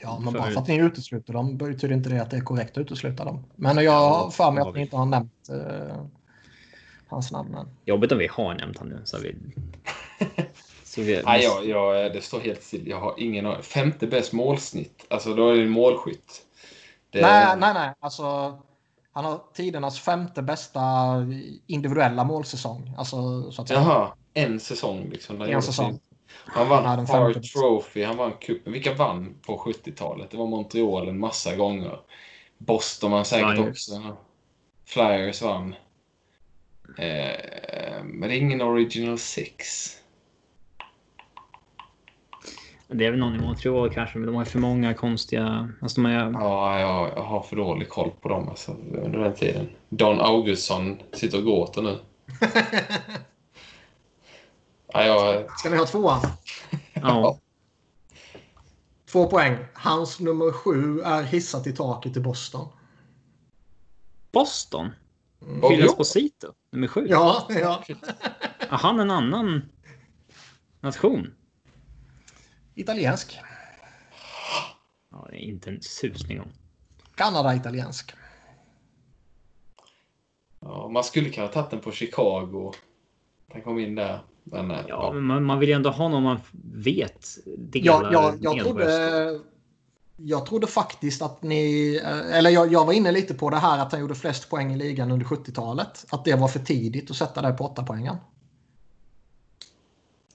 Ja, 0.02 0.20
men 0.20 0.34
För- 0.34 0.40
bara 0.40 0.52
för 0.52 0.62
att 0.62 0.68
ni 0.68 0.78
utesluter 0.78 1.34
dem 1.34 1.58
betyder 1.58 1.96
inte 1.96 2.10
det 2.10 2.22
att 2.22 2.32
det 2.32 2.38
är 2.38 2.42
korrekt 2.42 2.78
att 2.78 2.82
utesluta 2.82 3.26
dem. 3.26 3.46
Men 3.56 3.84
jag 3.84 3.92
har 3.92 4.32
för 4.32 4.52
mig 4.52 4.62
att 4.62 4.76
ni 4.76 4.82
inte 4.82 4.98
har 4.98 5.06
nämnt 5.06 5.50
eh, 5.50 6.06
hans 7.08 7.32
namn 7.32 7.56
än. 7.56 7.68
Jobbigt 7.86 8.12
om 8.12 8.18
vi 8.18 8.28
har 8.28 8.56
nämnt 8.56 8.78
han 8.78 8.90
nu. 8.90 9.02
Så 9.06 9.18
vi... 9.18 9.36
Så 10.84 11.02
vi... 11.02 11.22
Nej, 11.26 11.44
jag, 11.44 11.66
jag, 11.66 12.14
det 12.14 12.22
står 12.22 12.40
helt 12.40 12.64
still. 12.64 12.88
Jag 12.88 13.00
har 13.00 13.14
ingen. 13.18 13.64
Femte 13.64 14.08
bäst 14.08 14.34
målsnitt. 14.34 15.06
Alltså 15.10 15.34
då 15.34 15.50
är 15.50 15.56
det 15.58 15.68
målskytt. 15.68 16.42
Det, 17.10 17.22
Nej, 17.22 17.58
nej, 17.58 17.74
nej. 17.74 17.94
Alltså, 18.00 18.58
han 19.12 19.26
har 19.26 19.42
tidernas 19.54 20.00
femte 20.00 20.42
bästa 20.42 20.82
individuella 21.68 22.24
målsäsong. 22.24 22.94
Alltså, 22.98 23.52
så 23.52 23.62
att 23.62 23.68
säga. 23.68 23.80
Jaha, 23.80 24.14
en 24.34 24.60
säsong 24.60 25.10
liksom. 25.12 25.42
En 25.42 25.62
säsong. 25.62 26.00
Han 26.46 26.70
vann 26.70 27.00
en 27.00 27.08
Hart. 27.08 27.44
Trophy, 27.44 28.04
han 28.04 28.18
vann 28.18 28.34
cupen. 28.42 28.74
Vilka 28.74 28.94
vann 28.94 29.36
på 29.46 29.58
70-talet? 29.58 30.32
Det 30.32 30.38
var 30.38 30.48
Montreal 30.48 31.08
en 31.08 31.20
massa 31.20 31.56
gånger. 31.56 32.00
Boston 32.58 33.12
vann 33.12 33.26
säkert 33.26 33.56
Flyers. 33.56 33.70
också. 33.70 34.18
Flyers 34.86 35.42
vann. 35.42 35.76
Eh, 36.98 38.04
men 38.04 38.30
det 38.30 38.36
är 38.36 38.40
ingen 38.40 38.62
Original 38.62 39.18
Six. 39.18 39.98
Det 42.88 43.06
är 43.06 43.12
väl 43.12 43.20
någon 43.20 43.36
i 43.36 43.40
Montreal 43.40 43.94
kanske, 43.94 44.18
men 44.18 44.28
de 44.28 44.36
har 44.36 44.46
för 44.46 44.60
många 44.60 44.94
konstiga... 44.94 45.70
Alltså 45.82 46.02
har... 46.02 46.12
Ja, 46.12 46.80
jag, 46.80 47.10
jag 47.16 47.24
har 47.24 47.42
för 47.42 47.56
dålig 47.56 47.90
koll 47.90 48.12
på 48.22 48.30
dem 48.30 48.50
alltså, 48.50 48.72
under 49.04 49.20
den 49.20 49.34
tiden. 49.34 49.70
Don 49.90 50.22
Augustsson 50.22 51.00
sitter 51.14 51.38
och 51.38 51.44
gråter 51.44 51.82
nu. 51.82 51.98
Ja, 54.94 55.06
jag, 55.06 55.60
Ska 55.60 55.70
ni 55.70 55.78
ha 55.78 55.86
tvåan? 55.86 56.22
Ja. 56.94 57.40
Två 59.06 59.28
poäng. 59.28 59.58
Hans 59.74 60.20
nummer 60.20 60.52
sju 60.52 61.02
är 61.02 61.24
hissat 61.24 61.68
i 61.68 61.72
taket 61.72 62.18
i 62.18 62.20
Boston. 62.20 62.68
Boston? 64.32 64.92
Mm. 65.42 65.62
Phil. 65.62 65.86
Esposito? 65.86 66.54
Nummer 66.72 66.88
sju? 66.88 67.06
Ja, 67.10 67.48
ja. 67.50 67.84
Har 68.70 68.78
han 68.78 69.00
en 69.00 69.12
annan 69.12 69.70
nation? 70.80 71.34
Italiensk. 72.76 73.40
Ja, 75.12 75.28
det 75.30 75.36
är 75.36 75.40
inte 75.40 75.70
en 75.70 75.82
susning 75.82 76.42
om. 76.42 76.48
Kanada-italiensk. 77.16 78.14
ja, 80.60 80.88
man 80.88 81.04
skulle 81.04 81.30
kunna 81.30 81.48
ha 81.48 81.54
tagit 81.54 81.70
den 81.70 81.80
på 81.80 81.92
Chicago. 81.92 82.74
Han 83.54 83.62
kom 83.62 83.80
in 83.80 83.96
där. 83.96 84.24
Men, 84.44 84.72
eh, 84.72 84.80
Ja, 84.88 85.12
men 85.14 85.24
man, 85.24 85.44
man 85.44 85.60
vill 85.60 85.70
ju 85.70 85.76
ändå 85.76 85.90
ha 85.90 86.08
någon 86.10 86.24
man 86.24 86.40
vet 86.74 87.28
Ja, 87.46 87.52
delar 87.58 88.12
jag, 88.14 88.38
jag, 88.42 88.56
medborgarskap. 88.56 88.64
trodde, 88.64 89.40
jag 90.18 90.46
trodde 90.46 90.68
faktiskt 90.68 91.22
att 91.22 91.44
ni... 91.44 91.96
eh, 92.04 92.38
Eller 92.38 92.50
jag, 92.50 92.72
jag 92.74 92.86
var 92.86 92.94
inne 92.94 93.12
lite 93.12 93.34
på 93.34 93.50
det 93.50 93.58
här 93.58 93.80
att 93.80 93.92
han 93.92 94.02
gjorde 94.02 94.16
flest 94.16 94.50
poäng 94.50 94.74
i 94.74 94.78
ligan 94.78 95.12
under 95.12 95.26
70-talet. 95.26 96.06
Att 96.10 96.26
det 96.26 96.36
var 96.36 96.48
för 96.48 96.60
tidigt 96.60 97.12
att 97.12 97.18
sätta 97.18 97.42
det 97.42 97.52
på 97.54 97.66
8 97.66 97.84
poängen. 97.84 98.16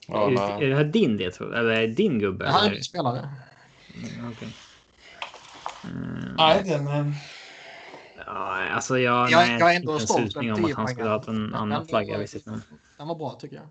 ja, 0.07 0.31
är, 0.31 0.63
är 0.63 0.69
det 0.69 0.75
här 0.75 0.83
din 0.83 1.17
det 1.17 1.39
Eller 1.39 1.69
är 1.69 1.81
det 1.87 1.93
din 1.93 2.19
gubbe? 2.19 2.45
Det 2.45 2.51
här 2.51 2.61
är 2.63 2.67
eller? 2.67 2.77
en 2.77 2.83
spelare. 2.83 3.29
Mm, 3.95 4.31
okej. 4.31 4.47
Mm, 5.83 6.35
Nej, 6.37 6.63
den... 6.65 6.87
eh, 6.87 7.13
ja, 8.25 8.69
alltså 8.69 8.99
jag, 8.99 9.31
Jag- 9.31 9.47
nej, 9.47 9.59
jag 9.59 9.71
är 9.71 9.75
ändå 9.75 9.99
stolt 9.99 10.35
över 10.37 10.51
om 10.51 10.57
10 10.63 10.65
att 10.71 10.77
han 10.77 10.87
skulle 10.87 11.03
poängen. 11.03 11.07
ha 11.11 11.17
haft 11.17 11.27
en 11.27 11.43
Men 11.43 11.53
annan 11.55 11.79
den 11.79 11.87
flagga 11.87 12.17
var-. 12.17 12.59
Den 12.97 13.07
var 13.07 13.15
bra 13.15 13.37
tycker 13.41 13.55
jag. 13.55 13.65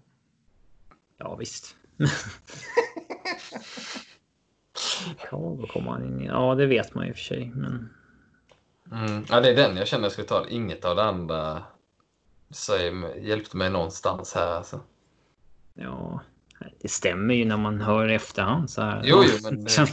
Ja, 1.18 1.36
visst. 1.36 1.76
Chicago 4.78 5.66
kommer 5.72 5.90
han 5.90 6.05
in. 6.05 6.24
Ja, 6.24 6.55
det 6.55 6.66
vet 6.66 6.94
man 6.94 7.05
ju 7.05 7.10
i 7.10 7.12
och 7.12 7.16
för 7.16 7.24
sig. 7.24 7.52
Men 7.55 7.88
Mm. 8.93 9.24
Ja, 9.28 9.40
det 9.40 9.51
är 9.51 9.56
den 9.56 9.76
jag 9.76 9.86
känner 9.86 10.05
jag 10.05 10.12
skulle 10.12 10.28
ta. 10.28 10.48
Inget 10.48 10.84
av 10.84 10.97
det 10.97 11.02
andra 11.02 11.62
säger, 12.51 13.16
hjälpte 13.16 13.56
mig 13.56 13.70
någonstans 13.70 14.34
här. 14.34 14.47
Alltså. 14.47 14.80
ja, 15.74 16.20
det 16.82 16.88
stämmer 16.88 17.34
ju 17.34 17.44
när 17.44 17.56
man 17.56 17.80
hör 17.80 18.09
efterhand 18.09 18.70
så 18.70 18.82
här. 18.82 19.02
Jo, 19.05 19.24
jo, 19.24 19.38
men 19.43 19.66
eh, 19.66 19.86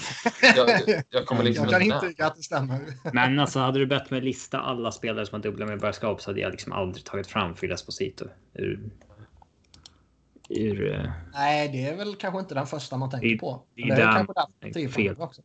jag, 0.55 1.03
jag 1.09 1.25
kommer 1.25 1.43
liksom 1.43 1.63
Jag 1.65 1.73
kan 1.73 1.81
inte 1.81 1.95
intyga 1.95 2.25
att 2.25 2.35
det 2.35 2.43
stämmer. 2.43 2.79
Men 3.13 3.39
alltså 3.39 3.59
hade 3.59 3.79
du 3.79 3.85
bett 3.85 4.11
mig 4.11 4.21
lista 4.21 4.59
alla 4.59 4.91
spelare 4.91 5.25
som 5.25 5.35
har 5.35 5.43
dubbla 5.43 5.65
medborgarskap 5.65 6.21
så 6.21 6.29
hade 6.29 6.41
jag 6.41 6.51
liksom 6.51 6.71
aldrig 6.71 7.05
tagit 7.05 7.27
fram 7.27 7.53
Phil 7.53 7.71
Esposito. 7.71 8.25
Ur, 8.53 8.79
ur 10.61 10.93
eh, 10.93 11.09
Nej, 11.33 11.67
det 11.69 11.85
är 11.87 11.97
väl 11.97 12.15
kanske 12.15 12.39
inte 12.39 12.55
den 12.55 12.67
första 12.67 12.97
man 12.97 13.09
tänker 13.09 13.27
Det- 13.27 13.37
på. 13.37 13.63
det 13.75 13.81
det 13.83 13.91
är 14.01 14.11
kanske 14.11 14.33
det 14.73 14.83
är 14.83 14.87
fel. 14.89 15.15
poäng 15.15 15.27
också. 15.27 15.41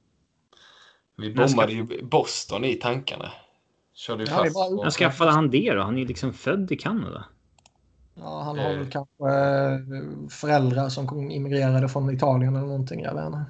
Vi 1.16 1.32
ska- 1.32 1.46
bommade 1.46 1.72
ju 1.72 2.02
Boston 2.04 2.64
i 2.64 2.74
tankarna. 2.74 3.32
Körde 3.94 4.24
ju 4.24 4.30
Ja, 4.30 4.42
det 4.42 4.50
fast. 4.50 4.70
när 4.84 4.90
skaffade 4.90 5.30
han 5.30 5.50
det 5.50 5.74
då? 5.74 5.82
Han 5.82 5.94
är 5.94 5.98
ju 6.00 6.06
liksom 6.06 6.32
född 6.32 6.72
i 6.72 6.76
Kanada. 6.76 7.24
Ja, 8.14 8.42
han 8.42 8.58
har 8.58 8.70
Eh. 8.70 8.78
väl 8.78 8.90
kanske 8.90 9.24
eh, 9.28 9.78
föräldrar 10.30 10.88
som 10.88 11.06
kom- 11.06 11.30
immigrerade 11.30 11.88
från 11.88 12.10
Italien 12.14 12.56
eller 12.56 12.66
någonting. 12.66 13.00
Jag 13.02 13.14
vet 13.14 13.26
inte. 13.26 13.44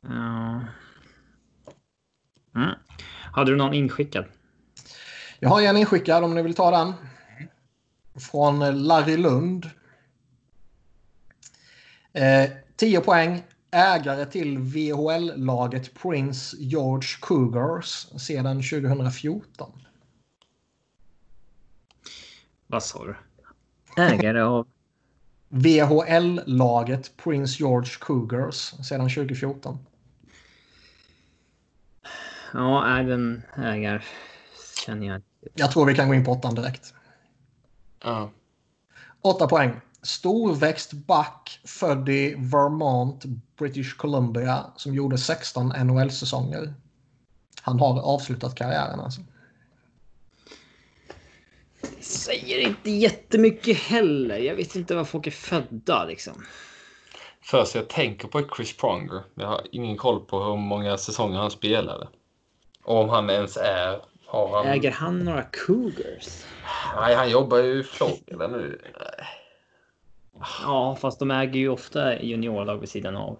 Ja. 0.00 0.60
Mm. 2.56 2.74
Hade 3.32 3.50
du 3.50 3.56
någon 3.56 3.74
inskickad? 3.74 4.24
Jag 5.40 5.48
har 5.48 5.62
en 5.62 5.76
inskickad 5.76 6.24
om 6.24 6.34
ni 6.34 6.42
vill 6.42 6.54
ta 6.54 6.70
den. 6.70 6.92
Från 8.16 8.86
Larry 8.86 9.16
Lund. 9.16 9.70
Eh, 12.12 12.50
10 12.76 13.00
poäng. 13.00 13.42
Ägare 13.70 14.26
till 14.26 14.58
VHL-laget 14.58 15.94
Prince 15.94 16.56
George 16.58 17.08
Cougars 17.20 18.06
sedan 18.16 18.62
2014. 18.62 19.72
Vad 22.66 22.82
sa 22.82 23.04
du? 23.04 23.14
Ägare 24.02 24.40
av... 24.40 24.66
VHL-laget 25.48 27.16
Prince 27.16 27.56
George 27.58 27.90
Cougars 28.00 28.56
sedan 28.88 29.10
2014. 29.10 29.78
Ja, 32.52 32.86
är 32.86 33.02
den 33.02 33.42
ägare 33.56 34.02
känner 34.86 35.06
jag. 35.06 35.22
Jag 35.54 35.70
tror 35.72 35.86
vi 35.86 35.94
kan 35.94 36.08
gå 36.08 36.14
in 36.14 36.24
på 36.24 36.32
åttan 36.32 36.54
direkt. 36.54 36.94
Ja. 38.04 38.30
8 39.22 39.46
poäng. 39.48 39.80
Storväxt 40.02 40.92
back 40.92 41.60
född 41.64 42.08
i 42.08 42.34
Vermont, 42.38 43.24
British 43.58 43.96
Columbia 43.96 44.66
som 44.76 44.94
gjorde 44.94 45.18
16 45.18 45.68
NHL-säsonger. 45.68 46.74
Han 47.62 47.80
har 47.80 48.00
avslutat 48.00 48.54
karriären 48.54 49.00
alltså. 49.00 49.20
Säger 52.00 52.58
inte 52.58 52.90
jättemycket 52.90 53.78
heller. 53.78 54.38
Jag 54.38 54.54
vet 54.54 54.76
inte 54.76 54.94
var 54.94 55.04
folk 55.04 55.26
är 55.26 55.30
födda 55.30 56.04
liksom. 56.04 56.44
Först 57.42 57.74
jag 57.74 57.88
tänker 57.88 58.28
på 58.28 58.42
Chris 58.56 58.76
Pronger. 58.76 59.22
Jag 59.34 59.46
har 59.46 59.66
ingen 59.72 59.96
koll 59.96 60.20
på 60.20 60.44
hur 60.44 60.56
många 60.56 60.98
säsonger 60.98 61.38
han 61.38 61.50
spelade. 61.50 62.08
Och 62.82 63.00
om 63.00 63.08
han 63.08 63.30
ens 63.30 63.56
är... 63.56 64.13
Har 64.34 64.56
han... 64.64 64.66
Äger 64.72 64.90
han 64.90 65.18
några 65.24 65.42
Cougars? 65.42 66.44
Nej, 66.96 67.14
han 67.14 67.30
jobbar 67.30 67.58
ju 67.58 67.80
i 67.80 67.82
Florida 67.82 68.48
nu. 68.48 68.80
Ja, 70.62 70.96
fast 71.00 71.18
de 71.18 71.30
äger 71.30 71.60
ju 71.60 71.68
ofta 71.68 72.22
juniorlag 72.22 72.76
vid 72.78 72.88
sidan 72.88 73.16
av. 73.16 73.36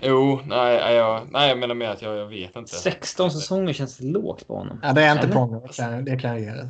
Jo, 0.00 0.40
nej, 0.46 0.94
jag, 0.94 1.26
nej, 1.30 1.48
jag 1.48 1.58
menar 1.58 1.74
mer 1.74 1.88
att 1.88 2.02
jag, 2.02 2.16
jag 2.16 2.26
vet 2.26 2.56
inte. 2.56 2.74
16 2.74 3.30
säsonger 3.30 3.72
känns 3.72 4.00
lågt 4.00 4.46
på 4.46 4.56
honom. 4.56 4.80
Ja, 4.82 4.92
det 4.92 5.02
är 5.02 5.12
inte? 5.12 5.28
Pronger, 5.28 6.02
det 6.02 6.16
kan- 6.18 6.30
jag 6.30 6.40
ge 6.40 6.50
dig. 6.50 6.68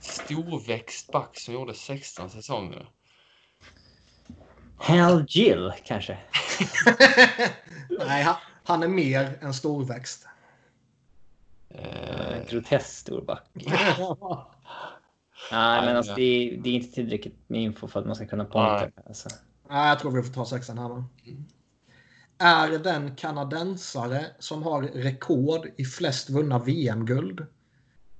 Storväxt 0.00 1.12
back 1.12 1.38
som 1.40 1.54
gjorde 1.54 1.74
16 1.74 2.30
säsonger. 2.30 2.86
Hal 4.76 5.24
Gill 5.28 5.72
kanske? 5.84 6.18
Nej, 8.06 8.22
han, 8.22 8.34
han 8.64 8.82
är 8.82 8.88
mer 8.88 9.38
än 9.40 9.54
storväxt. 9.54 10.26
Eh, 11.70 12.46
Grotesk 12.50 12.86
stor 12.86 13.20
back. 13.20 13.44
Nej, 15.52 15.86
men 15.86 15.96
alltså, 15.96 16.14
det, 16.14 16.22
är, 16.22 16.56
det 16.56 16.70
är 16.70 16.74
inte 16.74 16.94
tillräckligt 16.94 17.38
med 17.46 17.62
info 17.62 17.88
för 17.88 18.00
att 18.00 18.06
man 18.06 18.16
ska 18.16 18.26
kunna 18.26 18.44
poängtera. 18.44 18.90
Nej. 18.96 19.04
Alltså. 19.06 19.28
Nej, 19.70 19.88
jag 19.88 19.98
tror 19.98 20.10
vi 20.10 20.22
får 20.22 20.34
ta 20.34 20.44
sexan 20.44 20.78
här 20.78 20.88
nu. 20.88 21.04
Är 22.38 22.78
den 22.78 23.16
kanadensare 23.16 24.26
som 24.38 24.62
har 24.62 24.82
rekord 24.82 25.66
i 25.76 25.84
flest 25.84 26.30
vunna 26.30 26.58
VM-guld. 26.58 27.46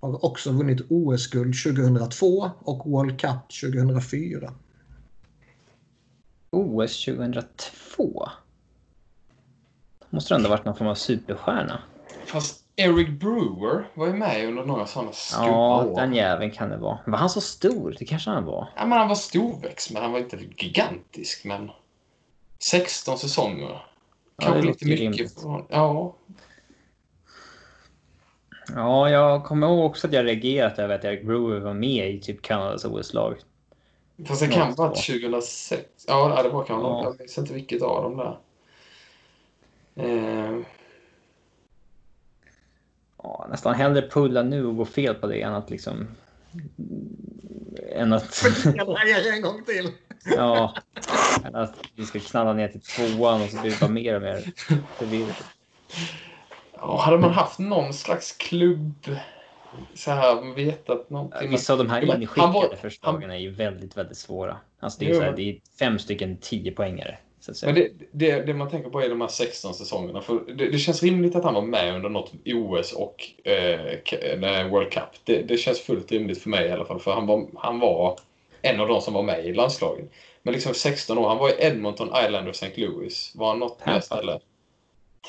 Har 0.00 0.24
också 0.24 0.52
vunnit 0.52 0.80
OS-guld 0.88 1.54
2002 1.64 2.50
och 2.58 2.90
World 2.90 3.20
Cup 3.20 3.60
2004. 3.62 4.54
OS 6.50 7.04
2002? 7.04 8.28
Måste 10.10 10.34
det 10.34 10.36
ändå 10.36 10.48
varit 10.48 10.64
någon 10.64 10.76
form 10.76 10.88
av 10.88 10.94
superstjärna? 10.94 11.82
fast 12.26 12.64
Eric 12.80 13.08
Brewer 13.20 13.84
var 13.94 14.06
ju 14.06 14.12
med 14.12 14.48
under 14.48 14.64
några 14.64 14.86
sådana 14.86 15.12
skumma 15.12 15.46
Ja, 15.46 15.84
år. 15.84 15.96
den 16.00 16.14
jäveln 16.14 16.50
kan 16.50 16.68
det 16.70 16.76
vara. 16.76 16.98
Var 17.06 17.18
han 17.18 17.30
så 17.30 17.40
stor? 17.40 17.96
Det 17.98 18.04
kanske 18.04 18.30
han 18.30 18.44
var. 18.44 18.68
Ja, 18.76 18.86
men 18.86 18.98
han 18.98 19.08
var 19.08 19.14
storväxt, 19.14 19.90
men 19.90 20.02
han 20.02 20.12
var 20.12 20.18
inte 20.18 20.36
gigantisk. 20.56 21.44
Men 21.44 21.70
16 22.58 23.18
säsonger. 23.18 23.68
Ja, 23.70 23.82
Kanske 24.38 24.60
det 24.60 24.66
lite 24.66 25.08
mycket. 25.10 25.40
För, 25.40 25.64
ja, 25.68 26.14
Ja, 28.74 29.10
jag 29.10 29.44
kommer 29.44 29.66
ihåg 29.66 29.84
också 29.86 30.06
att 30.06 30.12
jag 30.12 30.24
reagerat 30.26 30.78
över 30.78 30.94
att 30.94 31.04
Eric 31.04 31.22
Brewer 31.26 31.60
var 31.60 31.74
med 31.74 32.10
i 32.10 32.20
typ 32.20 32.42
Kanadas 32.42 32.84
OS-lag. 32.84 33.36
fast 34.26 34.40
det 34.40 34.46
Ja, 34.46 34.52
kan 34.52 34.74
vara 34.74 34.94
så. 34.94 35.12
2006. 35.12 35.82
Ja, 36.08 36.34
ja, 36.36 36.42
det 36.42 36.48
var 36.48 36.64
kan 36.64 36.80
Ja. 36.80 37.04
Jag 37.04 37.18
minns 37.18 37.38
inte 37.38 37.52
vilket 37.54 37.82
av 37.82 38.02
dem 38.02 38.16
där. 38.16 38.38
Eh, 39.96 40.58
Ja, 43.22 43.46
nästan 43.50 43.74
hellre 43.74 44.02
pulla 44.08 44.42
nu 44.42 44.66
och 44.66 44.76
gå 44.76 44.84
fel 44.84 45.14
på 45.14 45.26
det 45.26 45.42
än 45.42 45.54
att 45.54 45.70
liksom... 45.70 46.08
Än 47.92 48.12
att... 48.12 48.42
En 49.34 49.42
gång 49.42 49.64
till. 49.64 49.92
ja. 50.36 50.74
Än 51.44 51.54
att 51.54 51.74
vi 51.96 52.06
ska 52.06 52.20
knalla 52.20 52.52
ner 52.52 52.68
till 52.68 52.80
tvåan 52.80 53.42
och 53.42 53.48
så 53.48 53.60
blir 53.60 53.70
det 53.70 53.80
bara 53.80 53.90
mer 53.90 54.14
och 54.16 54.22
mer 54.22 54.44
förvirrat. 54.96 55.44
ja, 56.74 57.00
hade 57.00 57.18
man 57.18 57.30
haft 57.30 57.58
någon 57.58 57.94
slags 57.94 58.32
klubb 58.32 59.16
så 59.94 60.10
här, 60.10 60.54
vetat 60.54 61.10
någonting. 61.10 61.50
Vissa 61.50 61.72
av 61.72 61.78
de 61.78 61.90
här 61.90 62.06
han 62.06 62.22
inskickade 62.22 62.52
var- 62.52 62.76
förslagen 62.80 63.30
är 63.30 63.36
ju 63.36 63.50
väldigt, 63.50 63.96
väldigt 63.96 64.18
svåra. 64.18 64.56
Alltså 64.80 64.98
det 64.98 65.04
är, 65.06 65.08
Jo, 65.10 65.14
så 65.14 65.22
här, 65.22 65.32
det 65.36 65.42
är 65.42 65.60
fem 65.78 65.98
stycken 65.98 66.36
10 66.40 66.72
poängare. 66.72 67.18
Men 67.62 67.74
det, 67.74 67.90
det, 68.12 68.40
det 68.42 68.54
man 68.54 68.70
tänker 68.70 68.90
på 68.90 69.00
är 69.00 69.08
de 69.08 69.20
här 69.20 69.28
16 69.28 69.74
säsongerna. 69.74 70.20
För 70.20 70.40
det, 70.54 70.68
det 70.70 70.78
känns 70.78 71.02
rimligt 71.02 71.36
att 71.36 71.44
han 71.44 71.54
var 71.54 71.62
med 71.62 71.94
under 71.94 72.08
något 72.08 72.32
OS 72.46 72.92
och 72.92 73.24
eh, 73.48 74.68
World 74.70 74.90
Cup. 74.92 75.02
Det, 75.24 75.42
det 75.42 75.56
känns 75.56 75.80
fullt 75.80 76.12
rimligt 76.12 76.42
för 76.42 76.50
mig 76.50 76.68
i 76.68 76.72
alla 76.72 76.84
fall. 76.84 77.00
För 77.00 77.12
han 77.12 77.26
var, 77.26 77.46
han 77.56 77.80
var 77.80 78.18
en 78.62 78.80
av 78.80 78.88
de 78.88 79.00
som 79.00 79.14
var 79.14 79.22
med 79.22 79.46
i 79.46 79.52
landslagen. 79.54 80.08
Men 80.42 80.54
liksom 80.54 80.74
16 80.74 81.18
år. 81.18 81.28
Han 81.28 81.38
var 81.38 81.48
i 81.50 81.54
Edmonton, 81.58 82.10
Island 82.24 82.48
och 82.48 82.54
St. 82.54 82.72
Louis. 82.76 83.32
Var 83.34 83.48
han 83.48 83.58
något 83.58 83.86
mer 83.86 84.00
ställe? 84.00 84.40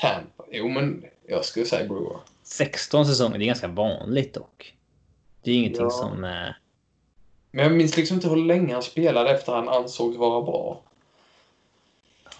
Tampa. 0.00 0.44
Jo, 0.52 0.68
men 0.68 1.04
jag 1.28 1.44
skulle 1.44 1.66
säga 1.66 1.88
Brewer. 1.88 2.16
16 2.42 3.06
säsonger, 3.06 3.38
det 3.38 3.44
är 3.44 3.46
ganska 3.46 3.68
vanligt 3.68 4.34
dock. 4.34 4.74
Det 5.42 5.50
är 5.50 5.54
ingenting 5.54 5.82
Ja. 5.82 5.90
som... 5.90 6.24
Eh, 6.24 6.30
Men 7.50 7.64
jag 7.64 7.72
minns 7.72 7.96
liksom 7.96 8.14
inte 8.14 8.28
hur 8.28 8.36
länge 8.36 8.72
han 8.72 8.82
spelade 8.82 9.30
efter 9.30 9.52
han 9.52 9.68
ansågs 9.68 10.16
vara 10.16 10.42
bra. 10.42 10.82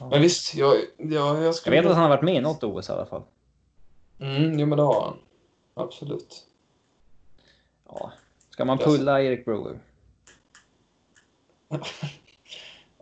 Men 0.09 0.23
visst, 0.23 0.55
jag, 0.55 0.77
jag, 0.97 1.37
jag 1.37 1.43
jag 1.45 1.55
skulle... 1.55 1.77
vet 1.77 1.87
att 1.87 1.95
han 1.95 2.03
har 2.03 2.09
varit 2.09 2.23
med 2.23 2.35
i 2.35 2.41
något 2.41 2.65
OS 2.65 2.89
i 2.89 2.93
alla 2.93 3.07
fall. 3.07 3.23
Mm, 4.21 4.59
jo, 4.59 4.67
men 4.67 4.79
det 4.79 4.85
har 4.85 5.03
han. 5.03 5.19
Absolut. 5.75 6.47
Ja. 7.87 8.13
Ska 8.51 8.65
man 8.65 8.79
pulla 8.79 9.23
Erik 9.23 9.45
Brewer? 9.45 9.79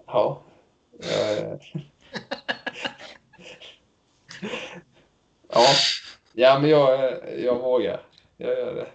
Ja. 0.07 0.43
Eh. 1.03 1.59
ja. 5.49 5.66
Ja, 6.33 6.59
men 6.59 6.70
jag, 6.70 7.20
jag 7.41 7.59
vågar. 7.59 8.03
Jag 8.37 8.51
gör 8.59 8.75
det. 8.75 8.89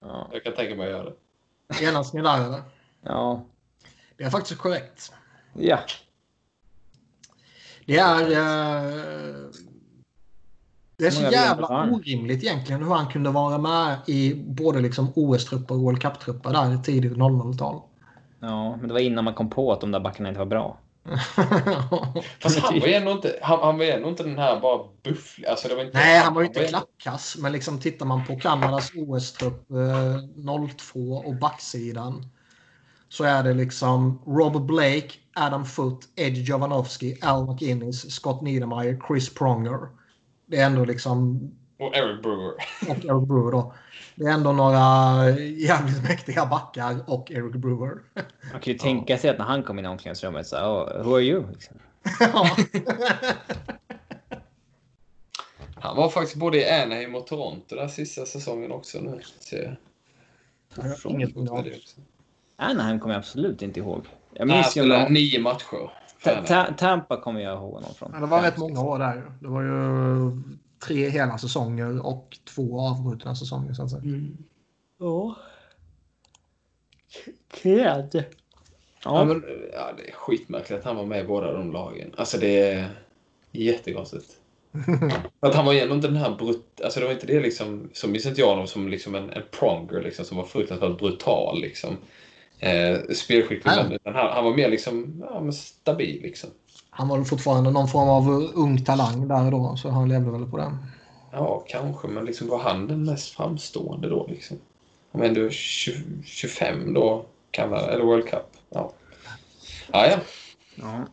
Ja. 0.00 0.28
Jag 0.32 0.44
kan 0.44 0.54
tänka 0.54 0.74
mig 0.74 0.86
att 0.86 0.92
göra 0.92 1.10
det. 1.10 1.16
Enas 1.84 2.12
ni 2.12 2.22
där 2.22 2.44
eller? 2.44 2.62
Ja. 3.02 3.44
Det 4.16 4.24
är 4.24 4.30
faktiskt 4.30 4.60
korrekt. 4.60 5.12
ja. 5.54 5.78
Det 7.90 7.98
är... 7.98 8.30
Eh, 8.30 9.50
det 10.96 11.06
är 11.06 11.10
så 11.10 11.22
jävla 11.22 11.66
orimligt 11.66 12.42
egentligen 12.42 12.82
hur 12.82 12.94
han 12.94 13.06
kunde 13.06 13.30
vara 13.30 13.58
med 13.58 13.96
i 14.06 14.34
både 14.34 14.80
liksom 14.80 15.12
OS-trupper 15.14 15.74
och 15.74 15.80
World 15.80 16.02
Cup-trupper 16.02 16.52
där 16.52 16.74
i 16.74 16.82
tidigt 16.82 17.12
00-tal. 17.12 17.80
Ja, 18.40 18.76
men 18.76 18.88
det 18.88 18.94
var 18.94 19.00
innan 19.00 19.24
man 19.24 19.34
kom 19.34 19.50
på 19.50 19.72
att 19.72 19.80
de 19.80 19.90
där 19.90 20.00
backarna 20.00 20.28
inte 20.28 20.38
var 20.38 20.46
bra. 20.46 20.78
Fast 22.40 22.58
han 22.58 22.80
var 22.80 22.86
ju 22.86 22.94
ändå 22.94 23.10
inte, 23.10 23.38
han, 23.42 23.58
han 23.62 23.78
var 23.78 23.84
ju 23.84 23.90
ändå 23.90 24.08
inte 24.08 24.22
den 24.22 24.38
här 24.38 24.60
bara 24.60 24.84
buffliga. 25.02 25.50
Alltså, 25.50 25.68
det 25.68 25.74
var 25.74 25.84
inte, 25.84 25.98
Nej, 25.98 26.18
han 26.18 26.34
var 26.34 26.42
ju 26.42 26.48
inte 26.48 26.66
klappkass. 26.66 27.36
Men 27.38 27.52
liksom 27.52 27.80
tittar 27.80 28.06
man 28.06 28.26
på 28.26 28.36
Kanadas 28.36 28.90
OS-trupp 28.94 29.70
eh, 29.70 30.68
02 30.76 31.00
och 31.00 31.34
backsidan. 31.34 32.24
Så 33.12 33.24
är 33.24 33.42
det 33.42 33.54
liksom 33.54 34.22
Rob 34.26 34.66
Blake, 34.66 35.10
Adam 35.34 35.64
Foote, 35.64 36.06
Eddie 36.16 36.42
Jovanovski, 36.42 37.18
Al 37.22 37.46
McInnes, 37.46 38.12
Scott 38.14 38.42
Niedermayer, 38.42 39.00
Chris 39.08 39.34
Pronger. 39.34 39.88
Det 40.46 40.56
är 40.56 40.66
ändå 40.66 40.84
liksom... 40.84 41.40
Och 41.78 41.96
Eric 41.96 42.22
Brewer. 42.22 42.52
Och 42.88 43.04
Eric 43.04 43.28
Brewer 43.28 43.52
då. 43.52 43.74
Det 44.14 44.24
är 44.24 44.30
ändå 44.30 44.52
några 44.52 45.30
jävligt 45.40 46.02
mäktiga 46.02 46.46
backar 46.46 47.04
och 47.06 47.30
Eric 47.30 47.54
Brewer. 47.54 47.98
Man 48.52 48.60
kan 48.60 48.72
ju 48.72 48.78
tänka 48.78 49.18
sig 49.18 49.30
att 49.30 49.38
när 49.38 49.44
han 49.44 49.62
kom 49.62 49.78
in 49.78 49.84
i 49.84 49.88
omklädningsrummet 49.88 50.46
så 50.46 50.56
oh, 50.56 51.02
who 51.02 51.14
are 51.14 51.22
you? 51.22 51.44
Liksom. 51.50 51.76
Ja. 52.20 52.56
Han 55.74 55.96
var 55.96 56.08
faktiskt 56.08 56.36
både 56.36 56.58
i 56.58 56.70
Anaheim 56.70 57.14
och 57.14 57.26
Toronto 57.26 57.76
den 57.76 57.90
sista 57.90 58.26
säsongen 58.26 58.72
också 58.72 58.98
nu. 58.98 59.20
jag. 59.52 59.76
Inget 61.12 61.34
Det 61.34 61.40
är 61.40 61.62
det 61.62 61.76
också. 61.76 62.00
Anaheim 62.60 63.00
kommer 63.00 63.14
jag 63.14 63.18
absolut 63.18 63.62
inte 63.62 63.80
ihåg. 63.80 64.06
Jag 64.34 64.48
minns 64.48 64.76
ju 64.76 65.08
nio 65.08 65.40
matcher. 65.40 65.90
Ta- 66.24 66.42
Ta- 66.42 66.72
Tampa 66.78 67.20
kommer 67.20 67.40
jag 67.40 67.58
ihåg 67.58 67.72
honom 67.74 67.94
från. 67.94 68.10
Ja, 68.14 68.20
det 68.20 68.26
var 68.26 68.42
rätt 68.42 68.56
många 68.56 68.80
år 68.80 68.98
där. 68.98 69.32
Det 69.40 69.48
var 69.48 69.62
ju 69.62 70.42
tre 70.86 71.08
hela 71.08 71.38
säsonger 71.38 72.06
och 72.06 72.38
två 72.54 72.80
avbrutna 72.80 73.34
säsonger 73.36 73.74
så 73.74 73.82
att 73.82 73.90
säga. 73.90 74.02
Mm. 74.02 74.36
Ja. 74.98 75.36
Kred. 77.50 78.08
Ja. 78.14 78.22
Ja, 79.18 79.24
men, 79.24 79.44
ja, 79.72 79.92
det 79.96 80.08
är 80.08 80.12
skitmärkligt 80.12 80.78
att 80.78 80.84
han 80.84 80.96
var 80.96 81.06
med 81.06 81.24
i 81.24 81.26
båda 81.26 81.52
de 81.52 81.72
lagen. 81.72 82.14
Alltså 82.16 82.38
det 82.38 82.62
är 82.62 82.90
jättekonstigt. 83.52 84.36
Att 85.40 85.54
han 85.54 85.64
var 85.66 85.74
ändå 85.74 85.94
inte 85.94 86.08
den 86.08 86.16
här 86.16 86.34
brut... 86.36 86.80
Alltså 86.84 87.00
det 87.00 87.06
var 87.06 87.12
inte 87.12 87.26
det 87.26 87.40
liksom... 87.40 87.90
Så 87.92 88.08
minns 88.08 88.26
inte 88.26 88.40
jag 88.40 88.48
honom 88.48 88.66
som 88.66 88.88
liksom 88.88 89.14
en, 89.14 89.30
en 89.30 89.42
pronger 89.50 90.00
liksom 90.02 90.24
som 90.24 90.36
var 90.36 90.44
fruktansvärt 90.44 90.98
brutal 90.98 91.60
liksom. 91.60 91.96
Eh, 92.62 92.98
spelskicklig 93.14 93.72
men 94.04 94.14
han, 94.14 94.30
han 94.32 94.44
var 94.44 94.56
mer 94.56 94.68
liksom 94.68 95.24
ja, 95.30 95.40
men 95.40 95.52
stabil 95.52 96.22
liksom. 96.22 96.50
Han 96.90 97.08
var 97.08 97.24
fortfarande 97.24 97.70
någon 97.70 97.88
form 97.88 98.08
av 98.08 98.28
ung 98.54 98.84
talang 98.84 99.28
där 99.28 99.50
då, 99.50 99.76
så 99.76 99.88
han 99.88 100.08
levde 100.08 100.30
väl 100.30 100.50
på 100.50 100.56
den. 100.56 100.76
Ja, 101.32 101.64
kanske, 101.68 102.08
men 102.08 102.24
liksom 102.24 102.48
var 102.48 102.58
han 102.58 102.86
den 102.86 103.04
mest 103.04 103.34
framstående 103.34 104.08
då 104.08 104.26
liksom? 104.30 104.58
Han 105.12 105.20
var 105.20 105.28
ändå 105.28 105.50
20, 105.50 106.22
25 106.24 106.94
då, 106.94 107.26
Kanada, 107.50 107.92
eller 107.92 108.04
World 108.04 108.28
Cup. 108.28 108.56
Ja. 108.70 108.92
Ja, 109.92 110.06
ja. 110.06 110.18
ja. 110.74 111.06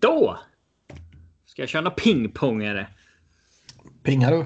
Då 0.00 0.38
ska 1.46 1.62
jag 1.62 1.68
köra 1.68 1.90
pingpongare. 1.90 2.86
Pingar 4.02 4.30
du? 4.30 4.44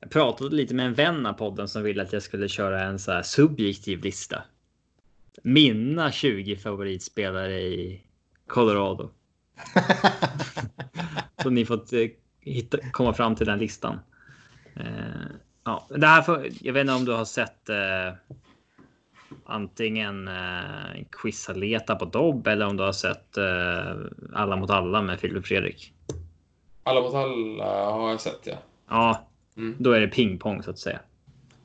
Ja. 0.00 0.06
Jag 0.06 0.10
pratade 0.10 0.56
lite 0.56 0.74
med 0.74 0.86
en 0.86 0.94
vän 0.94 1.26
av 1.26 1.32
podden 1.32 1.68
som 1.68 1.82
ville 1.82 2.02
att 2.02 2.12
jag 2.12 2.22
skulle 2.22 2.48
köra 2.48 2.82
en 2.82 2.98
så 2.98 3.22
subjektiv 3.22 4.02
lista. 4.02 4.42
Mina 5.42 6.12
20 6.12 6.56
favoritspelare 6.56 7.60
i 7.60 8.02
Colorado. 8.46 9.10
Så 11.42 11.50
ni 11.50 11.64
fått 11.64 11.92
eh, 11.92 12.06
hitta, 12.40 12.78
komma 12.92 13.12
fram 13.12 13.36
till 13.36 13.46
den 13.46 13.58
listan. 13.58 14.00
Eh, 14.76 15.30
ja, 15.64 15.86
det 15.90 16.06
här 16.06 16.22
får, 16.22 16.48
jag 16.60 16.72
vet 16.72 16.80
inte 16.80 16.94
om 16.94 17.04
du 17.04 17.12
har 17.12 17.24
sett. 17.24 17.68
Eh, 17.68 18.12
antingen 19.44 20.28
eh, 20.28 21.04
Quizaleta 21.10 21.96
på 21.96 22.04
Dobb 22.04 22.46
eller 22.46 22.66
om 22.66 22.76
du 22.76 22.82
har 22.82 22.92
sett 22.92 23.36
eh, 23.36 23.96
Alla 24.34 24.56
mot 24.56 24.70
alla 24.70 25.02
med 25.02 25.20
Filip 25.20 25.46
Fredrik. 25.46 25.92
Alla 26.82 27.00
mot 27.00 27.14
alla 27.14 27.90
har 27.90 28.10
jag 28.10 28.20
sett, 28.20 28.40
ja. 28.44 28.56
Ja, 28.88 29.28
Mm. 29.58 29.74
då 29.78 29.92
är 29.92 30.00
det 30.00 30.08
pingpong 30.08 30.62
så 30.62 30.70
att 30.70 30.78
säga. 30.78 31.00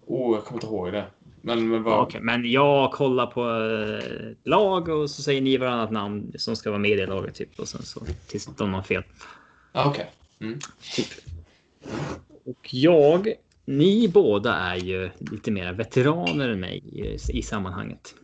Oh, 0.05 0.35
jag 0.35 0.45
kommer 0.45 0.57
inte 0.57 0.67
ihåg 0.67 0.91
det. 0.91 1.05
Men, 1.41 1.69
men 1.69 1.83
vad... 1.83 1.99
Okej. 1.99 2.21
Men 2.21 2.51
jag 2.51 2.91
kollar 2.91 3.27
på 3.27 3.41
eh, 3.41 4.31
ett 4.31 4.47
lag 4.47 4.89
och 4.89 5.09
så 5.09 5.21
säger 5.21 5.41
ni 5.41 5.57
varannat 5.57 5.91
namn 5.91 6.33
som 6.35 6.55
ska 6.55 6.69
vara 6.69 6.79
med 6.79 6.91
i 6.91 6.95
det 6.95 7.05
laget 7.05 7.35
typ 7.35 7.59
och 7.59 7.67
sen 7.67 7.81
så 7.81 8.01
tills 8.27 8.45
de 8.45 8.73
har 8.73 8.81
fel. 8.81 9.03
Ah, 9.71 9.89
Okej. 9.89 10.11
Mm. 10.39 10.59
Typ. 10.95 11.07
Och 12.45 12.73
jag, 12.73 13.33
ni 13.65 14.07
båda 14.07 14.53
är 14.53 14.75
ju 14.75 15.09
lite 15.19 15.51
mer 15.51 15.73
veteraner 15.73 16.49
än 16.49 16.59
mig 16.59 16.77
i, 16.77 17.17
i 17.37 17.41
sammanhanget. 17.41 18.15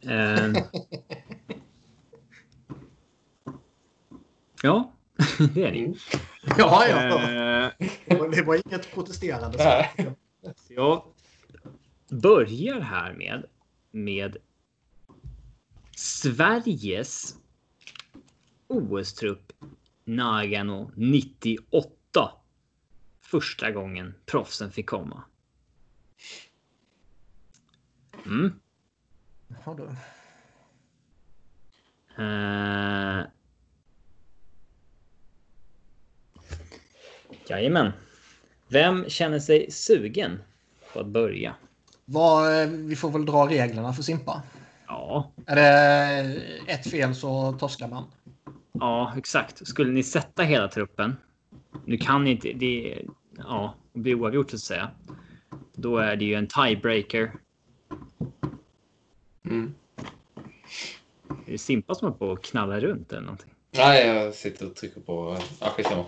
Eh, 0.00 0.52
ja, 4.62 4.92
det 5.54 5.64
är 5.64 5.72
ni. 5.72 5.96
Ja, 6.58 6.86
ja. 6.88 7.22
Eh, 7.22 7.72
Det 8.30 8.42
var 8.42 8.54
inget 8.66 8.94
protesterande. 8.94 9.88
Jag 10.68 11.02
börjar 12.08 12.80
här 12.80 13.12
med 13.12 13.44
med 13.90 14.36
Sveriges 15.96 17.36
OS-trupp 18.68 19.52
Nagano 20.04 20.90
98. 20.94 22.32
Första 23.20 23.70
gången 23.70 24.14
proffsen 24.26 24.72
fick 24.72 24.86
komma. 24.86 25.24
Mm. 28.26 28.60
Uh... 32.18 33.35
Jajamän. 37.50 37.92
Vem 38.68 39.08
känner 39.08 39.38
sig 39.38 39.70
sugen 39.70 40.42
på 40.92 41.00
att 41.00 41.06
börja? 41.06 41.54
Vad, 42.04 42.62
eh, 42.62 42.68
vi 42.68 42.96
får 42.96 43.10
väl 43.10 43.26
dra 43.26 43.46
reglerna 43.48 43.92
för 43.92 44.02
Simpa. 44.02 44.42
Ja, 44.86 45.32
Är 45.46 45.56
det 45.56 46.40
ett 46.66 46.90
fel 46.90 47.14
så 47.14 47.52
torskar 47.52 47.88
man. 47.88 48.04
ja, 48.72 49.12
exakt. 49.16 49.66
Skulle 49.66 49.92
ni 49.92 50.02
sätta 50.02 50.42
hela 50.42 50.68
truppen? 50.68 51.16
Nu 51.84 51.96
kan 51.98 52.24
ni 52.24 52.30
inte. 52.30 52.52
Det 52.52 53.02
ja, 53.38 53.74
det 53.92 54.00
blir 54.00 54.14
oavgjort 54.14 54.50
så 54.50 54.56
att 54.56 54.62
säga. 54.62 54.90
Då 55.72 55.98
är 55.98 56.16
det 56.16 56.24
ju 56.24 56.34
en 56.34 56.46
tiebreaker. 56.46 57.32
Mm. 59.44 59.74
Är 61.46 61.52
det 61.52 61.58
Simpa 61.58 61.94
som 61.94 62.08
är 62.08 62.12
på 62.12 62.32
att 62.32 62.42
knalla 62.42 62.80
runt 62.80 63.12
eller 63.12 63.22
någonting? 63.22 63.50
Nej, 63.70 64.06
jag 64.06 64.34
sitter 64.34 64.66
och 64.66 64.74
trycker 64.76 65.00
på... 65.00 65.38
Ja, 65.60 65.66
skitsamma. 65.76 66.04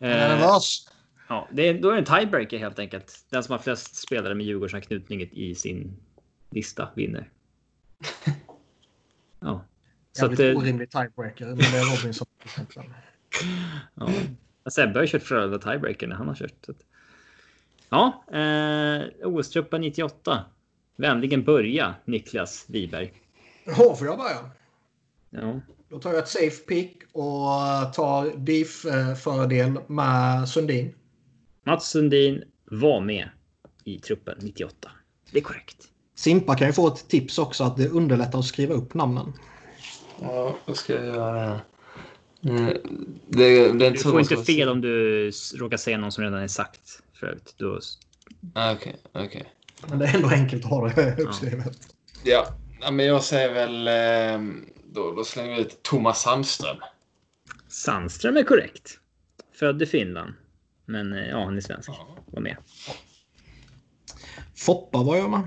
Är 0.00 0.30
Eh, 0.32 0.38
nervös. 0.38 0.88
ja, 1.28 1.48
det 1.52 1.62
är, 1.68 1.74
då 1.80 1.88
är 1.88 1.92
det 1.92 1.98
en 1.98 2.04
tiebreaker 2.04 2.58
helt 2.58 2.78
enkelt. 2.78 3.24
Den 3.30 3.42
som 3.42 3.52
har 3.52 3.58
flest 3.58 3.94
spelare 3.96 4.34
med 4.34 4.46
Djurgårdsanknytning 4.46 5.28
i 5.32 5.54
sin 5.54 5.96
lista 6.50 6.88
vinner. 6.94 7.30
Ja. 9.42 9.64
Så 10.12 10.24
att, 10.26 10.30
Jävligt 10.38 10.56
eh, 10.56 10.62
orimlig 10.62 10.90
tiebreaker. 10.90 11.46
Men 11.46 11.56
det 11.56 11.64
är 11.78 11.96
Robin 11.96 12.14
som 12.14 12.26
Ja. 13.94 14.10
Sebbe 14.70 14.98
har 14.98 15.02
ju 15.02 15.08
kört 15.08 15.22
Frölunda 15.22 15.58
tiebreaker 15.58 16.06
när 16.06 16.16
han 16.16 16.28
har 16.28 16.34
kört. 16.34 16.54
Så 16.66 16.70
att... 16.72 16.78
Ja, 17.88 18.24
eh, 18.32 19.02
OS-truppen 19.28 19.80
98. 19.80 20.44
Vänligen 20.96 21.44
börja 21.44 21.94
Niklas 22.04 22.64
Wiberg. 22.68 23.12
Jaha, 23.64 23.94
får 23.96 24.06
jag 24.06 24.18
börja? 24.18 24.50
Ja. 25.30 25.60
Då 25.88 25.98
tar 25.98 26.10
jag 26.10 26.18
ett 26.18 26.28
safe 26.28 26.64
pick 26.66 27.02
och 27.12 27.92
tar 27.94 28.36
DIF-fördel 28.36 29.78
med 29.86 30.48
Sundin. 30.48 30.94
Mats 31.66 31.90
Sundin 31.90 32.44
var 32.64 33.00
med 33.00 33.28
i 33.84 33.98
truppen 33.98 34.38
98. 34.40 34.90
Det 35.32 35.38
är 35.38 35.42
korrekt. 35.42 35.76
Simpa 36.14 36.56
kan 36.56 36.66
ju 36.66 36.72
få 36.72 36.88
ett 36.88 37.08
tips 37.08 37.38
också 37.38 37.64
att 37.64 37.76
det 37.76 37.88
underlättar 37.88 38.38
att 38.38 38.44
skriva 38.44 38.74
upp 38.74 38.94
namnen. 38.94 39.32
Ja, 40.20 40.56
vad 40.64 40.76
ska 40.76 40.94
jag 40.94 41.06
göra? 41.06 41.60
Mm, 42.42 42.64
det, 43.26 43.72
det 43.72 43.86
är 43.86 43.90
Du 43.90 43.98
får 43.98 44.20
inte 44.20 44.36
fel 44.36 44.68
om 44.68 44.80
du 44.80 45.30
råkar 45.54 45.76
säga 45.76 45.98
någon 45.98 46.12
som 46.12 46.24
redan 46.24 46.42
är 46.42 46.48
sagt. 46.48 47.02
Då... 47.56 47.80
Ah, 48.54 48.72
Okej, 48.72 48.96
okej. 49.12 49.52
Men 49.88 49.98
det 49.98 50.06
är 50.06 50.14
ändå 50.14 50.28
enkelt 50.28 50.64
att 50.64 50.70
ha 50.70 50.88
det 50.88 51.22
uppskrivet. 51.22 51.78
Ja. 52.24 52.46
ja, 52.80 52.90
men 52.90 53.06
jag 53.06 53.24
säger 53.24 53.54
väl... 53.54 53.88
Eh, 53.88 54.54
då, 54.92 55.12
då 55.12 55.24
slänger 55.24 55.54
vi 55.54 55.60
ut 55.60 55.82
Thomas 55.82 56.22
Sandström. 56.22 56.76
Sandström 57.68 58.36
är 58.36 58.42
korrekt. 58.42 59.00
Född 59.52 59.82
i 59.82 59.86
Finland. 59.86 60.34
Men 60.84 61.12
eh, 61.12 61.28
ja, 61.28 61.44
han 61.44 61.56
är 61.56 61.60
svensk. 61.60 61.90
Var 62.26 62.40
med. 62.40 62.56
Foppa 64.56 65.02
var 65.02 65.16
jag 65.16 65.30
med. 65.30 65.42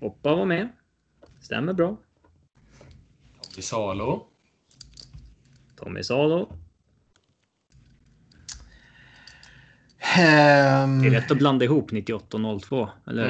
Hoppa 0.00 0.34
var 0.34 0.46
med. 0.46 0.68
Stämmer 1.40 1.72
bra. 1.72 1.96
Tommy 3.50 3.62
Salo. 3.62 4.26
Tommy 5.76 6.02
Salo. 6.02 6.52
Ehm, 10.16 11.02
Det 11.02 11.08
är 11.08 11.10
lätt 11.10 11.30
att 11.30 11.38
blanda 11.38 11.64
ihop 11.64 11.92
98 11.92 12.36
och 12.36 12.62
02, 12.62 12.88
eller? 13.06 13.26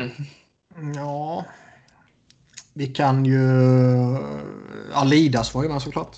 Mm. 0.77 0.93
ja. 0.95 1.45
Vi 2.75 2.87
kan 2.87 3.25
ju... 3.25 3.41
Alidas 4.93 5.55
var 5.55 5.63
ju 5.63 5.69
med 5.69 5.83
såklart. 5.83 6.17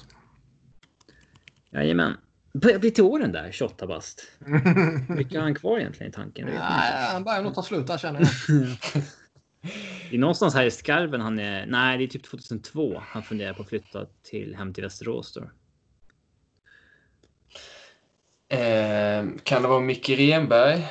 Jajamän. 1.70 2.16
Börjar 2.52 2.78
bli 2.78 2.90
till 2.90 3.04
åren 3.04 3.32
där, 3.32 3.52
28 3.52 3.86
bast. 3.86 4.32
Vilka 5.08 5.38
har 5.38 5.42
han 5.42 5.54
kvar 5.54 5.78
egentligen 5.78 6.10
i 6.10 6.14
tanken? 6.14 6.46
Nej, 6.46 7.08
han 7.12 7.24
börjar 7.24 7.42
nog 7.42 7.54
ta 7.54 7.62
slut 7.62 7.86
där 7.86 7.98
känner 7.98 8.20
jag. 8.20 8.68
Det 10.10 10.16
är 10.16 10.20
någonstans 10.20 10.54
här 10.54 10.64
i 10.64 10.70
skarven 10.70 11.20
han 11.20 11.38
är. 11.38 11.66
Nej, 11.66 11.98
det 11.98 12.04
är 12.04 12.08
typ 12.08 12.24
2002 12.24 13.02
han 13.06 13.22
funderar 13.22 13.52
på 13.52 13.62
att 13.62 13.68
flytta 13.68 14.06
till 14.22 14.54
hem 14.54 14.74
till 14.74 14.84
Västerås. 14.84 15.32
Då. 15.32 15.40
Eh, 18.56 19.24
kan 19.42 19.62
det 19.62 19.68
vara 19.68 19.80
Micke 19.80 20.08
Renberg? 20.10 20.86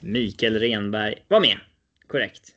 Mikael 0.00 0.58
Renberg 0.58 1.24
var 1.28 1.40
med. 1.40 1.58
Korrekt. 2.06 2.55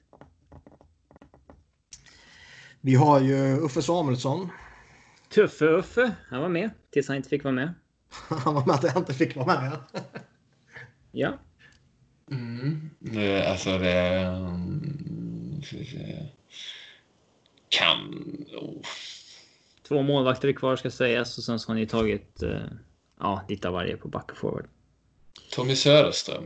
Vi 2.82 2.96
har 2.96 3.20
ju 3.20 3.58
Uffe 3.58 3.82
Samuelsson. 3.82 4.50
Tuffe-Uffe, 5.30 6.12
han 6.30 6.42
var 6.42 6.50
med 6.50 6.70
tills 6.92 7.08
han 7.08 7.18
inte 7.18 7.30
fick 7.30 7.44
vara 7.44 7.54
med. 7.54 7.74
Han 8.30 8.54
var 8.54 8.66
med 8.66 8.76
att 8.76 8.84
jag 8.84 8.98
inte 8.98 9.14
fick 9.14 9.36
vara 9.36 9.62
med. 9.62 9.78
Ja, 11.12 11.38
Mm. 12.32 12.90
Det, 13.00 13.48
alltså 13.48 13.78
det... 13.78 14.36
Se. 15.64 16.26
kan... 17.70 17.98
Oh. 18.62 18.82
två 19.88 20.02
målvakter 20.02 20.48
är 20.48 20.54
kvar 20.54 20.76
ska 20.76 20.92
sägas 20.92 21.38
och 21.38 21.44
sen 21.44 21.60
så 21.60 21.70
har 21.70 21.76
ni 21.76 21.88
tagit 21.88 22.44
eh, 22.44 22.62
ja, 23.20 23.46
lite 23.50 23.68
av 23.68 23.74
varje 23.74 23.98
på 23.98 24.08
back 24.08 24.32
och 24.32 24.38
forward. 24.38 24.68
Tommy 25.52 25.76
Söderström. 25.76 26.44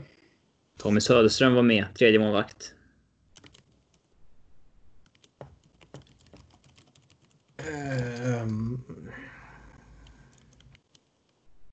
Tommy 0.78 1.02
Söderström 1.02 1.54
var 1.54 1.64
med, 1.64 1.86
tredje 1.96 2.20
målvakt. 2.20 2.74
Ehm, 7.72 8.82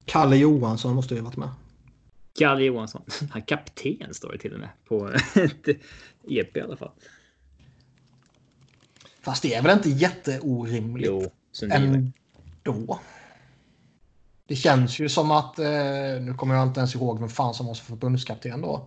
Kalle 0.05 0.37
Johansson 0.37 0.95
måste 0.95 1.15
ju 1.15 1.21
varit 1.21 1.37
med. 1.37 1.51
Kalle 2.39 2.65
Johansson. 2.65 3.03
Han 3.31 3.43
kapten 3.43 4.15
står 4.15 4.33
det 4.33 4.39
till 4.39 4.55
och 4.55 4.61
med 4.61 4.69
på 4.89 5.09
ett 5.35 5.69
EP 6.29 6.57
i 6.57 6.61
alla 6.61 6.77
fall. 6.77 6.93
Fast 9.21 9.43
det 9.43 9.55
är 9.55 9.63
väl 9.63 9.77
inte 9.77 9.91
jätteorimligt 9.91 11.09
Jo, 11.09 11.31
ändå. 11.71 13.01
Det 14.47 14.57
känns 14.57 14.99
ju 14.99 15.09
som 15.09 15.31
att, 15.31 15.59
eh, 15.59 15.67
nu 16.21 16.35
kommer 16.37 16.55
jag 16.55 16.69
inte 16.69 16.81
ens 16.81 16.95
ihåg 16.95 17.21
vem 17.21 17.29
fan 17.29 17.55
som 17.55 17.67
var 17.67 17.75
förbundskapten 17.75 18.61
då. 18.61 18.87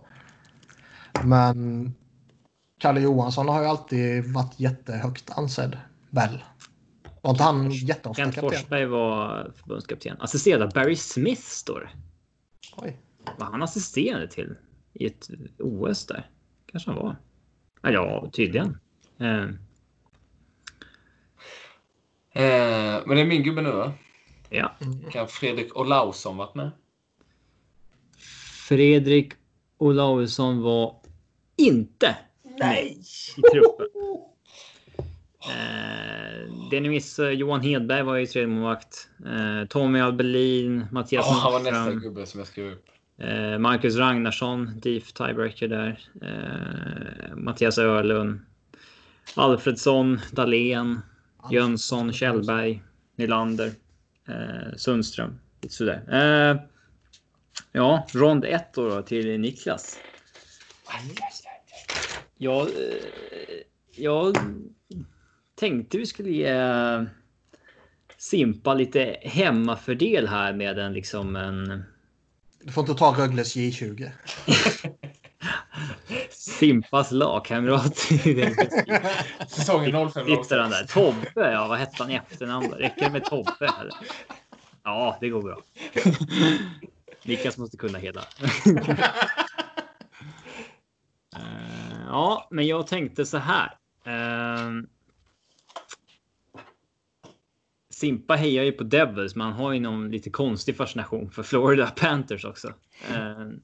Men 1.24 1.94
Kalle 2.78 3.00
Johansson 3.00 3.48
har 3.48 3.62
ju 3.62 3.68
alltid 3.68 4.32
varit 4.32 4.60
jättehögt 4.60 5.30
ansedd. 5.30 5.78
Väl? 6.10 6.44
Var 7.24 7.30
inte 7.30 7.42
han 7.44 7.70
jätteofta 7.70 8.22
Kent 8.22 8.34
kapten? 8.34 8.50
Forsberg 8.50 8.86
var 8.86 9.52
förbundskapten. 9.56 10.16
Assisterad 10.20 10.62
av 10.62 10.72
Barry 10.72 10.96
Smith 10.96 11.42
står 11.42 11.80
det. 11.80 11.88
Oj. 12.76 12.96
Var 13.38 13.46
han 13.46 13.62
assisterande 13.62 14.28
till 14.28 14.54
i 14.92 15.06
ett 15.06 15.28
OS 15.58 16.06
där? 16.06 16.30
Kanske 16.66 16.90
han 16.90 16.98
var. 17.02 17.16
Ja, 17.82 17.90
Ja, 17.90 18.30
tydligen. 18.32 18.78
Eh, 19.18 19.46
Eh, 22.36 23.02
men 23.06 23.16
det 23.16 23.20
är 23.20 23.26
min 23.26 23.42
gubbe 23.42 23.62
nu 23.62 23.70
va? 23.70 23.92
ja. 24.50 24.76
Kan 25.12 25.28
Fredrik 25.28 25.76
Olausson 25.76 26.36
varit 26.36 26.54
med? 26.54 26.70
Fredrik 28.68 29.32
Olausson 29.78 30.62
var 30.62 31.00
inte 31.56 32.16
Nej! 32.58 32.98
i 33.36 33.40
truppen. 33.40 33.83
Eh, 35.50 36.50
det 36.70 36.80
ni 36.80 36.88
missade, 36.88 37.32
Johan 37.32 37.60
Hedberg 37.60 38.02
var 38.02 38.16
ju 38.16 38.26
tredje 38.26 38.48
målvakt. 38.48 39.08
Eh, 39.26 39.68
Tommy 39.68 40.00
Albelin, 40.00 40.86
Mattias 40.92 41.26
Ja, 41.26 41.32
han 41.32 41.52
var 41.52 41.60
nästa 41.60 41.92
gubbe 41.92 42.26
som 42.26 42.40
jag 42.40 42.46
skrev 42.48 42.72
upp. 42.72 42.84
eh, 43.18 43.58
Marcus 43.58 43.96
Ragnarsson, 43.96 44.80
DIF 44.80 45.12
tiebreaker 45.12 45.68
där. 45.68 46.00
Eh, 46.22 47.36
Mattias 47.36 47.78
Öhlund, 47.78 48.40
Alfredsson, 49.34 50.20
Dahlén, 50.32 51.00
Jönsson, 51.50 52.12
Kjellberg, 52.12 52.82
Nylander, 53.16 53.70
eh, 54.28 54.76
Sundström. 54.76 55.38
Lite 55.62 55.74
sådär. 55.74 56.02
Eh, 56.12 56.60
ja, 57.72 58.06
rond 58.12 58.44
1 58.44 58.74
då, 58.74 58.88
då 58.88 59.02
till 59.02 59.40
Niklas. 59.40 59.98
Jag, 62.38 62.60
eh, 62.62 62.68
jag 63.96 64.36
tänkte 65.64 65.98
vi 65.98 66.06
skulle 66.06 66.30
ge 66.30 67.06
Simpa 68.16 68.74
lite 68.74 69.16
hemmafördel 69.22 70.28
här 70.28 70.52
med 70.52 70.78
en 70.78 70.92
liksom 70.92 71.36
en 71.36 71.84
Du 72.60 72.72
får 72.72 72.80
inte 72.82 72.94
ta 72.94 73.14
Rögles 73.18 73.56
J20. 73.56 74.10
Simpas 76.30 77.10
lagkamrat 77.10 77.96
Säsongen 79.48 80.10
05 80.10 80.26
Sitter 80.26 80.58
han 80.58 80.70
där. 80.70 80.86
Tobbe, 80.86 81.52
ja 81.52 81.66
vad 81.68 81.78
hette 81.78 82.02
han 82.02 82.10
i 82.10 82.14
efternamn? 82.14 82.70
Räcker 82.70 83.04
det 83.04 83.10
med 83.10 83.24
Tobbe? 83.24 83.72
Eller? 83.80 83.94
Ja, 84.82 85.18
det 85.20 85.28
går 85.28 85.42
bra. 85.42 85.60
Niklas 87.22 87.58
måste 87.58 87.76
kunna 87.76 87.98
hela. 87.98 88.24
Eh, 91.36 92.06
ja, 92.08 92.48
men 92.50 92.66
jag 92.66 92.86
tänkte 92.86 93.26
så 93.26 93.38
här. 93.38 93.76
Ehm, 94.04 94.86
Simpa 97.94 98.34
hejar 98.34 98.64
ju 98.64 98.72
på 98.72 98.84
Devils, 98.84 99.34
men 99.36 99.46
han 99.46 99.56
har 99.56 99.72
ju 99.72 99.80
någon 99.80 100.10
lite 100.10 100.30
konstig 100.30 100.76
fascination 100.76 101.30
för 101.30 101.42
Florida 101.42 101.86
Panthers 101.86 102.44
också. 102.44 102.74
Ehm, 103.10 103.60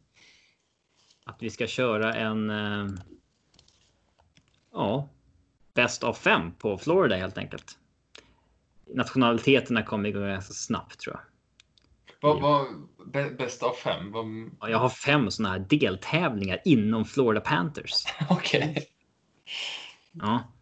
att 1.25 1.37
vi 1.43 1.51
ska 1.51 1.67
köra 1.67 2.15
en. 2.15 2.51
ehm, 2.51 2.99
ja, 4.73 5.09
bäst 5.75 6.05
av 6.05 6.13
fem 6.15 6.53
på 6.59 6.79
Florida 6.79 7.17
helt 7.17 7.39
enkelt. 7.39 7.79
Nationaliteterna 8.95 9.83
kommer 9.83 10.09
igång 10.09 10.23
ganska 10.29 10.53
snabbt 10.55 11.01
tror 11.01 11.17
jag. 11.17 11.23
Vad 12.21 12.41
var 12.41 12.67
bä- 13.13 13.37
bäst 13.37 13.63
av 13.63 13.73
fem? 13.73 14.13
Vad... 14.13 14.27
Ja, 14.61 14.69
Jag 14.71 14.79
har 14.79 14.89
fem 14.89 15.31
sådana 15.31 15.53
här 15.53 15.67
deltävlingar 15.69 16.59
inom 16.65 17.05
Florida 17.05 17.41
Panthers. 17.41 18.05
Okej. 18.31 18.87
Ja, 20.13 20.53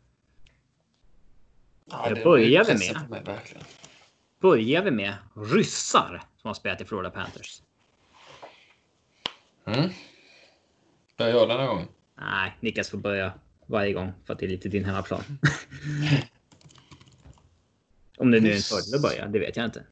Ja, 1.91 2.09
det 2.15 2.25
börjar 2.25 2.65
pressen 2.65 3.11
med. 3.11 3.25
verkligen. 3.25 3.65
börjar 4.41 4.83
vi 4.83 4.91
med 4.91 5.15
ryssar 5.35 6.23
som 6.37 6.49
har 6.49 6.55
spelat 6.55 6.81
i 6.81 6.85
Florida 6.85 7.11
Panthers. 7.11 7.63
Mm. 9.67 9.91
Börjar 11.17 11.35
jag 11.35 11.49
den 11.49 11.61
här 11.61 11.67
gången? 11.67 11.89
Nej, 12.21 12.57
Niklas 12.61 12.91
får 12.91 12.99
börja 12.99 13.33
varje 13.67 13.93
gång 13.93 14.13
för 14.25 14.33
att 14.33 14.39
det 14.39 14.47
är 14.47 14.51
lite 14.51 14.69
din 14.69 14.85
hemmaplan. 14.85 15.23
Om 18.19 18.31
det 18.31 18.41
nu 18.41 18.51
är 18.51 18.57
en 18.57 18.63
fördel 18.63 18.95
att 18.95 19.03
börja, 19.03 19.27
det 19.27 19.39
vet 19.39 19.57
jag 19.57 19.65
inte. 19.65 19.85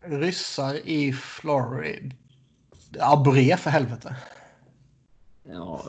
Ryssar 0.00 0.74
i 0.74 1.12
Florida. 1.12 2.16
Ja, 2.90 3.22
Bre 3.24 3.56
för 3.56 3.70
helvete. 3.70 4.16
Ja, 5.42 5.84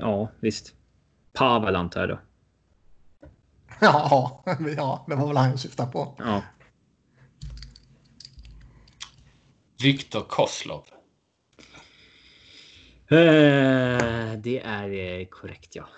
ja 0.00 0.30
visst. 0.40 0.74
Pavel 1.32 1.76
antar 1.76 2.00
jag 2.00 2.08
då. 2.08 2.18
Ja, 3.84 4.44
ja, 4.76 5.04
det 5.08 5.14
var 5.14 5.26
väl 5.26 5.36
han 5.36 5.50
jag 5.50 5.60
syftade 5.60 5.92
på. 5.92 6.14
Ja, 6.18 6.42
Viktor 9.82 10.20
Koslov. 10.20 10.84
Eh, 13.08 14.32
det 14.36 14.62
är 14.64 15.18
eh, 15.20 15.26
korrekt 15.26 15.76
ja. 15.76 15.88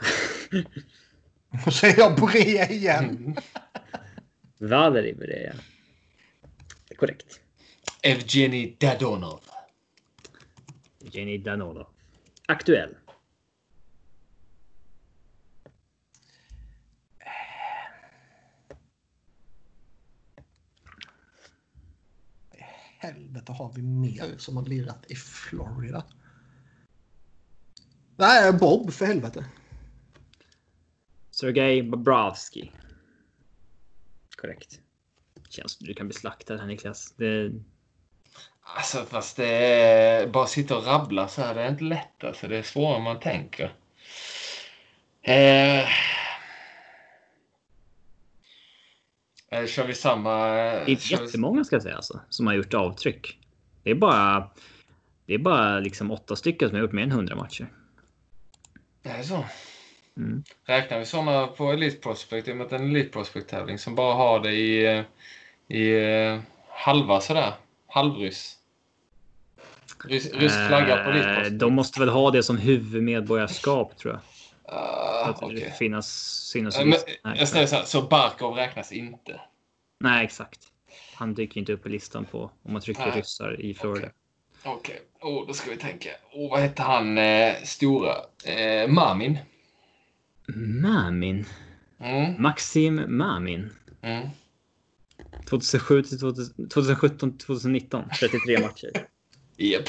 Och 1.67 1.73
så 1.73 1.87
är 1.87 1.99
jag 1.99 2.17
Bre 2.17 2.65
igen. 2.65 3.37
Valeri 4.59 5.15
är 6.91 6.97
korrekt. 6.97 7.41
Evgenij 8.03 8.77
Dadonov. 8.81 9.41
Jenny 10.99 11.39
Danolo. 11.39 11.87
Aktuell. 12.47 12.95
Helvete 23.07 23.53
har 23.53 23.73
vi 23.73 23.83
mer 23.83 24.39
som 24.39 24.57
har 24.57 24.65
lirat 24.65 25.05
i 25.09 25.15
Florida? 25.15 26.05
Nej, 28.16 28.53
Bob 28.53 28.93
för 28.93 29.07
helvete. 29.07 29.45
Sergej 31.31 31.83
Bobrovski. 31.83 32.73
Korrekt. 34.37 34.81
Känns 35.49 35.73
som 35.73 35.87
du 35.87 35.95
kan 35.95 36.07
bli 36.07 36.15
slaktad 36.15 36.57
här 36.57 36.66
Niklas. 36.66 37.15
Det, 37.16 37.53
Alltså 38.61 39.05
fast 39.05 39.37
det 39.37 39.49
är... 39.49 40.27
Bara 40.27 40.47
sitta 40.47 40.77
och 40.77 40.87
rabbla 40.87 41.28
så 41.28 41.43
här, 41.43 41.55
det 41.55 41.62
är 41.62 41.69
inte 41.69 41.85
lätt 41.85 42.24
alltså. 42.24 42.49
Det 42.49 42.57
är 42.57 42.62
svårare 42.62 42.97
än 42.97 43.03
man 43.03 43.20
tänker. 43.20 43.74
Eh... 45.23 45.89
Eh, 49.61 49.66
kör 49.66 49.87
vi 49.87 49.95
samma... 49.95 50.47
det 50.47 50.61
är 50.61 50.85
vi- 50.87 50.97
jättemånga 51.24 51.65
ska 51.65 51.77
jag 51.77 51.83
säga 51.83 51.97
alltså, 51.97 52.20
som 52.28 52.47
har 52.47 52.55
gjort 52.55 52.74
avtryck. 52.74 53.39
Det 53.83 53.91
är 53.91 53.95
bara, 53.95 54.51
det 55.27 55.35
är 55.35 55.39
bara 55.39 55.78
liksom 55.81 56.11
åtta 56.11 56.37
stycken 56.37 56.69
som 56.69 56.77
har 56.77 56.83
gjort 56.83 56.93
mer 56.93 57.03
än 57.03 57.11
100 57.11 57.37
matcher. 57.37 57.66
Är 59.03 59.19
det 59.19 59.24
så? 59.24 59.45
Mm. 60.16 60.43
Räknar 60.65 60.99
vi 60.99 61.05
sådana 61.07 61.47
på 61.47 61.73
Elite 61.73 61.97
Prospect, 61.97 62.49
i 62.49 62.53
och 62.53 62.57
med 62.57 62.65
att 62.65 62.70
det 62.70 62.77
är 62.77 62.81
en 62.81 62.91
Elite 62.91 63.09
Prospect-tävling, 63.12 63.78
som 63.78 63.95
bara 63.95 64.15
har 64.15 64.41
det 64.41 64.53
i, 64.53 65.05
i 65.69 65.93
eh, 66.33 66.41
halva 66.69 67.20
sådär, 67.20 67.53
halvryss? 67.87 68.57
Rys, 70.05 70.33
rysk 70.33 70.66
flagga 70.69 71.05
på 71.05 71.11
Elite 71.11 71.28
Eh, 71.28 71.35
Prospect? 71.35 71.59
De 71.61 71.73
måste 71.74 72.01
väl 72.01 72.09
ha 72.09 72.31
det 72.31 72.43
som 72.43 72.57
huvudmedborgarskap 72.57 73.97
tror 73.99 74.15
jag. 74.15 74.20
Ah, 74.69 75.25
Att 75.25 75.43
okej. 75.43 75.61
det 75.61 75.79
finnas 75.79 76.53
Eh, 76.57 76.83
i 76.83 76.85
men, 77.25 77.47
säger 77.47 77.67
så 77.67 77.83
så 77.87 78.03
Barkov 78.03 78.55
räknas 78.57 78.93
inte? 78.93 79.41
Nej, 80.01 80.25
exakt. 80.25 80.61
Han 81.15 81.35
dyker 81.35 81.61
inte 81.61 81.73
upp 81.73 81.87
i 81.87 81.89
listan 81.89 82.25
på 82.25 82.51
om 82.63 82.73
man 82.73 82.83
trycker 82.83 83.07
Nej. 83.07 83.19
ryssar 83.19 83.61
i 83.61 83.75
Florida. 83.75 84.09
Okej, 84.65 85.01
oh, 85.21 85.47
då 85.47 85.53
ska 85.53 85.71
vi 85.71 85.77
tänka. 85.77 86.09
Oh, 86.33 86.51
vad 86.51 86.61
hette 86.61 86.83
han 86.83 87.19
eh, 87.19 87.55
stora? 87.65 88.15
Eh, 88.45 88.89
Mamin? 88.89 89.39
Mamin. 90.83 91.45
Mm, 92.01 92.43
Maxim 92.43 93.17
Mamin. 93.17 93.71
mm. 94.03 94.29
2007 95.49 96.03
till 96.03 96.21
2000 96.21 96.69
2017 96.69 97.39
till 97.39 97.47
2019. 97.47 98.05
33 98.21 98.59
matcher. 98.61 98.91
Japp. 99.57 99.85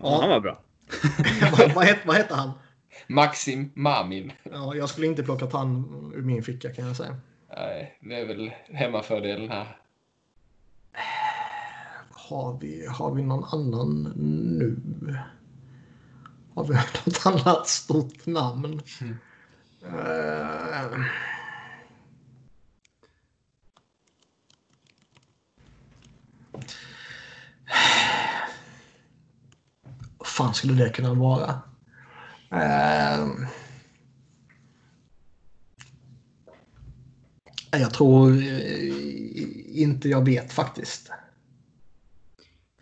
Ja, 0.00 0.20
han 0.20 0.28
var 0.30 0.40
bra. 0.40 0.60
Vad, 1.58 1.72
vad, 1.72 1.84
hette, 1.84 2.00
vad 2.04 2.16
hette 2.16 2.34
han? 2.34 2.52
Maxim 3.06 3.70
Mamin. 3.74 4.32
Ja, 4.42 4.74
jag 4.74 4.88
skulle 4.88 5.06
inte 5.06 5.22
plockat 5.22 5.52
han 5.52 5.84
ur 6.14 6.22
min 6.22 6.42
ficka 6.42 6.74
kan 6.74 6.86
jag 6.86 6.96
säga. 6.96 7.16
Nej, 7.56 7.98
det 8.00 8.14
är 8.14 8.26
väl 8.26 8.50
hemmafördelen 8.72 9.50
här. 9.50 9.76
Har 12.10 12.58
vi, 12.60 12.86
har 12.86 13.14
vi 13.14 13.22
någon 13.22 13.44
annan 13.44 14.02
nu? 14.58 14.76
Har 16.54 16.64
vi 16.64 16.74
något 16.74 17.26
annat 17.26 17.68
stort 17.68 18.26
namn? 18.26 18.80
Mm. 19.00 19.16
Eh, 19.82 21.00
fan 30.30 30.54
skulle 30.54 30.84
det 30.84 30.90
kunna 30.90 31.14
vara? 31.14 31.60
Eh, 32.52 33.28
jag 37.72 37.94
tror 37.94 38.30
eh, 38.42 39.80
inte 39.82 40.08
jag 40.08 40.24
vet 40.24 40.52
faktiskt. 40.52 41.10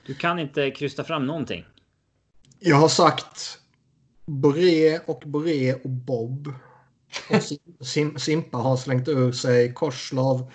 Du 0.06 0.14
kan 0.14 0.38
inte 0.38 0.70
krysta 0.70 1.04
fram 1.04 1.26
någonting. 1.26 1.64
Jag 2.60 2.76
har 2.76 2.88
sagt 2.88 3.58
Boré 4.26 4.98
och 4.98 5.22
Boré 5.26 5.74
och 5.74 5.90
Bob. 5.90 6.52
Och 7.30 7.34
Sim- 7.42 7.58
Sim, 7.80 8.18
Simpa 8.18 8.58
har 8.58 8.76
slängt 8.76 9.08
ur 9.08 9.32
sig 9.32 9.72
Korslov, 9.74 10.52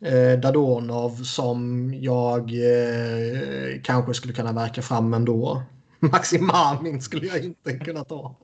eh, 0.00 0.38
Dadonov 0.40 1.22
som 1.22 1.90
jag 1.94 2.40
eh, 2.50 3.80
kanske 3.84 4.14
skulle 4.14 4.34
kunna 4.34 4.52
verka 4.52 4.82
fram 4.82 5.14
ändå. 5.14 5.62
Maxim 6.12 6.46
Marmin 6.46 7.02
skulle 7.02 7.26
jag 7.26 7.44
inte 7.44 7.78
kunna 7.78 8.04
ta. 8.04 8.36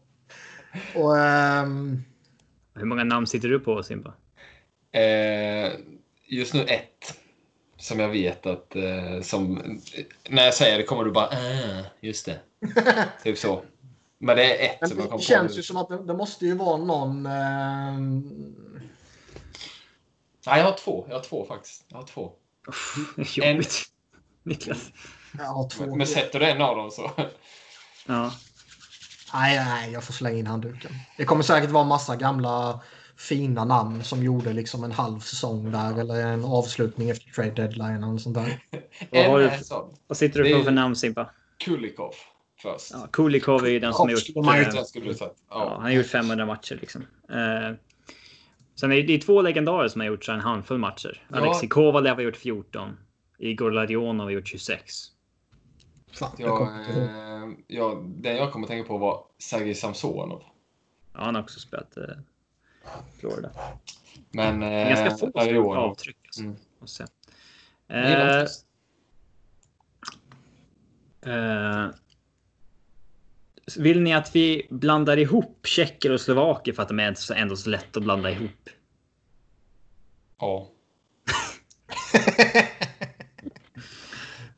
Och 0.95 1.19
ehm, 1.19 2.03
Hur 2.75 2.85
många 2.85 3.05
namn 3.05 3.27
sitter 3.27 3.49
du 3.49 3.61
på 3.61 3.83
Simba? 3.83 4.15
Eh, 4.93 5.73
just 6.27 6.55
nu 6.55 6.65
ett. 6.65 7.19
Som 7.77 8.01
jag 8.01 8.09
vet 8.09 8.47
att... 8.47 8.77
Eh, 8.77 9.21
som, 9.23 9.63
när 10.29 10.45
jag 10.45 10.55
säger 10.55 10.79
det 10.79 10.85
kommer 10.85 11.05
du 11.05 11.11
bara... 11.11 11.27
Ah, 11.27 11.85
just 12.01 12.27
det. 12.27 12.41
typ 13.23 13.39
så. 13.39 13.63
Men 14.19 14.37
det 14.37 14.67
är 14.67 14.71
ett 14.75 14.81
Men 14.81 14.89
som 14.91 14.99
jag 14.99 15.07
det 15.07 15.11
kommer 15.11 15.23
känns 15.25 15.53
på. 15.53 15.57
ju 15.57 15.63
som 15.63 15.77
att 15.77 15.89
det, 15.89 16.05
det 16.05 16.15
måste 16.15 16.47
ju 16.47 16.55
vara 16.55 16.77
någon... 16.77 17.27
Eh, 17.27 17.99
Nej, 20.47 20.59
jag 20.61 20.65
har 20.65 20.77
två. 20.79 21.07
Jag 21.09 21.17
har 21.17 21.23
två 21.23 21.47
faktiskt. 21.47 21.85
Jag 21.89 21.99
har 21.99 22.07
två. 22.07 22.33
Jobbigt. 23.17 23.83
Niklas. 24.43 24.91
Ja, 25.39 25.69
två. 25.73 25.97
Men 25.97 26.06
sätter 26.06 26.40
du 26.40 26.47
en 26.47 26.62
av 26.62 26.77
dem 26.77 26.90
så... 26.90 27.10
Ja. 28.06 28.32
Nej, 29.35 29.65
nej, 29.65 29.93
jag 29.93 30.05
får 30.05 30.12
slänga 30.12 30.39
in 30.39 30.47
handduken. 30.47 30.90
Det 31.16 31.24
kommer 31.24 31.43
säkert 31.43 31.70
vara 31.70 31.85
massa 31.85 32.16
gamla 32.16 32.81
fina 33.16 33.65
namn 33.65 34.05
som 34.05 34.23
gjorde 34.23 34.52
liksom 34.52 34.85
en 34.85 34.93
halv 34.93 35.20
säsong 35.20 35.73
där 35.73 36.01
eller 36.01 36.27
en 36.27 36.44
avslutning 36.44 37.10
efter 37.10 37.31
trade 37.31 37.51
deadline 37.51 38.05
och 38.05 38.20
sånt 38.20 38.35
där. 38.35 38.59
Vad 39.28 39.40
du-. 39.40 39.51
Vad 40.06 40.19
sitter 40.19 40.43
du 40.43 40.55
på 40.55 40.62
för 40.65 40.70
namn 40.70 40.97
Simba? 40.97 41.31
Kulikov 41.65 42.15
först. 42.62 42.90
Ja, 42.93 43.09
Kulikov 43.12 43.66
är 43.66 43.70
ju 43.70 43.78
den 43.81 43.94
som 43.94 44.09
har 44.09 44.59
gjort... 44.59 44.73
sagt. 44.73 44.94
Ja, 45.05 45.32
Ja. 45.51 45.70
han 45.74 45.82
har 45.82 45.90
gjort 45.90 46.06
500 46.06 46.47
matcher 46.47 46.78
liksom. 46.81 47.02
Eh, 47.31 47.77
sen 48.81 48.93
är 48.93 49.02
det, 49.02 49.12
är 49.12 49.20
två 49.20 49.43
legendarer 49.43 49.89
som 49.89 50.01
har 50.01 50.09
gjort 50.09 50.24
så 50.24 50.32
en 50.32 50.40
handfull 50.40 50.78
matcher. 50.78 51.23
Ja. 51.28 51.36
Alexej 51.36 51.69
Kovalev 51.69 52.15
har 52.15 52.23
gjort 52.23 52.36
14. 52.36 52.97
Igor 53.39 53.70
Larionov 53.70 54.27
har 54.27 54.31
gjort 54.31 54.48
26. 54.48 54.93
Fan, 56.19 56.31
jag 56.39 56.49
Jag, 56.49 56.97
eh, 56.97 57.49
ja, 57.66 58.03
den 58.07 58.36
jag 58.36 58.53
kommer 58.53 58.66
att 58.66 58.70
tänka 58.70 58.89
på 58.89 58.99
var 58.99 59.24
Sergej 59.39 59.74
Samsonov. 59.74 60.43
Ja, 61.12 61.20
han 61.24 61.35
har 61.35 61.43
också 61.43 61.61
spelat 61.61 61.97
eh, 61.97 62.05
Florida. 63.20 63.51
Men... 64.31 64.62
Eh, 64.62 64.89
ganska 64.89 65.16
få 65.16 65.74
avtryck. 65.77 66.16
Alltså. 66.27 66.40
Mm. 66.43 66.57
Måste 66.78 67.03
jag 67.03 67.09
Jag 67.89 68.40
Eh, 71.23 71.85
eh, 71.85 71.90
vill 73.77 74.01
ni 74.03 74.15
att 74.15 74.36
vi 74.36 74.66
blandar 74.70 75.16
ihop 75.16 75.66
tjecker 75.66 76.12
och 76.12 76.20
slovaker 76.20 76.73
för 76.73 76.82
att 76.82 76.89
de 76.89 77.01
är 77.01 77.15
så- 77.15 77.35
ändå 77.35 77.57
så 77.57 77.70
lätt 77.70 77.97
att 77.97 78.03
blanda 78.03 78.31
ihop? 78.31 78.70
Ja. 80.39 80.69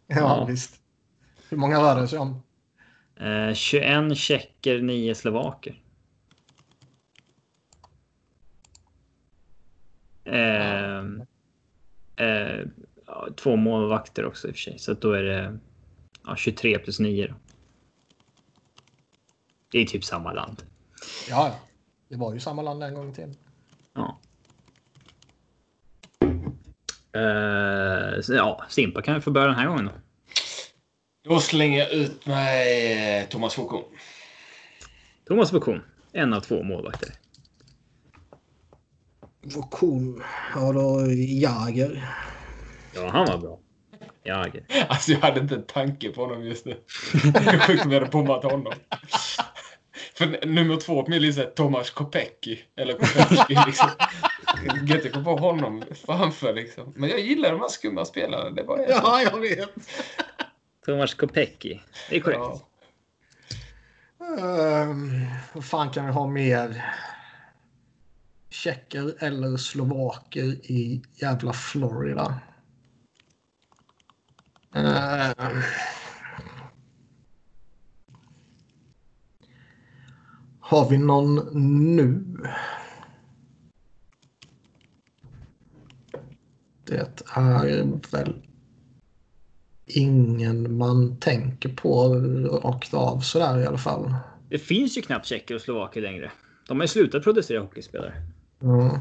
ja, 0.07 0.17
Ja. 0.17 0.45
visst. 0.49 0.80
Hur 1.51 1.57
många 1.57 1.79
rör 1.81 2.01
det 2.01 2.09
sig 2.09 2.19
om? 2.19 2.43
Eh, 3.17 3.55
21 3.55 4.17
tjecker, 4.17 4.83
9 4.83 5.15
slovaker. 5.15 5.83
Eh, 10.25 10.99
eh, 12.27 12.67
två 13.37 13.57
målvakter 13.57 14.27
också 14.27 14.49
i 14.49 14.51
och 14.51 14.55
för 14.55 14.61
sig. 14.61 14.79
Så 14.79 14.95
då 14.95 15.13
är 15.13 15.23
det 15.23 15.59
ja, 16.27 16.37
23 16.37 16.79
plus 16.79 17.01
9. 17.01 17.27
Då. 17.27 17.35
Det 19.73 19.79
är 19.79 19.87
typ 19.87 20.05
samma 20.05 20.33
land. 20.33 20.63
Ja. 21.29 21.55
Det 22.09 22.17
var 22.17 22.35
ju 22.35 22.41
samma 22.41 22.63
land 22.63 22.83
en 22.83 22.95
gång 22.95 23.15
tiden. 23.15 23.37
Ja. 23.95 24.21
Så, 28.23 28.35
ja, 28.35 28.65
Simpa 28.69 29.03
kan 29.03 29.15
vi 29.15 29.21
få 29.21 29.31
börja 29.31 29.47
den 29.47 29.57
här 29.57 29.67
gången 29.67 29.85
då. 29.85 29.93
Då 31.23 31.41
slänger 31.41 31.79
jag 31.79 31.93
ut 31.93 32.27
mig 32.27 32.93
eh, 33.19 33.29
Thomas 33.29 33.55
Foucault. 33.55 33.87
Thomas 35.29 35.53
Bokon, 35.53 35.83
en 36.13 36.33
av 36.33 36.41
två 36.41 36.63
målvakter. 36.63 37.09
Vokon. 39.43 40.23
Ja, 40.55 40.73
då 40.73 41.13
Jager. 41.13 42.09
Ja, 42.95 43.09
han 43.09 43.27
var 43.27 43.39
bra. 43.39 43.59
Jager. 44.25 44.65
Alltså 44.89 45.13
jag 45.13 45.19
hade 45.19 45.41
inte 45.41 45.55
en 45.55 45.67
tanke 45.67 46.09
på 46.09 46.21
honom 46.21 46.45
just 46.45 46.65
nu. 46.65 46.77
Det 47.23 47.39
är 47.39 47.59
sjukt 47.59 47.85
om 47.85 47.93
jag 47.93 48.01
hade 48.01 48.11
bommat 48.11 48.45
honom. 48.45 48.73
För 50.15 50.47
nummer 50.47 50.77
två 50.77 51.03
på 51.03 51.11
min 51.11 51.23
lista 51.23 51.43
är 51.43 51.51
Tomas 51.51 51.91
Kopecky. 51.91 52.59
Eller 52.77 52.93
Kopecky 52.95 53.57
liksom. 53.67 53.89
Gött 54.87 55.17
att 55.17 55.25
på 55.25 55.37
honom 55.37 55.85
framför 56.07 56.53
liksom. 56.55 56.93
Men 56.97 57.11
jag 57.11 57.21
gillar 57.21 57.51
de 57.51 57.61
här 57.61 57.69
skumma 57.69 58.05
spelarna. 58.05 58.51
Det 58.51 58.63
var 58.63 58.87
Ja, 58.89 59.23
jag 59.23 59.41
vet. 59.41 59.71
Tomas 60.87 61.15
Kopecky. 61.15 61.81
Det 62.11 62.17
är 62.17 62.21
korrekt. 62.21 62.41
Ja. 62.41 62.67
Um, 64.21 65.27
vad 65.53 65.65
fan 65.65 65.91
kan 65.91 66.07
vi 66.07 66.13
ha 66.13 66.27
mer? 66.27 66.85
Tjecker 68.49 69.15
eller 69.19 69.57
slovaker 69.57 70.45
i 70.71 71.03
jävla 71.15 71.53
Florida? 71.53 72.41
Ehm. 74.75 75.63
har 80.71 80.89
vi 80.89 80.99
någon 80.99 81.35
nu? 81.95 82.25
Det 86.85 87.27
är 87.35 88.11
väl 88.13 88.50
ingen 89.91 90.77
man 90.77 91.17
tänker 91.17 91.69
på 91.69 92.15
rakt 92.65 92.95
av 92.95 93.21
sådär 93.21 93.61
i 93.61 93.67
alla 93.67 93.79
fall. 93.79 94.15
Det 94.49 94.59
finns 94.59 94.99
ju 94.99 95.03
knappt 95.03 95.27
tjecker 95.27 95.55
och 95.55 95.61
slovaker 95.61 96.01
längre. 96.01 96.31
De 96.69 96.77
har 96.77 96.85
ju 96.85 96.89
slutat 96.89 97.23
producera 97.23 97.61
hockeyspelare. 97.61 98.15
Ja. 98.59 99.01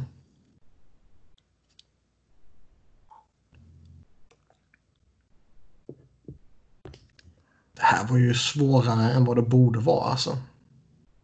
Det 7.74 7.86
här 7.86 8.08
var 8.08 8.18
ju 8.18 8.34
svårare 8.34 9.12
än 9.12 9.26
vad 9.26 9.38
det 9.38 9.42
borde 9.42 9.80
vara 9.80 10.12
alltså. 10.12 10.38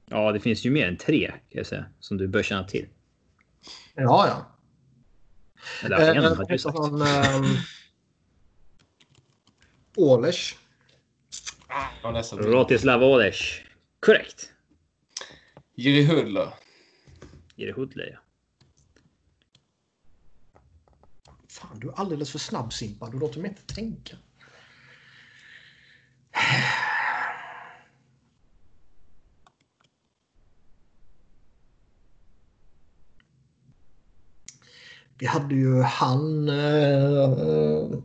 Ja, 0.05 0.31
det 0.31 0.39
finns 0.39 0.65
ju 0.65 0.71
mer 0.71 0.87
än 0.87 0.97
tre 0.97 1.27
kan 1.27 1.37
jag 1.49 1.65
säga 1.65 1.85
som 1.99 2.17
du 2.17 2.27
bör 2.27 2.43
känna 2.43 2.63
till. 2.63 2.87
Ja, 3.95 4.27
ja. 4.27 4.45
Eller 5.83 6.15
Eh, 6.15 6.23
hade 6.23 6.35
Ålers. 9.95 10.55
Rotislav 12.31 13.03
Oles. 13.03 13.37
Korrekt. 13.99 14.53
Jiri 15.75 16.05
Hudler. 16.05 16.53
Jiri 17.55 17.71
Hudler, 17.71 18.09
ja. 18.13 18.19
Fan, 21.49 21.79
du 21.79 21.89
är 21.89 21.93
alldeles 21.93 22.31
för 22.31 22.39
snabb 22.39 22.73
Simpa. 22.73 23.09
Du 23.09 23.19
låter 23.19 23.39
mig 23.39 23.49
inte 23.49 23.73
tänka. 23.73 24.17
Vi 35.17 35.25
hade 35.25 35.55
ju 35.55 35.81
han 35.81 36.49
eh, 36.49 37.99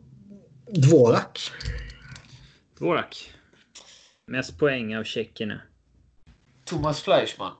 Dvorak. 0.75 1.51
Dvorak. 2.79 3.35
Mest 4.27 4.59
poäng 4.59 4.97
av 4.97 5.05
tjeckerna. 5.05 5.61
Thomas 6.65 7.03
Fleischmann. 7.03 7.53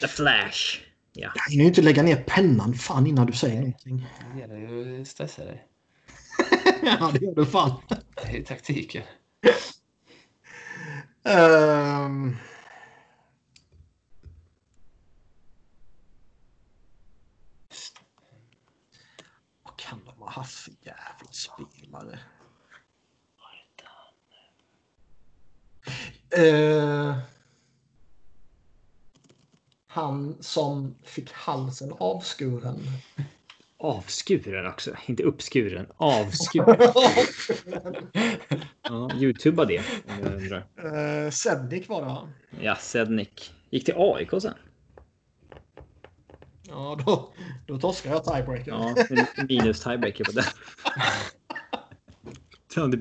The 0.00 0.08
Flash. 0.08 0.80
Ja. 1.12 1.32
Jag 1.34 1.50
hinner 1.50 1.64
ju 1.64 1.68
inte 1.68 1.82
lägga 1.82 2.02
ner 2.02 2.16
pennan 2.16 2.74
fan 2.74 3.06
innan 3.06 3.26
du 3.26 3.32
säger 3.32 3.56
någonting. 3.56 4.06
Det 4.34 4.40
gäller 4.40 4.56
ju 4.56 5.00
att 5.00 5.08
stressa 5.08 5.44
dig. 5.44 5.66
ja, 6.82 7.10
det 7.14 7.26
gör 7.26 7.34
du 7.34 7.46
fan. 7.46 7.82
Det 8.22 8.38
är 8.38 8.42
taktiken. 8.42 9.02
Ehm. 11.24 12.36
Vad 19.62 19.76
kan 19.76 20.04
de 20.04 20.18
ha 20.18 20.30
haft 20.30 20.54
för 20.54 20.72
spelare? 21.36 22.18
Eh, 26.36 27.16
han 29.86 30.36
som 30.40 30.94
fick 31.04 31.32
halsen 31.32 31.92
avskuren. 31.98 32.78
Avskuren 33.78 34.66
också. 34.66 34.96
Inte 35.06 35.22
uppskuren. 35.22 35.86
Avskuren. 35.96 36.92
Ja, 38.88 39.10
Youtuba 39.14 39.64
det. 39.64 39.78
Om 39.78 40.18
jag 40.22 40.32
undrar. 40.32 40.66
eh, 41.24 41.30
Sednik 41.30 41.88
var 41.88 42.00
det 42.00 42.06
va? 42.06 42.28
Ja, 42.60 42.76
Sednik. 42.76 43.54
Gick 43.70 43.84
till 43.84 43.94
AIK 43.96 44.30
sen. 44.42 44.54
Ja, 46.68 46.98
då, 47.06 47.32
då 47.66 47.78
torskar 47.78 48.10
jag 48.10 48.24
tiebreaker. 48.24 48.70
Ja, 48.70 48.94
minus 49.48 49.80
tiebreaker 49.80 50.24
på 50.24 50.32
den. 50.32 50.44
Tror 52.74 52.84
jag 52.84 52.90
det 52.90 52.96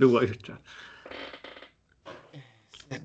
jag. 0.51 0.57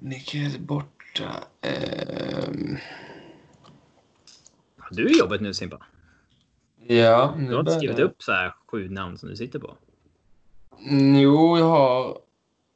Nick 0.01 0.35
är 0.35 0.59
borta. 0.59 1.45
Ehm, 1.61 2.77
Du 4.91 5.07
är 5.07 5.19
jobbet 5.19 5.41
nu 5.41 5.55
Simpa. 5.55 5.87
Ja, 6.87 7.35
Du 7.39 7.53
har 7.55 7.61
inte 7.61 7.73
skrivit 7.73 7.99
upp 7.99 8.23
så 8.23 8.33
här 8.33 8.55
sju 8.67 8.89
namn 8.89 9.19
som 9.19 9.29
du 9.29 9.37
sitter 9.37 9.59
på. 9.59 9.77
Mm, 10.89 11.17
Jo, 11.21 11.59
jag 11.59 11.65
har. 11.65 12.19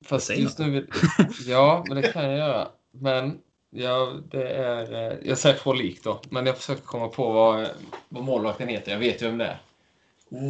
Fast 0.05 0.27
Säg 0.27 0.43
just 0.43 0.59
nu 0.59 0.71
vill... 0.71 0.87
Ja, 1.47 1.85
men 1.89 1.97
det 1.97 2.13
kan 2.13 2.25
jag 2.25 2.39
göra. 2.39 2.69
Men 2.91 3.39
ja, 3.75 4.13
det 4.31 4.49
är... 4.49 5.13
eh, 5.13 5.19
Jag 5.29 5.39
säger 5.39 5.57
Frolik 5.57 6.05
då. 6.05 6.21
Men 6.31 6.47
jag 6.47 6.57
försöker 6.57 6.83
komma 6.83 7.09
på 7.09 7.33
vad, 7.33 7.69
vad 8.09 8.25
målvakten 8.25 8.69
heter. 8.69 8.93
Jag 8.93 8.99
vet 8.99 9.23
ju 9.23 9.27
vem 9.27 9.39
det 9.39 9.45
är. 9.45 9.59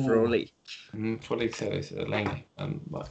Frolik. 0.06 0.52
Mm, 0.92 1.18
Frolik 1.20 1.56
säger 1.56 1.74
jag 1.74 1.84
så 1.84 2.06
länge. 2.06 2.42
Men 2.56 2.80
bara... 2.84 3.06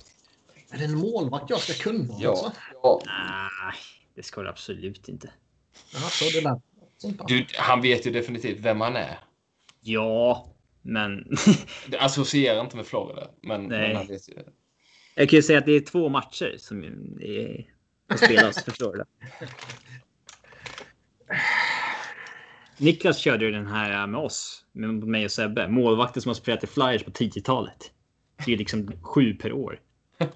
Är 0.71 0.77
det 0.77 0.83
en 0.85 0.97
målvakt 0.97 1.49
jag 1.49 1.59
ska 1.59 1.73
kunna? 1.83 2.13
Ja. 2.19 2.29
Alltså? 2.29 2.51
ja. 2.83 3.01
Nej, 3.05 3.73
det 4.15 4.23
ska 4.23 4.41
du 4.41 4.49
absolut 4.49 5.09
inte. 5.09 5.31
Ja, 5.93 5.99
så 5.99 6.25
det 6.25 6.41
där. 6.41 6.61
Du, 7.27 7.45
han 7.57 7.81
vet 7.81 8.07
ju 8.07 8.11
definitivt 8.11 8.59
vem 8.59 8.81
han 8.81 8.95
är. 8.95 9.19
Ja, 9.81 10.49
men 10.81 11.35
Det 11.87 11.97
associerar 11.99 12.61
inte 12.61 12.75
med 12.77 12.85
Florida. 12.85 13.27
Men, 13.41 13.63
Nej. 13.63 13.87
men 13.87 13.95
han 13.95 14.07
vet 14.07 14.29
ju. 14.29 14.33
jag 15.15 15.29
kan 15.29 15.37
ju 15.37 15.43
säga 15.43 15.59
att 15.59 15.65
det 15.65 15.71
är 15.71 15.79
två 15.79 16.09
matcher 16.09 16.55
som 16.57 16.83
är 17.21 17.65
spelas 18.17 18.63
för 18.63 18.71
Florida. 18.71 19.05
Niklas 22.77 23.17
körde 23.17 23.45
ju 23.45 23.51
den 23.51 23.67
här 23.67 24.07
med 24.07 24.19
oss, 24.21 24.63
med 24.71 24.89
mig 24.93 25.25
och 25.25 25.31
Sebbe. 25.31 25.67
Målvakter 25.67 26.21
som 26.21 26.29
har 26.29 26.35
spelat 26.35 26.63
i 26.63 26.67
Flyers 26.67 27.03
på 27.03 27.11
10-talet. 27.11 27.91
Det 28.45 28.53
är 28.53 28.57
liksom 28.57 28.91
sju 29.01 29.33
per 29.33 29.53
år. 29.53 29.79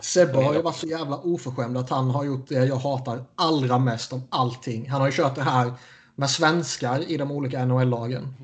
Sebbe 0.00 0.38
har 0.38 0.54
ju 0.54 0.62
varit 0.62 0.76
så 0.76 0.86
jävla 0.86 1.16
oförskämd 1.16 1.78
att 1.78 1.90
han 1.90 2.10
har 2.10 2.24
gjort 2.24 2.48
det 2.48 2.66
jag 2.66 2.76
hatar 2.76 3.24
allra 3.34 3.78
mest 3.78 4.12
av 4.12 4.22
allting. 4.28 4.90
Han 4.90 5.00
har 5.00 5.08
ju 5.08 5.12
kört 5.12 5.34
det 5.34 5.42
här 5.42 5.72
med 6.14 6.30
svenskar 6.30 7.10
i 7.10 7.16
de 7.16 7.30
olika 7.30 7.64
NHL-lagen. 7.64 8.34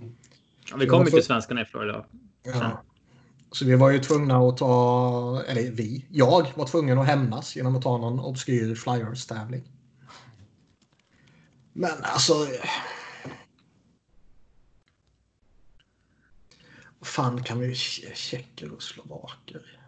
Ja, 0.70 0.77
vi 0.77 0.86
kommer 0.86 1.07
till 1.07 1.24
svenskarna 1.24 1.62
i 1.62 1.65
Florida. 1.65 2.05
Ja. 2.43 2.82
Så 3.52 3.65
vi 3.65 3.77
var 3.77 3.90
ju 3.90 3.98
tvungna 3.98 4.39
att 4.39 4.57
ta, 4.57 5.43
eller 5.47 5.70
vi, 5.70 6.05
jag 6.11 6.52
var 6.55 6.66
tvungen 6.66 6.98
att 6.98 7.07
hämnas 7.07 7.57
genom 7.57 7.77
att 7.77 7.82
ta 7.82 7.98
någon 7.98 8.20
obskyr 8.20 8.74
Flyers-tävling. 8.74 9.62
Men 11.72 12.02
alltså... 12.02 12.34
Vad 16.98 17.09
fan 17.09 17.42
kan 17.42 17.59
vi 17.59 17.74
tjecker 17.74 18.72
och 18.72 18.82
slovaker? 18.82 19.80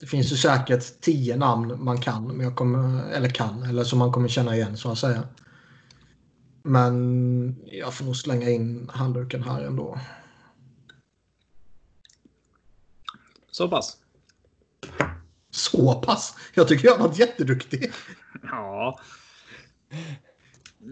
Det 0.00 0.06
finns 0.06 0.32
ju 0.32 0.36
säkert 0.36 1.00
tio 1.00 1.36
namn 1.36 1.84
man 1.84 2.00
kan, 2.00 2.26
men 2.26 2.40
jag 2.40 2.56
kommer, 2.56 3.10
eller 3.10 3.28
kan, 3.28 3.62
eller 3.62 3.84
som 3.84 3.98
man 3.98 4.12
kommer 4.12 4.28
känna 4.28 4.56
igen 4.56 4.76
så 4.76 4.90
att 4.90 4.98
säga. 4.98 5.28
Men 6.62 7.66
jag 7.66 7.94
får 7.94 8.04
nog 8.04 8.16
slänga 8.16 8.50
in 8.50 8.90
handduken 8.92 9.42
här 9.42 9.62
ändå. 9.62 10.00
Så 13.50 13.68
pass. 13.68 13.99
Så 15.50 15.94
pass? 15.94 16.36
Jag 16.54 16.68
tycker 16.68 16.88
jag 16.88 16.96
har 16.96 17.08
varit 17.08 17.18
jätteduktig. 17.18 17.92
Ja. 18.42 18.98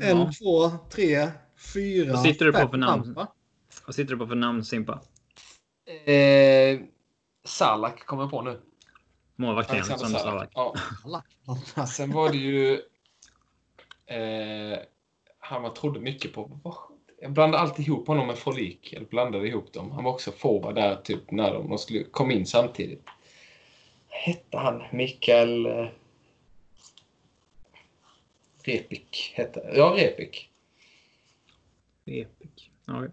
En, 0.03 0.19
ja. 0.19 0.33
två, 0.39 0.71
tre, 0.91 1.31
fyra, 1.75 2.13
Vad 2.13 2.23
sitter 2.23 2.45
du 2.45 2.53
på 2.53 2.59
fem 2.59 2.71
för 2.71 2.77
namn? 2.77 3.03
namn, 3.03 3.15
va? 3.15 3.29
Vad 3.87 3.95
sitter 3.95 4.15
du 4.15 4.19
på 4.19 4.27
för 4.27 4.35
namn 4.35 4.65
Simpa? 4.65 5.01
Eh, 6.05 6.81
Salak 7.45 8.07
kommer 8.07 8.23
jag 8.23 8.31
på 8.31 8.43
nu. 8.43 8.61
Målvakten 9.37 9.77
Alexander 9.77 10.19
Salak. 10.19 10.53
Salak. 11.03 11.25
Ja. 11.77 11.87
Sen 11.87 12.13
var 12.13 12.31
det 12.31 12.39
ju... 12.39 12.73
Eh, 14.07 14.79
han 15.39 15.63
man 15.63 15.75
trodde 15.75 16.01
mycket 16.01 16.33
på. 16.33 16.61
Jag 17.21 17.33
blandade 17.33 17.63
alltid 17.63 17.87
ihop 17.87 18.07
honom 18.07 18.27
med 18.27 18.39
Folik. 18.39 18.93
Eller 18.93 19.07
blandade 19.07 19.49
ihop 19.49 19.73
dem. 19.73 19.91
Han 19.91 20.05
var 20.05 20.11
också 20.11 20.33
forward 20.33 20.75
där 20.75 20.97
typ 20.97 21.31
när 21.31 21.55
de 21.55 21.69
de 21.69 21.79
skulle 21.79 22.05
kom 22.05 22.31
in 22.31 22.47
samtidigt. 22.47 23.05
Hette 24.25 24.59
han 24.59 24.83
Mikael... 24.93 25.67
Eh, 25.67 25.89
Repik 28.65 29.33
hette 29.35 29.63
Ja, 29.75 29.95
Repik. 29.97 30.51
Epic. 32.07 32.71
Ja. 32.87 33.05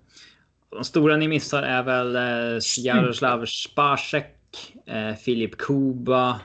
De 0.70 0.84
stora 0.84 1.18
ni 1.18 1.28
missar 1.28 1.64
är 1.64 1.84
väl 1.84 2.16
eh, 2.16 2.62
Jaroslav 2.78 3.46
Spacek, 3.46 4.36
eh, 4.86 5.16
Filip 5.16 5.58
Kuba, 5.58 6.40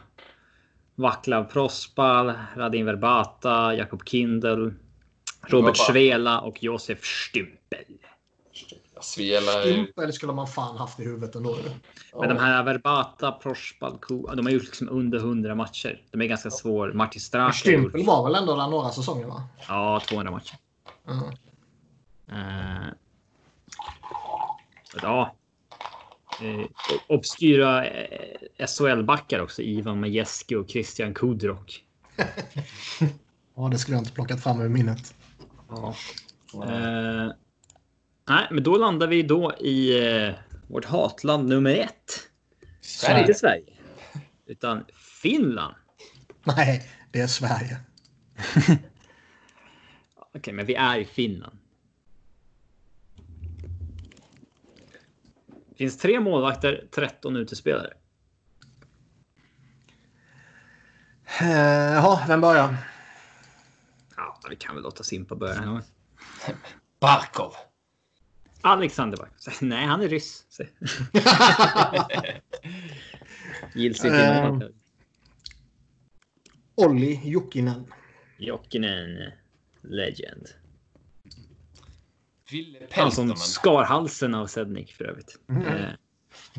Vaclav 0.95 1.45
Prospal, 1.45 2.33
Radim 2.57 2.87
Verbata, 2.87 3.75
Jakob 3.75 4.09
Kindel, 4.09 4.75
Robert 5.41 5.77
Svela 5.77 6.41
och 6.41 6.63
Josef 6.63 7.05
Stümpel. 7.05 7.99
Svela 9.01 9.53
är. 9.53 9.63
Stympel 9.63 10.13
skulle 10.13 10.33
man 10.33 10.47
fan 10.47 10.77
haft 10.77 11.01
i 11.01 11.05
huvudet 11.05 11.35
ändå. 11.35 11.59
Men 12.21 12.29
de 12.29 12.39
här 12.39 12.63
Verbata, 12.63 13.33
Prospal, 13.33 13.99
Kuba, 14.01 14.35
de 14.35 14.47
har 14.47 14.53
gjort 14.53 14.63
liksom 14.63 14.89
under 14.89 15.19
100 15.19 15.55
matcher. 15.55 16.03
De 16.11 16.21
är 16.21 16.27
ganska 16.27 16.51
svår. 16.51 16.93
Martin 16.93 17.21
Straka 17.21 17.71
gjort 17.71 17.93
var 17.95 18.25
väl 18.25 18.35
ändå 18.35 18.57
där 18.57 18.69
några 18.69 18.91
säsonger 18.91 19.27
va? 19.27 19.43
ja, 19.69 20.03
200 20.09 20.33
matcher. 20.33 20.57
Ja. 21.07 21.33
Eh, 22.29 22.89
ja. 25.03 25.35
Eh, 26.41 26.67
obskyra 27.09 27.87
eh, 27.87 28.67
SHL-backar 28.67 29.41
också. 29.41 29.63
Ivan 29.63 30.01
Majeski 30.01 30.55
och 30.55 30.71
Christian 30.71 31.15
Kudrok. 31.15 31.85
ja, 33.55 33.69
det 33.69 33.79
skulle 33.79 33.97
jag 33.97 34.01
inte 34.01 34.13
plockat 34.13 34.43
fram 34.43 34.61
ur 34.61 34.69
minnet. 34.69 35.15
Ja. 35.69 35.95
Eh, 36.55 37.33
nej, 38.31 38.49
men 38.51 38.63
då 38.63 38.77
landar 38.77 39.07
vi 39.07 39.23
då 39.23 39.55
i 39.55 40.07
eh, 40.09 40.35
vårt 40.69 40.85
hatland 40.85 41.49
nummer 41.49 41.71
ett. 41.71 42.31
Sverige. 42.81 43.21
Inte 43.21 43.35
Sverige. 43.35 43.77
Utan 44.47 44.85
Finland. 45.23 45.75
Nej, 46.45 46.91
det 47.13 47.21
är 47.21 47.27
Sverige. 47.27 47.81
Okej, 50.35 50.55
men 50.55 50.67
vi 50.67 50.75
är 50.75 50.99
i 50.99 51.05
Finland. 51.05 51.59
Finns 55.77 55.99
tre 55.99 56.21
målvakter, 56.21 56.89
13 56.91 57.37
utespelare. 57.37 57.93
Eh, 61.41 61.93
Jaha, 61.95 62.25
vem 62.29 62.41
börjar? 62.41 62.77
Ja, 64.17 64.41
vi 64.51 64.57
kan 64.57 64.75
väl 64.75 64.85
låta 64.85 65.05
Simpa 65.05 65.35
börja. 65.35 65.83
Barkov. 67.01 67.55
Alexander 68.63 69.17
Back. 69.17 69.31
Nej, 69.61 69.87
han 69.87 70.03
är 70.03 70.09
ryss. 70.09 70.45
Gills 73.75 74.05
inte 74.05 74.49
um, 74.49 74.63
Olli 76.75 77.21
Jokinen. 77.25 77.93
Jokinen. 78.39 79.33
Legend. 79.83 80.49
Ville 82.51 82.79
Han 82.91 83.13
som 83.13 83.37
skar 83.37 83.85
halsen 83.85 84.35
av 84.35 84.47
Sednik 84.47 84.93
för 84.93 85.05
övrigt. 85.05 85.39
Mm. 85.49 85.67
Eh, 85.67 85.91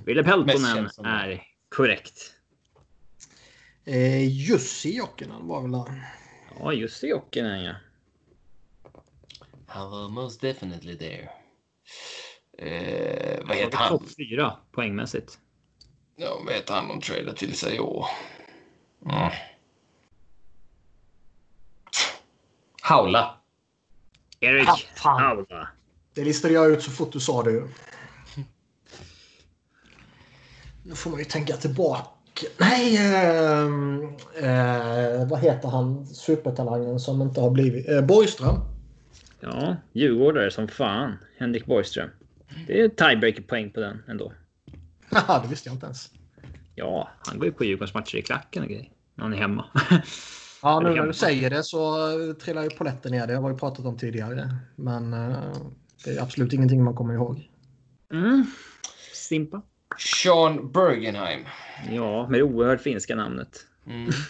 Ville 0.06 0.24
Peltonen 0.24 0.90
är 1.04 1.44
korrekt. 1.70 2.34
Eh, 3.86 4.28
Jussi 4.28 4.98
Jokinen 4.98 5.48
var 5.48 5.62
väl 5.62 5.72
där. 5.72 6.16
Ja, 6.60 6.74
just 6.74 7.02
det 7.02 7.08
Jokinen 7.08 7.64
ja. 7.64 7.76
Han 9.68 9.92
var 9.92 10.10
most 10.10 10.42
definitely 10.42 10.98
there. 10.98 11.41
Eh, 12.58 13.40
vad 13.48 13.58
heter 13.58 13.78
han? 13.78 13.90
topp 13.90 14.04
fyra 14.18 14.54
poängmässigt. 14.72 15.40
Ja, 16.16 16.42
vad 16.46 16.54
heter 16.54 16.74
han 16.74 16.88
de 16.88 17.02
tradade 17.02 17.38
till 17.38 17.56
sig 17.58 17.76
i 17.76 17.80
år? 17.80 18.06
Mm. 19.06 19.32
Haula. 22.82 23.36
Erik 24.40 24.68
Ah, 24.68 24.78
fan. 24.96 25.22
Haula. 25.22 25.68
Det 26.14 26.24
listade 26.24 26.54
jag 26.54 26.72
ut 26.72 26.84
så 26.84 26.92
fort 26.92 27.12
du 27.12 27.20
sa 27.20 27.44
det. 27.44 27.68
Nu 30.84 30.96
får 30.96 31.10
man 31.10 31.20
ju 31.20 31.26
tänka 31.26 31.58
tillbaka. 31.58 32.06
Nej, 32.58 32.98
ehm, 32.98 34.04
eh, 34.42 35.28
vad 35.28 35.40
heter 35.40 35.70
han 35.70 36.06
supertalangen 36.06 37.00
som 37.00 37.22
inte 37.22 37.42
har 37.42 37.50
blivit... 37.50 37.90
Eh, 37.90 38.02
Borgström. 38.02 38.56
Ja, 39.42 39.76
djurgårdare 39.94 40.52
som 40.52 40.68
fan. 40.68 41.18
Henrik 41.38 41.66
Borgström. 41.66 42.10
Det 42.68 42.82
är 42.82 42.90
tiebreaker-poäng 42.90 43.72
på 43.72 43.80
den 43.80 44.04
ändå. 44.08 44.34
Haha, 45.12 45.42
det 45.44 45.50
visste 45.50 45.70
jag 45.70 45.76
inte 45.76 45.86
ens. 45.86 46.10
Ja, 46.76 47.10
han 47.20 47.40
går 47.40 47.46
ju 47.46 47.52
på 47.52 47.64
Djurgårdsmatcher 47.64 48.18
i 48.18 48.22
klacken 48.22 48.64
och 48.64 48.70
grejer. 48.70 48.90
När 49.16 49.24
han 49.24 49.34
är 49.34 49.38
hemma. 49.38 49.66
Ja, 50.62 50.80
nu 50.80 50.90
när 50.90 51.08
du 51.08 51.14
säger 51.14 51.50
det 51.50 51.64
så 51.64 52.08
trillar 52.34 52.64
ju 52.64 52.70
polletten 52.70 53.12
ner. 53.12 53.28
Det 53.28 53.36
har 53.36 53.50
vi 53.50 53.60
pratat 53.60 53.86
om 53.86 53.98
tidigare. 53.98 54.56
Men 54.76 55.14
eh, 55.14 55.54
det 56.06 56.12
är 56.12 56.22
absolut 56.22 56.54
ingenting 56.54 56.84
man 56.84 56.96
kommer 56.96 57.14
ihåg. 57.14 57.50
Mm. 58.14 58.46
Simpa. 59.14 59.62
Sean 59.98 60.72
Bergenheim. 60.72 61.46
Ja, 61.90 62.28
med 62.28 62.40
det 62.40 62.44
oerhört 62.44 62.82
finska 62.82 63.16
namnet. 63.16 63.66
Mm. 63.88 64.12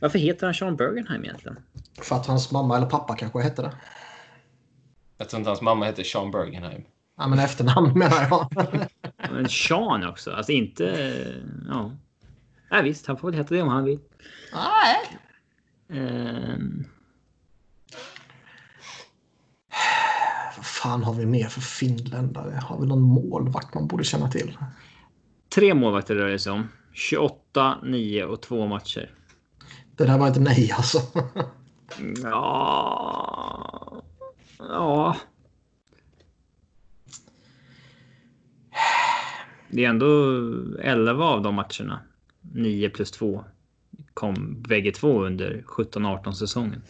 Varför 0.00 0.18
heter 0.18 0.46
han 0.46 0.54
Sean 0.54 0.76
Bergenheim 0.76 1.24
egentligen? 1.24 1.58
För 2.04 2.16
att 2.16 2.26
hans 2.26 2.52
mamma 2.52 2.76
eller 2.76 2.86
pappa 2.86 3.16
kanske 3.16 3.40
hette 3.40 3.62
det. 3.62 3.72
Jag 5.18 5.28
tror 5.28 5.38
inte 5.40 5.50
hans 5.50 5.60
mamma 5.62 5.84
heter 5.86 6.02
Sean 6.04 6.30
Bergenheim. 6.30 6.82
Ja, 7.16 7.26
men 7.28 7.38
efternamn 7.38 7.92
menar 7.98 8.26
jag. 8.30 8.48
Men 9.30 9.48
Sean 9.48 10.06
också. 10.08 10.30
Alltså 10.32 10.52
inte... 10.52 10.84
Ja. 11.68 11.92
Nej, 12.70 12.82
visst, 12.82 13.06
han 13.06 13.16
får 13.16 13.30
väl 13.30 13.38
heta 13.38 13.54
det 13.54 13.62
om 13.62 13.68
han 13.68 13.84
vill. 13.84 13.98
Nej. 14.52 15.18
Ehm, 16.00 16.84
Vad 20.56 20.66
fan 20.66 21.02
har 21.04 21.14
vi 21.14 21.26
mer 21.26 21.48
för 21.48 21.60
finländare? 21.60 22.60
Har 22.62 22.80
vi 22.80 22.86
någon 22.86 23.02
målvakt 23.02 23.74
man 23.74 23.86
borde 23.86 24.04
känna 24.04 24.30
till? 24.30 24.58
tre 25.54 25.74
målvakter 25.74 26.14
rör 26.14 26.28
det 26.28 26.38
sig 26.38 26.52
om. 26.52 26.68
28, 26.92 27.78
9 27.82 28.24
och 28.24 28.42
2 28.42 28.66
matcher. 28.66 29.14
Det 29.96 30.04
där 30.04 30.18
var 30.18 30.28
inte 30.28 30.40
nej 30.40 30.72
alltså. 30.72 30.98
Ja... 32.22 34.02
Ja... 34.58 35.16
Det 39.70 39.84
är 39.84 39.88
ändå 39.88 40.32
11 40.80 41.24
av 41.24 41.42
de 41.42 41.54
matcherna. 41.54 42.00
9 42.40 42.90
plus 42.90 43.10
2 43.10 43.44
kom 44.14 44.62
bägge 44.62 44.92
två 44.92 45.24
under 45.24 45.64
17-18 45.66 46.32
säsongen. 46.32 46.82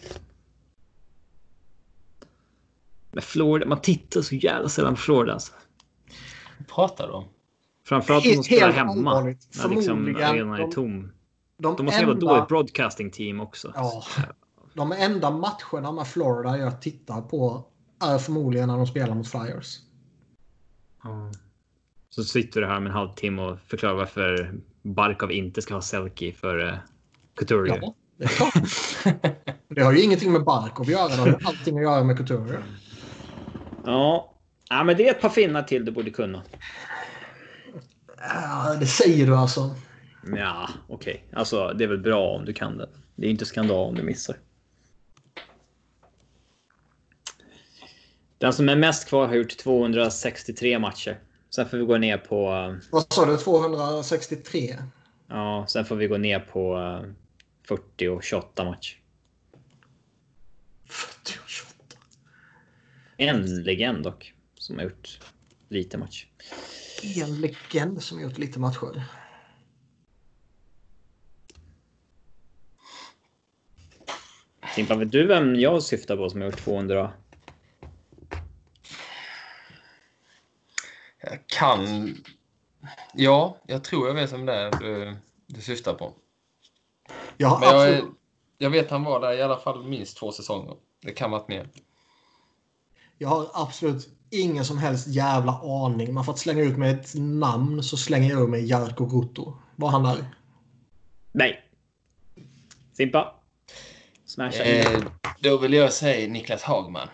Men 3.13 3.23
Florida, 3.23 3.67
man 3.67 3.81
tittar 3.81 4.23
så 4.23 4.35
jävla 4.35 4.69
sällan 4.69 4.95
på 4.95 5.01
Florida. 5.01 5.33
Alltså. 5.33 5.53
Vad 6.59 6.69
pratar 6.69 7.07
du 7.07 7.13
om? 7.13 7.29
Framförallt 7.85 8.27
om 8.27 8.33
de 8.33 8.43
spelar 8.43 8.73
hemma. 8.73 9.21
När 9.21 9.69
liksom 9.69 10.17
arenan 10.17 10.61
är 10.61 10.69
tom. 10.69 11.13
De, 11.59 11.77
De 11.77 11.87
jävla 11.87 12.13
enda, 12.13 12.27
dåligt 12.27 12.49
broadcasting 12.49 13.11
team 13.11 13.41
också. 13.41 13.73
Ja. 13.75 14.05
De 14.75 14.93
enda 14.93 15.31
matcherna 15.31 15.93
med 15.93 16.07
Florida 16.07 16.59
jag 16.59 16.83
tittar 16.83 17.21
på 17.21 17.65
är 18.03 18.19
förmodligen 18.19 18.69
när 18.69 18.77
de 18.77 18.87
spelar 18.87 19.15
mot 19.15 19.29
Flyers. 19.29 19.79
Ja. 21.03 21.33
Så 22.11 22.25
sitter 22.25 22.61
du 22.61 22.67
här 22.67 22.81
med 22.81 22.91
en 22.91 22.97
halvtimme 22.97 23.43
och 23.43 23.59
förklarar 23.67 23.95
varför 23.95 24.55
Barkov 24.83 25.33
inte 25.33 25.63
ska 25.63 25.75
ha 25.75 25.83
Selke 25.83 26.33
för 26.33 26.59
uh, 26.59 26.75
Couturier. 27.35 27.79
Ja, 27.83 27.95
det 28.17 28.25
är 28.25 28.29
klart. 28.29 28.55
Det 29.69 29.83
har 29.83 29.93
ju 29.93 30.03
ingenting 30.03 30.33
med 30.33 30.45
Barkov 30.45 30.87
att 30.87 30.93
göra. 30.93 31.09
Det 31.09 31.17
har 31.17 31.41
allting 31.45 31.77
att 31.79 31.83
göra 31.83 32.05
med 32.05 32.17
Couturier. 32.17 32.63
Ja. 33.85 34.35
ja, 34.69 34.85
men 34.85 34.97
det 34.97 35.09
är 35.09 35.11
ett 35.11 35.21
par 35.21 35.29
finnar 35.29 35.63
till 35.63 35.85
du 35.85 35.93
borde 35.93 36.11
kunna. 36.11 36.43
Ja, 38.17 38.77
det 38.81 38.87
säger 38.87 39.27
du 39.27 39.37
alltså. 39.37 39.75
Ja, 40.37 40.69
okej. 40.89 41.25
Alltså, 41.33 41.73
det 41.73 41.85
är 41.85 41.89
väl 41.89 41.99
bra 41.99 42.37
om 42.37 42.45
du 42.45 42.53
kan 42.53 42.79
det. 42.79 42.89
Det 43.17 43.27
är 43.27 43.31
inte 43.31 43.45
skandal 43.45 43.89
om 43.89 43.95
du 43.95 44.03
missar. 44.03 44.37
Den 48.41 48.53
som 48.53 48.69
är 48.69 48.77
mest 48.77 49.09
kvar 49.09 49.27
har 49.27 49.35
gjort 49.35 49.57
263 49.59 50.79
matcher. 50.79 51.21
Sen 51.51 51.69
får 51.69 51.77
vi 51.79 51.85
gå 51.85 51.99
ner 51.99 52.19
på... 52.19 52.53
eh, 52.53 52.77
Vad 52.91 53.13
sa 53.13 53.27
du? 53.27 53.37
263? 53.37 54.77
Ja, 55.29 55.67
sen 55.69 55.85
får 55.85 55.97
vi 55.97 56.07
gå 56.07 56.17
ner 56.17 56.41
på 56.41 56.79
eh, 56.79 57.11
40 57.69 58.09
och 58.09 58.23
28 58.25 58.65
matcher. 58.65 58.97
40 60.87 61.39
och 61.45 61.49
28. 61.49 61.75
En 63.17 63.63
legend 63.63 64.03
dock, 64.05 64.35
som 64.55 64.77
har 64.77 64.85
gjort 64.85 65.21
lite 65.69 65.99
match. 65.99 66.27
En 67.21 67.41
legend 67.41 68.03
som 68.03 68.21
gjort 68.21 68.39
lite 68.39 68.59
matcher. 68.59 69.03
Simpa, 74.75 74.95
vet 74.95 75.13
du 75.13 75.27
vem 75.27 75.55
jag 75.61 75.83
syftar 75.83 76.17
på 76.17 76.31
som 76.31 76.41
har 76.41 76.49
gjort 76.51 76.65
200? 76.65 77.13
Jag 81.21 81.47
kan... 81.47 82.15
Ja, 83.15 83.57
jag 83.67 83.85
tror 83.85 84.07
jag 84.07 84.15
vet 84.15 84.33
vem 84.33 84.47
det 84.47 84.55
är 84.55 84.71
du, 84.81 85.17
du 85.47 85.61
syftar 85.61 85.95
på. 85.95 86.13
Men 87.09 87.17
jag, 87.37 87.65
absolut, 87.65 88.05
jag 88.59 88.71
vet 88.71 88.91
han 88.91 89.05
var 89.05 89.21
där 89.21 89.33
i 89.33 89.43
alla 89.43 89.57
fall 89.57 89.85
minst 89.85 90.17
två 90.17 90.33
säsonger. 90.33 90.77
Det 91.01 91.13
kan 91.13 91.31
varit 91.31 91.49
mer. 91.49 91.69
jag 93.19 93.29
har 93.29 93.51
absolut 93.55 94.09
ingen 94.31 94.65
som 94.65 94.79
helst 94.79 95.09
jävla 95.09 95.53
aning. 95.53 96.15
Men 96.15 96.25
för 96.25 96.33
att 96.33 96.39
slänga 96.39 96.63
ut 96.63 96.79
med 96.79 97.01
ett 97.01 97.15
namn 97.15 97.83
så 97.83 97.97
slänger 97.97 98.31
jag 98.31 98.43
ur 98.43 98.47
mig 98.49 98.69
Jarkko 98.71 99.07
Rutto. 99.07 99.57
Var 99.77 99.89
han 99.89 100.03
där? 100.03 100.25
Nej. 101.33 101.65
Simpa? 102.93 103.35
Smasha 104.25 104.65
in. 104.65 104.81
Eh, 104.81 105.03
då 105.41 105.59
vill 105.59 105.73
jag 105.73 105.93
säga 105.93 106.29
Niklas 106.29 106.63
Hagman. 106.63 107.09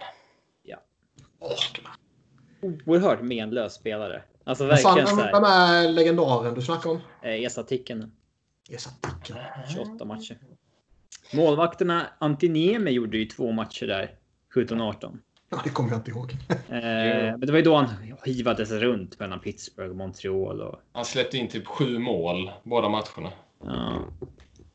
Oerhört 2.87 3.23
menlös 3.23 3.75
spelare. 3.75 4.23
Alltså 4.45 4.67
Vad 4.67 4.81
fan, 4.81 4.95
verkligen 4.97 5.33
vem 5.33 5.45
är 5.45 5.89
legendaren 5.93 6.55
du 6.55 6.63
snackar 6.63 6.91
om? 6.91 7.01
Eh, 7.23 7.45
Esa-ticken. 7.45 8.13
Esa 8.71 8.91
Ticken. 9.01 9.37
28 9.75 10.05
matcher. 10.05 10.39
Målvakterna 11.35 12.07
Antiniemi 12.19 12.91
gjorde 12.91 13.19
ju 13.19 13.25
två 13.25 13.53
matcher 13.53 13.87
där. 13.87 14.11
17-18. 14.55 15.19
Ja, 15.51 15.61
det 15.65 15.71
kommer 15.71 15.91
jag 15.91 15.99
inte 15.99 16.11
ihåg. 16.11 16.33
Eh, 16.49 16.59
men 16.69 17.41
det 17.41 17.53
var 17.53 17.57
ju 17.59 17.65
då 17.65 17.77
han 17.77 17.89
hivades 18.25 18.71
runt 18.71 19.19
mellan 19.21 19.41
Pittsburgh 19.41 19.91
och 19.91 19.97
Montreal. 19.97 20.61
Och, 20.61 20.81
Han 20.93 21.05
släppte 21.05 21.39
in 21.39 21.49
typ 21.49 21.67
sju 21.67 21.99
mål 21.99 22.51
båda 22.63 22.89
matcherna. 22.89 23.33
ja. 23.65 24.03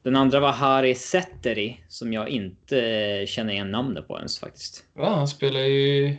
Den 0.03 0.15
andra 0.15 0.39
var 0.39 0.51
Harry 0.51 0.95
Setteri 0.95 1.83
som 1.87 2.13
jag 2.13 2.29
inte 2.29 2.75
känner 3.27 3.53
igen 3.53 3.71
namnet 3.71 4.07
på 4.07 4.17
ens 4.17 4.39
faktiskt. 4.39 4.83
Ja, 4.93 5.15
han 5.15 5.27
spelar 5.27 5.59
ju 5.59 6.15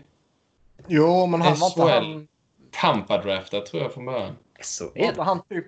Jo, 0.86 1.26
men 1.26 1.40
han 1.42 1.54
var 1.58 1.66
inte 1.66 1.80
SHL. 1.80 1.88
han, 1.88 2.28
Tampa-draftad 2.70 3.60
tror 3.60 3.82
jag 3.82 3.92
från 3.92 4.04
början. 4.04 4.36
SHL? 4.60 5.16
var 5.16 5.24
han 5.24 5.42
typ 5.48 5.66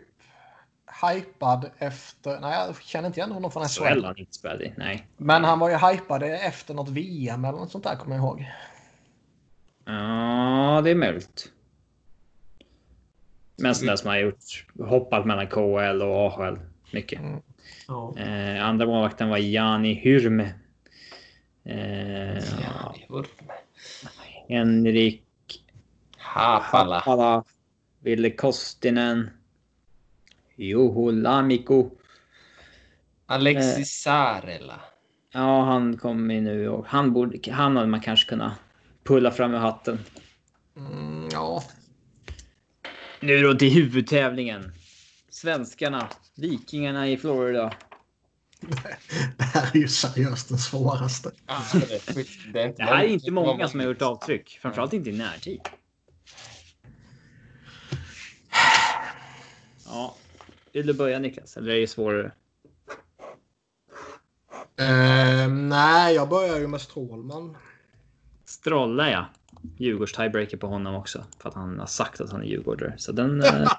hypad 1.02 1.70
efter... 1.78 2.40
Nej, 2.40 2.66
jag 2.66 2.82
känner 2.82 3.06
inte 3.06 3.20
igen 3.20 3.32
honom 3.32 3.50
från 3.50 3.68
SHL. 3.68 3.84
SHL 3.84 4.00
har 4.00 4.06
han 4.06 4.18
inte 4.18 4.34
spelat 4.34 4.60
i. 4.60 4.72
Nej. 4.76 5.06
Men 5.16 5.44
han 5.44 5.58
var 5.58 5.70
ju 5.70 5.76
hypad 5.76 6.22
efter 6.22 6.74
något 6.74 6.88
VM 6.88 7.44
eller 7.44 7.58
något 7.58 7.70
sånt 7.70 7.84
där 7.84 7.96
kommer 7.96 8.16
jag 8.16 8.24
ihåg. 8.24 8.46
Ja, 9.84 10.80
det 10.84 10.90
är 10.90 10.94
möjligt. 10.94 11.50
Men 13.56 13.74
sån 13.74 13.86
där 13.86 13.96
som 13.96 14.08
har 14.08 14.16
gjort 14.16 14.66
hoppat 14.88 15.26
mellan 15.26 15.46
KHL 15.46 16.02
och 16.02 16.16
AHL 16.26 16.58
mycket. 16.92 17.20
Ja. 17.88 18.14
Eh, 18.18 18.64
andra 18.66 18.86
målvakten 18.86 19.28
var 19.28 19.38
Jani 19.38 19.94
Hyrme. 19.94 20.52
Eh, 21.64 22.34
Ja, 22.62 22.94
Vurme. 23.08 23.52
Henrik 24.48 25.24
Haapala. 26.16 26.94
Haapala. 26.94 27.44
Ville 28.00 28.30
Kostinen. 28.30 29.30
Juho 30.56 31.10
Lamiko. 31.10 31.90
Alexis 33.26 34.02
Saarela. 34.02 34.80
Ja, 35.32 35.64
han 35.64 35.96
kom 35.96 36.30
in 36.30 36.44
nu 36.44 36.68
och 36.68 36.86
han 36.86 37.12
borde, 37.12 37.52
han 37.52 37.76
hade 37.76 37.88
man 37.88 38.00
kanske 38.00 38.28
kunnat 38.28 38.52
pulla 39.04 39.30
fram 39.30 39.54
ur 39.54 39.58
hatten. 39.58 39.98
Mm, 40.76 41.28
ja. 41.32 41.62
Nu 43.20 43.42
då 43.42 43.54
till 43.54 43.70
huvudtävlingen. 43.70 44.72
Svenskarna, 45.28 46.08
Vikingarna 46.36 47.08
i 47.08 47.16
Florida. 47.16 47.72
Det 49.36 49.44
här 49.44 49.70
är 49.74 49.78
ju 49.78 49.88
seriöst 49.88 50.48
den 50.48 50.58
svåraste. 50.58 51.30
Ah, 51.46 51.62
det, 51.72 51.94
är 51.94 52.14
skit. 52.14 52.28
det, 52.52 52.62
är 52.62 52.66
inte 52.66 52.82
Det 52.82 52.88
här 52.88 53.04
är 53.04 53.08
inte 53.08 53.30
många 53.30 53.68
som 53.68 53.80
har 53.80 53.86
gjort 53.86 54.02
avtryck. 54.02 54.58
Framförallt 54.62 54.92
inte 54.92 55.10
i 55.10 55.18
närtid. 55.18 55.60
Ja. 59.86 60.16
Vill 60.72 60.86
du 60.86 60.94
börja 60.94 61.18
Niklas? 61.18 61.56
Eller 61.56 61.74
är 61.74 61.80
det 61.80 61.86
svårare? 61.86 62.32
Eh, 64.76 65.48
nej, 65.48 66.14
jag 66.14 66.28
börjar 66.28 66.58
ju 66.58 66.66
med 66.66 66.80
Strålman. 66.80 67.56
Strolla 68.44 69.10
ja. 69.10 69.26
Djurgårds 69.76 70.12
tiebreaker 70.12 70.56
på 70.56 70.66
honom 70.66 70.94
också. 70.94 71.24
För 71.38 71.48
att 71.48 71.54
han 71.54 71.78
har 71.78 71.86
sagt 71.86 72.20
att 72.20 72.30
han 72.30 72.40
är 72.42 72.46
djurgårdare. 72.46 72.94
Så 72.96 73.12
den... 73.12 73.40
eh, 73.40 73.72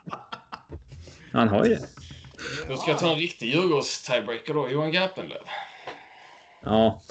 han 1.31 1.47
har 1.47 1.65
ju 1.65 1.75
det. 1.75 1.87
Då 2.67 2.77
ska 2.77 2.91
jag 2.91 2.99
ta 2.99 3.11
en 3.11 3.19
riktig 3.19 3.49
Djurgårds-tiebreaker 3.49 4.53
då. 4.53 4.69
Johan 4.69 4.91
Garpenlöv. 4.91 5.43
Ja. 6.61 7.01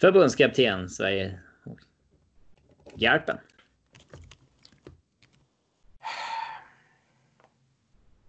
Förbundskapten 0.00 0.88
Sverige. 0.88 1.38
Järpen. 2.94 3.38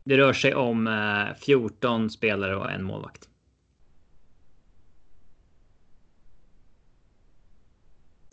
Det 0.03 0.17
rör 0.17 0.34
sig 0.34 0.55
om 0.55 0.88
eh, 0.88 1.35
14 1.35 2.09
spelare 2.09 2.55
och 2.55 2.71
en 2.71 2.84
målvakt. 2.84 3.30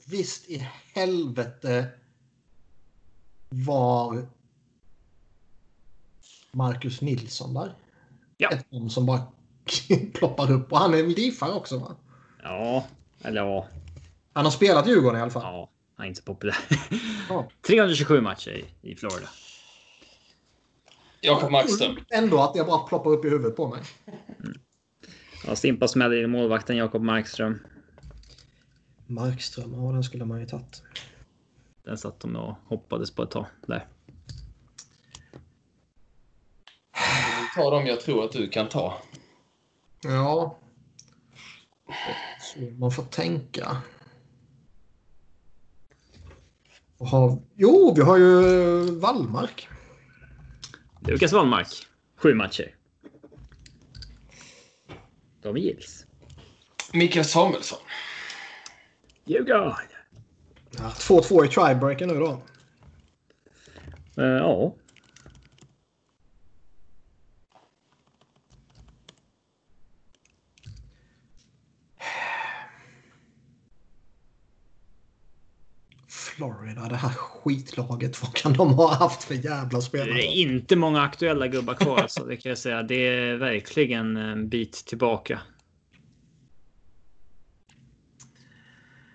Visst 0.09 0.51
i 0.51 0.69
helvete 0.95 1.87
var 3.49 4.27
Marcus 6.57 7.01
Nilsson 7.01 7.55
där. 7.55 7.75
Ja. 8.37 8.51
Ett 8.51 8.73
namn 8.73 8.91
som 8.91 9.07
bara 9.07 9.23
ploppar 10.15 10.53
upp. 10.53 10.73
Och 10.73 10.79
han 10.79 10.95
är 10.95 10.99
en 10.99 11.13
livare 11.13 11.53
också 11.53 11.79
va? 11.79 11.97
Ja, 12.43 12.87
eller 13.23 13.41
ja. 13.41 13.67
Han 14.33 14.45
har 14.45 14.53
spelat 14.53 14.89
Djurgården 14.89 15.19
i 15.19 15.23
alla 15.23 15.31
fall. 15.31 15.43
Ja, 15.43 15.71
han 15.97 16.05
är 16.05 16.09
inte 16.09 16.21
så 16.21 16.25
populär. 16.25 16.57
Ja. 17.29 17.49
327 17.67 18.21
matcher 18.21 18.51
i, 18.51 18.91
i 18.91 18.97
Florida. 18.97 19.29
Jakob 21.21 21.51
Markström. 21.51 21.97
Ändå 22.11 22.43
att 22.43 22.55
det 22.55 22.65
bara 22.65 22.79
ploppar 22.79 23.11
upp 23.11 23.25
i 23.25 23.29
huvudet 23.29 23.57
på 23.57 23.69
mig. 23.69 23.83
Ja, 25.47 25.57
Stimpa 25.57 25.89
smäller 25.89 26.25
in 26.25 26.31
målvakten 26.31 26.77
Jakob 26.77 27.03
Markström. 27.03 27.59
Markström, 29.07 29.75
ja 29.75 29.93
den 29.93 30.05
skulle 30.05 30.25
man 30.25 30.41
ju 30.41 30.47
tagit. 30.47 30.83
Den 31.85 31.99
satt 31.99 32.21
de 32.21 32.37
och 32.37 32.55
hoppades 32.65 33.11
på 33.11 33.23
ett 33.23 33.31
tag. 33.31 33.47
Där. 33.67 33.87
Ta 37.57 37.71
dem 37.71 37.87
jag 37.87 38.01
tror 38.01 38.25
att 38.25 38.33
du 38.33 38.49
kan 38.49 38.69
ta. 38.69 39.03
Ja. 40.03 40.59
Så 42.41 42.59
man 42.79 42.91
får 42.91 43.03
tänka. 43.03 43.77
Och 46.99 47.09
har... 47.09 47.43
Jo, 47.55 47.95
vi 47.97 48.03
har 48.03 48.17
ju 48.17 48.81
Wallmark. 49.01 49.69
Lukas 51.01 51.33
Wallmark. 51.33 51.67
Sju 52.17 52.35
matcher. 52.35 52.75
David 55.43 55.63
Gills. 55.63 56.07
Mikael 56.93 57.25
Samuelsson. 57.25 57.79
Djurgården. 59.25 59.73
Ja, 60.71 60.89
2-2 60.89 61.45
i 61.45 61.49
tiebreaker 61.49 62.07
nu 62.07 62.15
då. 62.15 62.43
Eh, 64.23 64.27
ja. 64.27 64.75
Florida, 76.87 76.89
det 76.89 76.97
här 76.97 77.15
skitlaget. 77.15 78.23
Vad 78.23 78.35
kan 78.35 78.53
de 78.53 78.75
ha 78.75 78.95
haft 78.95 79.25
för 79.25 79.35
jävla 79.35 79.79
Det 79.79 79.83
spelare? 79.85 80.23
är 80.23 80.33
inte 80.33 80.77
många 80.77 81.01
aktuella 81.03 81.49
gubbar 81.49 81.75
kvar. 81.75 81.99
Alltså, 81.99 82.25
det 82.25 82.37
kan 82.37 82.49
jag 82.51 82.59
säga. 82.59 82.83
Det 82.83 82.95
är 82.95 83.37
verkligen 83.37 84.17
en 84.17 84.49
bit 84.49 84.73
tillbaka. 84.73 85.41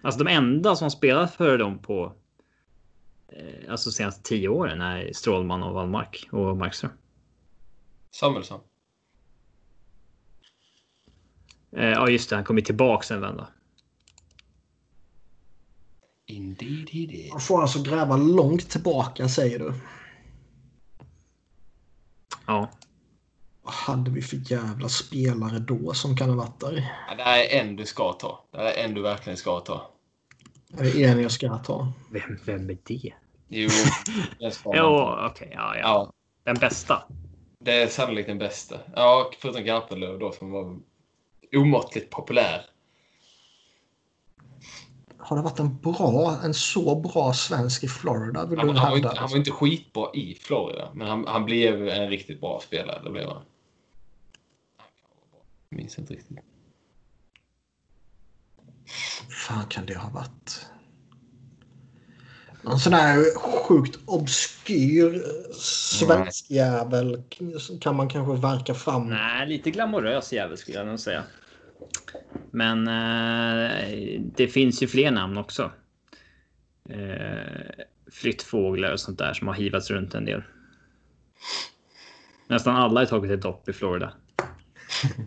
Alltså 0.04 0.24
de 0.24 0.32
enda 0.32 0.76
som 0.76 0.92
spelat 0.92 1.36
för 1.36 1.58
dem 1.58 1.80
på 1.80 2.14
eh, 3.32 3.72
alltså 3.72 3.92
senaste 3.92 4.24
tio 4.24 4.48
åren 4.50 4.82
är 4.82 5.14
Strålman 5.14 5.64
och 5.64 5.74
Wallmark 5.74 6.28
och 6.32 6.58
Markström. 6.58 6.92
Samuelsson. 8.12 8.60
Eh, 11.78 11.90
ja, 11.90 12.10
just 12.10 12.30
det. 12.30 12.36
Han 12.36 12.46
kommer 12.46 12.62
tillbaka 12.62 13.14
en 13.14 13.22
vända. 13.22 13.48
Indeed 16.32 16.90
he 16.90 17.00
did. 17.06 17.30
Man 17.32 17.40
får 17.42 17.62
alltså 17.62 17.82
gräva 17.84 18.18
långt 18.18 18.70
tillbaka 18.70 19.28
säger 19.30 19.60
du. 19.60 19.74
Ja, 22.48 22.70
Vad 23.62 23.74
hade 23.74 24.12
vi 24.12 24.22
för 24.22 24.52
jävla 24.52 24.90
spelare 24.90 25.60
då 25.60 25.94
som 25.94 26.18
kan 26.18 26.30
ha 26.30 26.36
varit 26.36 26.60
där? 26.60 26.92
Ja, 27.10 27.16
det 27.16 27.24
här 27.24 27.40
är 27.44 27.60
en 27.62 27.76
du 27.76 27.86
ska 27.86 28.14
ta. 28.14 28.44
Det 28.52 28.58
här 28.58 28.66
är 28.66 28.84
en 28.86 28.94
du 28.94 29.02
verkligen 29.02 29.38
ska 29.38 29.60
ta. 29.60 29.92
Är 30.78 30.84
det 30.84 31.04
en 31.04 31.22
jag 31.22 31.32
ska 31.32 31.58
ta? 31.58 31.94
vem, 32.12 32.38
vem 32.46 32.70
är 32.70 32.78
det? 32.84 33.14
Jo, 33.48 33.70
den 34.40 34.52
ska 34.52 34.72
Jo, 34.76 35.16
okej. 35.30 35.50
ja, 35.54 35.76
ja. 35.76 35.82
Ja, 35.82 36.12
Den 36.44 36.56
bästa. 36.56 37.04
det 37.60 37.82
är 37.82 37.88
sannolikt 37.88 38.28
den 38.28 38.38
bästa. 38.38 38.80
Ja, 38.96 39.32
förutom 39.40 39.64
Garpenlöv 39.64 40.20
då 40.20 40.32
som 40.32 40.52
var 40.52 40.78
omåttligt 41.56 42.10
populär. 42.10 42.62
Har 45.24 45.38
det 45.38 45.44
varit 45.44 45.60
en 45.60 45.78
bra, 45.78 46.40
en 46.44 46.54
så 46.54 46.96
bra 46.96 47.34
svensk 47.34 47.84
i 47.84 47.88
Florida? 47.88 48.46
Vill 48.46 48.60
Han, 48.60 48.68
du 48.68 48.74
han, 48.74 48.90
var 48.90 48.98
inte, 48.98 49.14
han 49.16 49.30
var 49.30 49.38
inte 49.38 49.52
skitbra 49.52 50.14
i 50.14 50.36
Florida, 50.42 50.92
men 50.94 51.08
han, 51.08 51.28
han 51.28 51.46
blev 51.46 51.88
en 51.88 52.10
riktigt 52.10 52.42
bra 52.42 52.62
spelare. 52.64 53.02
Det 53.04 53.10
blev 53.10 53.30
han. 53.30 53.42
Jag 55.70 55.78
minns 55.78 56.00
inte 56.00 56.14
riktigt. 56.14 56.38
fan 59.30 59.66
kan 59.66 59.86
det 59.86 59.98
ha 59.98 60.10
varit? 60.10 60.66
Någon 62.62 62.80
sån 62.80 62.94
här 62.94 63.38
sjukt 63.40 64.00
obskyr 64.06 65.24
svensk 65.62 66.52
jävel 66.52 67.24
kan 67.82 67.96
man 67.96 68.10
kanske 68.10 68.48
verka 68.48 68.74
fram. 68.74 69.10
Nej, 69.10 69.48
lite 69.48 69.72
glamorös 69.72 70.34
jävel 70.34 70.58
skulle 70.58 70.78
jag 70.78 70.88
nog 70.88 71.00
säga. 71.00 71.24
Men 72.52 72.88
eh, 72.88 74.22
det 74.22 74.48
finns 74.48 74.84
ju 74.84 74.88
fler 74.88 75.12
namn 75.12 75.38
också. 75.38 75.72
Eh, 76.90 77.86
flyttfåglar 78.12 78.92
och 78.92 79.00
sånt 79.00 79.18
där 79.18 79.34
som 79.34 79.48
har 79.48 79.56
hivats 79.56 79.90
runt 79.92 80.14
en 80.14 80.26
del. 80.26 80.44
Nästan 82.48 82.76
alla 82.76 83.00
har 83.00 83.06
tagit 83.06 83.32
ett 83.32 83.42
dopp 83.42 83.70
i 83.70 83.74
Florida. 83.74 84.14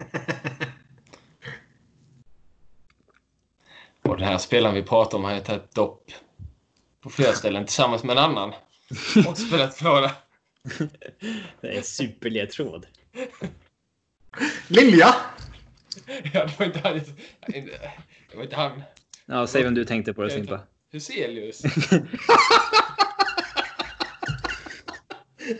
Och 4.02 4.16
den 4.16 4.28
här 4.28 4.38
spelaren 4.38 4.74
vi 4.74 4.82
pratar 4.82 5.18
om 5.18 5.24
har 5.24 5.34
ju 5.34 5.40
tagit 5.40 5.62
ett 5.62 5.74
dopp 5.74 6.10
på 7.00 7.10
flera 7.10 7.32
ställen 7.32 7.64
tillsammans 7.64 8.04
med 8.04 8.18
en 8.18 8.24
annan. 8.24 8.52
Och 9.28 9.38
spelat 9.38 9.76
Florida. 9.76 10.12
Det 11.60 11.68
är 11.68 11.76
en 11.76 11.82
superledtråd. 11.82 12.86
Lilja! 14.68 15.14
Ja, 16.32 16.44
det 16.46 16.58
var 16.58 16.66
inte 16.66 16.80
han. 16.84 17.00
Det 18.30 18.36
var 18.36 18.42
inte 18.42 18.56
han. 18.56 18.82
Ja, 19.26 19.46
säg 19.46 19.62
vem 19.62 19.74
du 19.74 19.84
tänkte 19.84 20.14
på 20.14 20.22
det 20.22 20.30
Simpa. 20.30 20.60
Huselius. 20.92 21.62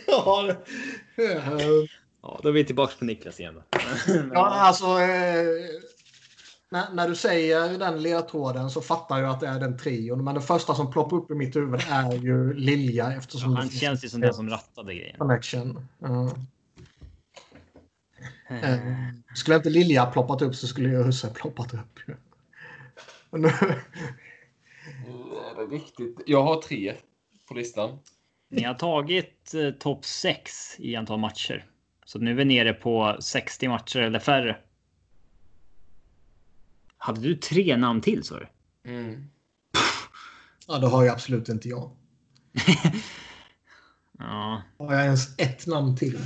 Ja, 0.07 0.55
Ja, 2.21 2.39
då 2.43 2.49
är 2.49 2.53
vi 2.53 2.65
tillbaka 2.65 2.93
på 2.99 3.05
Niklas 3.05 3.39
igen. 3.39 3.55
Då. 3.55 3.61
ja, 4.33 4.45
alltså. 4.49 4.85
Eh, 4.85 5.45
när, 6.69 6.93
när 6.93 7.09
du 7.09 7.15
säger 7.15 7.77
den 7.77 8.01
ledtråden 8.01 8.69
så 8.69 8.81
fattar 8.81 9.19
jag 9.19 9.29
att 9.29 9.39
det 9.39 9.47
är 9.47 9.59
den 9.59 9.77
trion. 9.77 10.23
Men 10.23 10.35
det 10.35 10.41
första 10.41 10.75
som 10.75 10.91
ploppar 10.91 11.17
upp 11.17 11.31
i 11.31 11.33
mitt 11.33 11.55
huvud 11.55 11.81
är 11.89 12.11
ju 12.13 12.53
Lilja 12.53 13.11
eftersom 13.17 13.55
Han 13.55 13.65
det 13.65 13.69
finns 13.69 13.81
känns 13.81 14.05
ju 14.05 14.09
som 14.09 14.21
den 14.21 14.33
som 14.33 14.49
rattade 14.49 14.93
grejen. 14.93 15.17
connection. 15.17 15.87
Ja. 15.99 16.35
Eh, 18.47 18.77
Skulle 19.35 19.55
inte 19.57 19.69
Lilja 19.69 20.05
ploppat 20.05 20.41
upp 20.41 20.55
så 20.55 20.67
skulle 20.67 20.89
ju 20.89 21.03
Husse 21.03 21.29
ploppat 21.33 21.73
upp. 21.73 21.99
Nu- 23.31 23.51
Det 25.55 25.61
är 25.61 25.69
riktigt. 25.71 26.17
Jag 26.25 26.43
har 26.43 26.61
tre 26.61 26.95
på 27.47 27.53
listan. 27.53 27.99
Ni 28.49 28.63
har 28.63 28.73
tagit 28.73 29.53
eh, 29.53 29.71
topp 29.71 30.05
6 30.05 30.75
i 30.79 30.95
antal 30.95 31.19
matcher. 31.19 31.65
Så 32.05 32.19
nu 32.19 32.31
är 32.31 32.35
vi 32.35 32.45
nere 32.45 32.73
på 32.73 33.17
60 33.19 33.67
matcher 33.67 33.99
eller 33.99 34.19
färre. 34.19 34.57
Hade 36.97 37.21
du 37.21 37.35
tre 37.35 37.77
namn 37.77 38.01
till 38.01 38.23
sa 38.23 38.39
du? 38.39 38.47
Mm. 38.91 39.29
Ja, 40.67 40.77
det 40.77 40.87
har 40.87 41.03
ju 41.03 41.09
absolut 41.09 41.49
inte 41.49 41.69
jag. 41.69 41.91
Ja, 44.19 44.61
Har 44.77 44.93
jag 44.93 45.03
ens 45.03 45.39
ett 45.39 45.67
namn 45.67 45.97
till? 45.97 46.19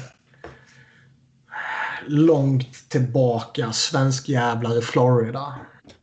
Långt 2.07 2.89
tillbaka, 2.89 3.71
svensk 3.71 4.30
jävlar 4.30 4.77
i 4.77 4.81
Florida. 4.81 5.55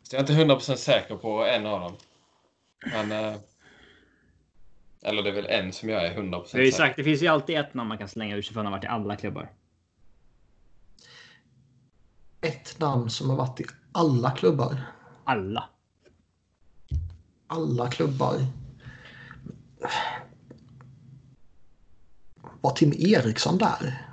Så 0.03 0.17
jag 0.17 0.31
är 0.31 0.43
inte 0.45 0.55
100% 0.55 0.77
säker 0.77 1.17
på 1.17 1.45
en 1.45 1.67
av 1.67 1.81
dem. 1.81 1.97
Men... 2.93 3.13
Eh, 3.13 3.37
eller 5.03 5.23
det 5.23 5.31
är 5.31 5.35
väl 5.35 5.47
en 5.47 5.73
som 5.73 5.89
jag 5.89 6.07
är 6.07 6.15
100% 6.15 6.15
vi 6.19 6.23
har 6.23 6.37
ju 6.37 6.45
säker 6.45 6.71
sagt 6.71 6.97
det 6.97 7.05
finns 7.05 7.23
ju 7.23 7.27
alltid 7.27 7.59
ett 7.59 7.75
namn 7.75 7.89
man 7.89 7.99
kan 7.99 8.09
slänga 8.09 8.37
ur 8.37 8.43
sig 8.43 8.55
för 8.55 8.61
han 8.61 8.67
har 8.67 8.79
varit 8.79 8.85
i 8.85 8.87
alla 8.87 9.17
klubbar. 9.17 9.53
Ett 12.41 12.79
namn 12.81 13.11
som 13.11 13.31
har 13.31 13.37
varit 13.37 13.61
i 13.61 13.65
alla 13.93 14.31
klubbar. 14.31 14.81
Alla. 15.25 15.69
Alla 17.47 17.91
klubbar. 17.91 18.35
Var 22.61 22.71
Tim 22.71 22.93
Eriksson 22.93 23.59
där? 23.59 24.06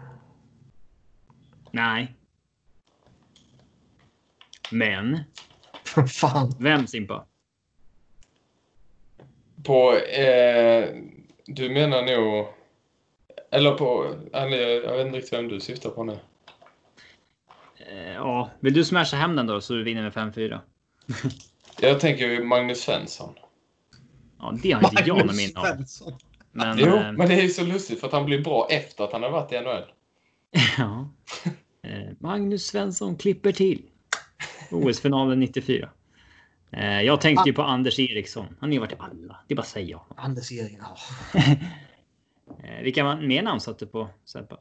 Nej. 1.74 2.16
Men 4.72 5.20
Fan. 6.08 6.56
vem 6.60 6.88
Simpa? 6.88 7.26
På... 9.64 9.98
Eh, 9.98 10.90
du 11.46 11.70
menar 11.70 12.02
nog... 12.02 12.48
Eller 13.52 13.72
på... 13.72 14.16
Eller, 14.34 14.58
jag 14.84 14.98
vet 14.98 15.06
inte 15.06 15.18
riktigt 15.18 15.34
vem 15.34 15.48
du 15.48 15.60
syftar 15.60 15.90
på 15.90 16.04
nu. 16.04 16.20
Eh, 17.78 18.14
Ja, 18.14 18.50
vill 18.60 18.74
du 18.74 18.86
smasha 18.86 19.18
hem 19.18 19.36
den 19.36 19.48
då 19.48 19.62
så 19.62 19.74
du 19.74 19.84
vinner 19.84 20.02
med 20.02 20.14
5-4? 20.14 20.60
Jag 21.80 22.00
tänker 22.00 22.28
ju 22.28 22.44
Magnus 22.44 22.82
Svensson. 22.82 23.34
Ja, 24.40 24.54
det 24.64 24.72
har 24.72 24.90
inte 24.90 25.04
jag 25.06 25.26
någon 25.26 25.36
minne 25.36 25.60
av. 25.60 25.66
Men, 26.52 26.78
Jo, 26.80 26.88
eh, 26.96 27.12
men 27.12 27.28
det 27.28 27.34
är 27.34 27.42
ju 27.42 27.50
så 27.50 27.64
lustigt 27.64 28.00
för 28.00 28.08
att 28.08 28.14
han 28.14 28.26
blir 28.26 28.42
bra 28.44 28.68
efter 28.70 29.04
att 29.04 29.12
han 29.12 29.24
har 29.24 29.30
varit 29.30 29.52
i 29.52 29.62
NHL. 29.62 29.84
ja. 30.78 31.10
Eh, 31.84 32.14
Magnus 32.20 32.66
Svensson 32.68 33.18
klipper 33.18 33.52
till. 33.52 33.82
OS-finalen 34.72 35.40
94. 35.40 35.90
Eh, 36.72 37.02
jag 37.02 37.22
tänkte 37.22 37.50
ju 37.50 37.54
på 37.54 37.62
Anders 37.62 38.00
Eriksson. 38.00 38.46
Han 38.60 38.70
har 38.70 38.74
ju 38.74 38.80
varit 38.80 38.92
i 38.92 38.96
alla. 39.00 39.40
Det 39.48 39.54
är 39.54 39.56
bara 39.56 39.62
att 39.62 39.68
säga. 39.68 40.00
Anders 40.18 40.52
Eriksson. 40.52 40.80
Ja. 41.34 41.40
Eh, 42.64 42.84
vilka 42.84 43.16
mer 43.16 43.42
namn 43.44 43.60
satte 43.60 43.86
på 43.86 44.10
Sebbe? 44.26 44.58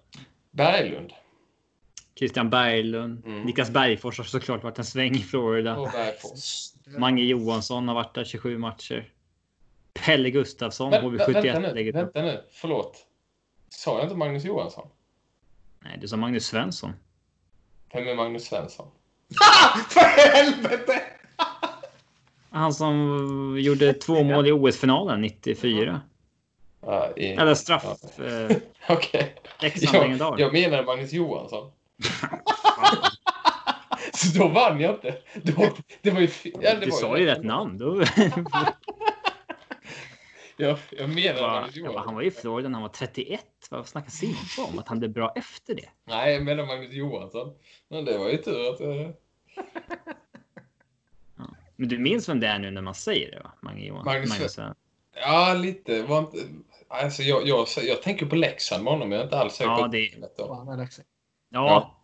Berglund. 0.50 1.12
Christian 2.18 2.50
Berglund. 2.50 3.26
Mm. 3.26 3.42
Niklas 3.42 3.70
Bergfors 3.70 4.18
har 4.18 4.24
såklart 4.24 4.62
varit 4.62 4.78
en 4.78 4.84
sväng 4.84 5.12
i 5.14 5.18
Florida. 5.18 5.76
Och 5.76 5.88
Bergfors. 5.92 6.72
Mange 6.98 7.22
Johansson 7.22 7.88
har 7.88 7.94
varit 7.94 8.14
där 8.14 8.24
27 8.24 8.58
matcher. 8.58 9.08
Pelle 9.94 10.30
Gustafsson, 10.30 10.90
Men, 10.90 11.04
vä- 11.04 11.10
vänta 11.32 11.40
nu, 11.40 11.48
HV71-läget. 11.68 11.94
vänta 11.94 12.22
nu. 12.22 12.44
Förlåt. 12.50 13.06
Sa 13.68 13.96
jag 13.98 14.04
inte 14.04 14.16
Magnus 14.16 14.44
Johansson? 14.44 14.88
Nej, 15.80 15.98
du 16.00 16.08
sa 16.08 16.16
Magnus 16.16 16.46
Svensson. 16.46 16.92
Vem 17.92 18.08
är 18.08 18.14
Magnus 18.14 18.44
Svensson? 18.44 18.86
För 19.88 20.00
helvete! 20.00 21.02
Han 22.50 22.74
som 22.74 23.56
gjorde 23.58 23.92
två 23.92 24.22
mål 24.22 24.46
i 24.46 24.52
OS-finalen 24.52 25.20
94. 25.20 26.00
Ja, 26.86 27.10
i... 27.16 27.26
Eller 27.26 27.54
straff. 27.54 27.84
Eh, 28.18 28.56
Okej. 28.88 29.34
Leksand 29.60 30.20
Jag, 30.20 30.40
jag 30.40 30.52
menar 30.52 30.84
Magnus 30.84 31.12
Johansson. 31.12 31.70
Så 34.12 34.38
då 34.38 34.48
vann 34.48 34.80
jag 34.80 34.94
inte. 34.94 35.14
Då, 35.42 35.68
det 36.02 36.10
var 36.10 36.20
ju. 36.20 36.28
Ja, 36.44 36.74
det 36.74 36.80
Du 36.80 36.90
var 36.90 36.98
sa 36.98 37.18
ju 37.18 37.26
rätt 37.26 37.44
namn. 37.44 37.78
Då... 37.78 37.94
Jag, 40.66 40.78
jag 40.90 41.08
menar 41.08 41.40
Va? 41.42 41.48
Magnus 41.60 41.76
Jag 41.76 41.84
Johansson. 41.84 42.04
han 42.04 42.14
var 42.14 42.22
i 42.22 42.30
Florida 42.30 42.68
när 42.68 42.74
han 42.74 42.82
var 42.82 42.88
31. 42.88 43.44
Vad 43.70 43.88
snackar 43.88 44.10
Simpa 44.10 44.70
om? 44.72 44.78
Att 44.78 44.88
han 44.88 44.98
blev 44.98 45.10
bra 45.12 45.32
efter 45.36 45.74
det? 45.74 45.88
Nej, 46.04 46.34
jag 46.34 46.42
menar 46.44 46.66
Magnus 46.66 46.92
Johansson. 46.92 47.54
Men 47.88 48.04
det 48.04 48.18
var 48.18 48.28
ju 48.28 48.36
tur 48.36 48.70
att... 48.70 48.80
eh, 48.80 48.86
Men 51.76 51.88
du 51.88 51.98
minns 51.98 52.28
vem 52.28 52.40
det 52.40 52.46
är 52.46 52.58
nu 52.58 52.70
när 52.70 52.82
man 52.82 52.94
säger 52.94 53.30
det? 53.30 53.40
Va? 53.42 53.50
Johansson. 53.76 54.04
Magnus 54.04 54.28
Magnus 54.30 54.52
Svensson. 54.52 54.74
Ja, 55.14 55.54
lite. 55.54 56.02
Var 56.02 56.18
inte... 56.18 56.38
Alltså, 56.88 57.22
jag, 57.22 57.46
jag, 57.48 57.66
jag 57.82 58.02
tänker 58.02 58.26
på 58.26 58.36
Leksand 58.36 58.84
med 58.84 58.92
honom. 58.92 59.12
Jag 59.12 59.20
är 59.20 59.24
inte 59.24 59.38
alls 59.38 59.54
säker 59.54 59.70
Ja, 59.70 59.76
på 59.78 59.86
det- 59.86 60.72
Alexi. 60.72 61.02
Ja, 61.50 61.96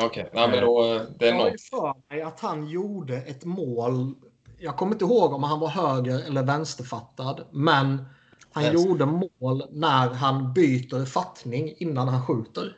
Okej, 0.00 0.30
nej, 0.32 0.48
men 0.48 0.60
då... 0.60 0.94
eh, 0.94 1.02
Det 1.18 1.28
är 1.28 1.32
Jag 1.34 1.40
har 1.40 1.50
ju 1.50 1.58
för 1.58 1.94
mig 2.08 2.22
att 2.22 2.40
han 2.40 2.68
gjorde 2.68 3.16
ett 3.16 3.44
mål. 3.44 4.14
Jag 4.62 4.76
kommer 4.76 4.92
inte 4.92 5.04
ihåg 5.04 5.32
om 5.32 5.42
han 5.42 5.60
var 5.60 5.68
höger 5.68 6.18
eller 6.26 6.42
vänsterfattad. 6.42 7.44
Men 7.50 8.04
han 8.52 8.62
Vänster. 8.62 8.88
gjorde 8.88 9.06
mål 9.06 9.62
när 9.70 10.08
han 10.08 10.52
byter 10.52 11.04
fattning 11.04 11.74
innan 11.76 12.08
han 12.08 12.26
skjuter. 12.26 12.76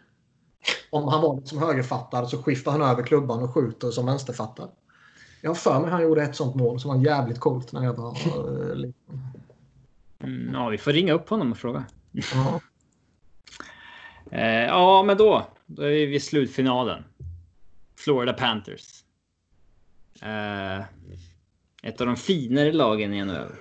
Om 0.90 1.08
han 1.08 1.22
var 1.22 1.36
liksom 1.36 1.58
högerfattad 1.58 2.28
så 2.28 2.42
skiftar 2.42 2.72
han 2.72 2.82
över 2.82 3.02
klubban 3.02 3.42
och 3.42 3.54
skjuter 3.54 3.90
som 3.90 4.06
vänsterfattad. 4.06 4.70
Jag 5.40 5.50
har 5.50 5.54
för 5.54 5.80
mig 5.80 5.90
han 5.90 6.02
gjorde 6.02 6.22
ett 6.22 6.36
sånt 6.36 6.54
mål 6.54 6.80
som 6.80 6.90
var 6.90 7.04
jävligt 7.06 7.40
coolt 7.40 7.72
när 7.72 7.84
jag 7.84 7.94
var 7.94 8.16
eh, 8.70 8.74
liten. 8.76 9.20
mm, 10.18 10.54
ja, 10.54 10.68
vi 10.68 10.78
får 10.78 10.92
ringa 10.92 11.12
upp 11.12 11.28
honom 11.28 11.52
och 11.52 11.58
fråga. 11.58 11.84
Ja. 12.12 12.60
Eh, 14.30 14.64
ja, 14.64 15.02
men 15.02 15.16
då. 15.16 15.46
Då 15.66 15.82
är 15.82 15.88
vi 15.88 16.06
vid 16.06 16.22
slutfinalen. 16.22 17.04
Florida 17.96 18.32
Panthers. 18.32 19.04
Eh, 20.22 20.84
ett 21.84 22.00
av 22.00 22.06
de 22.06 22.16
finare 22.16 22.72
lagen 22.72 23.14
i 23.14 23.24
NHL. 23.24 23.52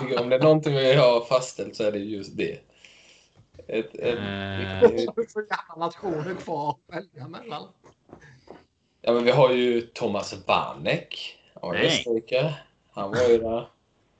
Jag 0.00 0.20
Om 0.20 0.28
det 0.28 0.36
är 0.36 0.40
någonting 0.42 0.74
vi 0.74 0.94
har 0.94 1.24
fastställt 1.24 1.76
så 1.76 1.84
är 1.84 1.92
det 1.92 1.98
just 1.98 2.36
det. 2.36 2.58
Ett, 3.66 3.94
ett, 3.94 4.18
Eh. 4.18 4.82
ett, 4.82 5.30
så 5.30 5.40
jävla 5.50 5.86
nationer 5.86 6.34
kvar 6.34 6.70
att 6.70 6.96
välja 6.96 7.28
mellan. 7.28 7.68
ja, 9.00 9.12
men 9.12 9.24
vi 9.24 9.30
har 9.30 9.50
ju 9.52 9.80
Thomas 9.80 10.34
Vanek. 10.46 11.38
Han 11.54 11.62
var 11.62 11.72
Nej. 11.74 11.86
österrikare. 11.86 12.54
Han 12.92 13.10
var 13.10 13.28
ju 13.28 13.38
där. 13.38 13.68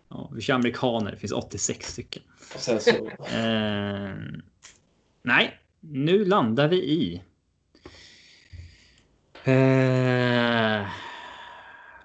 Ja, 0.08 0.30
vi 0.34 0.40
kör 0.40 0.54
amerikaner. 0.54 1.10
Det 1.10 1.16
finns 1.16 1.32
86 1.32 1.92
stycken. 1.92 2.22
Och 2.54 2.60
sen 2.60 2.80
så... 2.80 2.90
Eh, 2.90 4.14
nej, 5.22 5.58
nu 5.80 6.24
landar 6.24 6.68
vi 6.68 6.76
i. 6.76 7.22
Eh, 9.44 10.86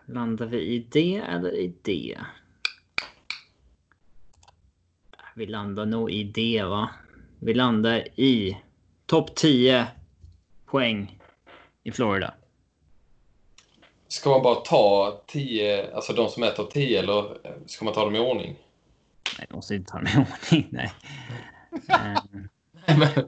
landar 0.10 0.46
vi 0.46 0.62
i 0.62 0.88
det 0.92 1.16
eller 1.16 1.56
i 1.56 1.74
det? 1.82 2.18
Vi 5.36 5.46
landar 5.46 5.86
nog 5.86 6.12
i 6.12 6.24
det 6.24 6.64
va? 6.64 6.90
Vi 7.40 7.54
landar 7.54 8.20
i 8.20 8.58
topp 9.06 9.36
10 9.36 9.88
poäng 10.66 11.20
i 11.84 11.92
Florida. 11.92 12.34
Ska 14.08 14.30
man 14.30 14.44
bara 14.44 14.56
ta 14.56 15.22
10, 15.28 15.94
alltså 15.94 16.14
de 16.14 16.30
som 16.30 16.44
är 16.44 16.52
topp 16.52 16.72
10 16.72 17.00
eller 17.00 17.38
ska 17.66 17.86
man 17.86 17.94
ta 17.94 18.06
dem 18.06 18.16
i 18.16 18.20
ordning? 18.20 18.56
Nej, 19.38 19.48
jag 19.50 19.56
måste 19.56 19.76
inte 19.76 19.92
ta 19.92 20.02
med 20.02 20.28
ordning. 20.52 20.68
Nej. 20.70 20.92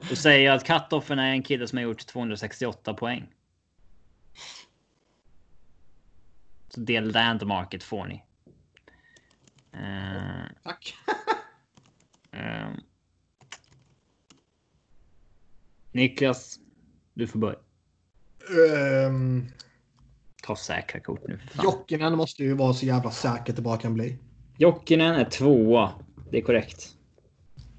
Då 0.08 0.16
säger 0.16 0.46
jag 0.46 0.56
att 0.56 0.64
cut-offen 0.64 1.18
är 1.18 1.30
en 1.30 1.42
kille 1.42 1.68
som 1.68 1.78
har 1.78 1.82
gjort 1.82 2.06
268 2.06 2.94
poäng. 2.94 3.28
Så 6.74 6.80
det 6.80 7.00
landmarket 7.00 7.82
får 7.82 8.06
ni. 8.06 8.22
Eh, 9.72 10.46
Tack. 10.62 10.94
eh. 12.30 12.70
Niklas, 15.92 16.58
du 17.14 17.26
får 17.26 17.38
börja. 17.38 17.58
Um, 19.08 19.48
Ta 20.42 20.56
säkra 20.56 21.00
kort 21.00 21.20
nu. 21.28 21.40
Jokinen 21.62 22.16
måste 22.16 22.42
ju 22.42 22.54
vara 22.54 22.72
så 22.72 22.86
jävla 22.86 23.10
säkert 23.10 23.56
det 23.56 23.62
bara 23.62 23.78
kan 23.78 23.94
bli. 23.94 24.18
Jokinen 24.56 25.14
är 25.14 25.24
tvåa. 25.24 25.92
Det 26.30 26.38
är 26.38 26.42
korrekt. 26.42 26.96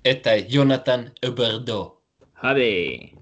Ett 0.03 0.27
är 0.27 0.37
Jonathan 0.47 1.09
Huberdeau. 1.21 1.91
Harry. 2.33 3.13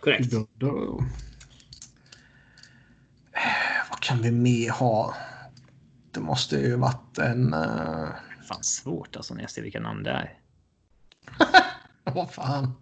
Korrekt. 0.00 0.32
Vad 0.32 1.04
kan 4.02 4.22
vi 4.22 4.30
mer 4.30 4.70
ha? 4.70 5.14
Det 6.10 6.20
måste 6.20 6.56
ju 6.56 6.76
varit 6.76 7.18
en... 7.18 7.54
Uh, 7.54 8.08
Fan 8.44 8.62
svårt 8.62 9.16
alltså 9.16 9.34
när 9.34 9.40
jag 9.40 9.50
ser 9.50 9.62
vilka 9.62 9.80
namn 9.80 10.02
det 10.02 10.10
är. 10.10 10.38
vad 12.14 12.30
fan. 12.30 12.72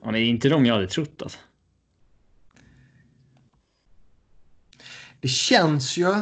Ja, 0.00 0.04
men 0.04 0.14
det 0.14 0.20
är 0.20 0.24
inte 0.24 0.48
de 0.48 0.66
jag 0.66 0.74
hade 0.74 0.86
trott 0.86 1.22
alltså. 1.22 1.38
Det 5.20 5.28
känns 5.28 5.96
ju 5.96 6.14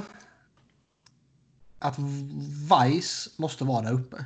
att 1.79 1.99
Weiss 2.71 3.39
måste 3.39 3.65
vara 3.65 3.83
där 3.83 3.93
uppe. 3.93 4.25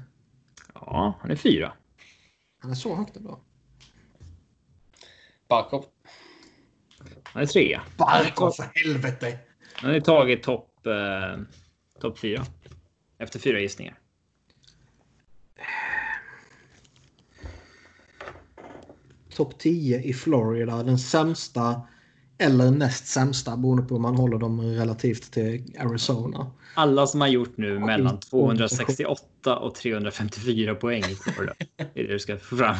Ja, 0.74 1.18
han 1.20 1.31
är 1.31 1.36
fyra. 1.36 1.72
Han 2.59 2.70
är 2.70 2.74
så 2.74 2.97
högt 2.97 3.16
ändå. 3.16 3.40
Barkov. 5.48 5.93
Han 7.24 7.43
är 7.43 7.47
trea. 7.47 7.82
Barkov 7.97 8.51
för 8.51 8.70
helvete! 8.74 9.39
Han 9.74 9.90
har 9.90 9.94
ju 9.94 10.01
tagit 10.01 10.43
topp 10.43 10.86
eh, 10.86 11.43
top 12.01 12.18
fyra. 12.18 12.47
Efter 13.18 13.39
fyra 13.39 13.60
gissningar. 13.60 13.98
Topp 19.35 19.59
10 19.59 20.02
i 20.02 20.12
Florida. 20.14 20.82
Den 20.82 20.98
sämsta 20.98 21.82
eller 22.39 22.70
näst 22.70 23.06
sämsta 23.06 23.56
beroende 23.56 23.82
på 23.82 23.94
hur 23.94 24.01
man 24.01 24.16
håller 24.16 24.39
dem 24.39 24.60
relativt 24.60 25.32
till 25.32 25.76
Arizona. 25.78 26.51
Alla 26.74 27.06
som 27.06 27.20
har 27.20 27.28
gjort 27.28 27.56
nu 27.56 27.78
mellan 27.78 28.14
inte- 28.14 28.28
268 28.31 29.56
och 29.56 29.74
354 29.74 30.74
poäng 30.74 31.05
i 31.05 31.14
Florida. 31.14 31.55
Det 31.76 32.01
är 32.01 32.05
det 32.05 32.12
du 32.12 32.18
ska 32.18 32.36
få 32.39 32.56
fram. 32.56 32.76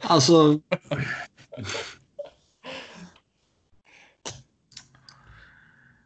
Alltså... 0.00 0.60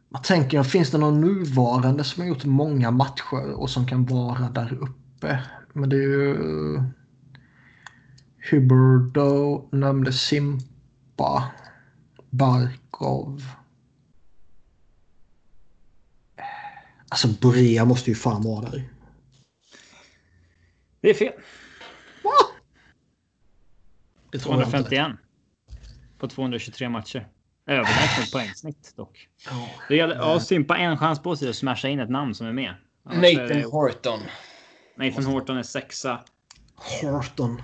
Vad 0.09 0.23
tänker 0.23 0.57
jag? 0.57 0.67
Finns 0.71 0.91
det 0.91 0.97
någon 0.97 1.21
nuvarande 1.21 2.03
som 2.03 2.21
har 2.21 2.27
gjort 2.27 2.45
många 2.45 2.91
matcher 2.91 3.53
och 3.53 3.69
som 3.69 3.87
kan 3.87 4.05
vara 4.05 4.49
där 4.49 4.73
uppe? 4.73 5.43
Men 5.73 5.89
det 5.89 5.95
är 5.95 5.99
ju... 5.99 6.83
Huberdo 8.51 9.69
nämnde 9.71 10.13
Simpa. 10.13 11.51
Barkov. 12.29 13.43
Alltså 17.09 17.27
Brea 17.27 17.85
måste 17.85 18.09
ju 18.09 18.15
fan 18.15 18.43
vara 18.43 18.69
där. 18.69 18.89
Det 21.01 21.09
är 21.09 21.13
fel. 21.13 21.33
Det 24.31 24.39
tror 24.39 24.55
jag 24.55 24.67
inte. 24.67 24.71
251. 24.71 25.30
På 26.21 26.27
223 26.27 26.89
matcher. 26.89 27.27
Överlägset 27.67 28.31
poängsnitt 28.31 28.93
dock. 28.95 29.27
Ja. 29.49 29.67
Det 29.87 29.95
gäller 29.95 30.15
ja, 30.15 30.39
Sympa 30.39 30.77
en 30.77 30.97
chans 30.97 31.19
på 31.23 31.35
sig 31.35 31.49
att 31.49 31.55
smasha 31.55 31.87
in 31.89 31.99
ett 31.99 32.09
namn 32.09 32.35
som 32.35 32.47
är 32.47 32.53
med. 32.53 32.73
Annars 33.05 33.25
är 33.25 33.41
Nathan 33.41 33.57
det- 33.57 33.65
Horton. 33.65 34.19
Nathan 34.95 35.25
Horton 35.25 35.57
är 35.57 35.63
sexa. 35.63 36.19
Horton. 37.01 37.61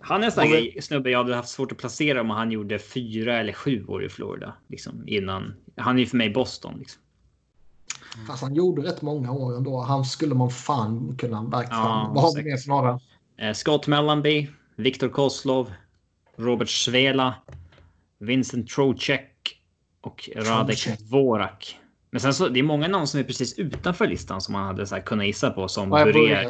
Han 0.00 0.20
är 0.20 0.26
en 0.26 0.32
sån 0.32 0.44
Och 0.44 0.50
där 0.50 0.80
snubbe 0.80 1.10
jag 1.10 1.18
hade 1.18 1.36
haft 1.36 1.48
svårt 1.48 1.72
att 1.72 1.78
placera 1.78 2.20
om 2.20 2.30
han 2.30 2.50
gjorde 2.50 2.78
fyra 2.78 3.38
eller 3.38 3.52
sju 3.52 3.84
år 3.86 4.04
i 4.04 4.08
Florida. 4.08 4.54
Liksom, 4.68 5.04
innan. 5.08 5.54
Han 5.76 5.96
är 5.96 6.00
ju 6.00 6.06
för 6.06 6.16
mig 6.16 6.30
Boston. 6.30 6.74
Liksom. 6.78 7.02
Fast 8.26 8.42
han 8.42 8.54
gjorde 8.54 8.82
rätt 8.82 9.02
många 9.02 9.32
år 9.32 9.56
ändå. 9.56 9.80
Han 9.80 10.04
skulle 10.04 10.34
man 10.34 10.50
fan 10.50 11.16
kunna 11.18 11.44
verka 11.44 11.68
Ja, 11.70 11.82
fram. 11.84 12.14
Vad 12.14 12.24
har 12.24 12.36
vi 12.36 12.42
mer 12.50 12.56
för 12.56 12.68
några? 12.68 13.00
Eh, 13.38 13.52
Scott 13.52 13.86
Mellanby, 13.86 14.48
Viktor 14.76 15.08
Kozlov, 15.08 15.72
Robert 16.36 16.68
Svela, 16.68 17.34
Vincent 18.18 18.68
Trocek 18.70 19.60
och 20.00 20.30
Radek 20.36 20.78
Trocek. 20.78 20.98
Dvorak. 21.00 21.78
Men 22.10 22.20
sen 22.20 22.34
så 22.34 22.48
det 22.48 22.58
är 22.58 22.62
många 22.62 22.88
namn 22.88 23.06
som 23.06 23.20
är 23.20 23.24
precis 23.24 23.58
utanför 23.58 24.06
listan 24.06 24.40
som 24.40 24.52
man 24.52 24.66
hade 24.66 24.86
så 24.86 24.94
här 24.94 25.02
kunnat 25.02 25.26
gissa 25.26 25.50
på 25.50 25.68
som 25.68 25.90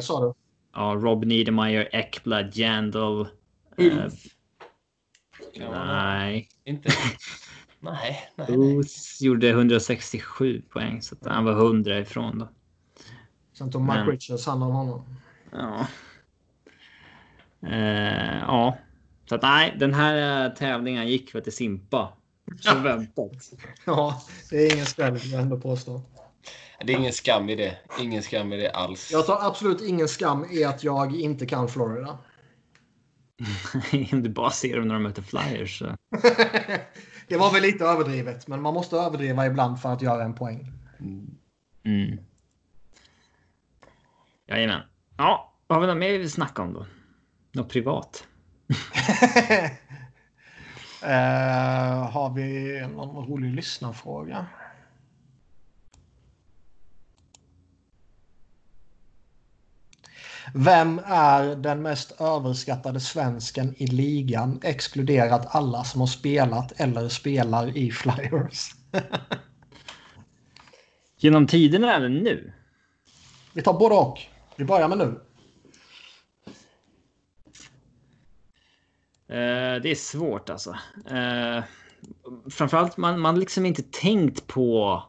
sa 0.01 0.19
du? 0.21 0.33
ja, 0.73 0.95
Rob 0.97 1.25
Niedermeyer, 1.25 1.89
Ekblad, 1.95 2.55
Jandal. 2.57 3.21
Eh, 3.77 3.85
Ulf. 3.85 4.13
Nej, 5.57 6.49
Inte. 6.63 6.89
Nej, 7.79 8.29
nej, 8.35 8.47
nej. 8.47 8.57
Booth 8.57 9.23
gjorde 9.23 9.49
167 9.49 10.61
poäng 10.69 11.01
så 11.01 11.15
att 11.15 11.31
han 11.33 11.45
var 11.45 11.51
100 11.51 11.99
ifrån 11.99 12.39
då. 12.39 12.49
Sen 13.57 13.71
tog 13.71 13.81
Men- 13.81 14.07
Richards 14.07 14.45
hand 14.45 14.63
om 14.63 14.71
honom. 14.71 15.03
Ja. 15.51 15.87
Eh, 17.69 18.39
ja, 18.39 18.77
så 19.25 19.35
att 19.35 19.41
nej, 19.41 19.75
den 19.79 19.93
här 19.93 20.45
eh, 20.45 20.53
tävlingen 20.53 21.07
gick 21.07 21.35
väl 21.35 21.43
till 21.43 21.53
Simpa. 21.53 22.13
Som 22.59 22.83
väntat. 22.83 23.31
Ja, 23.85 24.21
det 24.49 24.57
är 24.57 24.73
ingen 24.73 24.85
skräll 24.85 25.13
vill 25.13 25.31
jag 25.31 25.41
ändå 25.41 25.59
påstå. 25.59 26.01
Det 26.85 26.93
är 26.93 26.97
ingen 26.97 27.13
skam 27.13 27.49
i 27.49 27.55
det. 27.55 27.77
Ingen 27.99 28.23
skam 28.23 28.53
i 28.53 28.57
det 28.57 28.71
alls. 28.71 29.11
Jag 29.11 29.25
tar 29.25 29.47
absolut 29.47 29.81
ingen 29.81 30.07
skam 30.07 30.45
i 30.51 30.63
att 30.63 30.83
jag 30.83 31.15
inte 31.15 31.45
kan 31.45 31.67
Florida. 31.67 32.17
Du 34.11 34.29
bara 34.29 34.49
ser 34.49 34.77
dem 34.77 34.87
när 34.87 34.93
de 34.93 35.03
möter 35.03 35.21
Flyers. 35.21 35.79
Så. 35.79 35.85
det 37.27 37.37
var 37.37 37.53
väl 37.53 37.61
lite 37.61 37.85
överdrivet, 37.85 38.47
men 38.47 38.61
man 38.61 38.73
måste 38.73 38.95
överdriva 38.95 39.45
ibland 39.45 39.81
för 39.81 39.93
att 39.93 40.01
göra 40.01 40.23
en 40.23 40.35
poäng. 40.35 40.71
Mm. 41.83 42.19
Jajamän. 44.47 44.81
Ja, 45.17 45.53
vad 45.67 45.75
har 45.75 45.81
vi 45.81 45.93
något 45.93 45.99
mer 45.99 46.11
vi 46.11 46.17
vill 46.17 46.31
snacka 46.31 46.61
om 46.61 46.73
då? 46.73 46.85
Något 47.51 47.69
privat? 47.69 48.27
Eh, 51.01 52.09
har 52.11 52.33
vi 52.33 52.79
någon 52.87 53.25
rolig 53.25 53.55
lyssnarfråga? 53.55 54.45
Vem 60.53 61.01
är 61.05 61.55
den 61.55 61.81
mest 61.81 62.21
överskattade 62.21 62.99
svensken 62.99 63.75
i 63.77 63.87
ligan 63.87 64.59
exkluderat 64.63 65.55
alla 65.55 65.83
som 65.83 65.99
har 66.01 66.07
spelat 66.07 66.71
eller 66.79 67.09
spelar 67.09 67.77
i 67.77 67.91
Flyers? 67.91 68.71
Genom 71.17 71.47
tiderna 71.47 71.95
eller 71.95 72.09
nu? 72.09 72.53
Vi 73.53 73.61
tar 73.61 73.73
både 73.73 73.95
och. 73.95 74.21
Vi 74.55 74.65
börjar 74.65 74.87
med 74.87 74.97
nu. 74.97 75.24
Det 79.27 79.91
är 79.91 79.95
svårt 79.95 80.49
alltså. 80.49 80.75
Eh, 81.09 81.63
framförallt 82.49 82.97
man 82.97 83.19
man 83.19 83.39
liksom 83.39 83.65
inte 83.65 83.83
tänkt 83.83 84.47
på 84.47 85.03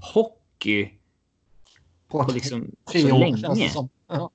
hockey 0.00 0.90
På 2.08 2.24
på 2.24 2.32
liksom 2.32 2.70
så 2.92 3.18
länge. 3.18 3.70
Ja. 4.08 4.30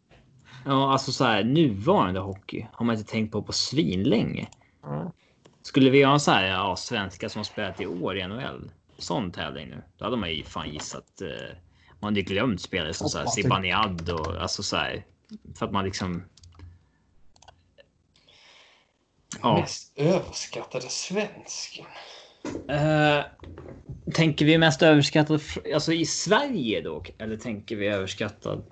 Ja, 0.66 0.92
alltså 0.92 1.12
så 1.12 1.24
här 1.24 1.44
nuvarande 1.44 2.20
hockey 2.20 2.68
har 2.74 2.86
man 2.86 2.96
inte 2.96 3.12
tänkt 3.12 3.32
på 3.32 3.42
på 3.42 3.54
svinlänge. 3.54 4.48
Ja. 4.84 5.12
Skulle 5.62 5.90
vi 5.90 6.04
ha 6.04 6.14
en 6.14 6.20
så 6.20 6.32
här 6.32 6.46
ja, 6.46 6.76
svenska 6.76 7.30
som 7.30 7.40
har 7.40 7.44
spelat 7.44 7.82
i 7.82 7.86
år 7.86 8.18
i 8.18 8.28
NHL, 8.28 8.72
sån 8.98 9.32
tävling 9.32 9.70
nu, 9.70 9.84
då 9.98 10.06
hade 10.06 10.18
man 10.18 10.32
ju 10.32 10.44
fan 10.44 10.70
gissat. 10.70 11.22
Eh, 11.22 11.58
man 12.00 12.08
hade 12.08 12.20
ju 12.20 12.26
glömt 12.26 12.62
spelare 12.62 12.94
som 12.94 13.10
så 13.10 13.18
här 13.18 13.26
det. 13.26 13.32
Zibanejad 13.32 14.10
och 14.10 14.42
alltså 14.42 14.64
så 14.64 14.76
här 14.76 15.06
för 15.56 15.66
att 15.66 15.72
man 15.72 15.86
liksom. 15.86 16.24
Ja, 19.42 19.60
Mest 19.60 19.92
överskattade 19.96 20.90
svensken. 20.90 21.86
eh, 22.68 23.26
tänker 24.14 24.46
vi 24.46 24.58
mest 24.58 24.82
överskattad 24.82 25.42
alltså 25.74 25.94
i 25.94 26.06
Sverige 26.06 26.82
då? 26.82 27.04
Eller 27.18 27.38
tänker 27.38 27.76
vi 27.76 27.88
överskattad? 27.88 28.64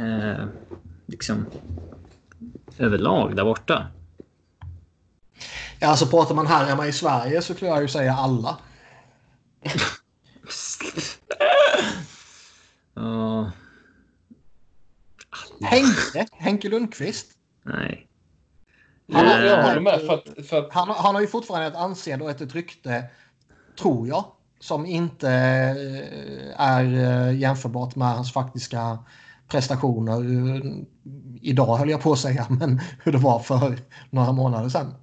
Eh, 0.00 0.46
liksom 1.06 1.46
överlag 2.78 3.36
där 3.36 3.44
borta. 3.44 3.86
Ja, 5.80 5.88
alltså 5.88 6.06
pratar 6.06 6.34
man 6.34 6.46
här 6.46 6.64
hemma 6.66 6.86
i 6.86 6.92
Sverige 6.92 7.42
så 7.42 7.54
skulle 7.54 7.70
jag 7.70 7.82
ju 7.82 7.88
säga 7.88 8.12
alla. 8.12 8.58
Ja, 12.94 13.50
Henke, 15.60 16.26
Henke 16.32 16.68
Lundqvist. 16.68 17.26
nej. 17.62 18.04
Han 19.12 19.26
har- 19.26 19.38
Eh, 19.38 19.44
Jag 19.46 19.62
håller 19.62 19.80
med 19.80 20.00
för 20.00 20.14
att, 20.14 20.46
för 20.46 20.58
att 20.58 20.72
Han, 20.72 20.88
han 20.88 21.14
har 21.14 21.20
ju 21.22 21.26
fortfarande 21.26 21.66
ett 21.66 21.74
anseende 21.76 22.24
och 22.24 22.30
ett 22.30 22.54
rykte, 22.54 23.04
tror 23.80 24.08
jag, 24.08 24.24
som 24.60 24.86
inte 24.86 25.28
eh, 25.30 26.60
är 26.60 26.84
eh, 26.84 27.38
jämförbart 27.38 27.96
med 27.96 28.08
hans 28.08 28.32
faktiska 28.32 28.98
prestationer 29.48 30.14
eh, 30.56 30.62
idag, 31.42 31.76
höll 31.76 31.90
jag 31.90 32.02
på 32.02 32.12
att 32.12 32.18
säga, 32.18 32.46
men 32.60 32.80
hur 33.02 33.12
det 33.12 33.18
var 33.18 33.38
för 33.40 33.78
några 34.10 34.32
månader 34.32 34.68
sedan. 34.68 34.94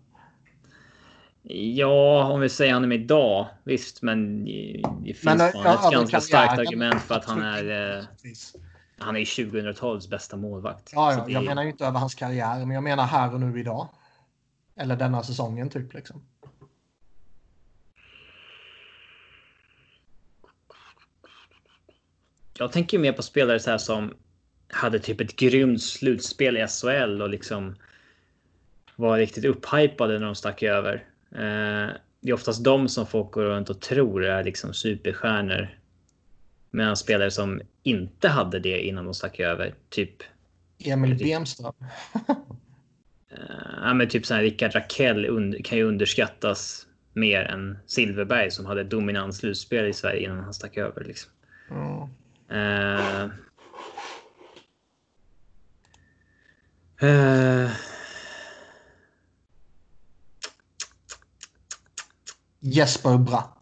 Ja, 1.78 2.24
om 2.34 2.40
vi 2.40 2.50
säger 2.50 2.74
honom 2.74 2.92
idag. 2.92 3.48
Visst, 3.64 4.02
men 4.02 4.46
det 4.46 5.14
finns 5.14 5.24
Men, 5.24 5.40
ja, 5.40 5.48
ett 5.48 5.80
över 5.86 5.92
ganska 5.92 6.22
starkt 6.22 6.60
argument 6.60 7.02
för 7.02 7.16
att 7.16 7.26
han 7.26 7.42
är. 7.44 7.98
Eh, 8.00 8.06
Precis. 8.22 8.56
Han 8.98 9.16
är 9.16 9.20
2000-talets 9.26 10.08
bästa 10.10 10.38
målvakt. 10.38 10.92
Ja, 10.94 11.14
ja, 11.14 11.26
jag 11.30 11.44
är- 11.44 11.48
menar 11.48 11.64
ju 11.64 11.70
inte 11.70 11.86
över 11.86 12.00
hans 12.00 12.16
karriär, 12.16 12.60
men 12.60 12.72
jag 12.72 12.84
menar 12.84 13.06
här 13.06 13.34
och 13.34 13.40
nu 13.40 13.60
idag. 13.60 13.90
Eller 14.76 14.96
denna 14.96 15.24
säsongen 15.24 15.70
typ 15.70 15.94
liksom. 15.94 16.22
Jag 22.58 22.72
tänker 22.72 23.00
mer 23.00 23.14
på 23.14 23.22
spelare 23.22 23.60
så 23.60 23.70
här 23.72 23.78
som 23.78 24.14
hade 24.70 25.00
typ 25.00 25.22
ett 25.22 25.36
grymt 25.36 25.82
slutspel 25.84 26.58
i 26.58 26.68
SHL 26.68 27.22
och 27.22 27.30
liksom 27.30 27.76
var 28.96 29.18
riktigt 29.18 29.46
upphypade 29.46 30.20
när 30.20 30.26
de 30.26 30.36
stack 30.36 30.64
över. 30.64 30.94
Eh, 31.32 31.90
det 32.22 32.30
är 32.30 32.34
oftast 32.34 32.64
de 32.64 32.90
som 32.90 33.06
folk 33.08 33.32
går 33.32 33.44
runt 33.46 33.70
och 33.70 33.82
tror 33.82 34.26
är 34.26 34.44
liksom 34.44 34.74
superstjärnor. 34.74 35.80
Medan 36.76 36.98
spelare 36.98 37.32
som 37.32 37.62
inte 37.84 38.30
hade 38.30 38.60
det 38.60 38.80
innan 38.80 39.06
de 39.06 39.14
stack 39.14 39.40
över, 39.40 39.76
typ 39.90 40.24
Emil 40.86 41.18
Bemström. 41.18 41.74
Eh, 43.32 43.80
ja, 43.82 43.94
men 43.94 44.10
typ 44.10 44.26
så 44.26 44.34
här 44.34 44.42
Rickard 44.42 44.76
Rakell 44.76 45.62
kan 45.64 45.78
ju 45.78 45.84
underskattas 45.84 46.88
mer 47.14 47.42
än 47.42 47.78
Silverberg 47.86 48.52
som 48.52 48.66
hade 48.66 48.84
dominant 48.84 49.36
slutspel 49.36 49.86
i 49.86 49.94
Sverige 49.94 50.24
innan 50.24 50.40
han 50.40 50.54
stack 50.54 50.78
över. 50.78 51.04
Liksom. 51.04 51.32
Mm. 51.72 52.10
Eh, 52.50 53.24
eh, 57.10 57.72
Jesper 62.60 63.18
Bratt. 63.18 63.55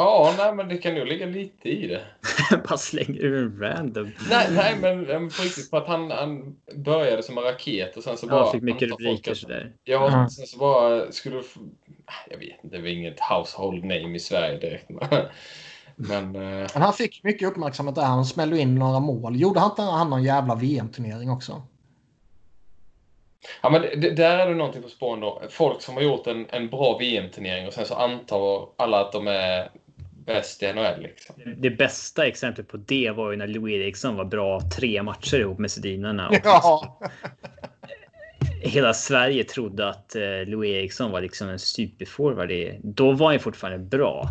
Ja, 0.00 0.34
nej, 0.38 0.54
men 0.54 0.68
det 0.68 0.78
kan 0.78 0.94
nog 0.94 1.06
ligga 1.06 1.26
lite 1.26 1.68
i 1.68 1.86
det. 1.86 2.00
bara 2.68 2.78
slänger 2.78 3.20
ur 3.24 3.42
en 3.44 3.60
random. 3.60 4.12
Nej, 4.30 4.46
nej 4.50 4.76
men 4.80 5.06
på 5.28 5.42
riktigt. 5.42 5.70
För 5.70 5.76
att 5.76 5.86
han, 5.86 6.10
han 6.10 6.56
började 6.74 7.22
som 7.22 7.38
en 7.38 7.44
raket 7.44 7.96
och 7.96 8.02
sen 8.02 8.16
så 8.16 8.26
bara... 8.26 8.40
Ja, 8.40 8.52
fick 8.52 8.62
mycket 8.62 8.88
rubriker 8.90 9.34
sådär. 9.34 9.72
Ja, 9.84 10.08
Mm. 10.08 10.28
sen 10.28 10.46
så 10.46 10.58
bara 10.58 11.12
skulle 11.12 11.36
du... 11.36 11.42
få- 11.42 11.60
Jag 12.30 12.38
vet 12.38 12.64
inte, 12.64 12.76
det 12.76 12.82
var 12.82 12.88
inget 12.88 13.20
household 13.20 13.84
name 13.84 14.16
i 14.16 14.20
Sverige 14.20 14.58
direkt. 14.58 14.90
Men... 15.96 16.24
eh, 16.36 16.68
Men 16.74 16.82
han 16.82 16.92
fick 16.92 17.24
mycket 17.24 17.48
uppmärksamhet 17.48 17.94
där. 17.94 18.02
Han 18.02 18.24
smällde 18.24 18.58
in 18.58 18.74
några 18.74 19.00
mål. 19.00 19.40
Gjorde 19.40 19.60
han 19.60 19.70
inte 19.70 19.82
han 19.82 20.10
någon 20.10 20.22
jävla 20.22 20.54
VM-turnering 20.54 21.30
också? 21.30 21.62
Ja, 23.62 23.70
men 23.70 23.82
det, 23.82 24.10
där 24.10 24.38
är 24.38 24.48
det 24.48 24.54
någonting 24.54 24.82
på 24.82 24.88
spåren 24.88 25.20
då. 25.20 25.42
Folk 25.50 25.82
som 25.82 25.94
har 25.94 26.02
gjort 26.02 26.26
en, 26.26 26.46
en 26.50 26.68
bra 26.68 26.98
VM-turnering 26.98 27.66
och 27.66 27.72
sen 27.72 27.86
så 27.86 27.94
antar 27.94 28.68
alla 28.76 29.00
att 29.00 29.12
de 29.12 29.26
är 29.28 29.70
bäst 30.28 30.62
i 30.62 30.72
NHL. 30.72 31.00
Liksom. 31.02 31.34
Det 31.56 31.70
bästa 31.70 32.26
exemplet 32.26 32.68
på 32.68 32.76
det 32.76 33.10
var 33.10 33.30
ju 33.30 33.36
när 33.36 33.46
Louis 33.46 33.74
Eriksson 33.74 34.16
var 34.16 34.24
bra 34.24 34.60
tre 34.76 35.02
matcher 35.02 35.36
ihop 35.40 35.58
med 35.58 35.70
Sedinarna. 35.70 36.28
Och 36.30 36.36
Ja. 36.44 37.00
hela 38.60 38.94
Sverige 38.94 39.44
trodde 39.44 39.88
att 39.88 40.16
eh, 40.16 40.44
Louis 40.46 40.70
Eriksson 40.74 41.10
var 41.10 41.20
liksom 41.20 41.48
en 41.48 41.58
superforward. 41.58 42.50
Då 42.82 43.12
var 43.12 43.30
han 43.30 43.40
fortfarande 43.40 43.78
bra. 43.78 44.28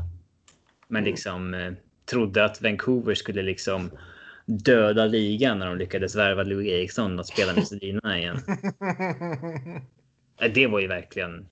Men 0.87 1.01
Mm. 1.03 1.11
liksom 1.11 1.53
eh, 1.53 1.73
trodde 2.05 2.45
att 2.45 2.61
Vancouver 2.61 3.15
skulle 3.15 3.41
liksom 3.41 3.91
döda 4.45 5.05
ligan 5.05 5.59
när 5.59 5.65
de 5.65 5.77
lyckades 5.77 6.15
värva 6.15 6.43
Louis 6.43 6.67
Eriksson 6.67 7.19
att 7.19 7.27
spela 7.27 7.53
med 7.53 7.67
Sedina 7.67 8.17
igen. 8.19 8.39
Ja, 10.39 10.47
Det 10.53 10.67
var 10.67 10.79
ju 10.79 10.87
verkligen. 10.87 11.47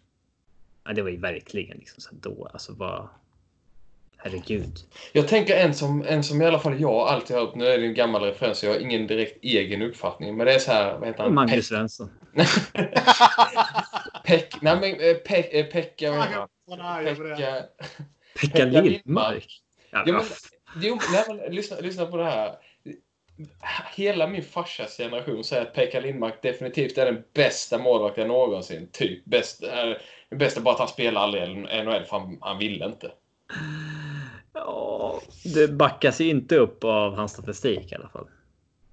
Det 0.95 1.01
var 1.01 1.09
ju 1.09 1.17
verkligen 1.17 1.77
liksom 1.77 2.01
så 2.01 2.09
då. 2.21 2.49
Alltså 2.53 2.73
vad. 2.73 3.07
Herregud. 4.25 4.77
Jag 5.13 5.27
tänker 5.27 5.55
en 5.55 5.73
som, 5.73 6.05
en 6.07 6.23
som 6.23 6.41
i 6.41 6.45
alla 6.45 6.59
fall 6.59 6.81
jag 6.81 6.93
alltid 6.93 7.35
har 7.35 7.45
hört, 7.45 7.55
nu 7.55 7.65
är 7.65 7.77
det 7.77 7.85
en 7.85 7.93
gammal 7.93 8.21
referens 8.21 8.59
så 8.59 8.65
jag 8.65 8.73
har 8.73 8.79
ingen 8.79 9.07
direkt 9.07 9.43
egen 9.43 9.81
uppfattning, 9.81 10.37
men 10.37 10.45
det 10.45 10.53
är 10.53 10.59
så 10.59 10.71
här, 10.71 10.97
vad 10.97 11.07
heter 11.07 11.23
han? 11.23 11.33
Magnus 11.33 11.67
Svensson. 11.67 12.09
Peck, 14.25 14.61
nej 14.61 14.75
men 14.75 14.83
eh, 14.83 15.35
eh, 15.59 15.65
Pekka, 15.65 16.11
han? 16.11 16.47
Pekka, 17.05 17.63
Pekka 18.39 18.65
Lindmark. 18.65 19.61
Ja, 19.91 20.03
Ja, 20.05 20.13
men, 20.13 20.15
vad 20.15 20.25
jo, 20.81 20.99
nej, 21.11 21.23
men, 21.27 21.55
lyssna, 21.55 21.77
lyssna 21.79 22.05
på 22.05 22.17
det 22.17 22.25
här. 22.25 22.55
Hela 23.95 24.27
min 24.27 24.43
farsas 24.43 24.97
generation 24.97 25.43
säger 25.43 25.61
att 25.61 25.73
Pekka 25.73 25.99
Lindmark 25.99 26.41
definitivt 26.41 26.97
är 26.97 27.05
den 27.05 27.23
bästa 27.33 27.77
målvakten 27.77 28.27
någonsin. 28.27 28.89
Typ. 28.91 29.25
Bäst, 29.25 29.63
är, 29.63 30.01
den 30.29 30.39
bästa 30.39 30.61
bara 30.61 30.73
att 30.73 30.79
han 30.79 30.87
spelar 30.87 31.21
aldrig 31.21 31.57
NHL 31.57 32.05
för 32.05 32.19
han, 32.19 32.37
han 32.41 32.57
ville 32.57 32.85
inte. 32.85 33.11
Ja, 34.55 35.21
det 35.53 35.67
backas 35.67 36.21
ju 36.21 36.29
inte 36.29 36.57
upp 36.57 36.83
av 36.83 37.15
hans 37.15 37.31
statistik 37.31 37.91
i 37.91 37.95
alla 37.95 38.09
fall. 38.09 38.27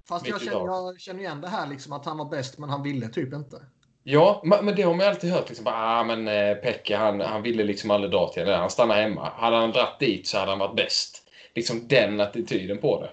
Fast 0.09 0.27
jag 0.27 0.41
känner, 0.41 0.67
jag 0.67 1.01
känner 1.01 1.21
igen 1.21 1.41
det 1.41 1.49
här 1.49 1.67
liksom 1.67 1.93
att 1.93 2.05
han 2.05 2.19
var 2.19 2.25
bäst 2.25 2.59
men 2.59 2.71
han 2.71 2.83
ville 2.83 3.09
typ 3.09 3.33
inte. 3.33 3.63
Ja, 4.03 4.43
men 4.45 4.75
det 4.77 4.83
har 4.83 4.95
man 4.95 5.01
ju 5.01 5.11
alltid 5.11 5.31
hört. 5.31 5.49
Liksom, 5.49 5.67
ah, 5.69 6.05
men 6.05 6.29
eh, 6.29 6.55
Pekka 6.55 6.99
han, 6.99 7.21
han 7.21 7.43
ville 7.43 7.65
liksom 7.65 7.91
aldrig 7.91 8.13
dra 8.13 8.29
till 8.29 8.47
det. 8.47 8.57
Han 8.57 8.71
stannade 8.71 9.03
hemma. 9.03 9.31
Hade 9.37 9.57
han 9.57 9.73
dratt 9.73 9.99
dit 10.01 10.27
så 10.27 10.39
hade 10.39 10.51
han 10.51 10.59
varit 10.59 10.77
bäst. 10.77 11.31
Liksom 11.55 11.89
den 11.89 12.21
attityden 12.21 12.79
på 12.79 13.01
det. 13.01 13.11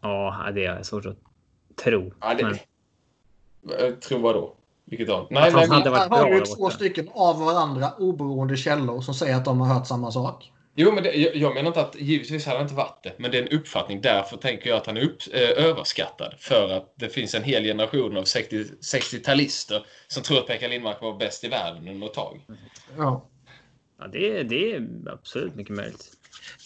Ja, 0.00 0.50
det 0.54 0.64
är 0.64 0.82
svårt 0.82 1.06
att 1.06 1.18
tro. 1.84 2.12
Ja, 2.20 2.34
det 2.34 2.44
Men 2.44 2.58
Jag 3.78 4.00
tror 4.00 4.18
vad 4.18 4.34
då? 4.34 4.54
Vilket 4.84 5.06
då? 5.06 5.16
Att 5.16 5.30
Nej, 5.30 5.42
han 5.42 5.52
nej, 5.52 5.68
men, 5.68 5.78
hade 5.78 5.90
varit 5.90 6.02
Här 6.02 6.08
har 6.10 6.18
bra 6.20 6.30
du 6.30 6.36
ju 6.38 6.44
två 6.44 6.70
stycken 6.70 7.08
av 7.12 7.40
varandra 7.40 7.92
oberoende 7.98 8.56
källor 8.56 9.00
som 9.00 9.14
säger 9.14 9.36
att 9.36 9.44
de 9.44 9.60
har 9.60 9.74
hört 9.74 9.86
samma 9.86 10.10
sak. 10.12 10.52
Jo, 10.74 10.92
men 10.92 11.04
det, 11.04 11.12
jag, 11.14 11.36
jag 11.36 11.54
menar 11.54 11.68
inte 11.68 11.80
att 11.80 11.96
givetvis 12.00 12.46
hade 12.46 12.58
han 12.58 12.64
inte 12.64 12.74
varit 12.74 13.00
det. 13.02 13.12
Men 13.18 13.30
det 13.30 13.38
är 13.38 13.42
en 13.42 13.58
uppfattning. 13.58 14.00
Därför 14.00 14.36
tänker 14.36 14.70
jag 14.70 14.76
att 14.76 14.86
han 14.86 14.96
är 14.96 15.00
upp, 15.04 15.16
eh, 15.32 15.64
överskattad. 15.64 16.34
För 16.38 16.68
att 16.76 16.94
det 16.96 17.08
finns 17.08 17.34
en 17.34 17.42
hel 17.42 17.64
generation 17.64 18.16
av 18.16 18.24
60 18.24 18.64
60-talister 18.64 19.84
som 20.08 20.22
tror 20.22 20.38
att 20.38 20.46
Pekka 20.46 20.68
Lindmark 20.68 21.02
var 21.02 21.18
bäst 21.18 21.44
i 21.44 21.48
världen 21.48 21.88
under 21.88 22.06
ett 22.06 22.14
tag. 22.14 22.40
Ja. 22.96 23.28
Ja, 23.98 24.06
det, 24.12 24.38
är- 24.38 24.44
det 24.44 24.72
är 24.74 24.88
absolut 25.12 25.54
mycket 25.54 25.76
möjligt. 25.76 26.04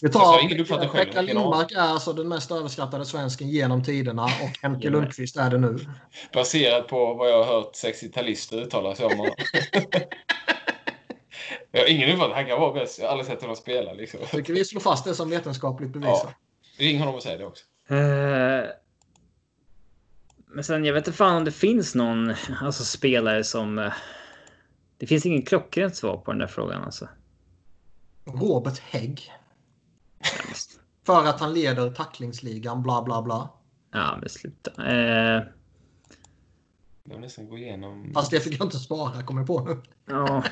Vi 0.01 0.09
tar 0.09 0.87
Pekka. 0.93 1.21
Lindmark 1.21 1.71
är 1.71 1.77
alltså 1.77 2.13
den 2.13 2.27
mest 2.27 2.51
överskattade 2.51 3.05
svensken 3.05 3.49
genom 3.49 3.83
tiderna 3.83 4.23
och 4.23 4.57
Henke. 4.61 4.89
Lundqvist 4.89 5.37
är 5.37 5.49
det 5.49 5.57
nu. 5.57 5.79
Baserat 6.33 6.87
på 6.87 7.13
vad 7.13 7.29
jag 7.29 7.43
har 7.43 7.53
hört 7.53 7.73
60-talister 7.75 8.61
uttala 8.61 8.95
sig 8.95 9.05
om 9.05 9.17
honom. 9.17 9.31
jag 11.71 11.81
har 11.81 11.87
ingen 11.89 12.09
uppfattning. 12.09 12.35
Han 12.35 12.45
kan 12.45 12.61
vara 12.61 12.73
bäst. 12.73 12.99
Jag 12.99 13.05
har 13.05 13.11
aldrig 13.11 13.27
sett 13.27 13.41
honom 13.41 13.55
spela. 13.55 13.93
Liksom. 13.93 14.19
Tycker 14.31 14.53
vi 14.53 14.65
slår 14.65 14.81
fast 14.81 15.05
det 15.05 15.15
som 15.15 15.29
vetenskapligt 15.29 15.93
bevisat. 15.93 16.33
Ring 16.77 16.99
honom 16.99 17.15
och 17.15 17.23
säg 17.23 17.37
det 17.37 17.45
också. 17.45 17.63
Eh, 17.89 18.65
Men 20.47 20.63
sen, 20.63 20.85
jag 20.85 20.93
vet 20.93 21.07
inte 21.07 21.17
fan 21.17 21.37
om 21.37 21.45
det 21.45 21.51
finns 21.51 21.95
någon 21.95 22.33
alltså, 22.61 22.83
spelare 22.83 23.43
som... 23.43 23.79
eh, 23.79 23.93
Det 24.97 25.07
finns 25.07 25.25
ingen 25.25 25.45
klockrent 25.45 25.95
svar 25.95 26.17
på 26.17 26.31
den 26.31 26.39
där 26.39 26.47
frågan 26.47 26.83
alltså. 26.83 27.07
Robert 28.25 28.79
Hägg. 28.79 29.31
För 31.05 31.25
att 31.25 31.39
han 31.39 31.53
leder 31.53 31.91
tacklingsligan, 31.91 32.83
bla 32.83 33.01
bla 33.03 33.21
bla. 33.21 33.49
Ja, 33.91 34.17
men 34.21 34.29
sluta. 34.29 34.85
Eh, 34.87 35.43
Jag 37.03 37.21
nästan 37.21 37.49
gå 37.49 37.57
igenom... 37.57 38.11
Fast 38.13 38.31
det 38.31 38.39
fick 38.39 38.59
jag 38.59 38.65
inte 38.65 38.77
svara, 38.79 39.23
kommer 39.23 39.41
jag 39.41 39.47
på 39.47 39.63
nu. 39.63 39.81
ja. 40.05 40.43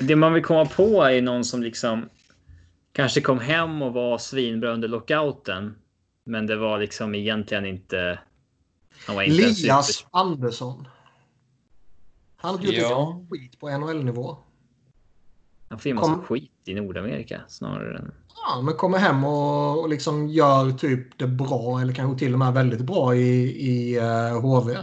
Det 0.00 0.16
man 0.16 0.32
vill 0.32 0.44
komma 0.44 0.64
på 0.66 1.02
är 1.02 1.22
någon 1.22 1.44
som 1.44 1.62
liksom 1.62 2.08
kanske 2.92 3.20
kom 3.20 3.38
hem 3.38 3.82
och 3.82 3.92
var 3.92 4.18
svinbra 4.18 4.70
under 4.72 4.88
lockouten. 4.88 5.74
Men 6.24 6.46
det 6.46 6.56
var 6.56 6.78
liksom 6.78 7.14
egentligen 7.14 7.66
inte... 7.66 8.18
Han 9.06 9.16
var 9.16 9.22
inte 9.22 9.42
en 9.42 9.48
Elias 9.50 9.86
super- 9.86 10.08
Andersson. 10.12 10.88
Han 12.36 12.56
har 12.56 12.64
gjort 12.64 12.74
Ja. 12.74 13.20
ett 13.24 13.30
skit 13.30 13.60
på 13.60 13.68
NHL-nivå. 13.78 14.36
Han 15.68 15.78
får 15.78 15.88
ju 15.88 15.94
massa 15.94 16.12
Kom- 16.12 16.22
skit 16.22 16.52
i 16.64 16.74
Nordamerika 16.74 17.40
snarare 17.48 17.98
än... 17.98 18.12
Ja, 18.46 18.62
men 18.62 18.74
kommer 18.74 18.98
hem 18.98 19.24
och, 19.24 19.80
och 19.80 19.88
liksom 19.88 20.28
gör 20.28 20.70
typ 20.70 21.18
det 21.18 21.26
bra 21.26 21.80
eller 21.80 21.92
kanske 21.92 22.18
till 22.18 22.32
och 22.32 22.38
med 22.38 22.52
väldigt 22.52 22.80
bra 22.80 23.14
i, 23.14 23.42
i 23.70 23.96
eh, 23.96 24.40
HV. 24.40 24.76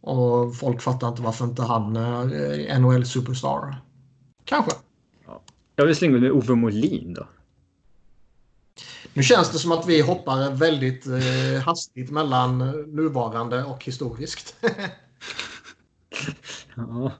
Och 0.00 0.56
folk 0.56 0.82
fattar 0.82 1.08
inte 1.08 1.22
varför 1.22 1.44
inte 1.44 1.62
han 1.62 1.96
är 1.96 2.24
eh, 2.70 2.78
NHL-superstar. 2.78 3.76
Kanske. 4.44 4.70
Jag 5.76 5.86
vill 5.86 5.96
slänga 5.96 6.18
med 6.18 6.32
Ove 6.32 6.54
Molin 6.54 7.14
då. 7.14 7.28
Nu 9.14 9.22
känns 9.22 9.50
det 9.52 9.58
som 9.58 9.72
att 9.72 9.86
vi 9.86 10.00
hoppar 10.00 10.50
väldigt 10.50 11.06
eh, 11.06 11.62
hastigt 11.64 12.10
mellan 12.10 12.58
nuvarande 12.96 13.64
och 13.64 13.84
historiskt. 13.84 14.56
Ja. 16.76 17.12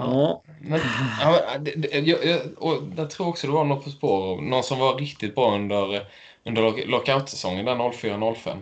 Ja. 0.00 0.42
Men, 0.60 0.80
ja, 1.20 1.40
men, 1.52 1.64
det, 1.64 1.70
det, 1.70 1.98
jag, 1.98 2.24
jag, 2.24 2.40
och 2.56 2.82
jag 2.96 3.10
tror 3.10 3.28
också 3.28 3.46
det 3.46 3.52
var 3.52 3.64
något 3.64 3.84
på 3.84 3.90
spår. 3.90 4.42
Någon 4.42 4.62
som 4.62 4.78
var 4.78 4.98
riktigt 4.98 5.34
bra 5.34 5.54
under, 5.54 6.06
under 6.44 6.62
lock- 6.62 6.86
lockout-säsongen, 6.86 7.64
där 7.64 7.74
04-05. 7.74 8.56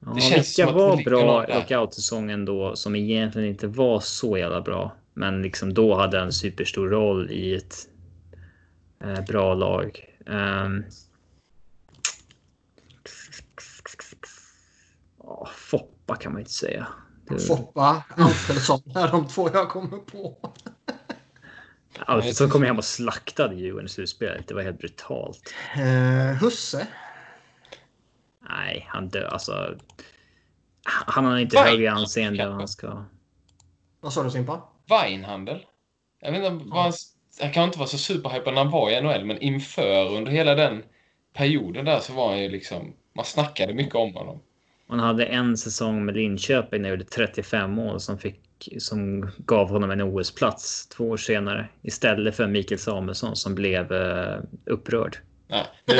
Ja, 0.00 0.12
Det 0.14 0.20
känns 0.20 0.54
som 0.54 0.66
vilka 0.66 0.70
att 0.70 1.04
det 1.04 1.12
var 1.12 1.46
bra 1.46 1.46
lockout-säsongen 1.58 2.44
då 2.44 2.76
som 2.76 2.96
egentligen 2.96 3.48
inte 3.48 3.66
var 3.66 4.00
så 4.00 4.38
jävla 4.38 4.60
bra. 4.60 4.92
Men 5.14 5.42
liksom 5.42 5.74
då 5.74 5.94
hade 5.94 6.20
en 6.20 6.32
superstor 6.32 6.88
roll 6.88 7.30
i 7.30 7.54
ett 7.54 7.74
eh, 9.04 9.24
bra 9.24 9.54
lag. 9.54 10.04
Um, 10.26 10.84
Foppa 15.54 16.16
kan 16.16 16.32
man 16.32 16.40
inte 16.40 16.52
säga. 16.52 16.86
Det- 17.28 17.38
Foppa, 17.40 18.04
Alfredsson 18.16 18.82
är 18.94 19.08
de 19.08 19.28
två 19.28 19.50
jag 19.52 19.68
kommer 19.68 19.98
på. 19.98 20.36
Alfredsson 21.98 22.48
kom 22.50 22.62
hem 22.62 22.78
och 22.78 22.84
slaktade 22.84 23.54
Djurgården 23.54 23.86
i 23.86 23.88
slutspelet. 23.88 24.48
Det 24.48 24.54
var 24.54 24.62
helt 24.62 24.78
brutalt. 24.78 25.54
Eh, 25.76 26.36
Husse. 26.40 26.86
Nej, 28.48 28.86
han 28.88 29.08
dör. 29.08 29.24
Alltså, 29.24 29.74
han 30.84 31.24
har 31.24 31.38
inte 31.38 31.58
högre 31.58 31.90
anseende 31.92 32.42
än 32.42 32.52
han 32.52 32.68
ska. 32.68 33.04
Vad 34.00 34.12
sa 34.12 34.22
du 34.22 34.30
Simpa? 34.30 34.62
Weinhandel. 34.88 35.66
Jag 36.20 36.32
vet 36.32 36.52
inte, 36.52 36.64
var 36.64 36.82
han, 36.82 36.92
han 37.40 37.52
kan 37.52 37.64
inte 37.64 37.78
vara 37.78 37.88
så 37.88 37.98
superhypad 37.98 38.54
när 38.54 38.62
han 38.62 38.72
var 38.72 38.90
i 38.90 39.00
NHL, 39.00 39.24
men 39.24 39.38
inför 39.38 40.14
under 40.16 40.32
hela 40.32 40.54
den 40.54 40.82
perioden 41.34 41.84
där 41.84 42.00
så 42.00 42.12
var 42.12 42.28
han 42.28 42.38
ju 42.42 42.48
liksom... 42.48 42.92
Man 43.14 43.24
snackade 43.24 43.74
mycket 43.74 43.94
om 43.94 44.14
honom. 44.14 44.42
Han 44.88 44.98
hade 44.98 45.24
en 45.26 45.56
säsong 45.56 46.04
med 46.04 46.14
Linköping 46.14 46.82
när 46.82 46.88
han 46.90 46.98
gjorde 46.98 47.10
35 47.10 47.70
mål 47.70 48.00
som, 48.00 48.18
fick, 48.18 48.40
som 48.78 49.30
gav 49.38 49.68
honom 49.68 49.90
en 49.90 50.00
OS-plats 50.00 50.86
två 50.88 51.08
år 51.10 51.16
senare. 51.16 51.68
Istället 51.82 52.36
för 52.36 52.46
Mikael 52.46 52.78
Samuelsson 52.78 53.36
som 53.36 53.54
blev 53.54 53.92
eh, 53.92 54.40
upprörd. 54.64 55.18
Nej, 55.48 55.66
nu, 55.86 55.94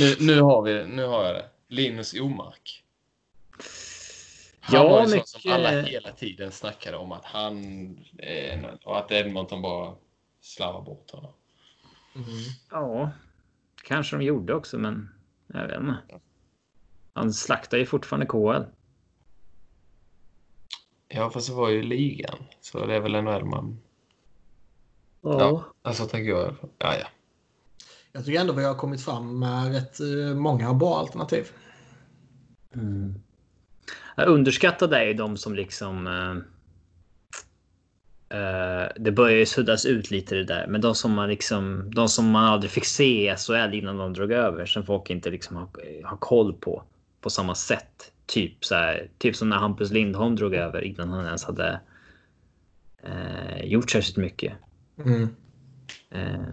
nu, 0.00 0.14
nu, 0.20 0.40
har 0.40 0.62
vi, 0.62 0.86
nu 0.86 1.04
har 1.04 1.24
jag 1.24 1.34
det. 1.34 1.44
Linus 1.68 2.14
Omark. 2.20 2.84
Han 4.60 4.76
Ja, 4.76 4.88
var 4.88 5.00
ju 5.00 5.06
sån 5.08 5.26
som 5.26 5.38
mycket- 5.38 5.52
alla 5.52 5.80
hela 5.80 6.12
tiden 6.12 6.52
snackade 6.52 6.96
om 6.96 7.12
att 7.12 7.24
han... 7.24 7.56
Eh, 8.18 8.60
och 8.84 8.98
att 8.98 9.12
Edmonton 9.12 9.62
bara 9.62 9.94
slarvar 10.40 10.82
bort 10.82 11.10
honom. 11.10 11.32
Ja, 12.70 13.10
kanske 13.84 14.16
de 14.16 14.22
gjorde 14.24 14.54
också, 14.54 14.78
men 14.78 15.08
jag 15.46 15.66
vet 15.66 15.80
inte. 15.80 15.96
Han 17.18 17.32
slaktar 17.32 17.78
ju 17.78 17.86
fortfarande 17.86 18.26
KL. 18.26 18.62
Ja, 21.08 21.30
fast 21.30 21.48
det 21.48 21.54
var 21.54 21.68
ju 21.68 21.82
ligan. 21.82 22.38
Så 22.60 22.86
det 22.86 22.94
är 22.94 23.00
väl 23.00 23.22
NHL 23.22 23.44
man... 23.44 23.78
Ja. 25.22 25.64
Alltså 25.82 26.04
tänker 26.04 26.30
jag. 26.30 26.54
Ja, 26.78 26.94
ja. 27.00 27.06
Jag 28.12 28.24
tycker 28.24 28.40
ändå 28.40 28.52
vi 28.52 28.64
har 28.64 28.74
kommit 28.74 29.04
fram 29.04 29.38
med 29.38 29.72
rätt 29.72 30.00
eh, 30.00 30.34
många 30.34 30.74
bra 30.74 30.98
alternativ. 30.98 31.46
Mm. 32.74 33.14
Jag 34.16 34.28
underskattade 34.28 34.98
är 34.98 35.04
ju 35.04 35.14
de 35.14 35.36
som 35.36 35.54
liksom. 35.54 36.06
Eh, 36.06 36.36
eh, 38.38 38.88
det 38.96 39.12
börjar 39.12 39.38
ju 39.38 39.46
suddas 39.46 39.86
ut 39.86 40.10
lite 40.10 40.34
det 40.34 40.44
där, 40.44 40.66
men 40.66 40.80
de 40.80 40.94
som 40.94 41.12
man 41.12 41.28
liksom 41.28 41.90
de 41.94 42.08
som 42.08 42.30
man 42.30 42.44
aldrig 42.44 42.70
fick 42.70 42.84
se 42.84 43.32
i 43.32 43.36
SHL 43.36 43.74
innan 43.74 43.96
de 43.96 44.12
drog 44.12 44.32
över 44.32 44.66
som 44.66 44.86
folk 44.86 45.10
inte 45.10 45.30
liksom 45.30 45.56
har, 45.56 45.68
har 46.04 46.16
koll 46.16 46.52
på 46.52 46.82
på 47.20 47.30
samma 47.30 47.54
sätt. 47.54 48.12
Typ 48.26 48.64
så 48.64 48.74
här, 48.74 49.10
typ 49.18 49.36
som 49.36 49.48
när 49.48 49.56
Hampus 49.56 49.90
Lindholm 49.90 50.36
drog 50.36 50.54
över 50.54 50.84
innan 50.84 51.08
han 51.08 51.26
ens 51.26 51.44
hade 51.44 51.80
eh, 53.02 53.64
gjort 53.64 53.90
särskilt 53.90 54.16
mycket. 54.16 54.52
Mm. 55.04 55.28
Eh, 56.10 56.48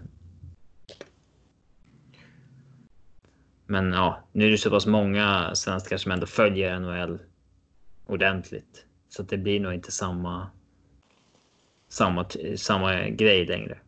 Men 3.66 3.92
ja, 3.92 4.22
nu 4.32 4.46
är 4.46 4.50
det 4.50 4.58
så 4.58 4.70
pass 4.70 4.86
många 4.86 5.54
svenskar 5.54 5.96
som 5.96 6.12
ändå 6.12 6.26
följer 6.26 6.78
NHL 6.78 7.18
ordentligt. 8.06 8.86
Så 9.08 9.22
att 9.22 9.28
det 9.28 9.38
blir 9.38 9.60
nog 9.60 9.74
inte 9.74 9.92
samma, 9.92 10.50
samma, 11.88 12.26
samma 12.56 13.08
grej 13.08 13.46
längre. 13.46 13.78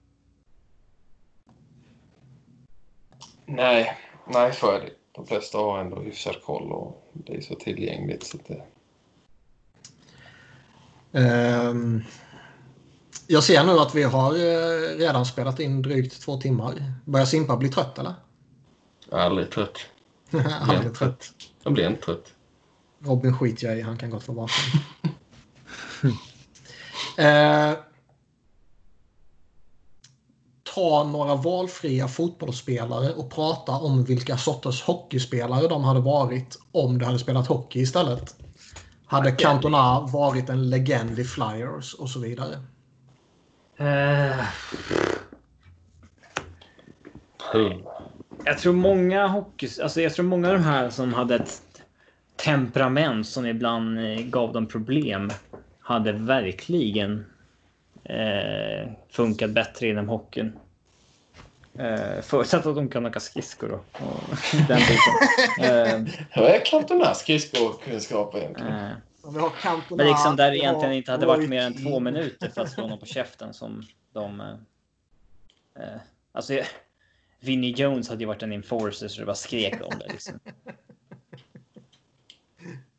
Nej, 3.46 3.98
nej 4.26 4.52
så 4.52 4.70
är 4.70 4.80
det. 4.80 4.90
De 5.18 5.26
flesta 5.26 5.58
har 5.58 5.80
ändå 5.80 6.00
hyfsad 6.00 6.42
koll 6.42 6.72
och 6.72 7.10
det 7.12 7.36
är 7.36 7.40
så 7.40 7.54
tillgängligt. 7.54 8.26
Så 8.26 8.38
det... 8.46 8.62
Ehm, 11.12 12.02
jag 13.26 13.44
ser 13.44 13.64
nu 13.64 13.72
att 13.72 13.94
vi 13.94 14.02
har 14.02 14.32
eh, 14.32 14.98
redan 14.98 15.26
spelat 15.26 15.60
in 15.60 15.82
drygt 15.82 16.20
två 16.20 16.36
timmar. 16.40 16.92
Börjar 17.04 17.26
Simpa 17.26 17.56
bli 17.56 17.68
trött 17.68 17.98
eller? 17.98 18.14
Jag 19.10 19.20
är 19.20 19.24
aldrig 19.24 19.50
trött. 19.50 19.78
Aldrig 20.60 20.94
trött. 20.94 21.30
Jag 21.62 21.72
blir 21.72 21.86
inte 21.86 22.02
trött. 22.02 22.32
Robin 22.98 23.38
skiter 23.38 23.66
jag 23.66 23.78
i. 23.78 23.82
Han 23.82 23.98
kan 23.98 24.10
gott 24.10 24.28
vara 24.28 24.38
vaken. 24.38 24.80
eh, 27.26 27.78
ta 30.78 31.04
några 31.04 31.34
valfria 31.34 32.08
fotbollsspelare 32.08 33.12
och 33.12 33.30
prata 33.30 33.72
om 33.72 34.04
vilka 34.04 34.36
sorters 34.36 34.82
hockeyspelare 34.82 35.68
de 35.68 35.84
hade 35.84 36.00
varit 36.00 36.58
om 36.72 36.98
de 36.98 37.04
hade 37.04 37.18
spelat 37.18 37.46
hockey 37.46 37.80
istället. 37.80 38.34
Hade 39.06 39.32
Cantona 39.32 40.00
varit 40.00 40.48
en 40.48 40.70
legend 40.70 41.18
i 41.18 41.24
Flyers 41.24 41.94
och 41.94 42.08
så 42.08 42.20
vidare. 42.20 42.54
Eh, 43.76 44.44
Puh. 47.52 47.72
jag 48.44 48.58
tror 48.58 48.72
många 48.72 49.26
hockey, 49.26 49.68
alltså 49.82 50.00
jag 50.00 50.14
tror 50.14 50.24
många 50.24 50.48
av 50.48 50.54
de 50.54 50.64
här 50.64 50.90
som 50.90 51.14
hade 51.14 51.34
ett 51.34 51.62
temperament 52.36 53.26
som 53.26 53.46
ibland 53.46 53.98
eh, 53.98 54.24
gav 54.24 54.52
dem 54.52 54.66
problem 54.66 55.30
hade 55.80 56.12
verkligen 56.12 57.26
eh, 58.04 58.92
funkat 59.10 59.50
bättre 59.50 59.88
inom 59.88 60.08
hockeyn. 60.08 60.52
Eh, 61.78 62.20
förutsatt 62.22 62.66
att 62.66 62.74
de 62.76 62.88
kan 62.88 63.06
åka 63.06 63.20
skridskor 63.20 63.68
då. 63.68 64.04
Och 64.06 64.22
den 64.68 64.78
biten. 64.80 65.14
Eh, 65.64 66.14
Vad 66.36 66.50
är 66.50 66.64
Cantonas 66.64 67.20
skridskokunskap 67.20 68.34
egentligen? 68.34 68.74
eh, 68.74 68.92
Om 69.22 69.34
vi 69.34 69.40
har 69.40 69.50
Cantona, 69.50 69.96
men 69.96 70.06
liksom 70.06 70.36
där 70.36 70.50
det 70.50 70.56
egentligen 70.58 70.94
inte 70.94 71.10
hade 71.12 71.26
varit 71.26 71.48
mer 71.48 71.62
än 71.62 71.74
två 71.84 72.00
minuter 72.00 72.48
för 72.48 72.60
att 72.62 72.70
slå 72.70 72.86
någon 72.86 72.98
på 72.98 73.06
käften 73.16 73.54
som 73.54 73.82
de... 74.12 74.40
Eh, 74.40 75.82
eh, 75.84 76.00
alltså, 76.32 76.54
jag- 76.54 76.66
Vinnie 77.40 77.74
Jones 77.76 78.08
hade 78.08 78.20
ju 78.20 78.26
varit 78.26 78.42
en 78.42 78.52
enforcer 78.52 79.08
så 79.08 79.20
det 79.20 79.26
bara 79.26 79.34
skrek 79.36 79.74
om 79.82 79.98
det. 79.98 80.06
Liksom. 80.12 80.40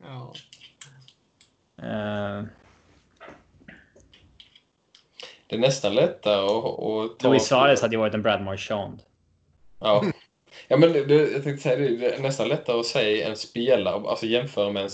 Ja. 0.03 0.33
Eh, 1.81 2.43
Det 5.49 5.55
är 5.55 5.59
nästan 5.59 5.95
lättare 5.95 6.45
att, 6.45 6.83
att 7.11 7.19
ta... 7.19 7.29
Luis 7.29 7.47
Suarez 7.47 7.81
hade 7.81 7.95
ju 7.95 7.99
varit 7.99 8.13
en 8.13 8.21
Brad 8.21 8.41
Marchand. 8.41 9.03
Ja. 9.79 10.05
Ja, 10.67 10.77
men 10.77 10.93
det, 10.93 11.31
jag 11.31 11.43
tänkte 11.43 11.63
säga 11.63 11.75
det, 11.75 11.97
det 11.97 12.15
är 12.15 12.21
nästan 12.21 12.47
lättare 12.47 12.79
att 12.79 12.85
säga 12.85 13.29
en 13.29 13.35
spelare, 13.35 14.09
alltså 14.09 14.25
jämföra 14.25 14.71
med 14.71 14.83
en, 14.83 14.89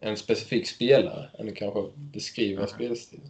en 0.00 0.16
specifik 0.16 0.68
spelare, 0.68 1.30
än 1.38 1.48
att 1.48 1.56
kanske 1.56 1.80
beskriva 1.94 2.66
spelstil. 2.66 3.20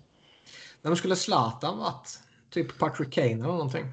Vem 0.82 0.96
skulle 0.96 1.16
Zlatan 1.16 1.78
varit? 1.78 2.18
Typ 2.50 2.78
Patrick 2.78 3.12
Kane 3.12 3.32
eller 3.32 3.42
någonting. 3.42 3.86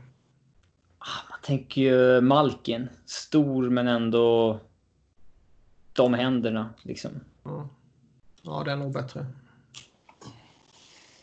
Ah, 0.98 1.30
Man 1.30 1.40
tänker 1.44 1.82
ju 1.82 2.22
Malkin. 2.22 2.90
Stor 3.06 3.70
men 3.70 3.88
ändå 3.88 4.60
de 5.94 6.14
händerna 6.14 6.74
liksom. 6.82 7.12
Ja, 7.44 7.70
ja 8.42 8.64
det 8.66 8.72
är 8.72 8.76
nog 8.76 8.94
bättre. 8.94 9.26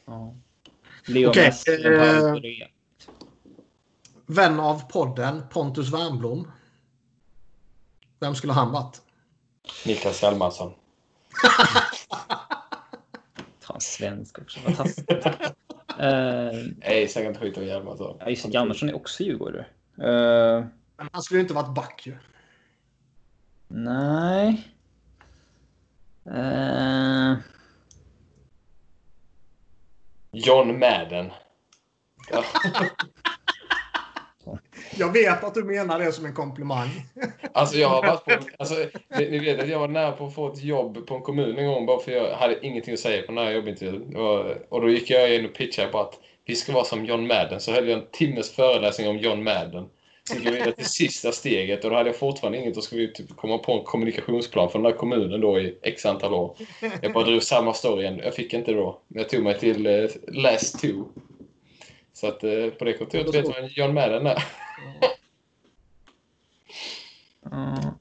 Ja. 0.05 0.35
Leo 1.07 1.31
Okej, 1.31 1.47
Messi, 1.47 1.87
eh. 1.87 2.35
Vän 4.27 4.61
av 4.61 4.89
podden, 4.91 5.43
Pontus 5.51 5.93
Wernbloom. 5.93 6.51
Vem 8.21 8.35
skulle 8.35 8.53
han 8.53 8.73
varit? 8.73 9.03
Niklas 9.87 10.23
Hjalmarsson. 10.23 10.73
Fan, 13.61 13.81
svensk 13.81 14.39
också. 14.39 14.61
Fantastiskt. 14.61 15.11
Eh, 15.11 15.17
Nej, 16.79 17.09
inte 17.29 17.41
skit 17.41 17.57
om 17.57 17.65
Hjalmarsson. 17.65 18.17
ja, 18.21 18.31
just. 18.31 18.55
Hjalmarsson 18.55 18.89
är 18.89 18.97
också 18.97 19.23
djurgårdare. 19.23 19.67
Eh, 19.99 20.65
Men 20.97 21.09
Han 21.13 21.23
skulle 21.23 21.39
ju 21.39 21.43
inte 21.43 21.55
varit 21.55 21.75
back 21.75 22.07
ju. 22.07 22.17
nej. 23.69 24.69
Eh, 26.27 27.35
John 30.33 30.79
Madden. 30.79 31.33
Ja. 32.31 32.45
Jag 34.97 35.13
vet 35.13 35.45
att 35.45 35.55
du 35.55 35.65
menar 35.65 35.99
det 35.99 36.13
som 36.13 36.25
en 36.27 36.35
komplimang. 36.35 36.89
Alltså 37.53 37.77
jag 37.77 37.89
har 37.89 38.03
varit 38.03 38.25
på, 38.25 38.33
alltså, 38.59 38.75
ni 39.19 39.39
vet 39.39 39.61
att 39.61 39.69
jag 39.69 39.79
var 39.79 39.89
nära 39.89 40.13
på 40.13 40.27
att 40.27 40.35
få 40.35 40.53
ett 40.53 40.63
jobb 40.63 41.07
på 41.07 41.15
en 41.15 41.23
kommun 41.23 41.59
en 41.59 41.67
gång 41.67 41.87
bara 41.87 42.01
för 42.01 42.13
jag 42.13 42.37
hade 42.37 42.67
ingenting 42.67 42.95
att 42.95 43.01
säga 43.01 43.23
på 43.23 43.33
den 43.33 43.45
här 43.45 43.53
jobbintervjun. 43.53 44.17
Och, 44.17 44.47
och 44.69 44.81
då 44.81 44.91
gick 44.91 45.11
jag 45.11 45.35
in 45.35 45.45
och 45.45 45.55
pitchade 45.55 45.93
bara 45.93 46.03
att 46.03 46.19
vi 46.45 46.55
ska 46.55 46.73
vara 46.73 46.85
som 46.85 47.05
John 47.05 47.27
Madden. 47.27 47.61
Så 47.61 47.73
höll 47.73 47.89
jag 47.89 47.99
en 47.99 48.07
timmes 48.11 48.51
föreläsning 48.51 49.09
om 49.09 49.19
John 49.19 49.43
Madden. 49.43 49.89
Jag 50.35 50.53
vidare 50.53 50.73
till 50.73 50.87
sista 50.87 51.33
steget 51.33 51.85
och 51.85 51.91
då 51.91 51.97
hade 51.97 52.09
jag 52.09 52.17
fortfarande 52.17 52.59
inget. 52.59 52.75
Då 52.75 52.81
skulle 52.81 53.01
vi 53.01 53.13
typ 53.13 53.37
komma 53.37 53.59
på 53.59 53.73
en 53.73 53.85
kommunikationsplan 53.85 54.71
för 54.71 54.79
den 54.79 54.87
här 54.87 54.99
kommunen 54.99 55.41
då 55.41 55.61
i 55.61 55.79
x 55.83 56.07
antal 56.07 56.35
år. 56.35 56.57
Jag 57.03 57.13
bara 57.13 57.25
drog 57.25 57.43
samma 57.43 57.75
story 57.75 58.03
igen. 58.03 58.21
Jag 58.25 58.35
fick 58.35 58.55
inte 58.55 58.73
då. 58.73 59.01
Men 59.09 59.23
jag 59.23 59.29
tog 59.29 59.43
mig 59.43 59.59
till 59.59 59.87
eh, 59.87 60.11
last 60.29 60.81
two. 60.81 61.05
Så 62.13 62.27
att 62.27 62.45
eh, 62.45 62.67
på 62.67 62.85
det 62.85 62.93
kontoret 62.93 63.35
vet 63.35 63.49
man 63.49 63.69
John 63.69 63.95
Madden 63.95 64.27
är. 64.27 64.45
ja. 67.51 67.95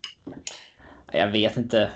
jag 1.12 1.32
vet 1.32 1.58
inte. 1.58 1.92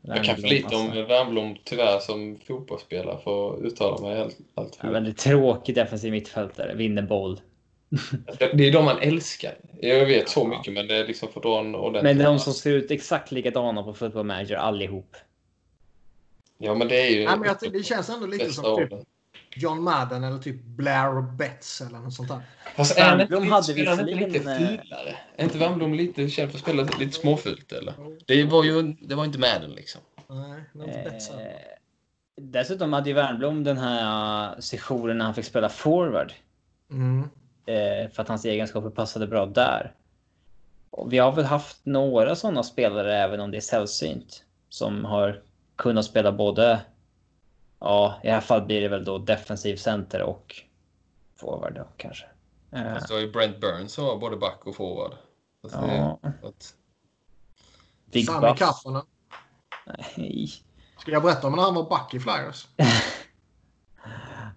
Jag 0.00 0.24
kan 0.24 0.36
för 0.36 0.42
lite 0.42 0.76
om 0.76 0.90
Wernbloom 0.90 1.56
tyvärr 1.64 1.98
som 1.98 2.38
fotbollsspelare 2.46 3.18
för 3.24 3.54
att 3.54 3.60
uttala 3.60 4.08
mig 4.08 4.20
allt, 4.20 4.38
allt 4.54 4.78
Ja, 4.80 4.86
för 4.86 4.92
väldigt 4.92 5.18
tråkig 5.18 5.74
defensiv 5.74 6.12
mittfältare. 6.12 6.74
Vinner 6.74 7.02
boll. 7.02 7.40
Det 8.38 8.68
är 8.68 8.72
de 8.72 8.84
man 8.84 8.98
älskar. 8.98 9.54
Jag 9.80 10.06
vet 10.06 10.28
så 10.28 10.46
mycket 10.46 10.72
men 10.72 10.86
det 10.86 10.96
är 10.96 11.06
liksom 11.06 11.28
för 11.32 11.40
att 11.40 11.44
dra 11.44 11.60
en 11.60 11.74
ordentlig... 11.74 12.16
Men 12.16 12.24
de 12.24 12.38
som 12.38 12.52
ser 12.52 12.72
ut 12.72 12.90
exakt 12.90 13.32
likadana 13.32 13.82
på 13.82 13.94
Football 13.94 14.26
Manager 14.26 14.56
allihop. 14.56 15.16
Ja 16.58 16.74
men 16.74 16.88
det 16.88 17.06
är 17.06 17.10
ju... 17.10 17.24
Nej, 17.24 17.38
men 17.38 17.48
jag, 17.62 17.72
det 17.72 17.82
känns 17.82 18.08
ändå 18.08 18.26
lite 18.26 18.52
som 18.52 18.76
typ. 18.76 18.92
John 19.56 19.82
Madden 19.82 20.24
eller 20.24 20.38
typ 20.38 20.62
Blair 20.62 21.36
Betts 21.36 21.80
eller 21.80 21.98
något 21.98 22.14
sånt 22.14 22.28
där. 22.28 22.40
Fast 22.76 22.98
är 22.98 23.16
Wernbloom 23.16 23.42
lite, 23.42 23.90
hade 23.90 24.02
han 24.02 24.08
inte 24.08 24.24
visserligen, 24.24 24.32
lite 24.32 24.52
eh, 24.52 24.58
fulare? 24.58 25.16
Är 25.36 25.44
inte 25.44 25.58
Wernbloom 25.58 25.94
lite 25.94 26.28
känd 26.28 26.50
för 26.50 26.58
att 26.58 26.62
spela 26.62 26.82
lite 26.82 27.12
småfult 27.12 27.72
eller? 27.72 27.94
Det 28.26 28.44
var 28.44 28.64
ju 28.64 28.82
det 28.82 29.14
var 29.14 29.24
inte 29.24 29.38
Madden 29.38 29.70
liksom. 29.70 30.00
Nej, 30.28 30.60
det 30.72 30.78
var 30.78 30.86
inte 30.86 31.10
Betts. 31.10 31.30
Eh, 31.30 31.36
dessutom 32.36 32.92
hade 32.92 33.08
ju 33.08 33.14
Wernbloom 33.14 33.64
den 33.64 33.78
här 33.78 34.60
sessionen 34.60 35.18
när 35.18 35.24
han 35.24 35.34
fick 35.34 35.44
spela 35.44 35.68
forward. 35.68 36.32
Mm. 36.90 37.28
Eh, 37.66 38.10
för 38.10 38.22
att 38.22 38.28
hans 38.28 38.44
egenskaper 38.44 38.90
passade 38.90 39.26
bra 39.26 39.46
där. 39.46 39.94
Och 40.90 41.12
vi 41.12 41.18
har 41.18 41.32
väl 41.32 41.44
haft 41.44 41.80
några 41.86 42.36
sådana 42.36 42.62
spelare, 42.62 43.16
även 43.16 43.40
om 43.40 43.50
det 43.50 43.56
är 43.56 43.60
sällsynt, 43.60 44.44
som 44.68 45.04
har 45.04 45.42
kunnat 45.76 46.04
spela 46.04 46.32
både, 46.32 46.80
ja, 47.80 48.14
i 48.22 48.26
det 48.26 48.32
här 48.32 48.40
fallet 48.40 48.66
blir 48.66 48.80
det 48.80 48.88
väl 48.88 49.04
då 49.04 49.18
defensiv 49.18 49.76
center 49.76 50.22
och 50.22 50.54
forward 51.36 51.74
då 51.74 51.86
kanske. 51.96 52.24
Eh, 52.72 52.82
det 52.82 53.10
var 53.10 53.18
ju 53.20 53.32
Brent 53.32 53.60
Burns 53.60 53.92
som 53.92 54.04
var 54.04 54.16
både 54.16 54.36
back 54.36 54.66
och 54.66 54.76
forward. 54.76 55.12
Det- 55.62 55.68
ja, 55.96 56.18
att- 56.42 56.74
Big 58.12 58.26
Sami. 58.26 58.54
Kaffonen. 58.56 59.02
Nej. 60.16 60.50
Ska 60.98 61.10
jag 61.10 61.22
berätta 61.22 61.46
om 61.46 61.52
när 61.56 61.62
han 61.62 61.74
var 61.74 61.88
back 61.90 62.14
i 62.14 62.20
Flyers? 62.20 62.66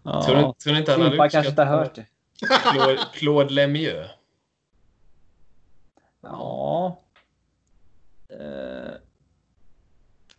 Ja. 0.03 0.23
Tror 0.25 0.35
ni, 0.35 0.53
tror 0.53 0.73
ni 0.73 0.79
inte 0.79 0.91
han 0.91 1.01
hade 1.01 1.11
Simpa 1.11 1.29
kanske 1.29 1.49
inte 1.49 1.63
har 1.63 1.77
hört 1.77 1.95
det. 1.95 2.05
Claude, 2.39 2.99
Claude 3.13 3.53
Lemieux? 3.53 4.09
Ja. 6.21 7.01
Eh, 8.29 8.37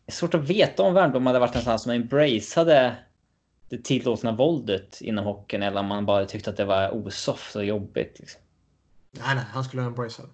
Det 0.06 0.12
är 0.12 0.12
svårt 0.12 0.35
att 0.35 0.48
veta 0.51 0.82
om 0.82 0.94
Wernbloom 0.94 1.27
hade 1.27 1.39
varit 1.39 1.55
en 1.56 1.62
sån 1.62 1.70
här 1.70 1.78
som 1.78 1.93
embraceade 1.93 2.97
det 3.68 3.85
tillåtna 3.85 4.32
våldet 4.32 5.01
inom 5.01 5.24
hockeyn 5.24 5.62
eller 5.62 5.81
om 5.81 5.86
man 5.86 6.06
bara 6.06 6.24
tyckte 6.27 6.51
att 6.51 6.56
det 6.56 6.64
var 6.64 6.90
osoft 6.94 7.56
och 7.56 7.64
jobbigt. 7.64 8.18
Liksom. 8.18 8.40
Nej, 9.10 9.35
nej, 9.35 9.44
han 9.51 9.64
skulle 9.64 9.82
embrace 9.82 10.23
det. 10.23 10.28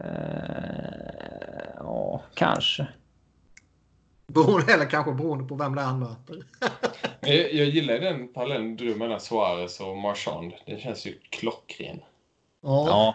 Eh, 0.00 1.72
Ja, 1.78 2.22
kanske. 2.34 2.86
Beroende, 4.34 4.72
eller 4.74 4.90
kanske 4.90 5.12
beroende 5.12 5.44
på 5.44 5.54
vem 5.54 5.74
det 5.74 5.80
är 5.80 5.84
han 5.86 6.00
möter. 6.00 6.42
Jag, 7.20 7.54
jag 7.54 7.66
gillar 7.66 7.98
den 7.98 8.28
parallellen 8.28 8.76
du 8.76 8.86
drog 8.86 8.98
mellan 8.98 9.20
Suarez 9.20 9.80
och 9.80 9.96
Marchand. 9.96 10.52
Den 10.66 10.80
känns 10.80 11.06
ju 11.06 11.18
klockren. 11.30 12.00
Ja. 12.62 12.86
Ja. 12.88 13.14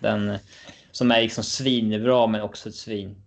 Den 0.00 0.38
som 0.92 1.10
är 1.10 1.22
liksom 1.22 1.44
svinbra 1.44 2.26
men 2.26 2.42
också 2.42 2.68
ett 2.68 2.74
svin. 2.74 3.22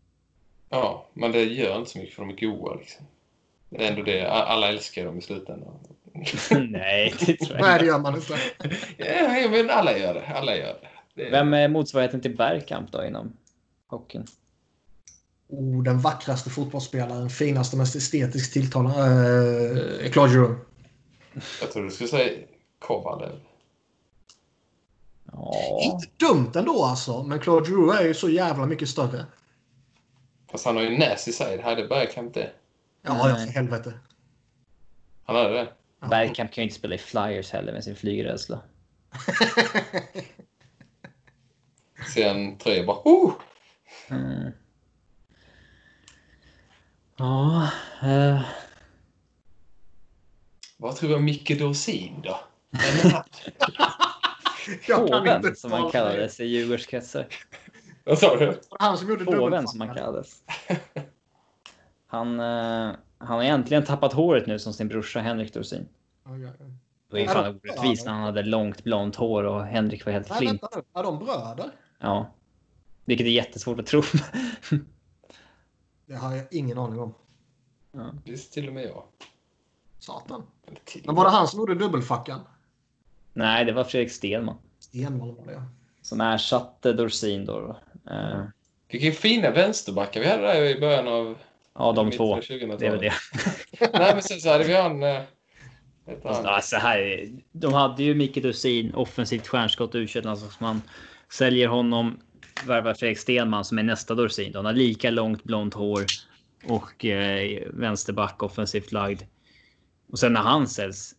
Ja, 0.70 1.06
men 1.14 1.32
det 1.32 1.44
gör 1.44 1.78
inte 1.78 1.92
så 1.92 1.98
mycket 1.98 2.16
för 2.16 2.22
de 2.26 2.30
är 2.30 2.36
goda. 2.36 2.76
Liksom. 2.76 3.06
Det 3.70 3.86
är 3.86 3.92
ändå 3.92 4.04
det. 4.04 4.28
Alla 4.32 4.70
älskar 4.70 5.06
dem 5.06 5.18
i 5.18 5.22
slutändan. 5.22 5.80
Nej, 6.70 7.14
det 7.20 7.38
tror 7.38 7.58
jag 7.58 7.62
Nej, 7.62 7.74
inte. 7.74 7.78
det 7.80 7.86
gör 7.86 8.00
man 8.00 8.16
inte. 8.16 8.38
Ja, 8.98 9.50
men 9.50 9.70
alla 9.70 9.98
gör 9.98 10.14
det. 10.14 10.28
Alla 10.28 10.56
gör 10.56 10.78
det. 10.82 10.90
det 11.14 11.28
är... 11.28 11.32
Vem 11.32 11.54
är 11.54 11.68
motsvarigheten 11.68 12.22
till 12.22 12.36
Bergkamp 12.36 12.92
då 12.92 13.06
inom 13.06 13.38
hockeyn? 13.88 14.26
Oh, 15.52 15.84
den 15.84 16.00
vackraste 16.00 16.50
fotbollsspelaren, 16.50 17.30
finaste, 17.30 17.78
mest 17.78 17.96
estetiskt 17.96 18.54
tilltalande. 18.54 19.04
Är 20.06 20.10
Claude 20.10 20.34
Giroux. 20.34 20.62
Jag 21.62 21.72
tror 21.72 21.84
du 21.84 21.92
skulle 21.92 22.10
säga 22.10 22.46
Kovalev. 22.80 23.40
Ja, 25.32 25.80
Inte 25.82 26.08
dumt 26.18 26.52
ändå 26.56 26.84
alltså, 26.84 27.24
men 27.24 27.40
Claude 27.40 27.70
Giroux 27.70 28.00
är 28.00 28.06
ju 28.06 28.14
så 28.14 28.30
jävla 28.30 28.66
mycket 28.66 28.90
större. 28.90 29.26
Fast 30.52 30.66
han 30.66 30.76
har 30.76 30.84
ju 30.84 30.98
nasty 30.98 31.32
side. 31.32 31.62
Hade 31.62 31.88
Bergkamp 31.88 32.34
det? 32.34 32.52
Ja, 33.02 33.30
ja, 33.30 33.36
för 33.36 33.52
helvete. 33.52 33.94
Han 35.24 35.36
hade 35.36 35.50
det. 35.50 35.74
Ja. 36.00 36.08
Bergkamp 36.08 36.52
kan 36.52 36.62
ju 36.62 36.64
inte 36.64 36.76
spela 36.80 36.96
i 36.96 36.98
Flyers 36.98 37.52
heller 37.52 37.74
med 37.74 37.84
sin 37.84 37.96
flygrädsla. 37.96 38.62
Ser 42.14 42.36
en 42.36 42.58
tröja 42.58 42.86
bara... 42.86 42.98
Oh! 43.06 43.34
Mm. 44.10 44.52
Ja, 47.20 47.70
eh, 48.04 48.42
Vad 50.78 50.96
tror 50.96 51.10
du 51.10 51.16
om 51.16 51.26
Micke 51.26 51.60
Dorsin 51.60 52.22
då? 52.24 52.40
Påven 55.08 55.56
som 55.56 55.72
han 55.72 55.92
kallades 55.92 56.40
i 56.40 56.46
Djurgårdskretsar. 56.46 57.28
Vad 58.04 58.20
sa 58.20 58.36
du? 58.36 58.62
Han 58.80 58.98
som 58.98 59.10
gjorde 59.10 59.26
Påven 59.26 59.68
som 59.68 59.82
han 59.82 59.96
kallades. 59.96 60.44
Han, 62.08 62.40
eh, 62.40 62.92
han 63.18 63.38
har 63.38 63.44
egentligen 63.44 63.86
tappat 63.86 64.14
håret 64.14 64.48
nu 64.48 64.60
som 64.60 64.74
sin 64.74 64.88
brorsa 64.88 65.20
Henrik 65.20 65.54
Dorsin. 65.54 65.88
Det 66.24 66.30
var 67.10 67.20
ju 67.20 67.26
Är 67.26 67.28
fan 67.28 67.60
orättvist 67.64 68.06
när 68.06 68.14
han 68.14 68.24
hade 68.24 68.44
långt 68.44 68.84
blont 68.84 69.16
hår 69.16 69.44
och 69.44 69.66
Henrik 69.66 70.06
var 70.06 70.14
helt 70.14 70.38
flint. 70.38 70.64
Är 70.94 71.04
de 71.04 71.20
bröder? 71.20 71.72
Ja. 72.00 72.34
Vilket 73.06 73.28
är 73.28 73.32
jättesvårt 73.32 73.80
att 73.80 73.86
tro. 73.86 74.02
Det 76.10 76.16
har 76.16 76.36
jag 76.36 76.46
ingen 76.52 76.78
aning 76.78 77.00
om. 77.00 77.14
Visst, 78.26 78.54
till 78.54 78.68
och 78.68 78.74
med 78.74 78.84
jag. 78.84 79.04
Satan. 80.00 80.44
Men 81.06 81.16
var 81.16 81.26
det 81.26 81.32
han 81.32 81.48
som 81.48 81.60
gjorde 81.60 81.76
dubbelfackan? 81.76 82.40
Nej, 83.34 83.66
det 83.66 83.72
var 83.72 83.84
Fredrik 83.84 84.12
Stenman 84.12 84.56
Stenvall 84.80 85.36
var 85.36 85.46
det, 85.46 85.52
ja. 85.52 85.64
som 86.02 86.22
ersatte 86.22 86.94
Dorsin 86.94 87.46
då. 87.46 87.78
Eh, 88.12 88.44
Vilka 88.88 89.20
fina 89.20 89.52
vänsterbackar 89.52 90.22
vi 90.22 90.28
hade 90.28 90.42
där 90.42 90.64
i 90.64 90.80
början 90.80 91.08
av... 91.08 91.38
ja, 91.74 91.92
de 91.92 92.12
två. 92.12 92.36
av 92.36 92.42
2000-talet. 92.42 92.80
Det 92.80 92.88
är 92.88 92.92
väl 92.92 93.00
det. 93.00 93.14
Nej, 94.00 94.14
men 94.14 94.22
sen 94.22 94.40
så 94.40 94.50
hade 94.50 94.64
vi 94.64 94.76
han... 94.76 95.04
eh. 95.04 95.22
Alltså, 96.24 96.76
här, 96.76 97.30
de 97.52 97.74
hade 97.74 98.04
ju 98.04 98.16
Micke 98.16 98.44
Dorsin, 98.44 98.94
offensivt 98.94 99.48
stjärnskott, 99.48 99.96
u 99.96 100.08
man 100.60 100.82
Säljer 101.32 101.68
honom, 101.68 102.20
värvar 102.68 102.94
Fredrik 102.94 103.20
Stenman 103.20 103.66
som 103.66 103.80
är 103.80 103.84
nästa 103.84 104.16
Dorsin. 104.16 104.52
De 104.52 104.66
har 104.66 104.74
lika 104.74 105.12
långt 105.12 105.44
blont 105.44 105.74
hår 105.74 106.06
och 106.66 107.06
eh, 107.06 107.64
vänsterback, 107.74 108.44
offensivt 108.44 108.92
lagd. 108.92 109.22
Och 110.12 110.20
sen 110.20 110.34
när 110.34 110.42
han 110.42 110.68
säljs, 110.68 111.16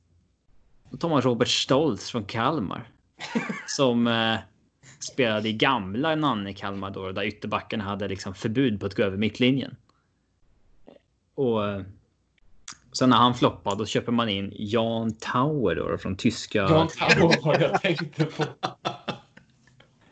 då 0.91 0.97
tar 0.97 1.09
man 1.09 1.23
Robert 1.23 1.49
Stoltz 1.49 2.11
från 2.11 2.25
Kalmar. 2.25 2.89
Som 3.67 4.07
eh, 4.07 4.37
spelade 5.01 5.49
i 5.49 5.53
gamla 5.53 6.15
Nanne 6.15 6.53
Kalmar 6.53 6.91
då, 6.91 7.13
där 7.13 7.23
ytterbackarna 7.23 7.85
hade 7.85 8.09
liksom 8.09 8.35
förbud 8.35 8.81
på 8.81 8.87
att 8.87 8.95
gå 8.95 9.03
över 9.03 9.17
mittlinjen. 9.17 9.77
Och 11.35 11.69
eh, 11.69 11.83
sen 12.93 13.11
när 13.11 13.17
han 13.17 13.35
floppade, 13.35 13.77
då 13.77 13.87
köper 13.87 14.13
man 14.13 14.29
in 14.29 14.53
Jan 14.57 15.15
Tauer 15.15 15.75
då, 15.75 15.99
från 15.99 16.17
tyska. 16.17 16.59
Jan 16.59 16.89
Tauer 16.89 17.61
jag 17.61 17.83
tänkte 17.83 18.25
på. 18.25 18.45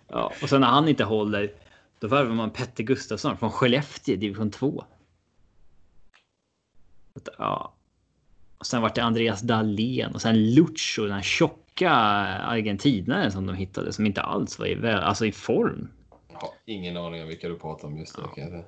Ja, 0.09 0.33
och 0.43 0.49
sen 0.49 0.61
när 0.61 0.69
han 0.69 0.89
inte 0.89 1.05
håller, 1.05 1.53
då 1.99 2.09
värvar 2.09 2.35
man 2.35 2.51
Petter 2.51 2.85
Gustafsson 2.85 3.37
från 3.37 3.51
Skellefteå, 3.51 4.17
division 4.17 4.51
2. 4.51 4.85
Ja. 7.39 7.73
Och 8.59 8.67
sen 8.67 8.83
vart 8.83 8.95
det 8.95 9.03
Andreas 9.03 9.41
Dahlén 9.41 10.15
och 10.15 10.23
sen 10.23 10.55
Lucho, 10.55 11.03
den 11.03 11.13
här 11.13 11.23
tjocka 11.23 11.91
argentinaren 11.91 13.33
som 13.33 13.47
de 13.47 13.57
hittade 13.57 13.93
som 13.93 14.07
inte 14.07 14.23
alls 14.23 14.59
var 14.59 14.67
i, 14.67 14.75
väl, 14.75 15.03
alltså 15.03 15.27
i 15.27 15.33
form. 15.33 15.89
Har 16.33 16.51
ingen 16.65 16.97
aning 16.97 17.23
om 17.23 17.29
vilka 17.29 17.49
du 17.49 17.59
pratar 17.59 17.89
om 17.89 17.99
just 17.99 18.19
nu. 18.19 18.25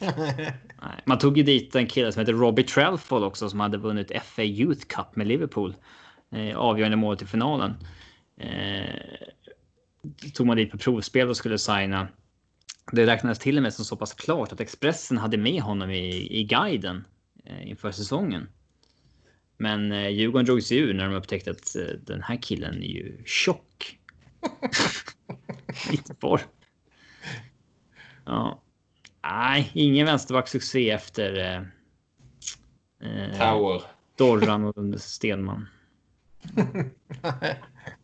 Nej. 0.00 1.02
Man 1.04 1.18
tog 1.18 1.38
ju 1.38 1.42
dit 1.42 1.74
en 1.74 1.86
kille 1.86 2.12
som 2.12 2.20
heter 2.20 2.32
Robbie 2.32 2.62
Trelfall 2.62 3.24
också 3.24 3.50
som 3.50 3.60
hade 3.60 3.78
vunnit 3.78 4.12
FA 4.22 4.42
Youth 4.42 4.86
Cup 4.86 5.16
med 5.16 5.26
Liverpool. 5.26 5.74
Eh, 6.30 6.56
avgörande 6.56 6.96
målet 6.96 7.22
i 7.22 7.26
finalen. 7.26 7.74
Eh, 8.36 8.94
tog 10.34 10.46
man 10.46 10.56
dit 10.56 10.70
på 10.70 10.78
provspel 10.78 11.28
och 11.28 11.36
skulle 11.36 11.58
signa. 11.58 12.08
Det 12.92 13.06
räknades 13.06 13.38
till 13.38 13.56
och 13.56 13.62
med 13.62 13.74
som 13.74 13.84
så 13.84 13.96
pass 13.96 14.14
klart 14.14 14.52
att 14.52 14.60
Expressen 14.60 15.18
hade 15.18 15.36
med 15.36 15.62
honom 15.62 15.90
i, 15.90 16.38
i 16.40 16.44
guiden 16.44 17.04
eh, 17.44 17.70
inför 17.70 17.92
säsongen. 17.92 18.48
Men 19.56 19.92
eh, 19.92 20.08
Djurgården 20.08 20.46
drog 20.46 20.62
sig 20.62 20.78
ur 20.78 20.94
när 20.94 21.04
de 21.04 21.14
upptäckte 21.14 21.50
att 21.50 21.76
eh, 21.76 21.82
den 21.82 22.22
här 22.22 22.42
killen 22.42 22.82
är 22.82 22.88
ju 22.88 23.22
tjock. 23.26 23.98
Form. 26.20 26.40
Ja. 28.24 28.62
Nej, 29.22 29.70
ingen 29.74 30.06
vänsterbacksuccé 30.06 30.90
efter 30.90 31.38
eh, 31.38 31.62
eh, 33.10 33.38
Tauer. 33.38 33.82
Dorran 34.16 34.64
och 34.64 35.00
Stenman. 35.00 35.68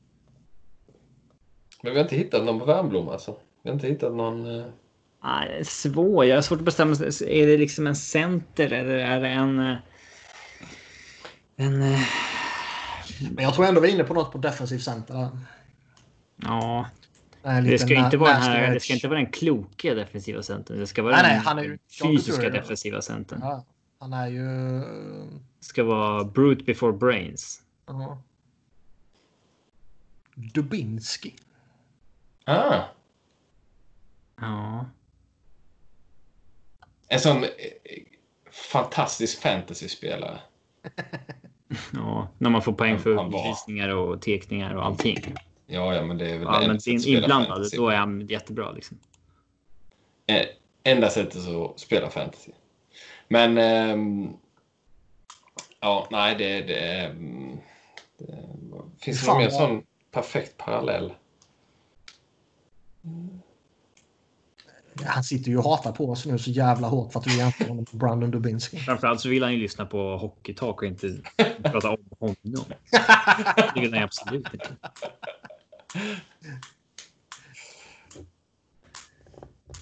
Men 1.85 1.93
vi 1.93 1.99
har 1.99 2.05
inte 2.05 2.17
hittat 2.17 2.45
någon 2.45 2.59
på 2.59 2.65
Värmblom 2.65 3.09
alltså. 3.09 3.37
Vi 3.63 3.71
har 3.71 3.75
inte 3.75 3.87
hittat 3.87 4.15
någon... 4.15 4.59
eh, 4.61 4.67
Nej, 5.25 5.49
det 5.49 5.55
är 5.61 5.65
svårt. 5.65 6.27
Jag 6.27 6.35
har 6.37 6.43
svårt 6.43 6.59
att 6.59 6.65
bestämma. 6.65 6.93
Är 7.27 7.47
det 7.47 7.57
liksom 7.59 7.87
en 7.87 7.97
center 7.97 8.73
eller 8.73 8.95
är 8.99 9.21
det 9.21 9.29
en... 9.29 9.59
eh, 9.59 9.77
En... 11.57 11.83
eh, 11.83 12.01
Men 13.35 13.45
jag 13.45 13.55
tror 13.55 13.67
ändå 13.67 13.81
vi 13.81 13.89
är 13.89 13.95
inne 13.95 14.05
på 14.05 14.15
något 14.15 14.33
på 14.33 14.39
defensiv 14.39 14.79
center. 14.79 15.15
där. 15.15 15.29
Ja, 16.37 16.87
det 17.43 17.79
ska 17.79 17.95
inte 17.95 18.17
vara 18.17 18.33
den 18.33 18.43
här. 18.43 18.75
Det 18.75 18.81
ska 18.81 18.93
inte 18.93 19.09
vara 19.09 19.19
den 19.19 19.31
kloka 19.31 19.95
defensiva 19.95 20.43
centern. 20.43 20.79
Det 20.79 20.87
ska 20.87 21.03
vara 21.03 21.13
Nej, 21.13 21.23
nej, 21.23 21.33
den 21.35 21.41
han 21.47 21.59
är 21.59 21.63
ju- 21.65 21.79
fysiska 22.03 22.51
defensiva 22.51 23.03
centern. 23.03 23.39
Ja, 23.43 23.65
han 23.99 24.13
är 24.13 24.29
ju... 24.29 24.43
Det 25.59 25.65
ska 25.65 25.85
vara 25.85 26.25
brute 26.25 26.65
before 26.65 26.93
brains. 26.93 27.63
Ja. 27.87 28.23
Dubinski. 30.35 31.35
Ah! 32.45 32.83
Ja, 34.41 34.87
En 37.09 37.21
sån 37.21 37.45
eh, 37.45 37.51
fantastisk 38.51 39.41
fantasyspelare. 39.41 40.39
ja, 41.93 42.29
när 42.39 42.51
man 42.51 42.63
får 42.63 42.73
poäng 42.73 42.99
för 42.99 43.49
visningar 43.49 43.89
och 43.89 44.23
tekningar 44.23 44.75
och 44.75 44.87
allting. 44.87 45.35
Ja, 45.67 45.95
ja, 45.95 46.03
men 46.03 46.19
det 46.19 46.31
är 46.31 46.39
väl 46.39 46.43
Ja, 46.43 46.63
enda 46.63 46.79
men 46.87 46.95
in, 46.95 47.01
inblandad, 47.07 47.71
då 47.77 47.89
är 47.89 47.97
han 47.97 48.27
jättebra 48.27 48.73
liksom. 48.73 48.99
Eh, 50.27 50.47
Enda 50.87 51.11
sättet 51.11 51.49
att 51.49 51.81
spela 51.81 52.11
fantasy. 52.11 52.53
Men... 53.29 53.59
ehm, 53.59 54.33
ja, 55.81 56.09
nej, 56.11 56.35
det... 56.39 56.61
det, 56.61 56.79
ehm, 56.79 57.59
det 58.19 59.05
finns 59.05 59.21
det 59.21 59.27
någon 59.27 59.39
mer 59.39 59.51
sån 59.51 59.83
perfekt 60.11 60.57
parallell? 60.57 61.13
Han 65.07 65.25
sitter 65.25 65.51
ju 65.51 65.59
och 65.59 65.65
hatar 65.65 65.93
på 65.93 66.11
oss 66.11 66.27
nu 66.27 66.39
så 66.39 66.51
jävla 66.51 66.89
hårt 66.89 67.13
för 67.13 67.21
att 67.21 67.27
vi 67.27 67.39
jämför 67.39 67.65
honom 67.65 67.87
med 67.93 68.01
Brandon 68.01 68.31
Dubinski. 68.31 68.77
Framförallt 68.79 69.21
så 69.21 69.29
vill 69.29 69.43
han 69.43 69.53
ju 69.53 69.59
lyssna 69.59 69.87
på 69.87 70.17
Hockeytalk 70.17 70.83
och 70.83 70.89
inte 70.89 71.21
prata 71.63 71.91
om 71.91 71.97
honom. 72.21 72.65
Det 73.75 73.81
vill 73.81 73.95
han 73.95 74.03
absolut 74.03 74.55
inte. 74.55 74.77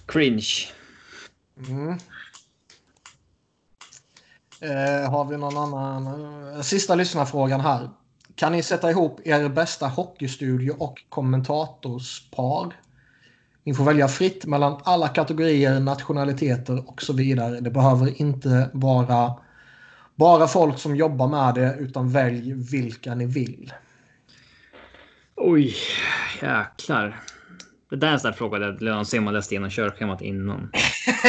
Cringe. 0.07 0.47
Mm. 1.68 1.99
Eh, 4.60 5.10
har 5.10 5.25
vi 5.25 5.36
någon 5.36 5.57
annan? 5.57 6.07
eh, 6.57 6.60
Sista 6.62 6.94
lyssnarfrågan 6.94 7.60
här. 7.60 7.91
Kan 8.34 8.52
ni 8.52 8.62
sätta 8.62 8.91
ihop 8.91 9.20
er 9.25 9.49
bästa 9.49 9.89
hockeystudio 9.89 10.73
och 10.78 11.02
kommentatorspar? 11.09 12.75
Ni 13.65 13.74
får 13.74 13.84
välja 13.84 14.08
fritt 14.08 14.47
mellan 14.47 14.81
alla 14.84 15.08
kategorier, 15.08 15.81
nationaliteter 15.81 16.89
och 16.89 17.02
så 17.02 17.12
vidare. 17.12 17.60
Det 17.60 17.70
behöver 17.70 18.20
inte 18.20 18.70
vara 18.73 19.32
bara 20.15 20.49
folk 20.49 20.78
som 20.78 20.97
jobbar 20.97 21.28
med 21.28 21.55
det, 21.55 21.76
utan 21.78 22.12
välj 22.12 22.52
vilka 22.52 23.15
ni 23.15 23.26
vill. 23.26 23.73
Oj, 25.36 25.74
jäklar. 26.42 27.20
Det 27.91 27.97
där 27.97 28.08
är 28.08 28.12
en 28.12 28.20
sån 28.20 28.31
där 28.31 28.39
fråga 28.39 28.58
där 28.58 29.05
sig 29.05 29.18
om 29.18 29.24
man 29.24 29.34
läst 29.34 29.52
igenom 29.52 29.70
körschemat 29.70 30.23
innan. 30.23 30.70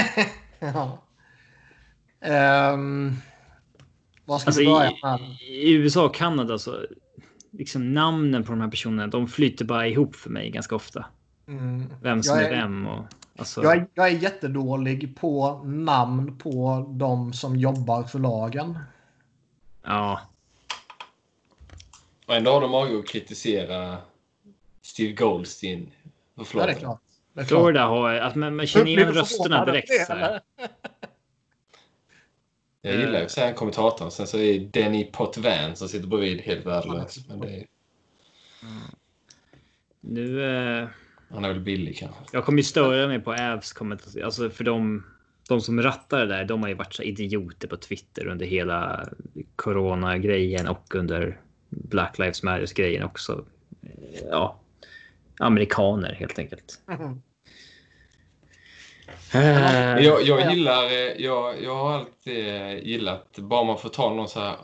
ja. 0.60 1.04
Ehm, 2.22 3.16
vad 4.26 4.42
ska 4.42 4.48
Alltså 4.50 4.62
vi 4.62 4.68
börja 4.68 4.92
i, 4.92 5.00
med? 5.04 5.20
i 5.42 5.74
USA 5.74 6.06
och 6.06 6.16
Kanada 6.16 6.58
så 6.58 6.86
liksom 7.52 7.94
namnen 7.94 8.44
på 8.44 8.52
de 8.52 8.62
här 8.62 8.70
personerna, 8.70 9.08
de 9.08 9.28
flyter 9.28 9.66
bara 9.66 9.88
ihop 9.88 10.16
för 10.16 10.30
mig 10.30 10.50
ganska 10.50 10.76
ofta. 10.76 11.06
Mm. 11.48 11.94
Vem 12.02 12.24
som 12.24 12.36
Jag 12.38 12.46
är, 12.46 12.52
är- 12.52 12.56
vem 12.62 12.88
och 12.88 13.06
alltså. 13.38 13.64
Jag 13.64 13.76
är, 13.78 13.88
jag 13.94 14.08
är 14.08 14.12
jättedålig 14.18 15.16
på 15.18 15.62
namn 15.64 16.38
på 16.38 16.86
de 16.90 17.34
som 17.34 17.56
jobbar 17.56 18.04
för 18.04 18.20
lagen. 18.20 18.80
Ja, 19.84 20.22
Och 22.28 22.36
ändå 22.36 22.52
har 22.52 22.62
de 22.62 22.72
mage 22.72 23.00
att 23.00 23.08
kritisera 23.08 23.98
Steve 24.82 25.14
Goldstein 25.14 25.92
för 26.36 26.42
Ja, 26.42 26.44
Florida. 26.46 26.68
det 26.72 26.78
är 26.78 26.80
klart. 26.80 27.00
Det 27.34 27.42
är 27.42 27.46
klart. 27.46 27.60
Florida 27.60 27.86
har 27.86 28.14
att 28.14 28.36
man, 28.36 28.56
man 28.56 28.68
känner 28.68 28.88
igen 28.88 29.08
du 29.08 29.20
rösterna 29.20 29.66
direkt. 29.66 29.88
det, 29.88 30.06
Så 30.06 30.14
här. 30.14 30.42
Jag 32.86 32.96
gillar 32.96 33.20
ju 33.22 33.28
här 33.38 33.54
kommentatorn. 33.54 34.12
Sen 34.12 34.28
så 34.28 34.38
är 34.38 34.60
Denny 34.60 35.06
Potvin 35.06 35.76
som 35.76 35.88
sitter 35.90 36.08
bredvid 36.08 36.42
helt 36.42 36.66
värdelös. 36.66 37.28
Men 37.28 37.40
det 37.40 37.48
är, 37.58 37.66
Nu, 40.02 40.44
eh, 40.82 40.88
han 41.34 41.46
är 41.46 41.50
väl 41.50 41.60
billig 41.60 41.98
kanske. 41.98 42.18
jag 42.32 42.46
kommer 42.46 42.58
ju 42.58 42.64
störa 42.64 43.08
mig 43.08 43.20
på 43.20 43.34
Avs 43.34 43.74
kommentarer. 43.74 44.24
Alltså 44.26 44.50
för 44.50 44.64
de, 44.64 45.04
de 45.50 45.62
som 45.62 45.82
rattar 45.82 46.20
det 46.20 46.26
där, 46.26 46.46
de 46.46 46.62
har 46.62 46.70
ju 46.70 46.76
varit 46.76 46.94
så 46.94 47.04
idioter 47.04 47.68
på 47.68 47.78
Twitter 47.78 48.28
under 48.28 48.46
hela 48.46 49.08
corona-grejen 49.56 50.68
och 50.68 50.96
under 50.96 51.40
Black 51.70 52.20
Lives 52.20 52.44
Matters-grejen 52.44 53.04
också. 53.04 53.46
Eh, 53.84 54.20
Ja, 54.30 54.60
amerikaner 55.40 56.14
helt 56.14 56.40
enkelt. 56.40 56.80
Men 56.86 57.22
Jag, 60.04 60.24
jag 60.24 60.54
gillar, 60.54 60.86
eh, 60.86 61.22
jag, 61.24 61.64
jag 61.64 61.76
har 61.76 61.94
alltid 61.94 62.48
eh, 62.48 62.78
gillat, 62.78 63.38
bara 63.38 63.64
man 63.64 63.78
får 63.78 63.90
ta 63.90 64.14
någon 64.14 64.28
så 64.30 64.40
här, 64.40 64.56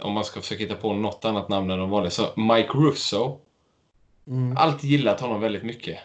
om 0.00 0.12
man 0.12 0.24
ska 0.24 0.40
försöka 0.40 0.62
hitta 0.62 0.74
på 0.74 0.92
något 0.92 1.24
annat 1.24 1.48
namn 1.48 1.70
än 1.70 1.78
de 1.78 1.90
vanliga, 1.90 2.10
så 2.10 2.26
Mike 2.36 2.68
Russo. 2.74 3.38
Mm. 4.28 4.56
Alltid 4.56 4.90
gillat 4.90 5.20
honom 5.20 5.40
väldigt 5.40 5.62
mycket. 5.62 5.98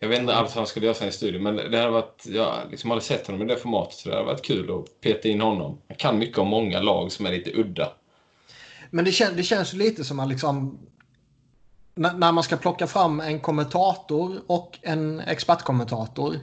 Jag 0.00 0.08
vet 0.08 0.20
inte 0.20 0.34
alls 0.34 0.50
vad 0.50 0.56
han 0.56 0.66
skulle 0.66 0.86
göra 0.86 0.94
sen 0.94 1.08
i 1.08 1.12
studion, 1.12 1.42
men 1.42 1.56
det 1.56 1.78
hade 1.78 1.90
varit, 1.90 2.26
jag 2.26 2.44
har 2.44 2.66
liksom 2.70 2.90
aldrig 2.90 3.04
sett 3.04 3.26
honom 3.26 3.42
i 3.42 3.44
det 3.44 3.56
formatet, 3.56 3.94
så 3.94 4.08
det 4.08 4.14
hade 4.14 4.26
varit 4.26 4.44
kul 4.44 4.70
att 4.70 5.00
peta 5.00 5.28
in 5.28 5.40
honom. 5.40 5.78
Han 5.88 5.96
kan 5.96 6.18
mycket 6.18 6.38
om 6.38 6.48
många 6.48 6.80
lag 6.80 7.12
som 7.12 7.26
är 7.26 7.30
lite 7.30 7.50
udda. 7.54 7.92
Men 8.90 9.04
det, 9.04 9.12
kän, 9.12 9.36
det 9.36 9.42
känns 9.42 9.74
ju 9.74 9.78
lite 9.78 10.04
som 10.04 10.20
att 10.20 10.28
liksom... 10.28 10.78
När, 11.94 12.32
man 12.32 12.42
ska 12.42 12.56
plocka 12.56 12.86
fram 12.86 13.20
en 13.20 13.40
kommentator 13.40 14.40
och 14.46 14.78
en 14.82 15.20
expertkommentator. 15.20 16.36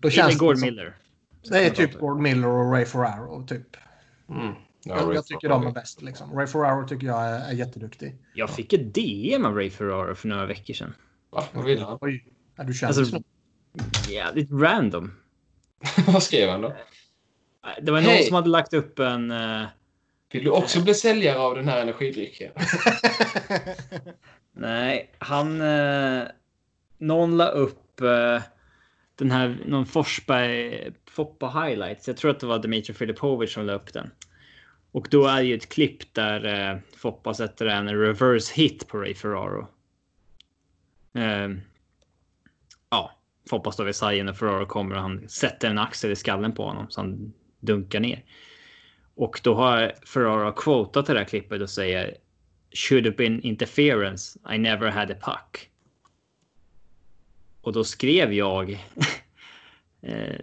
Då 0.00 0.10
känns 0.10 0.38
Gord 0.38 0.54
det 0.54 0.58
som, 0.58 0.66
Miller. 0.66 0.96
Det 1.42 1.58
är 1.58 1.70
typ 1.70 2.00
Gord 2.00 2.20
Miller 2.20 2.48
och 2.48 2.72
Ray 2.72 2.84
Ferraro. 2.84 3.46
Typ. 3.46 3.76
Mm. 4.28 4.54
Ja, 4.82 4.96
Jag, 4.96 5.14
jag 5.14 5.26
tycker 5.26 5.48
de 5.48 5.66
är 5.66 5.72
bäst. 5.72 6.02
Liksom. 6.02 6.38
Ray 6.38 6.46
Ferraro 6.46 6.88
tycker 6.88 7.06
jag 7.06 7.22
är, 7.26 7.48
är 7.48 7.52
jätteduktig. 7.52 8.16
Jag 8.34 8.50
fick 8.50 8.72
ett 8.72 8.94
DM 8.94 9.44
av 9.44 9.54
Ray 9.54 9.70
Ferraro 9.70 10.14
för 10.14 10.28
några 10.28 10.46
veckor 10.46 10.74
sedan. 10.74 10.94
Va? 11.30 11.44
Vad 11.52 11.64
vill 11.64 11.82
han? 11.82 11.98
Oj, 12.00 12.24
är 12.56 12.64
du 12.64 12.74
känd 12.74 12.98
Alltså, 12.98 13.20
jävligt 14.08 14.50
random. 14.52 15.12
vad 16.06 16.22
skrev 16.22 16.50
han 16.50 16.60
då? 16.60 16.76
Det 17.82 17.92
var 17.92 18.00
någon 18.00 18.22
som 18.24 18.34
hade 18.34 18.48
lagt 18.48 18.74
upp 18.74 18.98
en... 18.98 19.30
eh, 19.30 19.62
Vill 20.32 20.44
du 20.44 20.50
också 20.50 20.82
bli 20.82 20.94
säljare 20.94 21.38
av 21.38 21.54
den 21.54 21.68
här 21.68 21.82
energidrycken? 21.82 22.52
nej, 24.52 25.10
han... 25.18 25.60
Eh, 25.60 26.22
någon 26.98 27.36
la 27.36 27.48
upp 27.48 28.00
eh, 28.00 28.42
den 29.16 29.30
här, 29.30 29.58
någon 29.66 29.86
Forsberg 29.86 30.90
Foppa 31.10 31.48
highlights. 31.48 32.08
Jag 32.08 32.16
tror 32.16 32.30
att 32.30 32.40
det 32.40 32.46
var 32.46 32.58
Dmitri 32.58 32.94
Filipovic 32.94 33.52
som 33.52 33.66
la 33.66 33.72
upp 33.72 33.92
den. 33.92 34.10
Och 34.92 35.08
då 35.10 35.26
är 35.26 35.40
ju 35.42 35.54
ett 35.54 35.68
klipp 35.68 36.14
där 36.14 36.44
eh, 36.44 36.78
Foppa 36.96 37.34
sätter 37.34 37.66
en 37.66 37.88
reverse 37.88 38.54
hit 38.54 38.88
på 38.88 38.98
Ray 38.98 39.14
Ferraro. 39.14 39.68
Eh, 41.14 41.48
ja, 42.90 43.18
Foppa 43.50 43.72
står 43.72 43.84
vid 43.84 43.96
sargen 43.96 44.28
och 44.28 44.36
Ferraro 44.36 44.66
kommer 44.66 44.94
och 44.94 45.02
han 45.02 45.28
sätter 45.28 45.70
en 45.70 45.78
axel 45.78 46.10
i 46.10 46.16
skallen 46.16 46.52
på 46.52 46.64
honom 46.64 46.86
så 46.90 47.00
han 47.00 47.32
dunkar 47.60 48.00
ner. 48.00 48.24
Och 49.14 49.40
då 49.42 49.54
har 49.54 49.92
Ferraro 50.06 50.52
quotat 50.52 51.06
det 51.06 51.14
där 51.14 51.24
klippet 51.24 51.62
och 51.62 51.70
säger 51.70 52.16
Should 52.72 53.06
have 53.06 53.16
been 53.16 53.40
interference. 53.40 54.38
I 54.54 54.58
never 54.58 54.90
had 54.90 55.10
a 55.10 55.14
puck. 55.20 55.70
Och 57.60 57.72
då 57.72 57.84
skrev 57.84 58.32
jag 58.32 58.70
eh, 60.02 60.36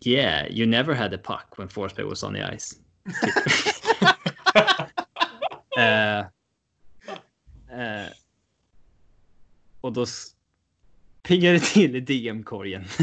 Yeah, 0.00 0.46
you 0.50 0.66
never 0.66 0.94
had 0.94 1.14
a 1.14 1.18
puck 1.18 1.58
when 1.58 1.68
Forsberg 1.68 2.06
was 2.06 2.22
on 2.22 2.34
the 2.34 2.54
ice. 2.54 2.76
Eh, 5.78 6.18
eh, 6.18 8.08
och 9.80 9.92
då 9.92 10.02
s- 10.02 10.34
pingade 11.22 11.54
det 11.58 11.64
till 11.64 11.96
i 11.96 12.00
DM-korgen. 12.00 12.84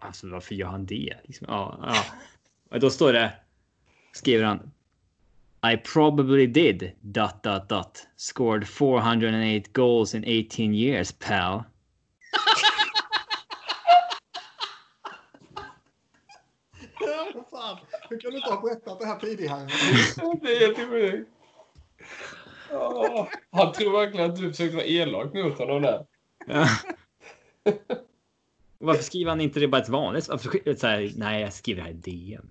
Alltså, 0.00 0.28
varför 0.28 0.54
gör 0.54 0.68
han 0.68 0.86
det? 0.86 1.14
Liksom, 1.24 1.46
ja, 1.50 1.78
ja. 1.82 2.04
Och 2.70 2.80
då 2.80 2.90
står 2.90 3.12
det, 3.12 3.32
skriver 4.12 4.44
han. 4.44 4.70
I 5.72 5.76
probably 5.76 6.46
did 6.46 6.92
dot 7.00 7.42
dot 7.42 7.68
dot 7.68 8.06
scored 8.16 8.68
408 8.68 9.70
goals 9.72 10.14
in 10.14 10.22
18 10.46 10.74
years, 10.74 11.12
pal. 11.12 11.62
Ja, 17.00 17.80
hur 18.10 18.20
kan 18.20 18.30
du 18.30 18.36
inte 18.36 18.50
ha 18.50 18.60
berättat 18.60 19.00
det 19.00 19.06
här 19.06 19.18
tidigare? 19.18 19.60
Det 20.42 20.56
är 20.56 20.60
helt 20.60 20.76
sjukt. 20.90 21.30
Åh, 22.72 23.26
Han 23.50 23.72
tror 23.72 23.92
verkligen 23.92 24.30
att 24.30 24.36
du 24.36 24.50
försökte 24.50 24.76
vara 24.76 24.86
elak 24.86 25.34
mot 25.34 25.58
honom 25.58 25.82
där. 25.82 26.06
Ja. 26.46 26.66
Varför 28.78 29.02
skriver 29.02 29.30
han 29.30 29.40
inte 29.40 29.60
det 29.60 29.68
bara 29.68 29.82
ett 29.82 29.88
vanligt? 29.88 30.28
Varför, 30.28 30.48
sk- 30.50 30.76
så 30.76 30.86
här, 30.86 31.12
nej, 31.16 31.42
jag 31.42 31.52
skriver 31.52 31.82
det 31.82 31.86
här 31.88 31.94
i 31.94 31.94
DM. 31.94 32.48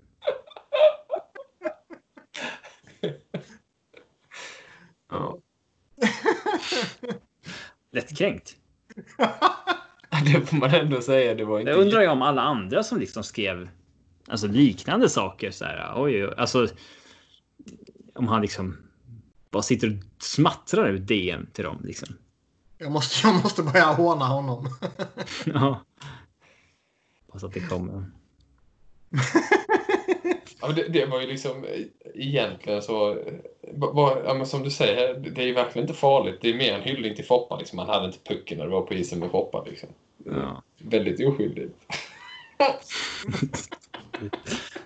Ja. 5.09 5.37
Lättkränkt. 7.91 8.55
Det 10.25 10.41
får 10.47 10.57
man 10.57 10.73
ändå 10.73 11.01
säga. 11.01 11.35
Det 11.35 11.45
var 11.45 11.59
inte... 11.59 11.71
Jag 11.71 11.79
undrar 11.81 12.01
ju 12.01 12.07
om 12.07 12.21
alla 12.21 12.41
andra 12.41 12.83
som 12.83 12.99
liksom 12.99 13.23
skrev 13.23 13.69
alltså 14.27 14.47
liknande 14.47 15.09
saker 15.09 15.51
så 15.51 15.65
här. 15.65 15.93
Oj, 15.95 16.25
oj, 16.25 16.33
alltså. 16.37 16.67
Om 18.15 18.27
han 18.27 18.41
liksom 18.41 18.77
bara 19.49 19.63
sitter 19.63 19.87
och 19.89 20.23
smattrar 20.23 20.89
ut 20.89 21.07
DM 21.07 21.47
till 21.53 21.63
dem 21.63 21.81
liksom. 21.83 22.07
Jag 22.77 22.91
måste, 22.91 23.27
jag 23.27 23.35
måste 23.43 23.63
börja 23.63 23.85
håna 23.85 24.25
honom. 24.25 24.69
Ja. 25.45 25.81
Hoppas 27.27 27.43
att 27.43 27.53
det 27.53 27.59
kommer. 27.59 28.05
Ja, 30.61 30.71
det, 30.71 30.87
det 30.87 31.05
var 31.05 31.21
ju 31.21 31.27
liksom 31.27 31.63
eh, 31.63 31.81
egentligen 32.15 32.81
så... 32.81 33.11
eh, 33.11 33.33
va- 33.73 33.91
va- 33.91 34.17
Ja, 34.25 34.33
men 34.33 34.45
som 34.45 34.63
du 34.63 34.71
säger, 34.71 35.19
det 35.19 35.41
är 35.41 35.45
ju 35.45 35.53
verkligen 35.53 35.87
inte 35.87 35.99
farligt. 35.99 36.39
Det 36.41 36.49
är 36.49 36.57
mer 36.57 36.73
en 36.73 36.81
hyllning 36.81 37.15
till 37.15 37.25
Foppa. 37.25 37.57
Liksom. 37.59 37.79
Han 37.79 37.87
hade 37.89 38.05
inte 38.05 38.19
pucken 38.29 38.57
när 38.57 38.65
det 38.65 38.71
var 38.71 38.81
på 38.81 38.93
isen 38.93 39.19
med 39.19 39.31
Foppa. 39.31 39.63
Liksom. 39.63 39.89
Ja. 40.25 40.63
Väldigt 40.77 41.27
oskyldigt. 41.27 41.75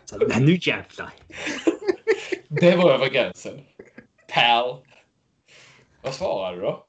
Så, 0.05 0.17
men 0.27 0.45
nu 0.45 0.57
jävlar. 0.61 1.13
Det 2.47 2.75
var 2.75 2.93
över 2.93 3.09
gränsen. 3.09 3.59
Pal. 4.33 4.85
Vad 6.01 6.13
svarade 6.13 6.57
du 6.57 6.61
då? 6.61 6.85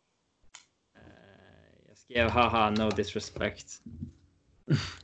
Eh, 0.97 1.03
Jag 1.89 1.99
skrev 1.99 2.29
haha 2.31 2.71
no 2.71 2.91
disrespect. 2.91 3.67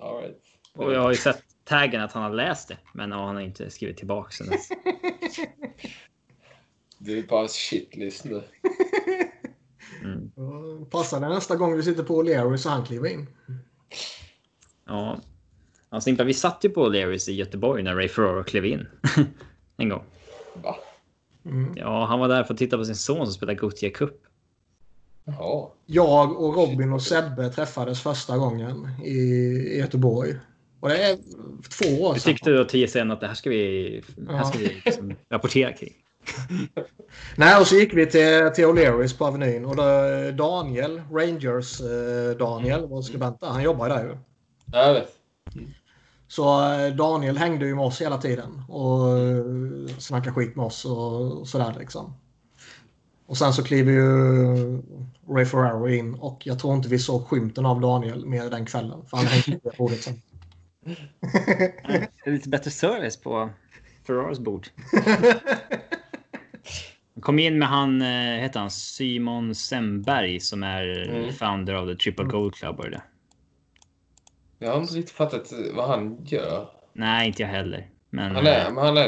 All 0.00 0.22
right. 0.22 0.42
Och 0.74 0.92
jag 0.92 1.00
har 1.00 1.10
ju 1.10 1.16
sett 1.16 1.42
taggen 1.64 2.00
att 2.02 2.12
han 2.12 2.22
har 2.22 2.30
läst 2.30 2.68
det. 2.68 2.78
Men 2.92 3.12
han 3.12 3.36
har 3.36 3.42
inte 3.42 3.70
skrivit 3.70 3.96
tillbaka 3.96 4.30
sen 4.30 4.46
dess. 4.46 4.68
Du 7.00 7.18
är 7.18 7.22
på 7.22 7.36
hans 7.36 7.52
shitlist 7.56 8.24
nu. 8.24 8.42
Mm. 10.02 10.30
Passar 10.90 11.20
det 11.20 11.28
nästa 11.28 11.56
gång 11.56 11.76
vi 11.76 11.82
sitter 11.82 12.02
på 12.02 12.22
O'Leary 12.22 12.56
så 12.56 12.68
han 12.68 12.86
kliver 12.86 13.08
in. 13.08 13.26
Ja. 14.88 15.18
Alltså, 15.88 16.10
inte, 16.10 16.24
vi 16.24 16.34
satt 16.34 16.64
ju 16.64 16.68
på 16.68 16.88
Larrys 16.88 17.28
i 17.28 17.32
Göteborg 17.32 17.82
när 17.82 17.94
Ray 17.94 18.08
Ferraro 18.08 18.44
klev 18.44 18.66
in. 18.66 18.86
en 19.76 19.88
gång. 19.88 20.02
Va? 20.62 20.76
Mm. 21.44 21.72
Ja, 21.76 22.04
han 22.04 22.20
var 22.20 22.28
där 22.28 22.44
för 22.44 22.54
att 22.54 22.58
titta 22.58 22.78
på 22.78 22.84
sin 22.84 22.96
son 22.96 23.26
som 23.26 23.34
spelar 23.34 23.54
Gothia 23.54 23.90
Cup. 23.90 24.22
Jaha. 25.24 25.68
Jag 25.86 26.40
och 26.42 26.54
Robin 26.54 26.92
och 26.92 27.02
Sebbe 27.02 27.48
träffades 27.48 28.02
första 28.02 28.38
gången 28.38 28.88
i, 29.04 29.18
i 29.74 29.78
Göteborg. 29.78 30.34
Och 30.80 30.88
det 30.88 31.04
är 31.04 31.16
två 31.78 32.02
år 32.02 32.14
sedan. 32.14 32.20
tyckte 32.20 32.50
du 32.50 32.56
då 32.56 32.64
TSN 32.64 33.10
att 33.10 33.20
det 33.20 33.26
här 33.26 33.34
ska 33.34 33.50
vi, 33.50 34.02
här 34.28 34.44
ska 34.44 34.58
vi 34.58 34.82
liksom 34.84 35.14
rapportera 35.28 35.72
kring? 35.72 35.92
Nej, 37.36 37.60
och 37.60 37.66
så 37.66 37.74
gick 37.74 37.94
vi 37.94 38.06
till, 38.06 38.50
till 38.54 38.64
O'Learys 38.64 39.18
på 39.18 39.26
Avenyn 39.26 39.64
och 39.64 39.76
då, 39.76 39.82
Daniel, 40.32 41.02
Rangers 41.12 41.80
eh, 41.80 42.36
Daniel, 42.38 42.86
vår 42.86 43.02
skribent 43.02 43.38
han 43.40 43.62
jobbar 43.62 43.88
där 43.88 44.04
ju. 44.04 44.16
Ja, 44.72 44.86
jag 44.86 44.94
vet. 44.94 45.14
Så 46.28 46.72
eh, 46.72 46.94
Daniel 46.94 47.38
hängde 47.38 47.66
ju 47.66 47.74
med 47.74 47.84
oss 47.84 48.00
hela 48.00 48.18
tiden 48.18 48.62
och 48.68 49.18
eh, 49.18 49.44
snackade 49.98 50.34
skit 50.34 50.56
med 50.56 50.64
oss 50.66 50.84
och 50.84 51.48
sådär 51.48 51.74
liksom. 51.78 52.14
Och 53.26 53.36
sen 53.38 53.52
så 53.52 53.64
kliver 53.64 53.92
ju 53.92 54.02
Ray 55.28 55.44
Ferraro 55.44 55.88
in 55.88 56.14
och 56.14 56.46
jag 56.46 56.58
tror 56.58 56.74
inte 56.76 56.88
vi 56.88 56.98
såg 56.98 57.26
skymten 57.26 57.66
av 57.66 57.80
Daniel 57.80 58.26
mer 58.26 58.50
den 58.50 58.66
kvällen. 58.66 59.04
För 59.06 59.16
han 59.16 59.26
hängde 59.26 59.58
på 59.60 59.70
bordet 59.78 60.02
sen. 60.02 60.22
Det 62.24 62.26
är 62.26 62.30
lite 62.30 62.48
bättre 62.48 62.70
service 62.70 63.16
på 63.16 63.50
Ferraris 64.06 64.38
bord. 64.38 64.66
Jag 67.14 67.22
kom 67.22 67.38
in 67.38 67.58
med 67.58 67.68
han, 67.68 68.02
eh, 68.02 68.40
heter 68.40 68.60
han 68.60 68.70
Simon 68.70 69.54
Semberg 69.54 70.40
som 70.40 70.62
är 70.62 71.08
Mm. 71.08 71.32
founder 71.32 71.74
av 71.74 71.86
The 71.86 71.96
Triple 72.02 72.24
Gold 72.24 72.54
Club. 72.54 72.76
Var 72.76 72.88
det. 72.88 73.02
Jag 74.58 74.70
har 74.72 74.80
inte 74.80 74.94
riktigt 74.94 75.16
fattat 75.16 75.52
vad 75.72 75.88
han 75.88 76.24
gör. 76.24 76.70
Nej, 76.92 77.26
inte 77.26 77.42
jag 77.42 77.48
heller. 77.48 77.88
Men, 78.10 78.36
Han 78.36 78.46
är, 78.46 78.66
eh, 78.66 78.72
men 78.72 78.84
han, 78.84 78.96
är 78.96 79.02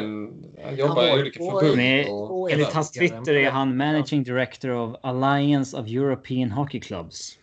han 0.64 0.76
jobbar 0.76 1.08
Han 1.08 1.18
i 1.18 1.20
olika 1.20 1.38
förbund. 1.38 2.08
Och, 2.08 2.50
enligt 2.50 2.72
hans 2.72 2.90
Twitter 2.90 3.34
är 3.34 3.50
han 3.50 3.76
Managing 3.76 4.22
Director 4.22 4.70
of 4.70 4.96
Alliance 5.02 5.76
of 5.76 5.86
European 5.86 6.50
Hockey 6.50 6.80
Clubs. 6.80 7.38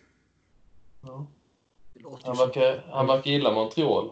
Låter 1.94 2.26
han, 2.26 2.36
verkar, 2.36 2.84
han 2.90 3.06
verkar 3.06 3.30
gilla 3.30 3.52
Montreal. 3.52 4.10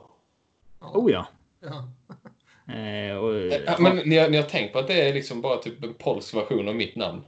Oh 0.80 1.12
ja. 1.12 1.26
Ja. 1.60 1.88
Eh, 2.68 3.16
och, 3.16 3.34
Eh, 3.34 3.80
Men 3.80 3.96
ni 3.96 4.16
har, 4.16 4.28
ni 4.28 4.36
har 4.36 4.44
tänkt 4.44 4.72
på 4.72 4.78
att 4.78 4.86
det 4.86 5.08
är 5.08 5.14
liksom 5.14 5.40
bara 5.40 5.56
typ 5.56 5.84
en 5.84 5.94
polsk 5.94 6.34
version 6.34 6.68
av 6.68 6.74
mitt 6.74 6.96
namn? 6.96 7.22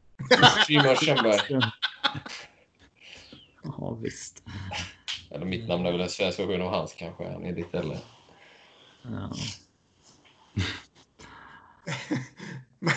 Simon 0.66 0.96
Kjellberg. 0.96 1.60
Ja, 3.62 3.98
visst. 4.02 4.42
Eller 5.34 5.46
mitt 5.46 5.68
namn 5.68 5.86
är 5.86 5.92
väl 5.92 6.00
en 6.00 6.08
svensk 6.08 6.38
version 6.38 6.62
av 6.62 6.68
hans 6.70 6.92
kanske. 6.94 7.32
Han 7.32 7.44
är 7.46 7.54
lite 7.54 7.78
äldre. 7.78 7.98
Ja. 9.02 9.30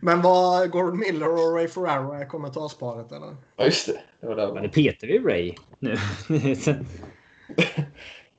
Men 0.00 0.22
vad 0.22 0.70
Gordon 0.70 0.98
Miller 0.98 1.28
och 1.32 1.54
Ray 1.54 1.68
Ferraro 1.68 2.12
är 2.12 2.28
kommentarsparet 2.28 3.12
eller? 3.12 3.36
Ja, 3.56 3.64
just 3.64 3.86
det. 3.86 4.00
Det 4.20 4.26
var 4.26 4.36
där. 4.36 4.52
Men 4.52 4.62
det 4.62 4.68
petar 4.68 5.06
vi 5.06 5.18
Ray 5.18 5.54
nu. 5.78 5.96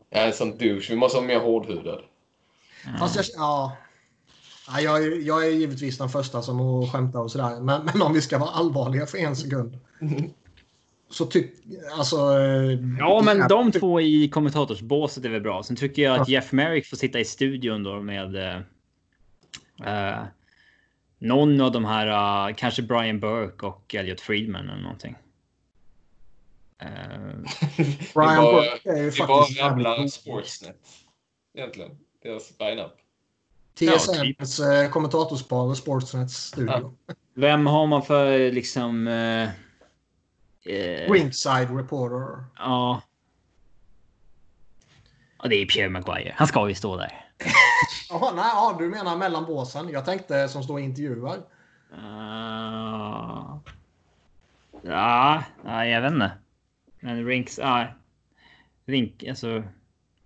Jag 0.10 0.24
är 0.24 0.28
en 0.28 0.34
sån 0.34 0.58
douche. 0.58 0.86
Vi 0.90 0.96
måste 0.96 1.16
vara 1.18 1.28
mer 1.28 1.40
hårdhudad. 1.40 2.02
Fast 3.00 3.16
jag, 3.16 3.26
ja. 3.36 3.78
Ja, 4.68 4.82
jag, 4.82 5.04
är- 5.04 5.28
jag 5.28 5.46
är 5.46 5.50
givetvis 5.50 5.98
den 5.98 6.10
första 6.10 6.42
som 6.42 6.60
att 6.62 6.92
skämta 6.92 7.20
och 7.20 7.32
sådär. 7.32 7.60
Men, 7.62 7.86
men 7.86 8.02
om 8.02 8.14
vi 8.14 8.22
ska 8.22 8.38
vara 8.38 8.50
allvarliga 8.50 9.06
för 9.06 9.18
en 9.18 9.36
sekund. 9.36 9.80
Så 11.10 11.26
tyck... 11.26 11.54
Alltså... 11.98 12.16
eh, 12.16 12.80
Ja, 13.00 13.22
men 13.26 13.48
de 13.48 13.72
två 13.72 14.02
i 14.02 14.30
kommentatorsbåset 14.30 15.26
är 15.26 15.30
väl 15.30 15.42
bra. 15.42 15.64
Sen 15.64 15.76
tycker 15.76 16.02
jag 16.02 16.22
att 16.22 16.30
Jeff 16.30 16.52
Merrick 16.52 16.86
får 16.86 16.98
sitta 16.98 17.20
i 17.20 17.26
studion 17.26 17.84
då 17.84 18.02
med 18.02 18.36
eh, 18.36 18.56
eh, 20.14 20.24
någon 21.20 21.62
av 21.62 21.72
de 21.72 21.86
här, 21.86 22.48
eh, 22.50 22.56
kanske 22.56 22.82
Brian 22.82 23.20
Burke 23.20 23.66
och 23.66 23.96
Elliot 23.96 24.22
Friedman 24.22 24.70
eller 24.70 24.82
någonting. 24.82 25.16
Brian 28.14 28.36
det 28.36 28.42
var, 28.42 28.62
Burke 28.62 28.90
är 28.92 29.04
ju 29.04 29.10
det 29.10 29.20
var 29.20 29.38
faktiskt 29.40 29.60
jävligt- 29.60 30.14
Sportsnet. 30.14 30.78
Egentligen. 31.58 31.92
Deras 32.24 32.54
line-up. 32.60 32.92
TSNs 33.80 34.60
eh, 34.60 34.90
kommentatorspar 34.90 35.64
och 35.64 35.78
Sportsnets 35.78 36.34
studio. 36.36 36.94
vem 37.34 37.66
har 37.68 37.88
man 37.88 38.04
för 38.04 38.52
liksom? 38.52 39.08
Eh, 40.68 41.12
Ringside 41.12 41.78
reporter. 41.78 42.44
ja. 42.58 43.02
Ja, 45.44 45.50
det 45.50 45.56
är 45.56 45.66
Pierre 45.66 45.90
Maguire. 45.90 46.34
Han 46.38 46.48
ska 46.48 46.68
ju 46.68 46.76
stå 46.76 46.98
där. 46.98 47.26
Jaha, 48.10 48.34
nej, 48.36 48.46
ja, 48.54 48.76
du 48.80 48.90
menar 48.90 49.18
mellan 49.18 49.46
båsen. 49.46 49.90
Jag 49.90 50.06
tänkte 50.06 50.48
som 50.50 50.64
står 50.64 50.74
och 50.74 50.80
intervjuar. 50.80 51.38
Uh, 51.94 53.58
ja, 54.82 55.44
ja, 55.66 55.86
jag 55.86 56.02
vet 56.02 56.12
inte. 56.12 56.32
Men 57.00 57.26
rinks, 57.26 57.58
ja. 57.58 57.88
Rink, 58.86 59.24
alltså. 59.30 59.64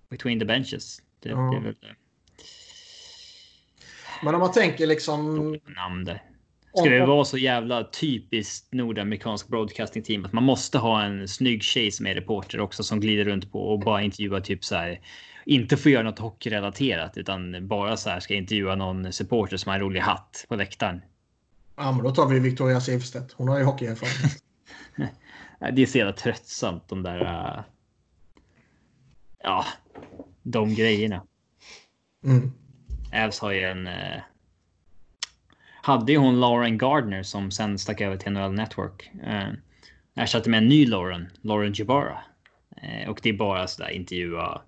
Between 0.09 0.39
the 0.39 0.45
benches. 0.45 1.01
Det, 1.19 1.29
Ja. 1.29 1.35
det 1.37 1.57
är 1.57 1.61
väl 1.61 1.75
Men 4.23 4.35
om 4.35 4.39
man 4.41 4.51
tänker 4.51 4.87
liksom... 4.87 5.51
det 5.51 5.73
namn 5.73 6.05
där. 6.05 6.23
Ska 6.73 6.89
det 6.89 7.05
vara 7.05 7.25
så 7.25 7.37
jävla 7.37 7.83
typiskt 7.83 8.73
nordamerikansk 8.73 9.47
broadcasting 9.47 10.03
team 10.03 10.25
att 10.25 10.33
man 10.33 10.43
måste 10.43 10.77
ha 10.77 11.03
en 11.03 11.27
snygg 11.27 11.63
tjej 11.63 11.91
som 11.91 12.07
är 12.07 12.13
reporter 12.13 12.59
också 12.59 12.83
som 12.83 12.99
glider 12.99 13.25
runt 13.25 13.51
på 13.51 13.59
och 13.59 13.79
bara 13.79 14.01
intervjuar 14.01 14.39
typ 14.39 14.63
så 14.63 14.75
här. 14.75 14.99
Inte 15.45 15.77
får 15.77 15.91
göra 15.91 16.03
något 16.03 16.19
hockeyrelaterat 16.19 17.17
utan 17.17 17.67
bara 17.67 17.97
så 17.97 18.09
här 18.09 18.19
ska 18.19 18.33
intervjua 18.33 18.75
någon 18.75 19.13
supporter 19.13 19.57
som 19.57 19.69
har 19.69 19.75
en 19.75 19.81
rolig 19.81 20.01
hatt 20.01 20.45
på 20.49 20.55
läktaren. 20.55 21.01
Ja, 21.75 21.91
men 21.91 22.03
då 22.03 22.11
tar 22.11 22.27
vi 22.27 22.39
Victoria 22.39 22.81
Silvstedt. 22.81 23.33
Hon 23.33 23.47
har 23.47 23.57
ju 23.57 23.63
hockeyerfarenhet. 23.63 24.43
Det 25.73 25.81
är 25.81 25.85
så 25.85 25.97
jävla 25.97 26.13
tröttsamt 26.13 26.87
de 26.87 27.03
där. 27.03 27.21
äh, 27.21 27.63
ja, 29.43 29.65
de 30.43 30.75
grejerna. 30.75 31.23
Mm. 32.25 32.51
Avs 33.13 33.39
har 33.39 33.51
ju 33.51 33.63
en. 33.63 33.87
Eh, 35.83 35.91
hade 35.91 36.11
ju 36.11 36.17
hon 36.17 36.39
Lauren 36.39 36.77
Gardner 36.77 37.23
som 37.23 37.51
sen 37.51 37.79
stack 37.79 38.01
över 38.01 38.17
till 38.17 38.31
NHL 38.31 38.53
Network. 38.53 39.11
Uh, 39.27 39.53
ersatte 40.15 40.49
med 40.49 40.57
en 40.57 40.67
ny 40.67 40.85
Lauren, 40.85 41.31
Lauren 41.41 41.73
Jabara. 41.75 42.17
Eh, 42.81 43.09
och 43.09 43.19
det 43.23 43.29
är 43.29 43.33
bara 43.33 43.67
sådär 43.67 43.89
intervjua. 43.89 44.61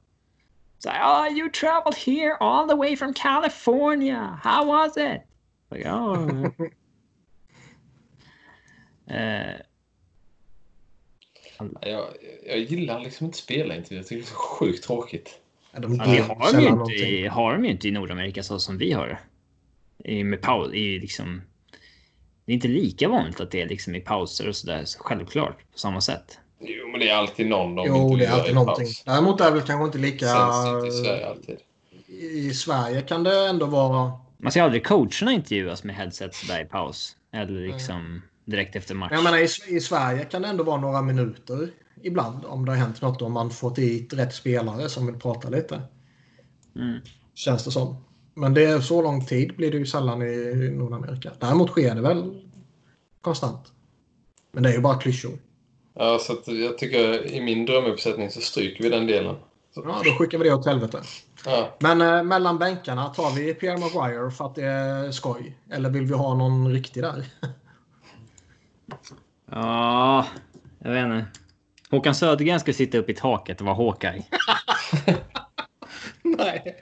Så 0.77 0.89
här, 0.89 1.29
oh, 1.29 1.37
you 1.37 1.49
traveled 1.49 1.95
here 1.95 2.35
all 2.39 2.69
the 2.69 2.75
way 2.75 2.95
from 2.95 3.13
California. 3.13 4.39
How 4.43 4.65
was 4.65 4.97
it? 4.97 5.21
Like, 5.71 5.89
oh. 5.89 6.47
Eh, 9.07 9.55
Jag, 11.81 12.07
jag 12.47 12.59
gillar 12.59 12.99
liksom 12.99 13.25
inte 13.25 13.37
spelintervjuer. 13.37 13.99
Jag 13.99 14.07
tycker 14.07 14.21
det 14.21 14.25
är 14.25 14.29
så 14.29 14.35
sjukt 14.35 14.83
tråkigt. 14.83 15.39
Ja, 15.71 15.79
de 15.79 15.95
Ja, 15.95 16.05
det 16.05 16.15
ger 16.15 16.23
har 16.23 16.53
de, 16.53 16.61
ju 16.61 16.67
inte, 16.67 17.29
har 17.29 17.53
de 17.53 17.65
ju 17.65 17.71
inte 17.71 17.87
i 17.87 17.91
Nordamerika 17.91 18.43
så 18.43 18.59
som 18.59 18.77
vi 18.77 18.91
har 18.91 19.07
det. 19.07 19.17
I, 20.03 20.23
med 20.23 20.41
paus, 20.41 20.73
i 20.73 20.99
liksom, 20.99 21.41
det 22.45 22.51
är 22.51 22.53
inte 22.53 22.67
lika 22.67 23.09
vanligt 23.09 23.39
att 23.39 23.51
det 23.51 23.61
är 23.61 23.67
liksom 23.67 23.95
i 23.95 23.99
pauser 23.99 24.47
och 24.47 24.55
sådär. 24.55 24.85
Så 24.85 24.99
självklart 24.99 25.57
på 25.71 25.77
samma 25.77 26.01
sätt. 26.01 26.39
Jo, 26.59 26.87
men 26.91 26.99
det 26.99 27.09
är 27.09 27.15
alltid 27.15 27.47
någon 27.47 27.75
de 27.75 27.87
Jo, 27.87 28.15
det 28.15 28.25
är 28.25 28.31
alltid 28.31 28.55
någonting. 28.55 28.85
paus. 28.85 29.03
Däremot 29.05 29.41
är 29.41 29.45
det 29.45 29.51
väl 29.51 29.61
kanske 29.61 29.85
inte 29.85 29.97
lika... 29.97 30.25
Inte 30.25 30.87
i 30.87 30.91
Sverige 30.91 31.27
alltid. 31.27 31.57
I 32.07 32.53
Sverige 32.53 33.01
kan 33.01 33.23
det 33.23 33.49
ändå 33.49 33.65
vara... 33.65 34.11
Man 34.37 34.51
ser 34.51 34.61
aldrig 34.61 34.85
coacherna 34.85 35.31
intervjuas 35.31 35.83
med 35.83 35.95
headset 35.95 36.35
sådär 36.35 36.61
i 36.61 36.65
paus. 36.65 37.15
Eller 37.31 37.67
liksom 37.67 38.21
direkt 38.45 38.75
efter 38.75 38.95
match. 38.95 39.11
Jag 39.11 39.23
menar, 39.23 39.37
i, 39.37 39.75
I 39.75 39.79
Sverige 39.79 40.25
kan 40.25 40.41
det 40.41 40.47
ändå 40.47 40.63
vara 40.63 40.81
några 40.81 41.01
minuter 41.01 41.69
ibland 42.01 42.45
om 42.45 42.65
det 42.65 42.71
har 42.71 42.77
hänt 42.77 43.01
något. 43.01 43.21
Om 43.21 43.33
man 43.33 43.49
fått 43.51 43.75
dit 43.75 44.13
rätt 44.13 44.33
spelare 44.33 44.89
som 44.89 45.05
vill 45.05 45.15
prata 45.15 45.49
lite. 45.49 45.81
Mm. 46.75 46.99
Känns 47.35 47.63
det 47.63 47.71
som. 47.71 48.03
Men 48.33 48.53
det 48.53 48.65
är 48.65 48.79
så 48.79 49.01
lång 49.01 49.25
tid 49.25 49.55
blir 49.55 49.71
det 49.71 49.77
ju 49.77 49.85
sällan 49.85 50.21
i 50.21 50.69
Nordamerika. 50.73 51.31
Däremot 51.39 51.69
sker 51.69 51.95
det 51.95 52.01
väl 52.01 52.41
konstant. 53.21 53.71
Men 54.51 54.63
det 54.63 54.69
är 54.69 54.73
ju 54.73 54.79
bara 54.79 54.97
klyschor. 54.97 55.37
Ja, 55.93 56.19
så 56.21 56.33
att 56.33 56.47
jag 56.47 56.77
tycker 56.77 57.31
i 57.31 57.41
min 57.41 57.65
drömuppsättning 57.65 58.29
så 58.29 58.41
stryker 58.41 58.83
vi 58.83 58.89
den 58.89 59.07
delen. 59.07 59.35
Ja, 59.75 60.01
då 60.05 60.11
skickar 60.11 60.37
vi 60.37 60.43
det 60.43 60.53
åt 60.55 60.65
helvete. 60.65 61.01
Ja, 61.45 61.69
Men 61.79 62.01
eh, 62.01 62.23
mellan 62.23 62.57
bänkarna, 62.57 63.09
tar 63.09 63.31
vi 63.35 63.53
Pierre 63.53 63.77
Maguire 63.77 64.31
för 64.31 64.45
att 64.45 64.55
det 64.55 64.65
är 64.65 65.11
skoj? 65.11 65.57
Eller 65.71 65.89
vill 65.89 66.05
vi 66.05 66.13
ha 66.13 66.35
någon 66.35 66.71
riktig 66.71 67.03
där? 67.03 67.25
Ja, 69.51 70.25
jag 70.79 70.91
vet 70.91 71.05
inte. 71.05 71.25
Håkan 71.89 72.15
Södergren 72.15 72.59
ska 72.59 72.73
sitta 72.73 72.97
upp 72.97 73.09
i 73.09 73.13
taket 73.13 73.59
och 73.59 73.65
vara 73.65 73.75
Hawkeye. 73.75 74.23
Nej. 76.23 76.75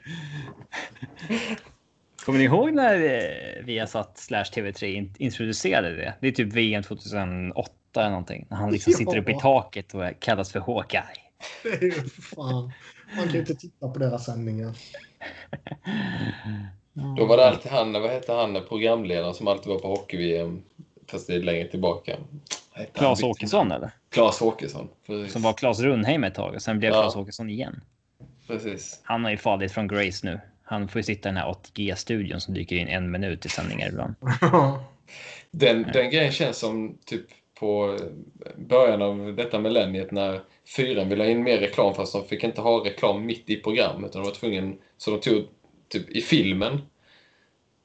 Kommer 2.26 2.40
ni 2.40 2.45
ihåg 2.45 2.74
när 2.74 2.95
eh, 3.03 3.64
Viasat 3.66 4.18
slash 4.18 4.44
TV3 4.44 4.84
in- 4.86 5.16
introducerade 5.18 5.95
det? 5.95 6.14
Det 6.22 6.28
är 6.28 6.32
typ 6.32 6.53
VM 6.53 6.84
2008 6.84 7.72
eller 7.95 8.10
någonting. 8.10 8.48
När 8.50 8.58
han 8.58 8.72
liksom 8.72 8.94
sitter 8.94 9.18
uppe 9.18 9.32
i 9.32 9.40
taket 9.40 9.94
och 9.94 10.03
kallas 10.20 10.52
för 10.52 10.60
Hawkeye. 10.60 11.03
Det 11.64 11.70
är 11.86 12.22
fan. 12.36 12.72
Man 13.16 13.24
kan 13.24 13.34
ju 13.34 13.40
inte 13.40 13.56
titta 13.56 13.90
på 13.90 14.00
deras 14.00 14.26
sändningar. 14.26 14.74
då 17.18 17.26
var 17.26 17.38
det 17.38 17.48
alltid 17.48 17.72
han, 17.72 17.94
vad 17.94 18.11
hette 18.11 18.34
han, 18.34 18.58
programledaren 18.70 19.34
som 19.34 19.48
alltid 19.48 19.68
var 19.74 19.80
på 19.80 19.88
hockey-VM. 19.88 20.61
Fast 21.08 21.28
det 21.28 21.36
är 21.36 21.40
längre 21.40 21.68
tillbaka. 21.68 22.18
Han? 22.94 23.16
Åkesson 23.24 23.72
eller? 23.72 23.92
Claes 24.10 24.42
Åkesson. 24.42 24.88
Precis. 25.08 25.34
Som 25.34 25.42
var 25.42 25.53
Claes 25.53 25.80
Rundheim 25.80 26.24
ett 26.24 26.36
tag 26.36 26.56
och 26.56 26.61
sen 26.61 26.80
blev 26.80 26.92
Ja. 26.92 27.02
Claes 27.02 27.16
Åkesson 27.16 27.50
igen. 27.50 27.82
Precis. 28.48 29.00
Han 29.03 29.24
har 29.24 29.32
ju 29.32 29.38
fallit 29.38 29.72
från 29.72 29.88
Grace 29.88 30.26
nu. 30.28 30.40
Han 30.64 30.88
får 30.88 31.00
ju 31.00 31.03
sitta 31.03 31.30
i 31.30 31.32
den 31.32 31.38
här 31.42 31.53
8G-studion 31.53 32.40
som 32.40 32.53
dyker 32.53 32.76
in 32.76 32.88
en 32.88 33.11
minut 33.11 33.45
i 33.45 33.50
sändningar 33.50 33.88
ibland. 33.90 34.16
Den, 35.52 35.84
den 35.94 36.10
grejen 36.10 36.32
känns 36.32 36.58
som 36.58 36.98
typ 37.06 37.26
på 37.60 37.98
början 38.58 39.02
av 39.02 39.36
detta 39.36 39.60
millenniet 39.60 40.11
när 40.11 40.42
fyran 40.76 41.10
ville 41.10 41.24
ha 41.24 41.30
in 41.32 41.44
mer 41.44 41.58
reklam 41.58 41.94
fast 41.95 42.14
de 42.14 42.26
fick 42.26 42.44
inte 42.44 42.61
ha 42.61 42.86
reklam 42.86 43.26
mitt 43.26 43.50
i 43.50 43.56
programmet. 43.56 44.10
Utan 44.10 44.22
de 44.22 44.28
var 44.28 44.36
tvungen, 44.36 44.78
så 44.98 45.11
de 45.11 45.20
tog 45.20 45.48
typ 45.90 46.10
i 46.10 46.22
filmen 46.22 46.82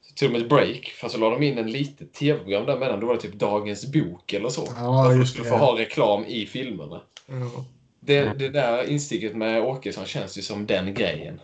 så 0.01 0.13
tog 0.13 0.33
de 0.33 0.39
ett 0.39 0.49
break 0.49 0.85
fast 1.01 1.13
så 1.15 1.19
la 1.19 1.29
de 1.29 1.43
in 1.43 1.57
en 1.57 1.71
litet 1.71 2.13
tv-program 2.13 2.65
däremellan. 2.65 2.99
Då 2.99 3.07
var 3.07 3.13
det 3.13 3.21
typ 3.21 3.33
Dagens 3.33 3.91
Bok 3.93 4.33
eller 4.33 4.49
så. 4.49 4.67
Ja, 4.75 4.91
Varför 4.91 5.17
just 5.19 5.33
skulle 5.33 5.45
det. 5.45 5.49
få 5.49 5.57
ha 5.57 5.79
reklam 5.79 6.25
i 6.25 6.45
filmerna. 6.45 7.01
Ja. 7.25 7.65
Det, 8.07 8.39
det 8.39 8.49
där 8.49 8.89
insticket 8.89 9.35
med 9.35 9.61
Åkesson 9.61 10.05
känns 10.05 10.37
ju 10.37 10.41
som 10.41 10.65
den 10.65 10.93
grejen. 10.93 11.41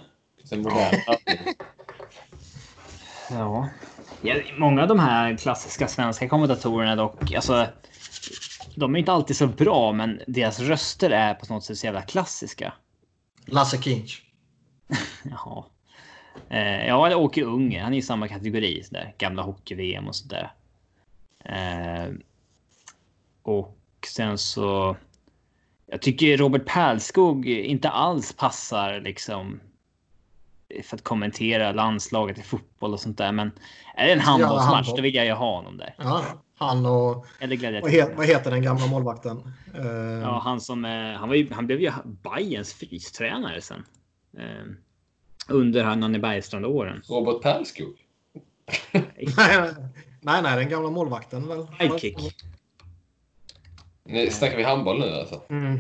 Den 0.49 0.61
moderna. 0.61 1.17
Ja. 3.29 3.69
ja. 4.21 4.35
Många 4.57 4.81
av 4.81 4.87
de 4.87 4.99
här 4.99 5.37
klassiska 5.37 5.87
svenska 5.87 6.29
kommentatorerna 6.29 6.95
dock, 6.95 7.33
alltså. 7.33 7.67
De 8.75 8.95
är 8.95 8.99
inte 8.99 9.11
alltid 9.11 9.37
så 9.37 9.47
bra, 9.47 9.91
men 9.91 10.21
deras 10.27 10.59
röster 10.59 11.09
är 11.09 11.33
på 11.33 11.53
något 11.53 11.63
sätt 11.63 11.77
så 11.77 11.85
jävla 11.85 12.01
klassiska. 12.01 12.73
Lasse 13.45 13.81
Kinch. 13.81 14.23
Jaha. 15.23 15.63
Eh, 16.49 16.87
ja, 16.87 17.05
eller 17.05 17.17
Åke 17.17 17.43
Unge. 17.43 17.83
Han 17.83 17.93
är 17.93 17.97
i 17.97 18.01
samma 18.01 18.27
kategori. 18.27 18.83
Sådär. 18.83 19.13
Gamla 19.17 19.41
hockey-VM 19.43 20.07
och 20.07 20.15
sådär. 20.15 20.53
Eh, 21.45 22.13
och 23.43 23.77
sen 24.07 24.37
så. 24.37 24.95
Jag 25.93 26.01
tycker 26.01 26.37
Robert 26.37 26.65
Pärlskog 26.65 27.47
inte 27.47 27.89
alls 27.89 28.33
passar 28.33 28.99
liksom. 28.99 29.59
För 30.83 30.95
att 30.95 31.03
kommentera 31.03 31.71
landslaget 31.71 32.37
i 32.37 32.41
fotboll 32.41 32.93
och 32.93 32.99
sånt 32.99 33.17
där. 33.17 33.31
Men 33.31 33.51
är 33.95 34.05
det 34.05 34.13
en 34.13 34.19
handbollsmatch 34.19 34.73
handboll. 34.73 34.95
då 34.95 35.01
vill 35.01 35.15
jag 35.15 35.25
ju 35.25 35.31
ha 35.31 35.55
honom 35.55 35.77
där. 35.77 35.95
Ja, 35.97 36.23
han 36.57 36.85
och... 36.85 37.25
Eller 37.39 37.49
Vad, 37.49 37.59
gladiator. 37.59 37.89
he, 37.89 38.15
vad 38.15 38.27
heter 38.27 38.51
den 38.51 38.61
gamla 38.61 38.87
målvakten? 38.87 39.53
Eh, 39.75 39.85
Ja, 40.21 40.41
han 40.43 40.61
som 40.61 40.85
eh, 40.85 40.91
han 40.91 41.29
var 41.29 41.35
ju, 41.35 41.53
han 41.53 41.67
blev 41.67 41.81
ju 41.81 41.91
Bayerns 42.05 42.73
fystränare 42.73 43.61
sen. 43.61 43.85
Eh, 44.37 44.65
under 45.49 45.83
han 45.83 45.99
Nanne 45.99 46.19
Bergstrand-åren. 46.19 47.01
Robert 47.09 47.41
Pärlskog. 47.41 47.93
nej, 48.91 49.73
nej, 50.21 50.41
nej, 50.41 50.55
den 50.55 50.69
gamla 50.69 50.89
målvakten 50.89 51.47
väl? 51.47 51.67
Sidekick. 51.79 52.35
Nu 54.05 54.29
snackar 54.29 54.57
vi 54.57 54.63
handboll 54.63 54.99
nu 54.99 55.15
alltså? 55.15 55.41
Mm. 55.49 55.79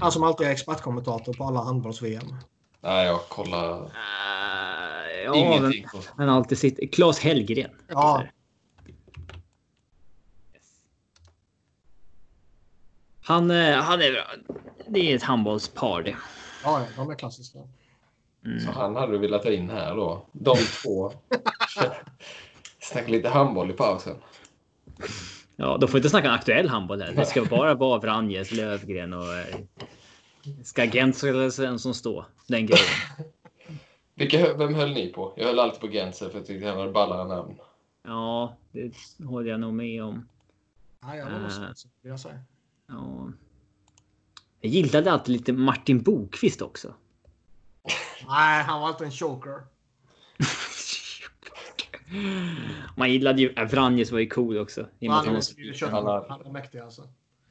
Han 0.00 0.12
som 0.12 0.22
alltid 0.22 0.46
är 0.46 0.50
expertkommentator 0.50 1.32
på 1.32 1.44
alla 1.44 1.60
handbolls-VM. 1.60 2.36
Nej, 2.80 3.06
jag 3.06 3.20
kollar 3.28 3.78
Uh, 3.78 3.90
ja, 5.24 5.30
men, 5.30 5.34
ingenting 5.34 5.86
på. 5.92 5.98
men 6.16 6.28
alltid 6.28 6.58
sitt. 6.58 6.94
Claes 6.94 7.18
Hellgren. 7.18 7.70
Ja. 7.88 8.24
Han, 13.22 13.50
eh, 13.50 13.76
han 13.76 14.00
är 14.00 14.12
bra. 14.12 14.56
Det 14.88 15.12
är 15.12 15.16
ett 15.16 15.22
handbollspar 15.22 16.02
det. 16.02 16.16
Ja, 16.64 16.80
ja, 16.80 16.86
de 16.96 17.10
är 17.10 17.14
klassiska. 17.14 17.58
Mm. 18.44 18.60
Så 18.60 18.70
han 18.70 18.96
hade 18.96 19.12
du 19.12 19.18
velat 19.18 19.42
ta 19.42 19.50
in 19.50 19.70
här 19.70 19.96
då. 19.96 20.26
De 20.32 20.56
två. 20.56 21.12
Snacka 22.80 23.08
lite 23.08 23.28
handboll 23.28 23.70
i 23.70 23.72
pausen. 23.72 24.16
Ja, 25.56 25.76
de 25.76 25.88
får 25.88 25.98
inte 25.98 26.10
snacka 26.10 26.30
aktuell 26.30 26.68
handboll 26.68 27.02
här. 27.02 27.12
Det 27.12 27.26
ska 27.26 27.44
bara 27.44 27.74
vara 27.74 27.98
Vranjes, 27.98 28.52
Lövgren 28.52 29.12
och... 29.12 29.34
Eh, 29.34 29.56
ska 30.62 30.86
Gentzel 30.86 31.52
som 31.78 31.94
stå. 31.94 32.26
Den 32.46 32.66
grejen. 32.66 32.84
Vilka, 34.14 34.54
vem 34.56 34.74
höll 34.74 34.92
ni 34.92 35.12
på? 35.12 35.32
Jag 35.36 35.46
höll 35.46 35.58
alltid 35.58 35.80
på 35.80 35.88
Genser 35.88 36.28
för 36.28 36.38
jag 36.38 36.46
tyckte 36.46 36.68
han 36.68 36.78
hade 36.78 36.92
ballare 36.92 37.28
namn. 37.28 37.54
Ja, 38.02 38.56
det 38.72 38.92
håller 39.24 39.50
jag 39.50 39.60
nog 39.60 39.74
med 39.74 40.04
om. 40.04 40.28
Ja, 41.02 41.16
jag 41.16 41.30
var 41.30 41.48
så, 41.48 41.88
vill 42.02 42.10
jag 42.10 42.20
säga. 42.20 42.38
Ja. 42.86 43.32
Jag 44.60 44.70
gillade 44.70 45.12
alltid 45.12 45.32
lite 45.32 45.52
Martin 45.52 46.02
Bokvist 46.02 46.62
också. 46.62 46.94
Nej, 48.28 48.62
han 48.62 48.80
var 48.80 48.88
alltid 48.88 49.06
en 49.06 49.12
choker. 49.12 49.62
Man 52.96 53.12
gillade 53.12 53.42
ju... 53.42 53.52
äh, 53.56 53.64
Vranjes 53.64 54.12
var 54.12 54.18
ju 54.18 54.26
cool 54.26 54.58
också. 54.58 54.86
I 54.98 55.08
Han, 55.08 55.26
han 55.26 56.04
Han 56.06 56.24
han 56.28 56.46
är 56.46 56.50
mäktig 56.50 56.78
alltså. 56.78 57.02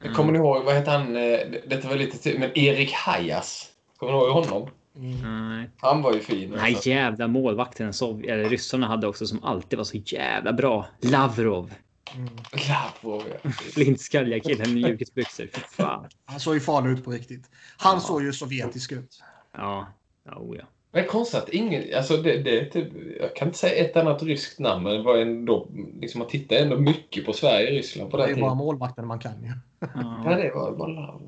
Jag 0.02 0.14
kommer 0.14 0.32
ni 0.32 0.38
ihåg, 0.38 0.64
vad 0.64 0.74
hette 0.74 0.90
han? 0.90 1.16
eh, 1.16 1.38
Detta 1.66 1.88
var 1.88 1.96
lite 1.96 2.18
till, 2.18 2.38
men 2.38 2.58
Erik 2.58 2.92
Hajas. 2.92 3.70
Kommer 3.96 4.12
ni 4.12 4.18
ihåg 4.18 4.30
honom? 4.30 4.68
Mm. 4.96 5.56
Nej. 5.58 5.70
Han 5.78 6.02
var 6.02 6.12
ju 6.14 6.20
fin. 6.20 6.50
Den 6.50 6.60
här 6.60 6.88
jävla 6.88 7.28
målvakten 7.28 7.92
Sov- 7.92 8.24
eller 8.30 8.48
ryssarna 8.48 8.86
hade 8.86 9.06
också 9.06 9.26
som 9.26 9.44
alltid 9.44 9.76
var 9.76 9.84
så 9.84 9.96
jävla 9.96 10.52
bra. 10.52 10.86
Lavrov. 11.00 11.74
Mm. 12.14 12.28
Lavrov, 12.68 13.22
ja. 13.42 13.50
Flintskalliga 13.50 14.40
killen 14.40 14.72
med 14.74 14.82
mjukisbyxor. 14.82 15.46
Fy 15.52 15.60
fan. 15.60 16.08
Han 16.24 16.40
såg 16.40 16.54
ju 16.54 16.60
farlig 16.60 16.90
ut 16.90 17.04
på 17.04 17.10
riktigt. 17.10 17.50
Han 17.76 17.94
Ja. 17.94 18.00
såg 18.00 18.22
ju 18.22 18.32
sovjetisk 18.32 18.92
ut. 18.92 19.18
Ja. 19.52 19.86
Ja, 20.24 20.36
oh 20.36 20.56
ja. 20.56 20.64
Men 20.94 21.02
det 21.02 21.08
är 21.08 21.10
konstigt 21.12 21.42
att 21.42 21.48
ingen, 21.48 21.84
alltså 21.96 22.16
det, 22.16 22.42
det 22.42 22.60
är 22.60 22.64
typ, 22.70 22.88
jag 23.20 23.36
kan 23.36 23.48
inte 23.48 23.58
säga 23.58 23.84
ett 23.84 23.96
annat 23.96 24.22
ryskt 24.22 24.58
namn, 24.58 24.84
men 24.84 24.92
det 24.96 25.02
var 25.02 25.16
ändå, 25.16 25.66
liksom 26.00 26.18
man 26.18 26.28
tittar 26.28 26.56
ändå 26.56 26.76
mycket 26.78 27.26
på 27.26 27.32
Sverige 27.32 27.66
och 27.66 27.72
Ryssland 27.72 28.10
på 28.10 28.16
Det 28.16 28.22
den 28.22 28.30
är 28.36 28.40
bara 28.40 28.50
tiden. 28.50 28.58
målvakten 28.58 29.06
man 29.06 29.18
kan 29.18 29.42
ju. 29.42 29.48
Ja, 29.80 29.86
Ja. 30.24 30.36
det 30.36 30.52
var 30.54 30.72
bara. 30.76 31.20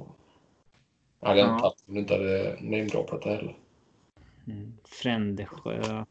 Jag 1.20 1.28
hade 1.28 1.40
inte 1.40 1.52
Ja. 1.52 1.58
tagit 1.58 1.84
om 1.88 1.94
du 1.94 2.00
inte 2.00 2.14
hade 2.14 2.56
namedroppat 2.60 3.22
det 3.22 3.28
heller. 3.30 3.56
Mm. 4.46 4.72
Frändesjö. 4.84 6.04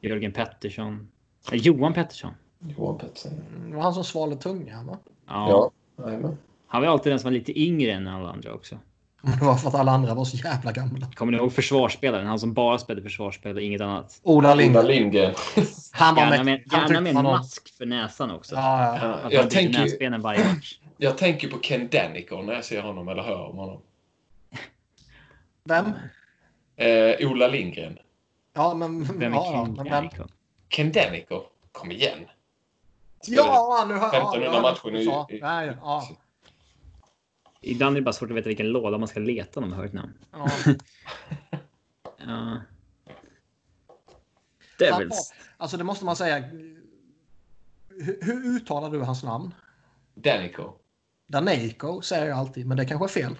Jörgen 0.00 0.32
Pettersson. 0.32 1.08
Nej, 1.50 1.60
Johan 1.60 1.92
Pettersson. 1.92 2.30
Johan 2.58 2.98
Pettersson. 2.98 3.32
Det 3.68 3.76
var 3.76 3.82
han 3.82 3.94
som 3.94 4.04
svalde 4.04 4.36
tungan 4.36 4.86
va? 4.86 4.98
Ja. 5.26 5.70
Ja. 5.96 6.34
Han 6.66 6.82
var 6.82 6.88
alltid 6.88 7.12
den 7.12 7.18
som 7.20 7.26
var 7.28 7.32
lite 7.32 7.60
yngre 7.60 7.92
än 7.92 8.06
alla 8.08 8.28
andra 8.30 8.54
också. 8.54 8.78
Men 9.26 9.38
det 9.38 9.44
var 9.44 9.54
för 9.56 9.68
att 9.68 9.74
alla 9.74 9.92
andra 9.92 10.14
var 10.14 10.24
så 10.24 10.36
jävla 10.36 10.72
gamla. 10.72 11.06
Kommer 11.14 11.32
ni 11.32 11.38
ihåg 11.38 11.52
försvarsspelaren? 11.52 12.26
Han 12.26 12.38
som 12.38 12.52
bara 12.54 12.78
spelade 12.78 13.02
försvarsspel 13.02 13.56
och 13.56 13.62
inget 13.62 13.80
annat. 13.80 14.20
Ola 14.22 14.52
Ola 14.54 14.82
Lindgren. 14.82 15.34
Han 15.92 16.14
var 16.14 16.22
Gärna 16.22 16.44
med. 16.44 16.62
Han 16.68 16.80
gärna 16.80 17.00
med 17.00 17.16
en 17.16 17.22
mask 17.22 17.76
för 17.78 17.86
näsan 17.86 18.30
också. 18.30 18.54
Ja, 18.54 18.98
ja. 19.02 19.30
Jag, 19.30 19.50
tänker, 19.50 19.80
näsbenen 19.80 20.22
varje 20.22 20.44
match. 20.44 20.78
jag 20.96 21.18
tänker 21.18 21.48
på 21.48 21.58
Ken 21.58 21.88
Danico 21.88 22.42
när 22.42 22.54
jag 22.54 22.64
ser 22.64 22.82
honom 22.82 23.08
eller 23.08 23.22
hör 23.22 23.50
om 23.50 23.56
honom. 23.58 23.80
Vem? 25.64 25.92
Eh, 26.76 27.30
Ola 27.30 27.48
Lindgren. 27.48 27.98
Ja, 28.54 28.74
men... 28.74 29.04
Vem 29.04 29.32
är 29.32 29.36
ja, 29.36 29.52
ja, 29.52 29.64
King 29.64 29.74
men 29.74 29.84
vem? 29.84 29.92
Danico? 29.92 30.22
Ken 30.68 30.92
Danico. 30.92 31.42
Kom 31.72 31.90
igen. 31.90 32.18
Ja, 33.26 33.84
nu 33.88 33.94
hör 33.94 34.00
ja, 34.00 34.08
1500 34.08 34.44
jag 34.44 34.52
hörde 34.52 34.62
matcher 34.62 34.96
i- 34.96 35.04
Ja, 35.04 35.26
ja, 35.64 35.72
ja. 35.82 36.08
Ibland 37.66 37.96
är 37.96 38.00
det 38.00 38.04
bara 38.04 38.12
svårt 38.12 38.30
att 38.30 38.36
veta 38.36 38.48
vilken 38.48 38.68
låda 38.68 38.98
man 38.98 39.08
ska 39.08 39.20
leta 39.20 39.60
när 39.60 39.68
man 39.68 39.78
hör 39.78 39.84
ett 39.84 39.92
namn. 39.92 40.12
ja. 40.32 40.50
Ja. 42.26 42.60
Devils. 44.78 45.34
Alltså 45.56 45.76
det 45.76 45.84
måste 45.84 46.04
man 46.04 46.16
säga. 46.16 46.38
Hur, 47.88 48.18
hur 48.22 48.56
uttalar 48.56 48.90
du 48.90 49.00
hans 49.00 49.22
namn? 49.22 49.54
Danico. 50.14 50.72
Danejko 51.26 52.00
säger 52.00 52.26
jag 52.26 52.38
alltid, 52.38 52.66
men 52.66 52.76
det 52.76 52.86
kanske 52.86 53.06
är 53.06 53.22
fel. 53.22 53.36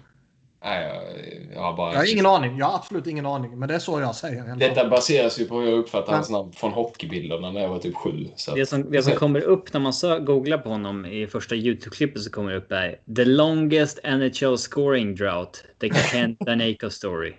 Nej, 0.67 0.83
jag, 0.87 1.55
jag 1.55 1.61
har 1.61 1.77
bara... 1.77 1.93
Jag 1.93 1.99
har 1.99 2.11
ingen 2.11 2.25
aning. 2.25 2.57
Jag 2.57 2.65
har 2.65 2.75
absolut 2.75 3.07
ingen 3.07 3.25
aning, 3.25 3.59
men 3.59 3.69
det 3.69 3.75
är 3.75 3.79
så 3.79 3.99
jag 4.01 4.15
säger. 4.15 4.55
Detta 4.55 4.89
baseras 4.89 5.39
ju 5.39 5.45
på 5.45 5.59
hur 5.59 5.69
jag 5.69 5.79
uppfattar 5.79 6.13
hans 6.13 6.29
namn 6.29 6.51
från 6.53 6.71
hockeybilderna 6.73 7.51
när 7.51 7.61
jag 7.61 7.69
var 7.69 7.79
typ 7.79 7.95
sju. 7.95 8.27
Så. 8.35 8.55
Det 8.55 8.65
som, 8.65 8.91
det 8.91 9.03
som 9.03 9.13
kommer 9.13 9.41
upp 9.41 9.73
när 9.73 9.79
man 9.79 10.25
googlar 10.25 10.57
på 10.57 10.69
honom 10.69 11.05
i 11.05 11.27
första 11.27 11.55
Youtube-klippet 11.55 12.19
så 12.21 12.29
kommer 12.31 12.51
det 12.51 12.57
upp 12.57 12.71
är 12.71 12.99
The 13.15 13.25
longest 13.25 13.99
NHL 14.03 14.57
scoring 14.57 15.15
drought. 15.15 15.63
The 15.81 15.89
Ken 15.89 16.37
Danico 16.39 16.89
story. 16.89 17.33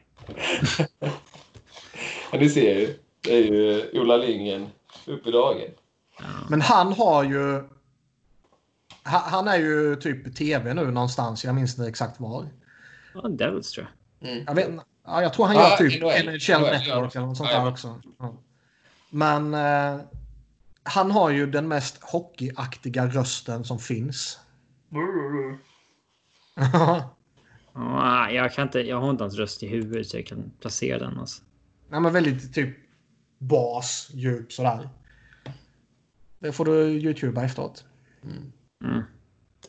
Ja, 2.32 2.39
ni 2.39 2.48
ser 2.48 2.78
ju. 2.78 2.94
Det 3.20 3.36
är 3.36 3.42
ju 3.42 4.00
Ola 4.00 4.16
Lindgren 4.16 4.66
upp 5.07 5.26
i 5.26 5.31
dagen. 5.31 5.70
Men 6.50 6.60
han 6.60 6.92
har 6.92 7.24
ju... 7.24 7.52
ha- 9.05 9.24
Han 9.26 9.48
är 9.48 9.58
ju 9.58 9.97
typ 9.97 10.36
tv 10.36 10.74
nu 10.74 10.84
någonstans. 10.90 11.44
Jag 11.44 11.55
minns 11.55 11.78
inte 11.78 11.89
exakt 11.89 12.20
var. 12.20 12.47
Ja, 13.15 13.28
Devils 13.28 13.73
tror 13.73 13.87
jag. 14.20 14.45
Jag, 14.47 14.55
vet, 14.55 14.70
ja, 15.05 15.23
jag 15.23 15.33
tror 15.33 15.47
han 15.47 15.57
gör 15.57 15.77
typ 15.77 16.03
NHL. 16.03 16.62
Network 16.62 17.15
eller 17.15 17.27
något 17.27 17.37
sånt 17.37 17.51
där 17.51 17.57
ja. 17.57 17.70
också. 17.70 18.03
Ja. 18.19 18.35
Men 19.11 19.55
eh, 19.55 20.01
han 20.83 21.11
har 21.11 21.31
ju 21.31 21.47
den 21.47 21.69
mest 21.69 22.03
hockeyaktiga 22.03 23.07
rösten 23.07 23.65
som 23.65 23.78
finns. 23.78 24.41
Ja, 27.75 28.31
jag, 28.31 28.53
kan 28.53 28.67
inte, 28.67 28.81
jag 28.81 29.01
har 29.01 29.11
inte 29.11 29.25
hans 29.25 29.37
röst 29.37 29.62
i 29.62 29.69
huvudet 29.69 30.07
så 30.07 30.17
jag 30.17 30.27
kan 30.27 30.53
placera 30.61 30.99
den. 30.99 31.19
Alltså. 31.19 31.43
Nej, 31.89 32.01
men 32.01 32.12
väldigt 32.12 32.55
typ 32.55 32.77
bas, 33.39 34.11
djup 34.15 34.53
sådär. 34.53 34.89
Det 36.39 36.53
får 36.53 36.65
du 36.65 36.73
youtuba 36.73 37.45
efteråt. 37.45 37.85
Mm. 38.85 39.03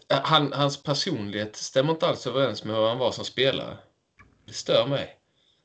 Han, 0.09 0.53
hans 0.53 0.83
personlighet 0.83 1.55
stämmer 1.55 1.91
inte 1.91 2.07
alls 2.07 2.27
överens 2.27 2.63
med 2.63 2.75
hur 2.75 2.87
han 2.87 2.97
var 2.97 3.11
som 3.11 3.25
spelare. 3.25 3.77
Det 4.45 4.53
stör 4.53 4.87
mig. 4.87 5.15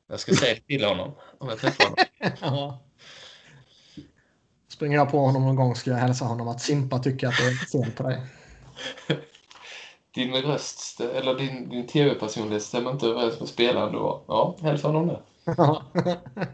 Jag 0.08 0.20
ska 0.20 0.34
säga 0.34 0.56
till 0.66 0.84
honom 0.84 1.14
om 1.38 1.48
jag 1.48 1.58
träffar 1.58 1.84
honom. 1.84 1.98
Ja. 2.40 2.80
Springer 4.68 4.96
jag 4.96 5.10
på 5.10 5.18
honom 5.18 5.42
någon 5.42 5.56
gång 5.56 5.74
ska 5.74 5.90
jag 5.90 5.96
hälsa 5.96 6.24
honom 6.24 6.48
att 6.48 6.60
Simpa 6.60 6.98
tycker 6.98 7.28
att 7.28 7.36
det 7.36 7.44
är 7.44 7.54
fel 7.54 7.90
på 7.90 8.02
dig. 8.02 8.20
Din 10.14 10.34
röst, 10.34 11.00
eller 11.00 11.34
din, 11.34 11.68
din 11.68 11.86
tv-personlighet 11.86 12.62
stämmer 12.62 12.90
inte 12.90 13.06
överens 13.06 13.40
med 13.40 13.48
spelaren 13.48 13.92
du 13.92 13.98
var. 13.98 14.22
Ja, 14.28 14.56
hälsa 14.62 14.88
honom 14.88 15.06
det. 15.06 15.22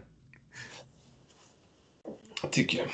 Tycker 2.50 2.78
jag. 2.78 2.90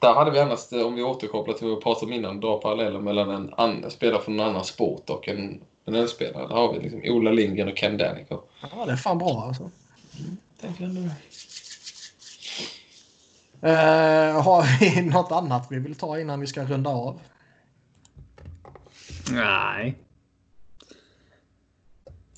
Där 0.00 0.14
hade 0.14 0.30
vi 0.30 0.38
annars, 0.38 0.72
om 0.72 0.94
vi 0.94 1.02
återkopplar 1.02 1.54
till 1.54 1.66
vad 1.66 1.76
vi 1.76 1.82
pratade 1.82 2.06
om 2.06 2.12
innan, 2.12 2.40
dra 2.40 2.60
paralleller 2.60 3.00
mellan 3.00 3.30
en 3.30 3.54
an, 3.56 3.90
spelare 3.90 4.22
från 4.22 4.40
en 4.40 4.46
annan 4.46 4.64
sport 4.64 5.10
och 5.10 5.28
en 5.28 5.60
NHL-spelare. 5.86 6.48
Där 6.48 6.54
har 6.54 6.72
vi 6.72 6.80
liksom 6.80 7.02
Ola 7.04 7.30
Lindgren 7.30 7.68
och 7.68 7.76
Ken 7.76 7.98
Danica. 7.98 8.38
ja, 8.60 8.86
det 8.86 8.92
är 8.92 8.96
fan 8.96 9.18
bra 9.18 9.44
alltså. 9.46 9.70
Tänker 10.60 10.82
jag 10.82 10.94
nu. 10.94 11.10
Eh, 13.62 14.42
har 14.42 14.80
vi 14.80 15.02
något 15.10 15.32
annat 15.32 15.66
vi 15.70 15.78
vill 15.78 15.94
ta 15.94 16.20
innan 16.20 16.40
vi 16.40 16.46
ska 16.46 16.64
runda 16.64 16.90
av? 16.90 17.20
Nej. 19.30 19.94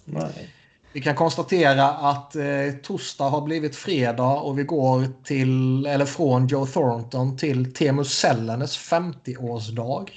Nej. 0.05 0.55
Vi 0.93 1.01
kan 1.01 1.15
konstatera 1.15 1.89
att 1.89 2.37
eh, 2.37 2.45
torsdag 2.83 3.25
har 3.25 3.41
blivit 3.41 3.77
fredag 3.77 4.33
och 4.33 4.59
vi 4.59 4.63
går 4.63 5.25
till, 5.25 5.87
eller 5.87 6.05
från 6.05 6.47
Joe 6.47 6.67
Thornton 6.67 7.37
till 7.37 7.75
Teemu 7.75 8.05
Sellänes 8.05 8.93
50-årsdag. 8.93 10.11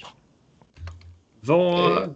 Vad 1.40 2.14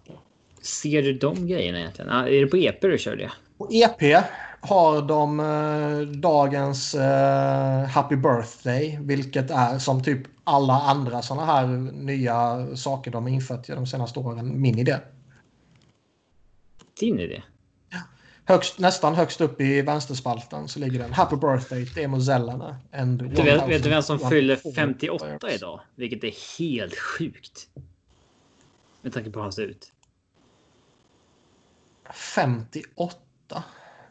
ser 0.63 1.03
du 1.03 1.13
de 1.13 1.47
grejerna 1.47 1.79
egentligen? 1.79 2.11
Ah, 2.11 2.27
är 2.27 2.41
det 2.41 2.47
på 2.47 2.57
EP 2.57 2.81
du 2.81 2.99
kör 2.99 3.17
det? 3.17 3.31
På 3.59 3.69
EP 3.71 4.25
har 4.61 5.03
de 5.03 5.41
eh, 5.41 6.19
dagens 6.19 6.95
eh, 6.95 7.85
Happy 7.85 8.17
Birthday, 8.17 8.99
vilket 9.01 9.51
är 9.51 9.79
som 9.79 10.03
typ 10.03 10.23
alla 10.45 10.75
andra 10.75 11.23
sådana 11.23 11.47
här 11.47 11.67
nya 11.93 12.67
saker 12.77 13.11
de 13.11 13.23
har 13.23 13.31
infört 13.31 13.67
de 13.67 13.87
senaste 13.87 14.19
åren. 14.19 14.61
Min 14.61 14.79
idé. 14.79 14.97
Din 17.01 17.21
idé? 17.21 17.43
Högst, 18.51 18.79
nästan 18.79 19.15
högst 19.15 19.41
upp 19.41 19.61
i 19.61 19.83
vänsterspalten 19.83 20.69
så 20.69 20.79
ligger 20.79 20.99
den 20.99 21.13
Happy 21.13 21.37
Birthday 21.37 21.87
Selänne. 22.21 22.77
and 22.93 23.19
Du 23.19 23.43
vet, 23.43 23.69
vet 23.69 23.83
du 23.83 23.89
vem 23.91 24.03
som 24.03 24.17
1000 24.17 24.31
fyller 24.31 24.57
58 24.75 25.51
idag? 25.51 25.81
Vilket 25.95 26.25
är 26.25 26.59
helt 26.59 26.99
sjukt. 26.99 27.69
Med 29.03 29.13
tanke 29.13 29.31
på 29.31 29.39
hur 29.39 29.43
han 29.43 29.53
ser 29.53 29.63
ut. 29.63 29.93
58? 32.13 33.17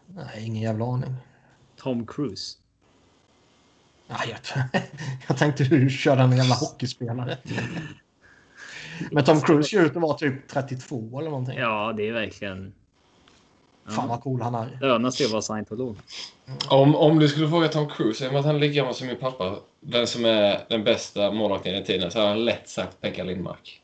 Nej, 0.05 0.45
ingen 0.45 0.63
jävla 0.63 0.85
aning. 0.85 1.15
Tom 1.75 2.07
Cruise. 2.07 2.57
Nej, 4.07 4.37
jag, 4.53 4.63
jag 5.27 5.37
tänkte 5.37 5.63
du 5.63 5.89
körde 5.89 6.21
en 6.21 6.37
jävla 6.37 6.55
hockeyspelare. 6.55 7.37
Men 9.11 9.23
Tom 9.23 9.41
Cruise 9.41 9.69
ser 9.69 9.85
ut 9.85 9.95
att 9.95 10.01
vara 10.01 10.17
typ 10.17 10.47
32 10.47 11.19
eller 11.19 11.29
någonting. 11.29 11.57
Ja, 11.57 11.93
det 11.97 12.07
är 12.07 12.13
verkligen... 12.13 12.73
Fan 13.89 14.07
vad 14.07 14.21
cool 14.21 14.41
han 14.41 14.55
är. 14.55 14.77
Lönar 14.81 15.11
sig 15.11 15.25
att 15.25 15.31
vara 15.31 15.41
scientolog. 15.41 15.97
Om, 16.69 16.95
om 16.95 17.19
du 17.19 17.27
skulle 17.27 17.49
fråga 17.49 17.67
Tom 17.67 17.89
Cruise, 17.89 18.25
i 18.25 18.35
att 18.35 18.45
han 18.45 18.55
är 18.55 18.59
lika 18.59 18.73
gammal 18.73 18.93
som 18.93 19.07
min 19.07 19.17
pappa, 19.17 19.55
vem 19.79 20.07
som 20.07 20.25
är 20.25 20.65
den 20.69 20.83
bästa 20.83 21.31
målvakten 21.31 21.75
i 21.75 21.85
tiden, 21.85 22.11
så 22.11 22.19
har 22.19 22.27
han 22.27 22.45
lätt 22.45 22.69
sagt 22.69 23.01
Pekka 23.01 23.23
Lindmark. 23.23 23.81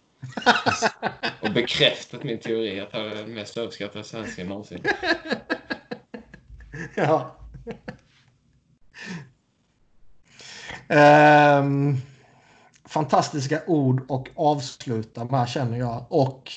Och 1.42 1.52
bekräftat 1.52 2.24
min 2.24 2.40
teori 2.40 2.80
att 2.80 2.94
han 2.94 3.02
är 3.06 3.16
den 3.16 3.34
mest 3.34 3.58
överskattade 3.58 4.04
svensken 4.04 4.48
någonsin. 4.48 4.84
Ja. 6.96 7.36
Ehm, 10.88 11.98
fantastiska 12.86 13.62
ord 13.68 14.06
och 14.08 14.30
avsluta 14.36 15.26
med 15.26 15.50
känner 15.50 15.78
jag. 15.78 16.06
Och 16.10 16.52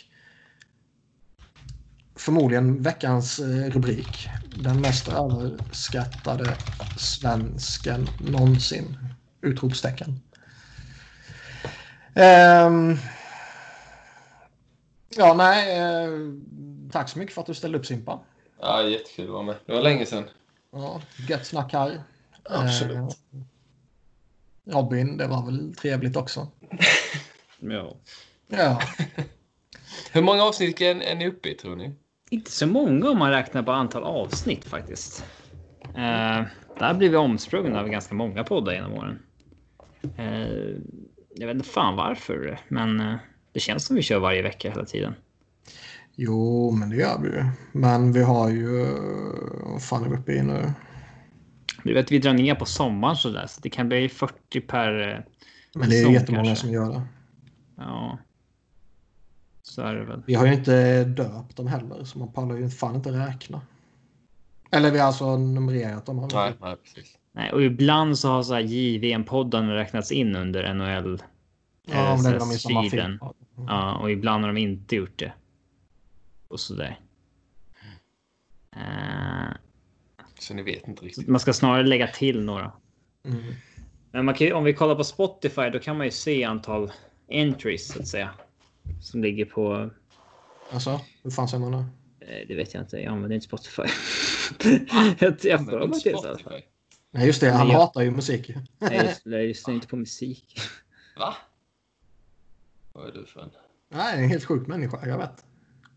förmodligen 2.19 2.83
veckans 2.83 3.39
eh, 3.39 3.71
rubrik. 3.71 4.29
Den 4.57 4.81
mest 4.81 5.09
överskattade 5.09 6.55
svensken 6.97 8.07
någonsin. 8.21 8.99
Utropstecken. 9.41 10.21
Ehm, 12.15 12.97
ja, 15.17 15.35
nej. 15.35 15.79
Eh, 15.79 16.09
tack 16.93 17.09
så 17.09 17.19
mycket 17.19 17.35
för 17.35 17.41
att 17.41 17.47
du 17.47 17.55
ställde 17.55 17.79
upp 17.79 17.87
Simpa. 17.87 18.21
Ja, 18.61 18.83
jättekul 18.83 19.25
att 19.25 19.31
vara 19.31 19.43
med. 19.43 19.57
Det 19.67 19.73
var 19.73 19.83
länge 19.83 20.07
sedan. 20.07 20.25
Ja, 20.73 21.03
gött 21.29 21.47
snack 21.47 21.73
här. 21.73 22.03
Absolut. 22.45 22.97
Eh, 22.97 23.41
Robin, 24.65 25.17
det 25.17 25.27
var 25.27 25.47
väl 25.47 25.75
trevligt 25.75 26.17
också. 26.17 26.49
Ja. 27.61 27.97
Ja, 28.49 28.83
Hur 30.13 30.23
många 30.23 30.43
avsnitt 30.43 30.81
är, 30.81 31.01
är 31.01 31.15
ni 31.15 31.29
uppe 31.29 31.49
i, 31.49 31.55
tror 31.55 31.77
ni? 31.77 31.95
Inte 32.31 32.51
så 32.51 32.67
många 32.67 33.11
om 33.11 33.19
man 33.19 33.31
räknar 33.31 33.63
på 33.63 33.73
antal 33.73 34.03
avsnitt 34.03 34.65
faktiskt. 34.65 35.25
Eh, 35.83 36.43
där 36.79 36.95
blir 36.95 37.11
vi 37.11 37.17
omsprungna 37.17 37.81
av 37.81 37.89
ganska 37.89 38.15
många 38.15 38.45
poddar 38.45 38.73
genom 38.73 38.93
åren. 38.93 39.19
Eh, 40.17 40.77
jag 41.35 41.47
vet 41.47 41.57
inte 41.57 41.69
fan 41.69 41.97
varför, 41.97 42.61
men 42.69 43.01
eh, 43.01 43.15
det 43.53 43.61
känns 43.61 43.85
som 43.87 43.97
vi 43.97 44.03
kör 44.03 44.19
varje 44.19 44.43
vecka 44.43 44.71
hela 44.71 44.85
tiden. 44.85 45.15
jo, 46.17 46.71
men 46.71 46.91
det 46.91 46.97
gör 46.97 47.19
vi 47.23 47.29
ju. 47.29 47.45
Men 47.73 48.13
vi 48.13 48.23
har 48.23 48.49
ju... 48.51 48.87
Vad 49.65 49.83
fan 49.83 50.05
är 50.05 50.09
vi 50.09 50.17
uppe 50.17 50.33
i 50.33 50.43
nu? 50.43 50.73
Du 51.85 51.95
vet, 51.95 52.13
vi 52.13 52.19
drar 52.19 52.33
ner 52.33 52.55
på 52.55 52.65
sommaren 52.65 53.17
så 53.17 53.31
där, 53.31 53.47
så 53.47 53.61
det 53.61 53.71
kan 53.71 53.89
bli 53.89 54.09
40 54.09 54.61
per. 54.61 55.09
eh, 55.09 55.19
Men 55.75 55.89
det 55.89 55.97
är 55.97 55.99
säsong 55.99 56.13
jättemånga 56.15 56.45
kanske. 56.45 56.67
som 56.67 56.75
gör 56.75 56.93
det. 56.93 57.03
Ja. 57.77 58.19
Så 59.69 59.83
är 59.83 59.95
det 59.95 60.05
väl. 60.05 60.23
Vi 60.27 60.35
har 60.35 60.47
ju 60.47 60.55
inte 60.55 61.05
döpt 61.05 61.57
dem 61.57 61.67
heller, 61.67 62.05
så 62.05 62.19
man 62.19 62.33
pallar 62.33 62.57
ju 62.57 62.71
fan 62.71 62.95
inte 62.95 63.13
räkna. 63.13 63.61
Eller 64.71 64.91
vi 64.91 64.99
har 64.99 65.07
alltså 65.07 65.37
numrerat 65.37 66.07
dem. 66.07 66.29
Nej, 66.33 66.55
nej 66.61 66.77
precis. 66.77 67.19
Nej, 67.33 67.53
och 67.53 67.63
ibland 67.63 68.19
så 68.19 68.29
har 68.29 68.43
så 68.43 68.55
här 68.55 68.61
JVM-podden 68.61 69.69
räknats 69.75 70.13
in 70.13 70.37
under 70.37 70.75
NHL. 70.75 71.23
Ja, 71.87 72.13
om 72.13 72.19
så 72.19 72.29
det 72.31 72.37
är 72.37 72.39
de 72.39 72.53
i 72.53 72.59
samma 72.59 72.91
film. 72.91 73.19
Ja, 73.67 73.97
och 73.99 74.11
ibland 74.11 74.45
har 74.45 74.53
de 74.53 74.61
inte 74.61 74.97
gjort 74.97 75.19
det. 75.19 75.33
Och 76.49 76.61
sådär. 76.61 77.01
Eh, 78.77 79.57
Så 80.39 80.55
ni 80.55 80.63
vet 80.63 80.89
inte 80.89 81.05
riktigt. 81.05 81.29
man 81.29 81.41
ska 81.41 81.53
snarare 81.53 81.83
lägga 81.87 82.07
till 82.07 82.45
några. 82.45 82.73
Mm. 83.25 83.43
Men 84.13 84.25
man 84.25 84.35
kan 84.35 84.47
ju, 84.47 84.53
om 84.53 84.65
vi 84.65 84.75
kollar 84.75 84.95
på 84.95 85.05
Spotify, 85.05 85.71
då 85.71 85.79
kan 85.79 85.97
man 85.97 86.07
ju 86.07 86.11
se 86.11 86.45
antal 86.45 86.93
entries 87.29 87.93
så 87.93 88.01
att 88.01 88.09
säga. 88.09 88.31
Som 89.01 89.23
ligger 89.23 89.45
på. 89.45 89.91
Alltså, 90.71 91.01
hur 91.23 91.31
fan 91.31 91.49
säger 91.49 91.71
man 91.71 91.73
det? 91.73 91.85
Eh, 92.27 92.49
det 92.49 92.55
vet 92.55 92.75
jag 92.75 92.83
inte. 92.83 92.97
Jag 92.97 93.13
använder 93.13 93.35
inte 93.35 93.47
Spotify. 93.47 93.83
jag 95.19 95.37
jag 95.43 95.65
får 95.65 95.89
mig 95.89 96.01
det. 96.05 96.19
Spotify. 96.19 96.65
Nej, 97.11 97.27
just 97.27 97.41
det. 97.41 97.51
Han 97.51 97.69
jag- 97.69 97.75
hatar 97.75 98.03
ju 98.03 98.11
musik. 98.11 98.51
Nej, 98.79 99.07
just- 99.07 99.27
jag 99.27 99.47
lyssnar 99.47 99.75
inte 99.75 99.87
på 99.87 99.97
musik. 99.97 100.61
Va? 101.19 101.35
Vad 102.93 103.09
är 103.09 103.13
du 103.13 103.27
för 103.27 103.41
en? 103.41 103.51
Nej, 103.89 104.25
en 104.25 104.29
helt 104.29 104.45
sjuk 104.45 104.67
människa, 104.67 105.07
jag 105.07 105.19
vet. 105.19 105.45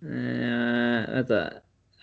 Uh, 0.03 1.14
vänta. 1.14 1.50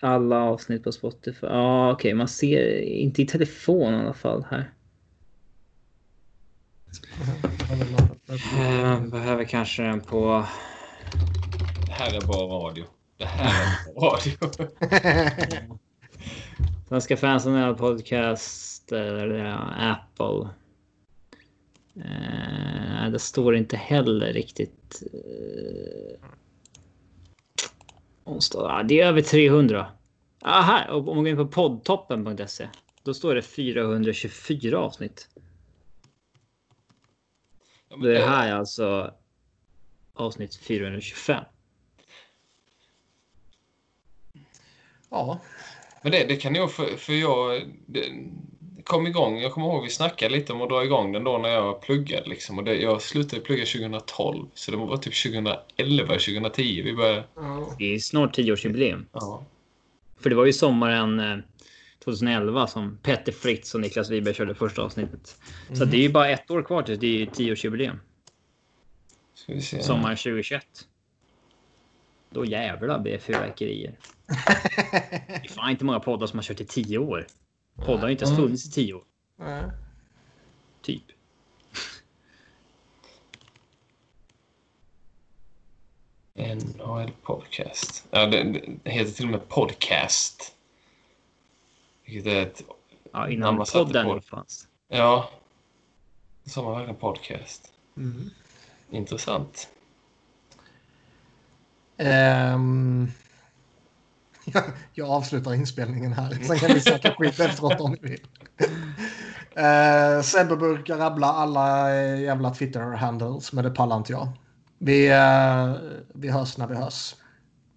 Alla 0.01 0.41
avsnitt 0.41 0.83
på 0.83 0.91
Spotify. 0.91 1.47
Ja, 1.47 1.53
ah, 1.53 1.91
okej. 1.91 2.13
Man 2.13 2.27
ser 2.27 2.81
inte 2.81 3.21
i 3.21 3.25
telefon 3.25 3.93
i 3.93 3.97
alla 3.97 4.13
fall 4.13 4.45
här. 4.49 4.73
Uh, 8.31 9.05
behöver 9.05 9.43
kanske 9.43 9.83
den 9.83 10.01
på... 10.01 10.45
Det 11.85 11.91
här 11.91 12.13
är 12.13 12.21
bara 12.27 12.65
radio. 12.65 12.85
Det 13.17 13.25
här 13.25 13.77
är 13.89 13.93
bara 13.95 14.11
radio. 14.11 15.77
Svenska 16.89 17.17
fansen 17.17 17.75
podcast 17.75 18.91
eller 18.91 19.35
ja, 19.45 19.57
Apple. 19.77 20.49
Uh, 21.97 23.09
det 23.11 23.19
står 23.19 23.55
inte 23.55 23.77
heller 23.77 24.33
riktigt. 24.33 25.03
Ah, 28.55 28.83
det 28.83 29.01
är 29.01 29.07
över 29.07 29.21
300. 29.21 29.91
Ah, 30.41 30.61
här, 30.61 30.89
om 30.89 31.05
man 31.05 31.15
går 31.15 31.27
in 31.27 31.37
på 31.37 31.47
poddtoppen.se. 31.47 32.67
Då 33.03 33.13
står 33.13 33.35
det 33.35 33.41
424 33.41 34.79
avsnitt. 34.79 35.29
Ja, 37.89 37.97
Det 37.97 38.13
det- 38.13 38.25
här 38.27 38.49
är 38.49 38.53
alltså 38.53 39.13
avsnitt 40.19 40.55
425. 40.55 41.43
ja, 45.09 45.39
Men 46.01 46.11
det, 46.11 46.25
det 46.27 46.35
kan 46.35 46.55
jag 46.55 46.71
för, 46.71 46.97
för 46.97 47.13
jag 47.13 47.61
det, 47.85 48.03
kom 48.83 49.07
igång. 49.07 49.39
Jag 49.39 49.51
kommer 49.51 49.67
ihåg 49.67 49.83
vi 49.83 49.89
snackade 49.89 50.35
lite 50.35 50.53
om 50.53 50.61
att 50.61 50.69
dra 50.69 50.83
igång 50.83 51.11
den 51.11 51.23
då 51.23 51.37
när 51.37 51.49
jag 51.49 51.81
pluggade 51.81 52.29
liksom. 52.29 52.57
Och 52.57 52.63
det, 52.63 52.75
jag 52.75 53.01
slutade 53.01 53.41
plugga 53.41 53.65
2012. 53.65 54.47
Så 54.53 54.71
det 54.71 54.77
var 54.77 54.97
typ 54.97 55.23
2011, 55.23 56.07
2010 56.07 56.81
vi 56.81 56.93
började. 56.93 57.23
Det 57.77 57.95
är 57.95 57.99
snart 57.99 58.37
10-årsjubileum. 58.37 59.05
Ja. 59.11 59.45
För 60.19 60.29
det 60.29 60.35
var 60.35 60.45
ju 60.45 60.53
sommaren 60.53 61.19
eh, 61.19 61.37
2011 62.03 62.67
som 62.67 62.97
Petter 63.03 63.31
Fritz 63.31 63.75
och 63.75 63.81
Niklas 63.81 64.09
Wiberg 64.09 64.33
körde 64.33 64.55
första 64.55 64.81
avsnittet. 64.81 65.35
Så 65.73 65.85
det 65.85 65.97
är 65.97 66.01
ju 66.01 66.09
bara 66.09 66.29
ett 66.29 66.51
år 66.51 66.63
kvar 66.63 66.83
tills 66.83 66.99
det 66.99 67.21
är 67.21 67.25
10-årsjubileum. 67.25 67.97
Ska 69.49 69.55
vi 69.55 69.61
se. 69.61 69.83
Sommaren 69.83 70.17
2021. 70.17 70.65
Då 72.29 72.45
jävlar 72.45 72.99
blir 72.99 73.11
det 73.13 73.19
fyrverkerier. 73.19 73.99
Det 75.27 75.45
är 75.45 75.49
fan 75.49 75.69
inte 75.71 75.85
många 75.85 75.99
poddar 75.99 76.27
som 76.27 76.39
har 76.39 76.43
kört 76.43 76.61
i 76.61 76.65
10 76.65 76.97
år. 76.97 77.27
Poddar 77.75 78.01
har 78.01 78.09
inte 78.09 78.25
ens 78.25 78.37
funnits 78.37 78.65
i 78.67 78.71
10 78.71 78.93
år. 78.93 79.03
Nej. 79.37 79.63
Typ. 80.81 81.03
NHL 86.35 87.11
Podcast. 87.23 88.07
Ja, 88.11 88.25
det, 88.25 88.43
det 88.83 88.91
heter 88.91 89.11
till 89.11 89.25
och 89.25 89.31
med 89.31 89.47
Podcast. 89.49 90.55
Vilket 92.05 92.25
är 92.33 92.41
ett... 92.41 92.63
Ja, 93.11 93.29
innan 93.29 93.65
podden 93.73 94.05
på- 94.05 94.21
fanns. 94.21 94.67
Ja. 94.87 95.29
Det 96.43 96.49
sa 96.49 96.63
man 96.63 96.73
verkligen 96.73 96.99
podcast. 96.99 97.73
Mm. 97.97 98.29
Intressant. 98.91 99.67
Ehm, 101.97 103.11
jag, 104.45 104.63
jag 104.93 105.09
avslutar 105.09 105.53
inspelningen 105.53 106.13
här. 106.13 106.31
Sen 106.31 106.59
kan 106.59 106.73
vi 106.73 106.81
snacka 106.81 107.15
skit 107.17 107.39
efteråt 107.39 107.81
om 107.81 107.97
vi 108.01 108.09
vill. 108.09 108.27
Uh, 109.57 110.21
Sebbe 110.21 110.55
brukar 110.55 110.97
rabbla 110.97 111.27
alla 111.27 111.95
eh, 111.95 112.21
jävla 112.21 112.53
Twitter-handles, 112.53 113.53
men 113.53 113.63
det 113.63 113.71
pallar 113.71 113.97
inte 113.97 114.11
jag. 114.11 114.27
Vi, 114.77 115.07
eh, 115.07 115.73
vi 116.13 116.29
hörs 116.29 116.57
när 116.57 116.67
vi 116.67 116.75
hörs. 116.75 117.15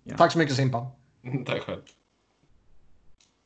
Ja. 0.05 0.16
Tack 0.16 0.32
så 0.32 0.39
mycket 0.39 0.57
Simpa. 0.57 0.91
Tack 1.47 1.60
själv. 1.62 1.81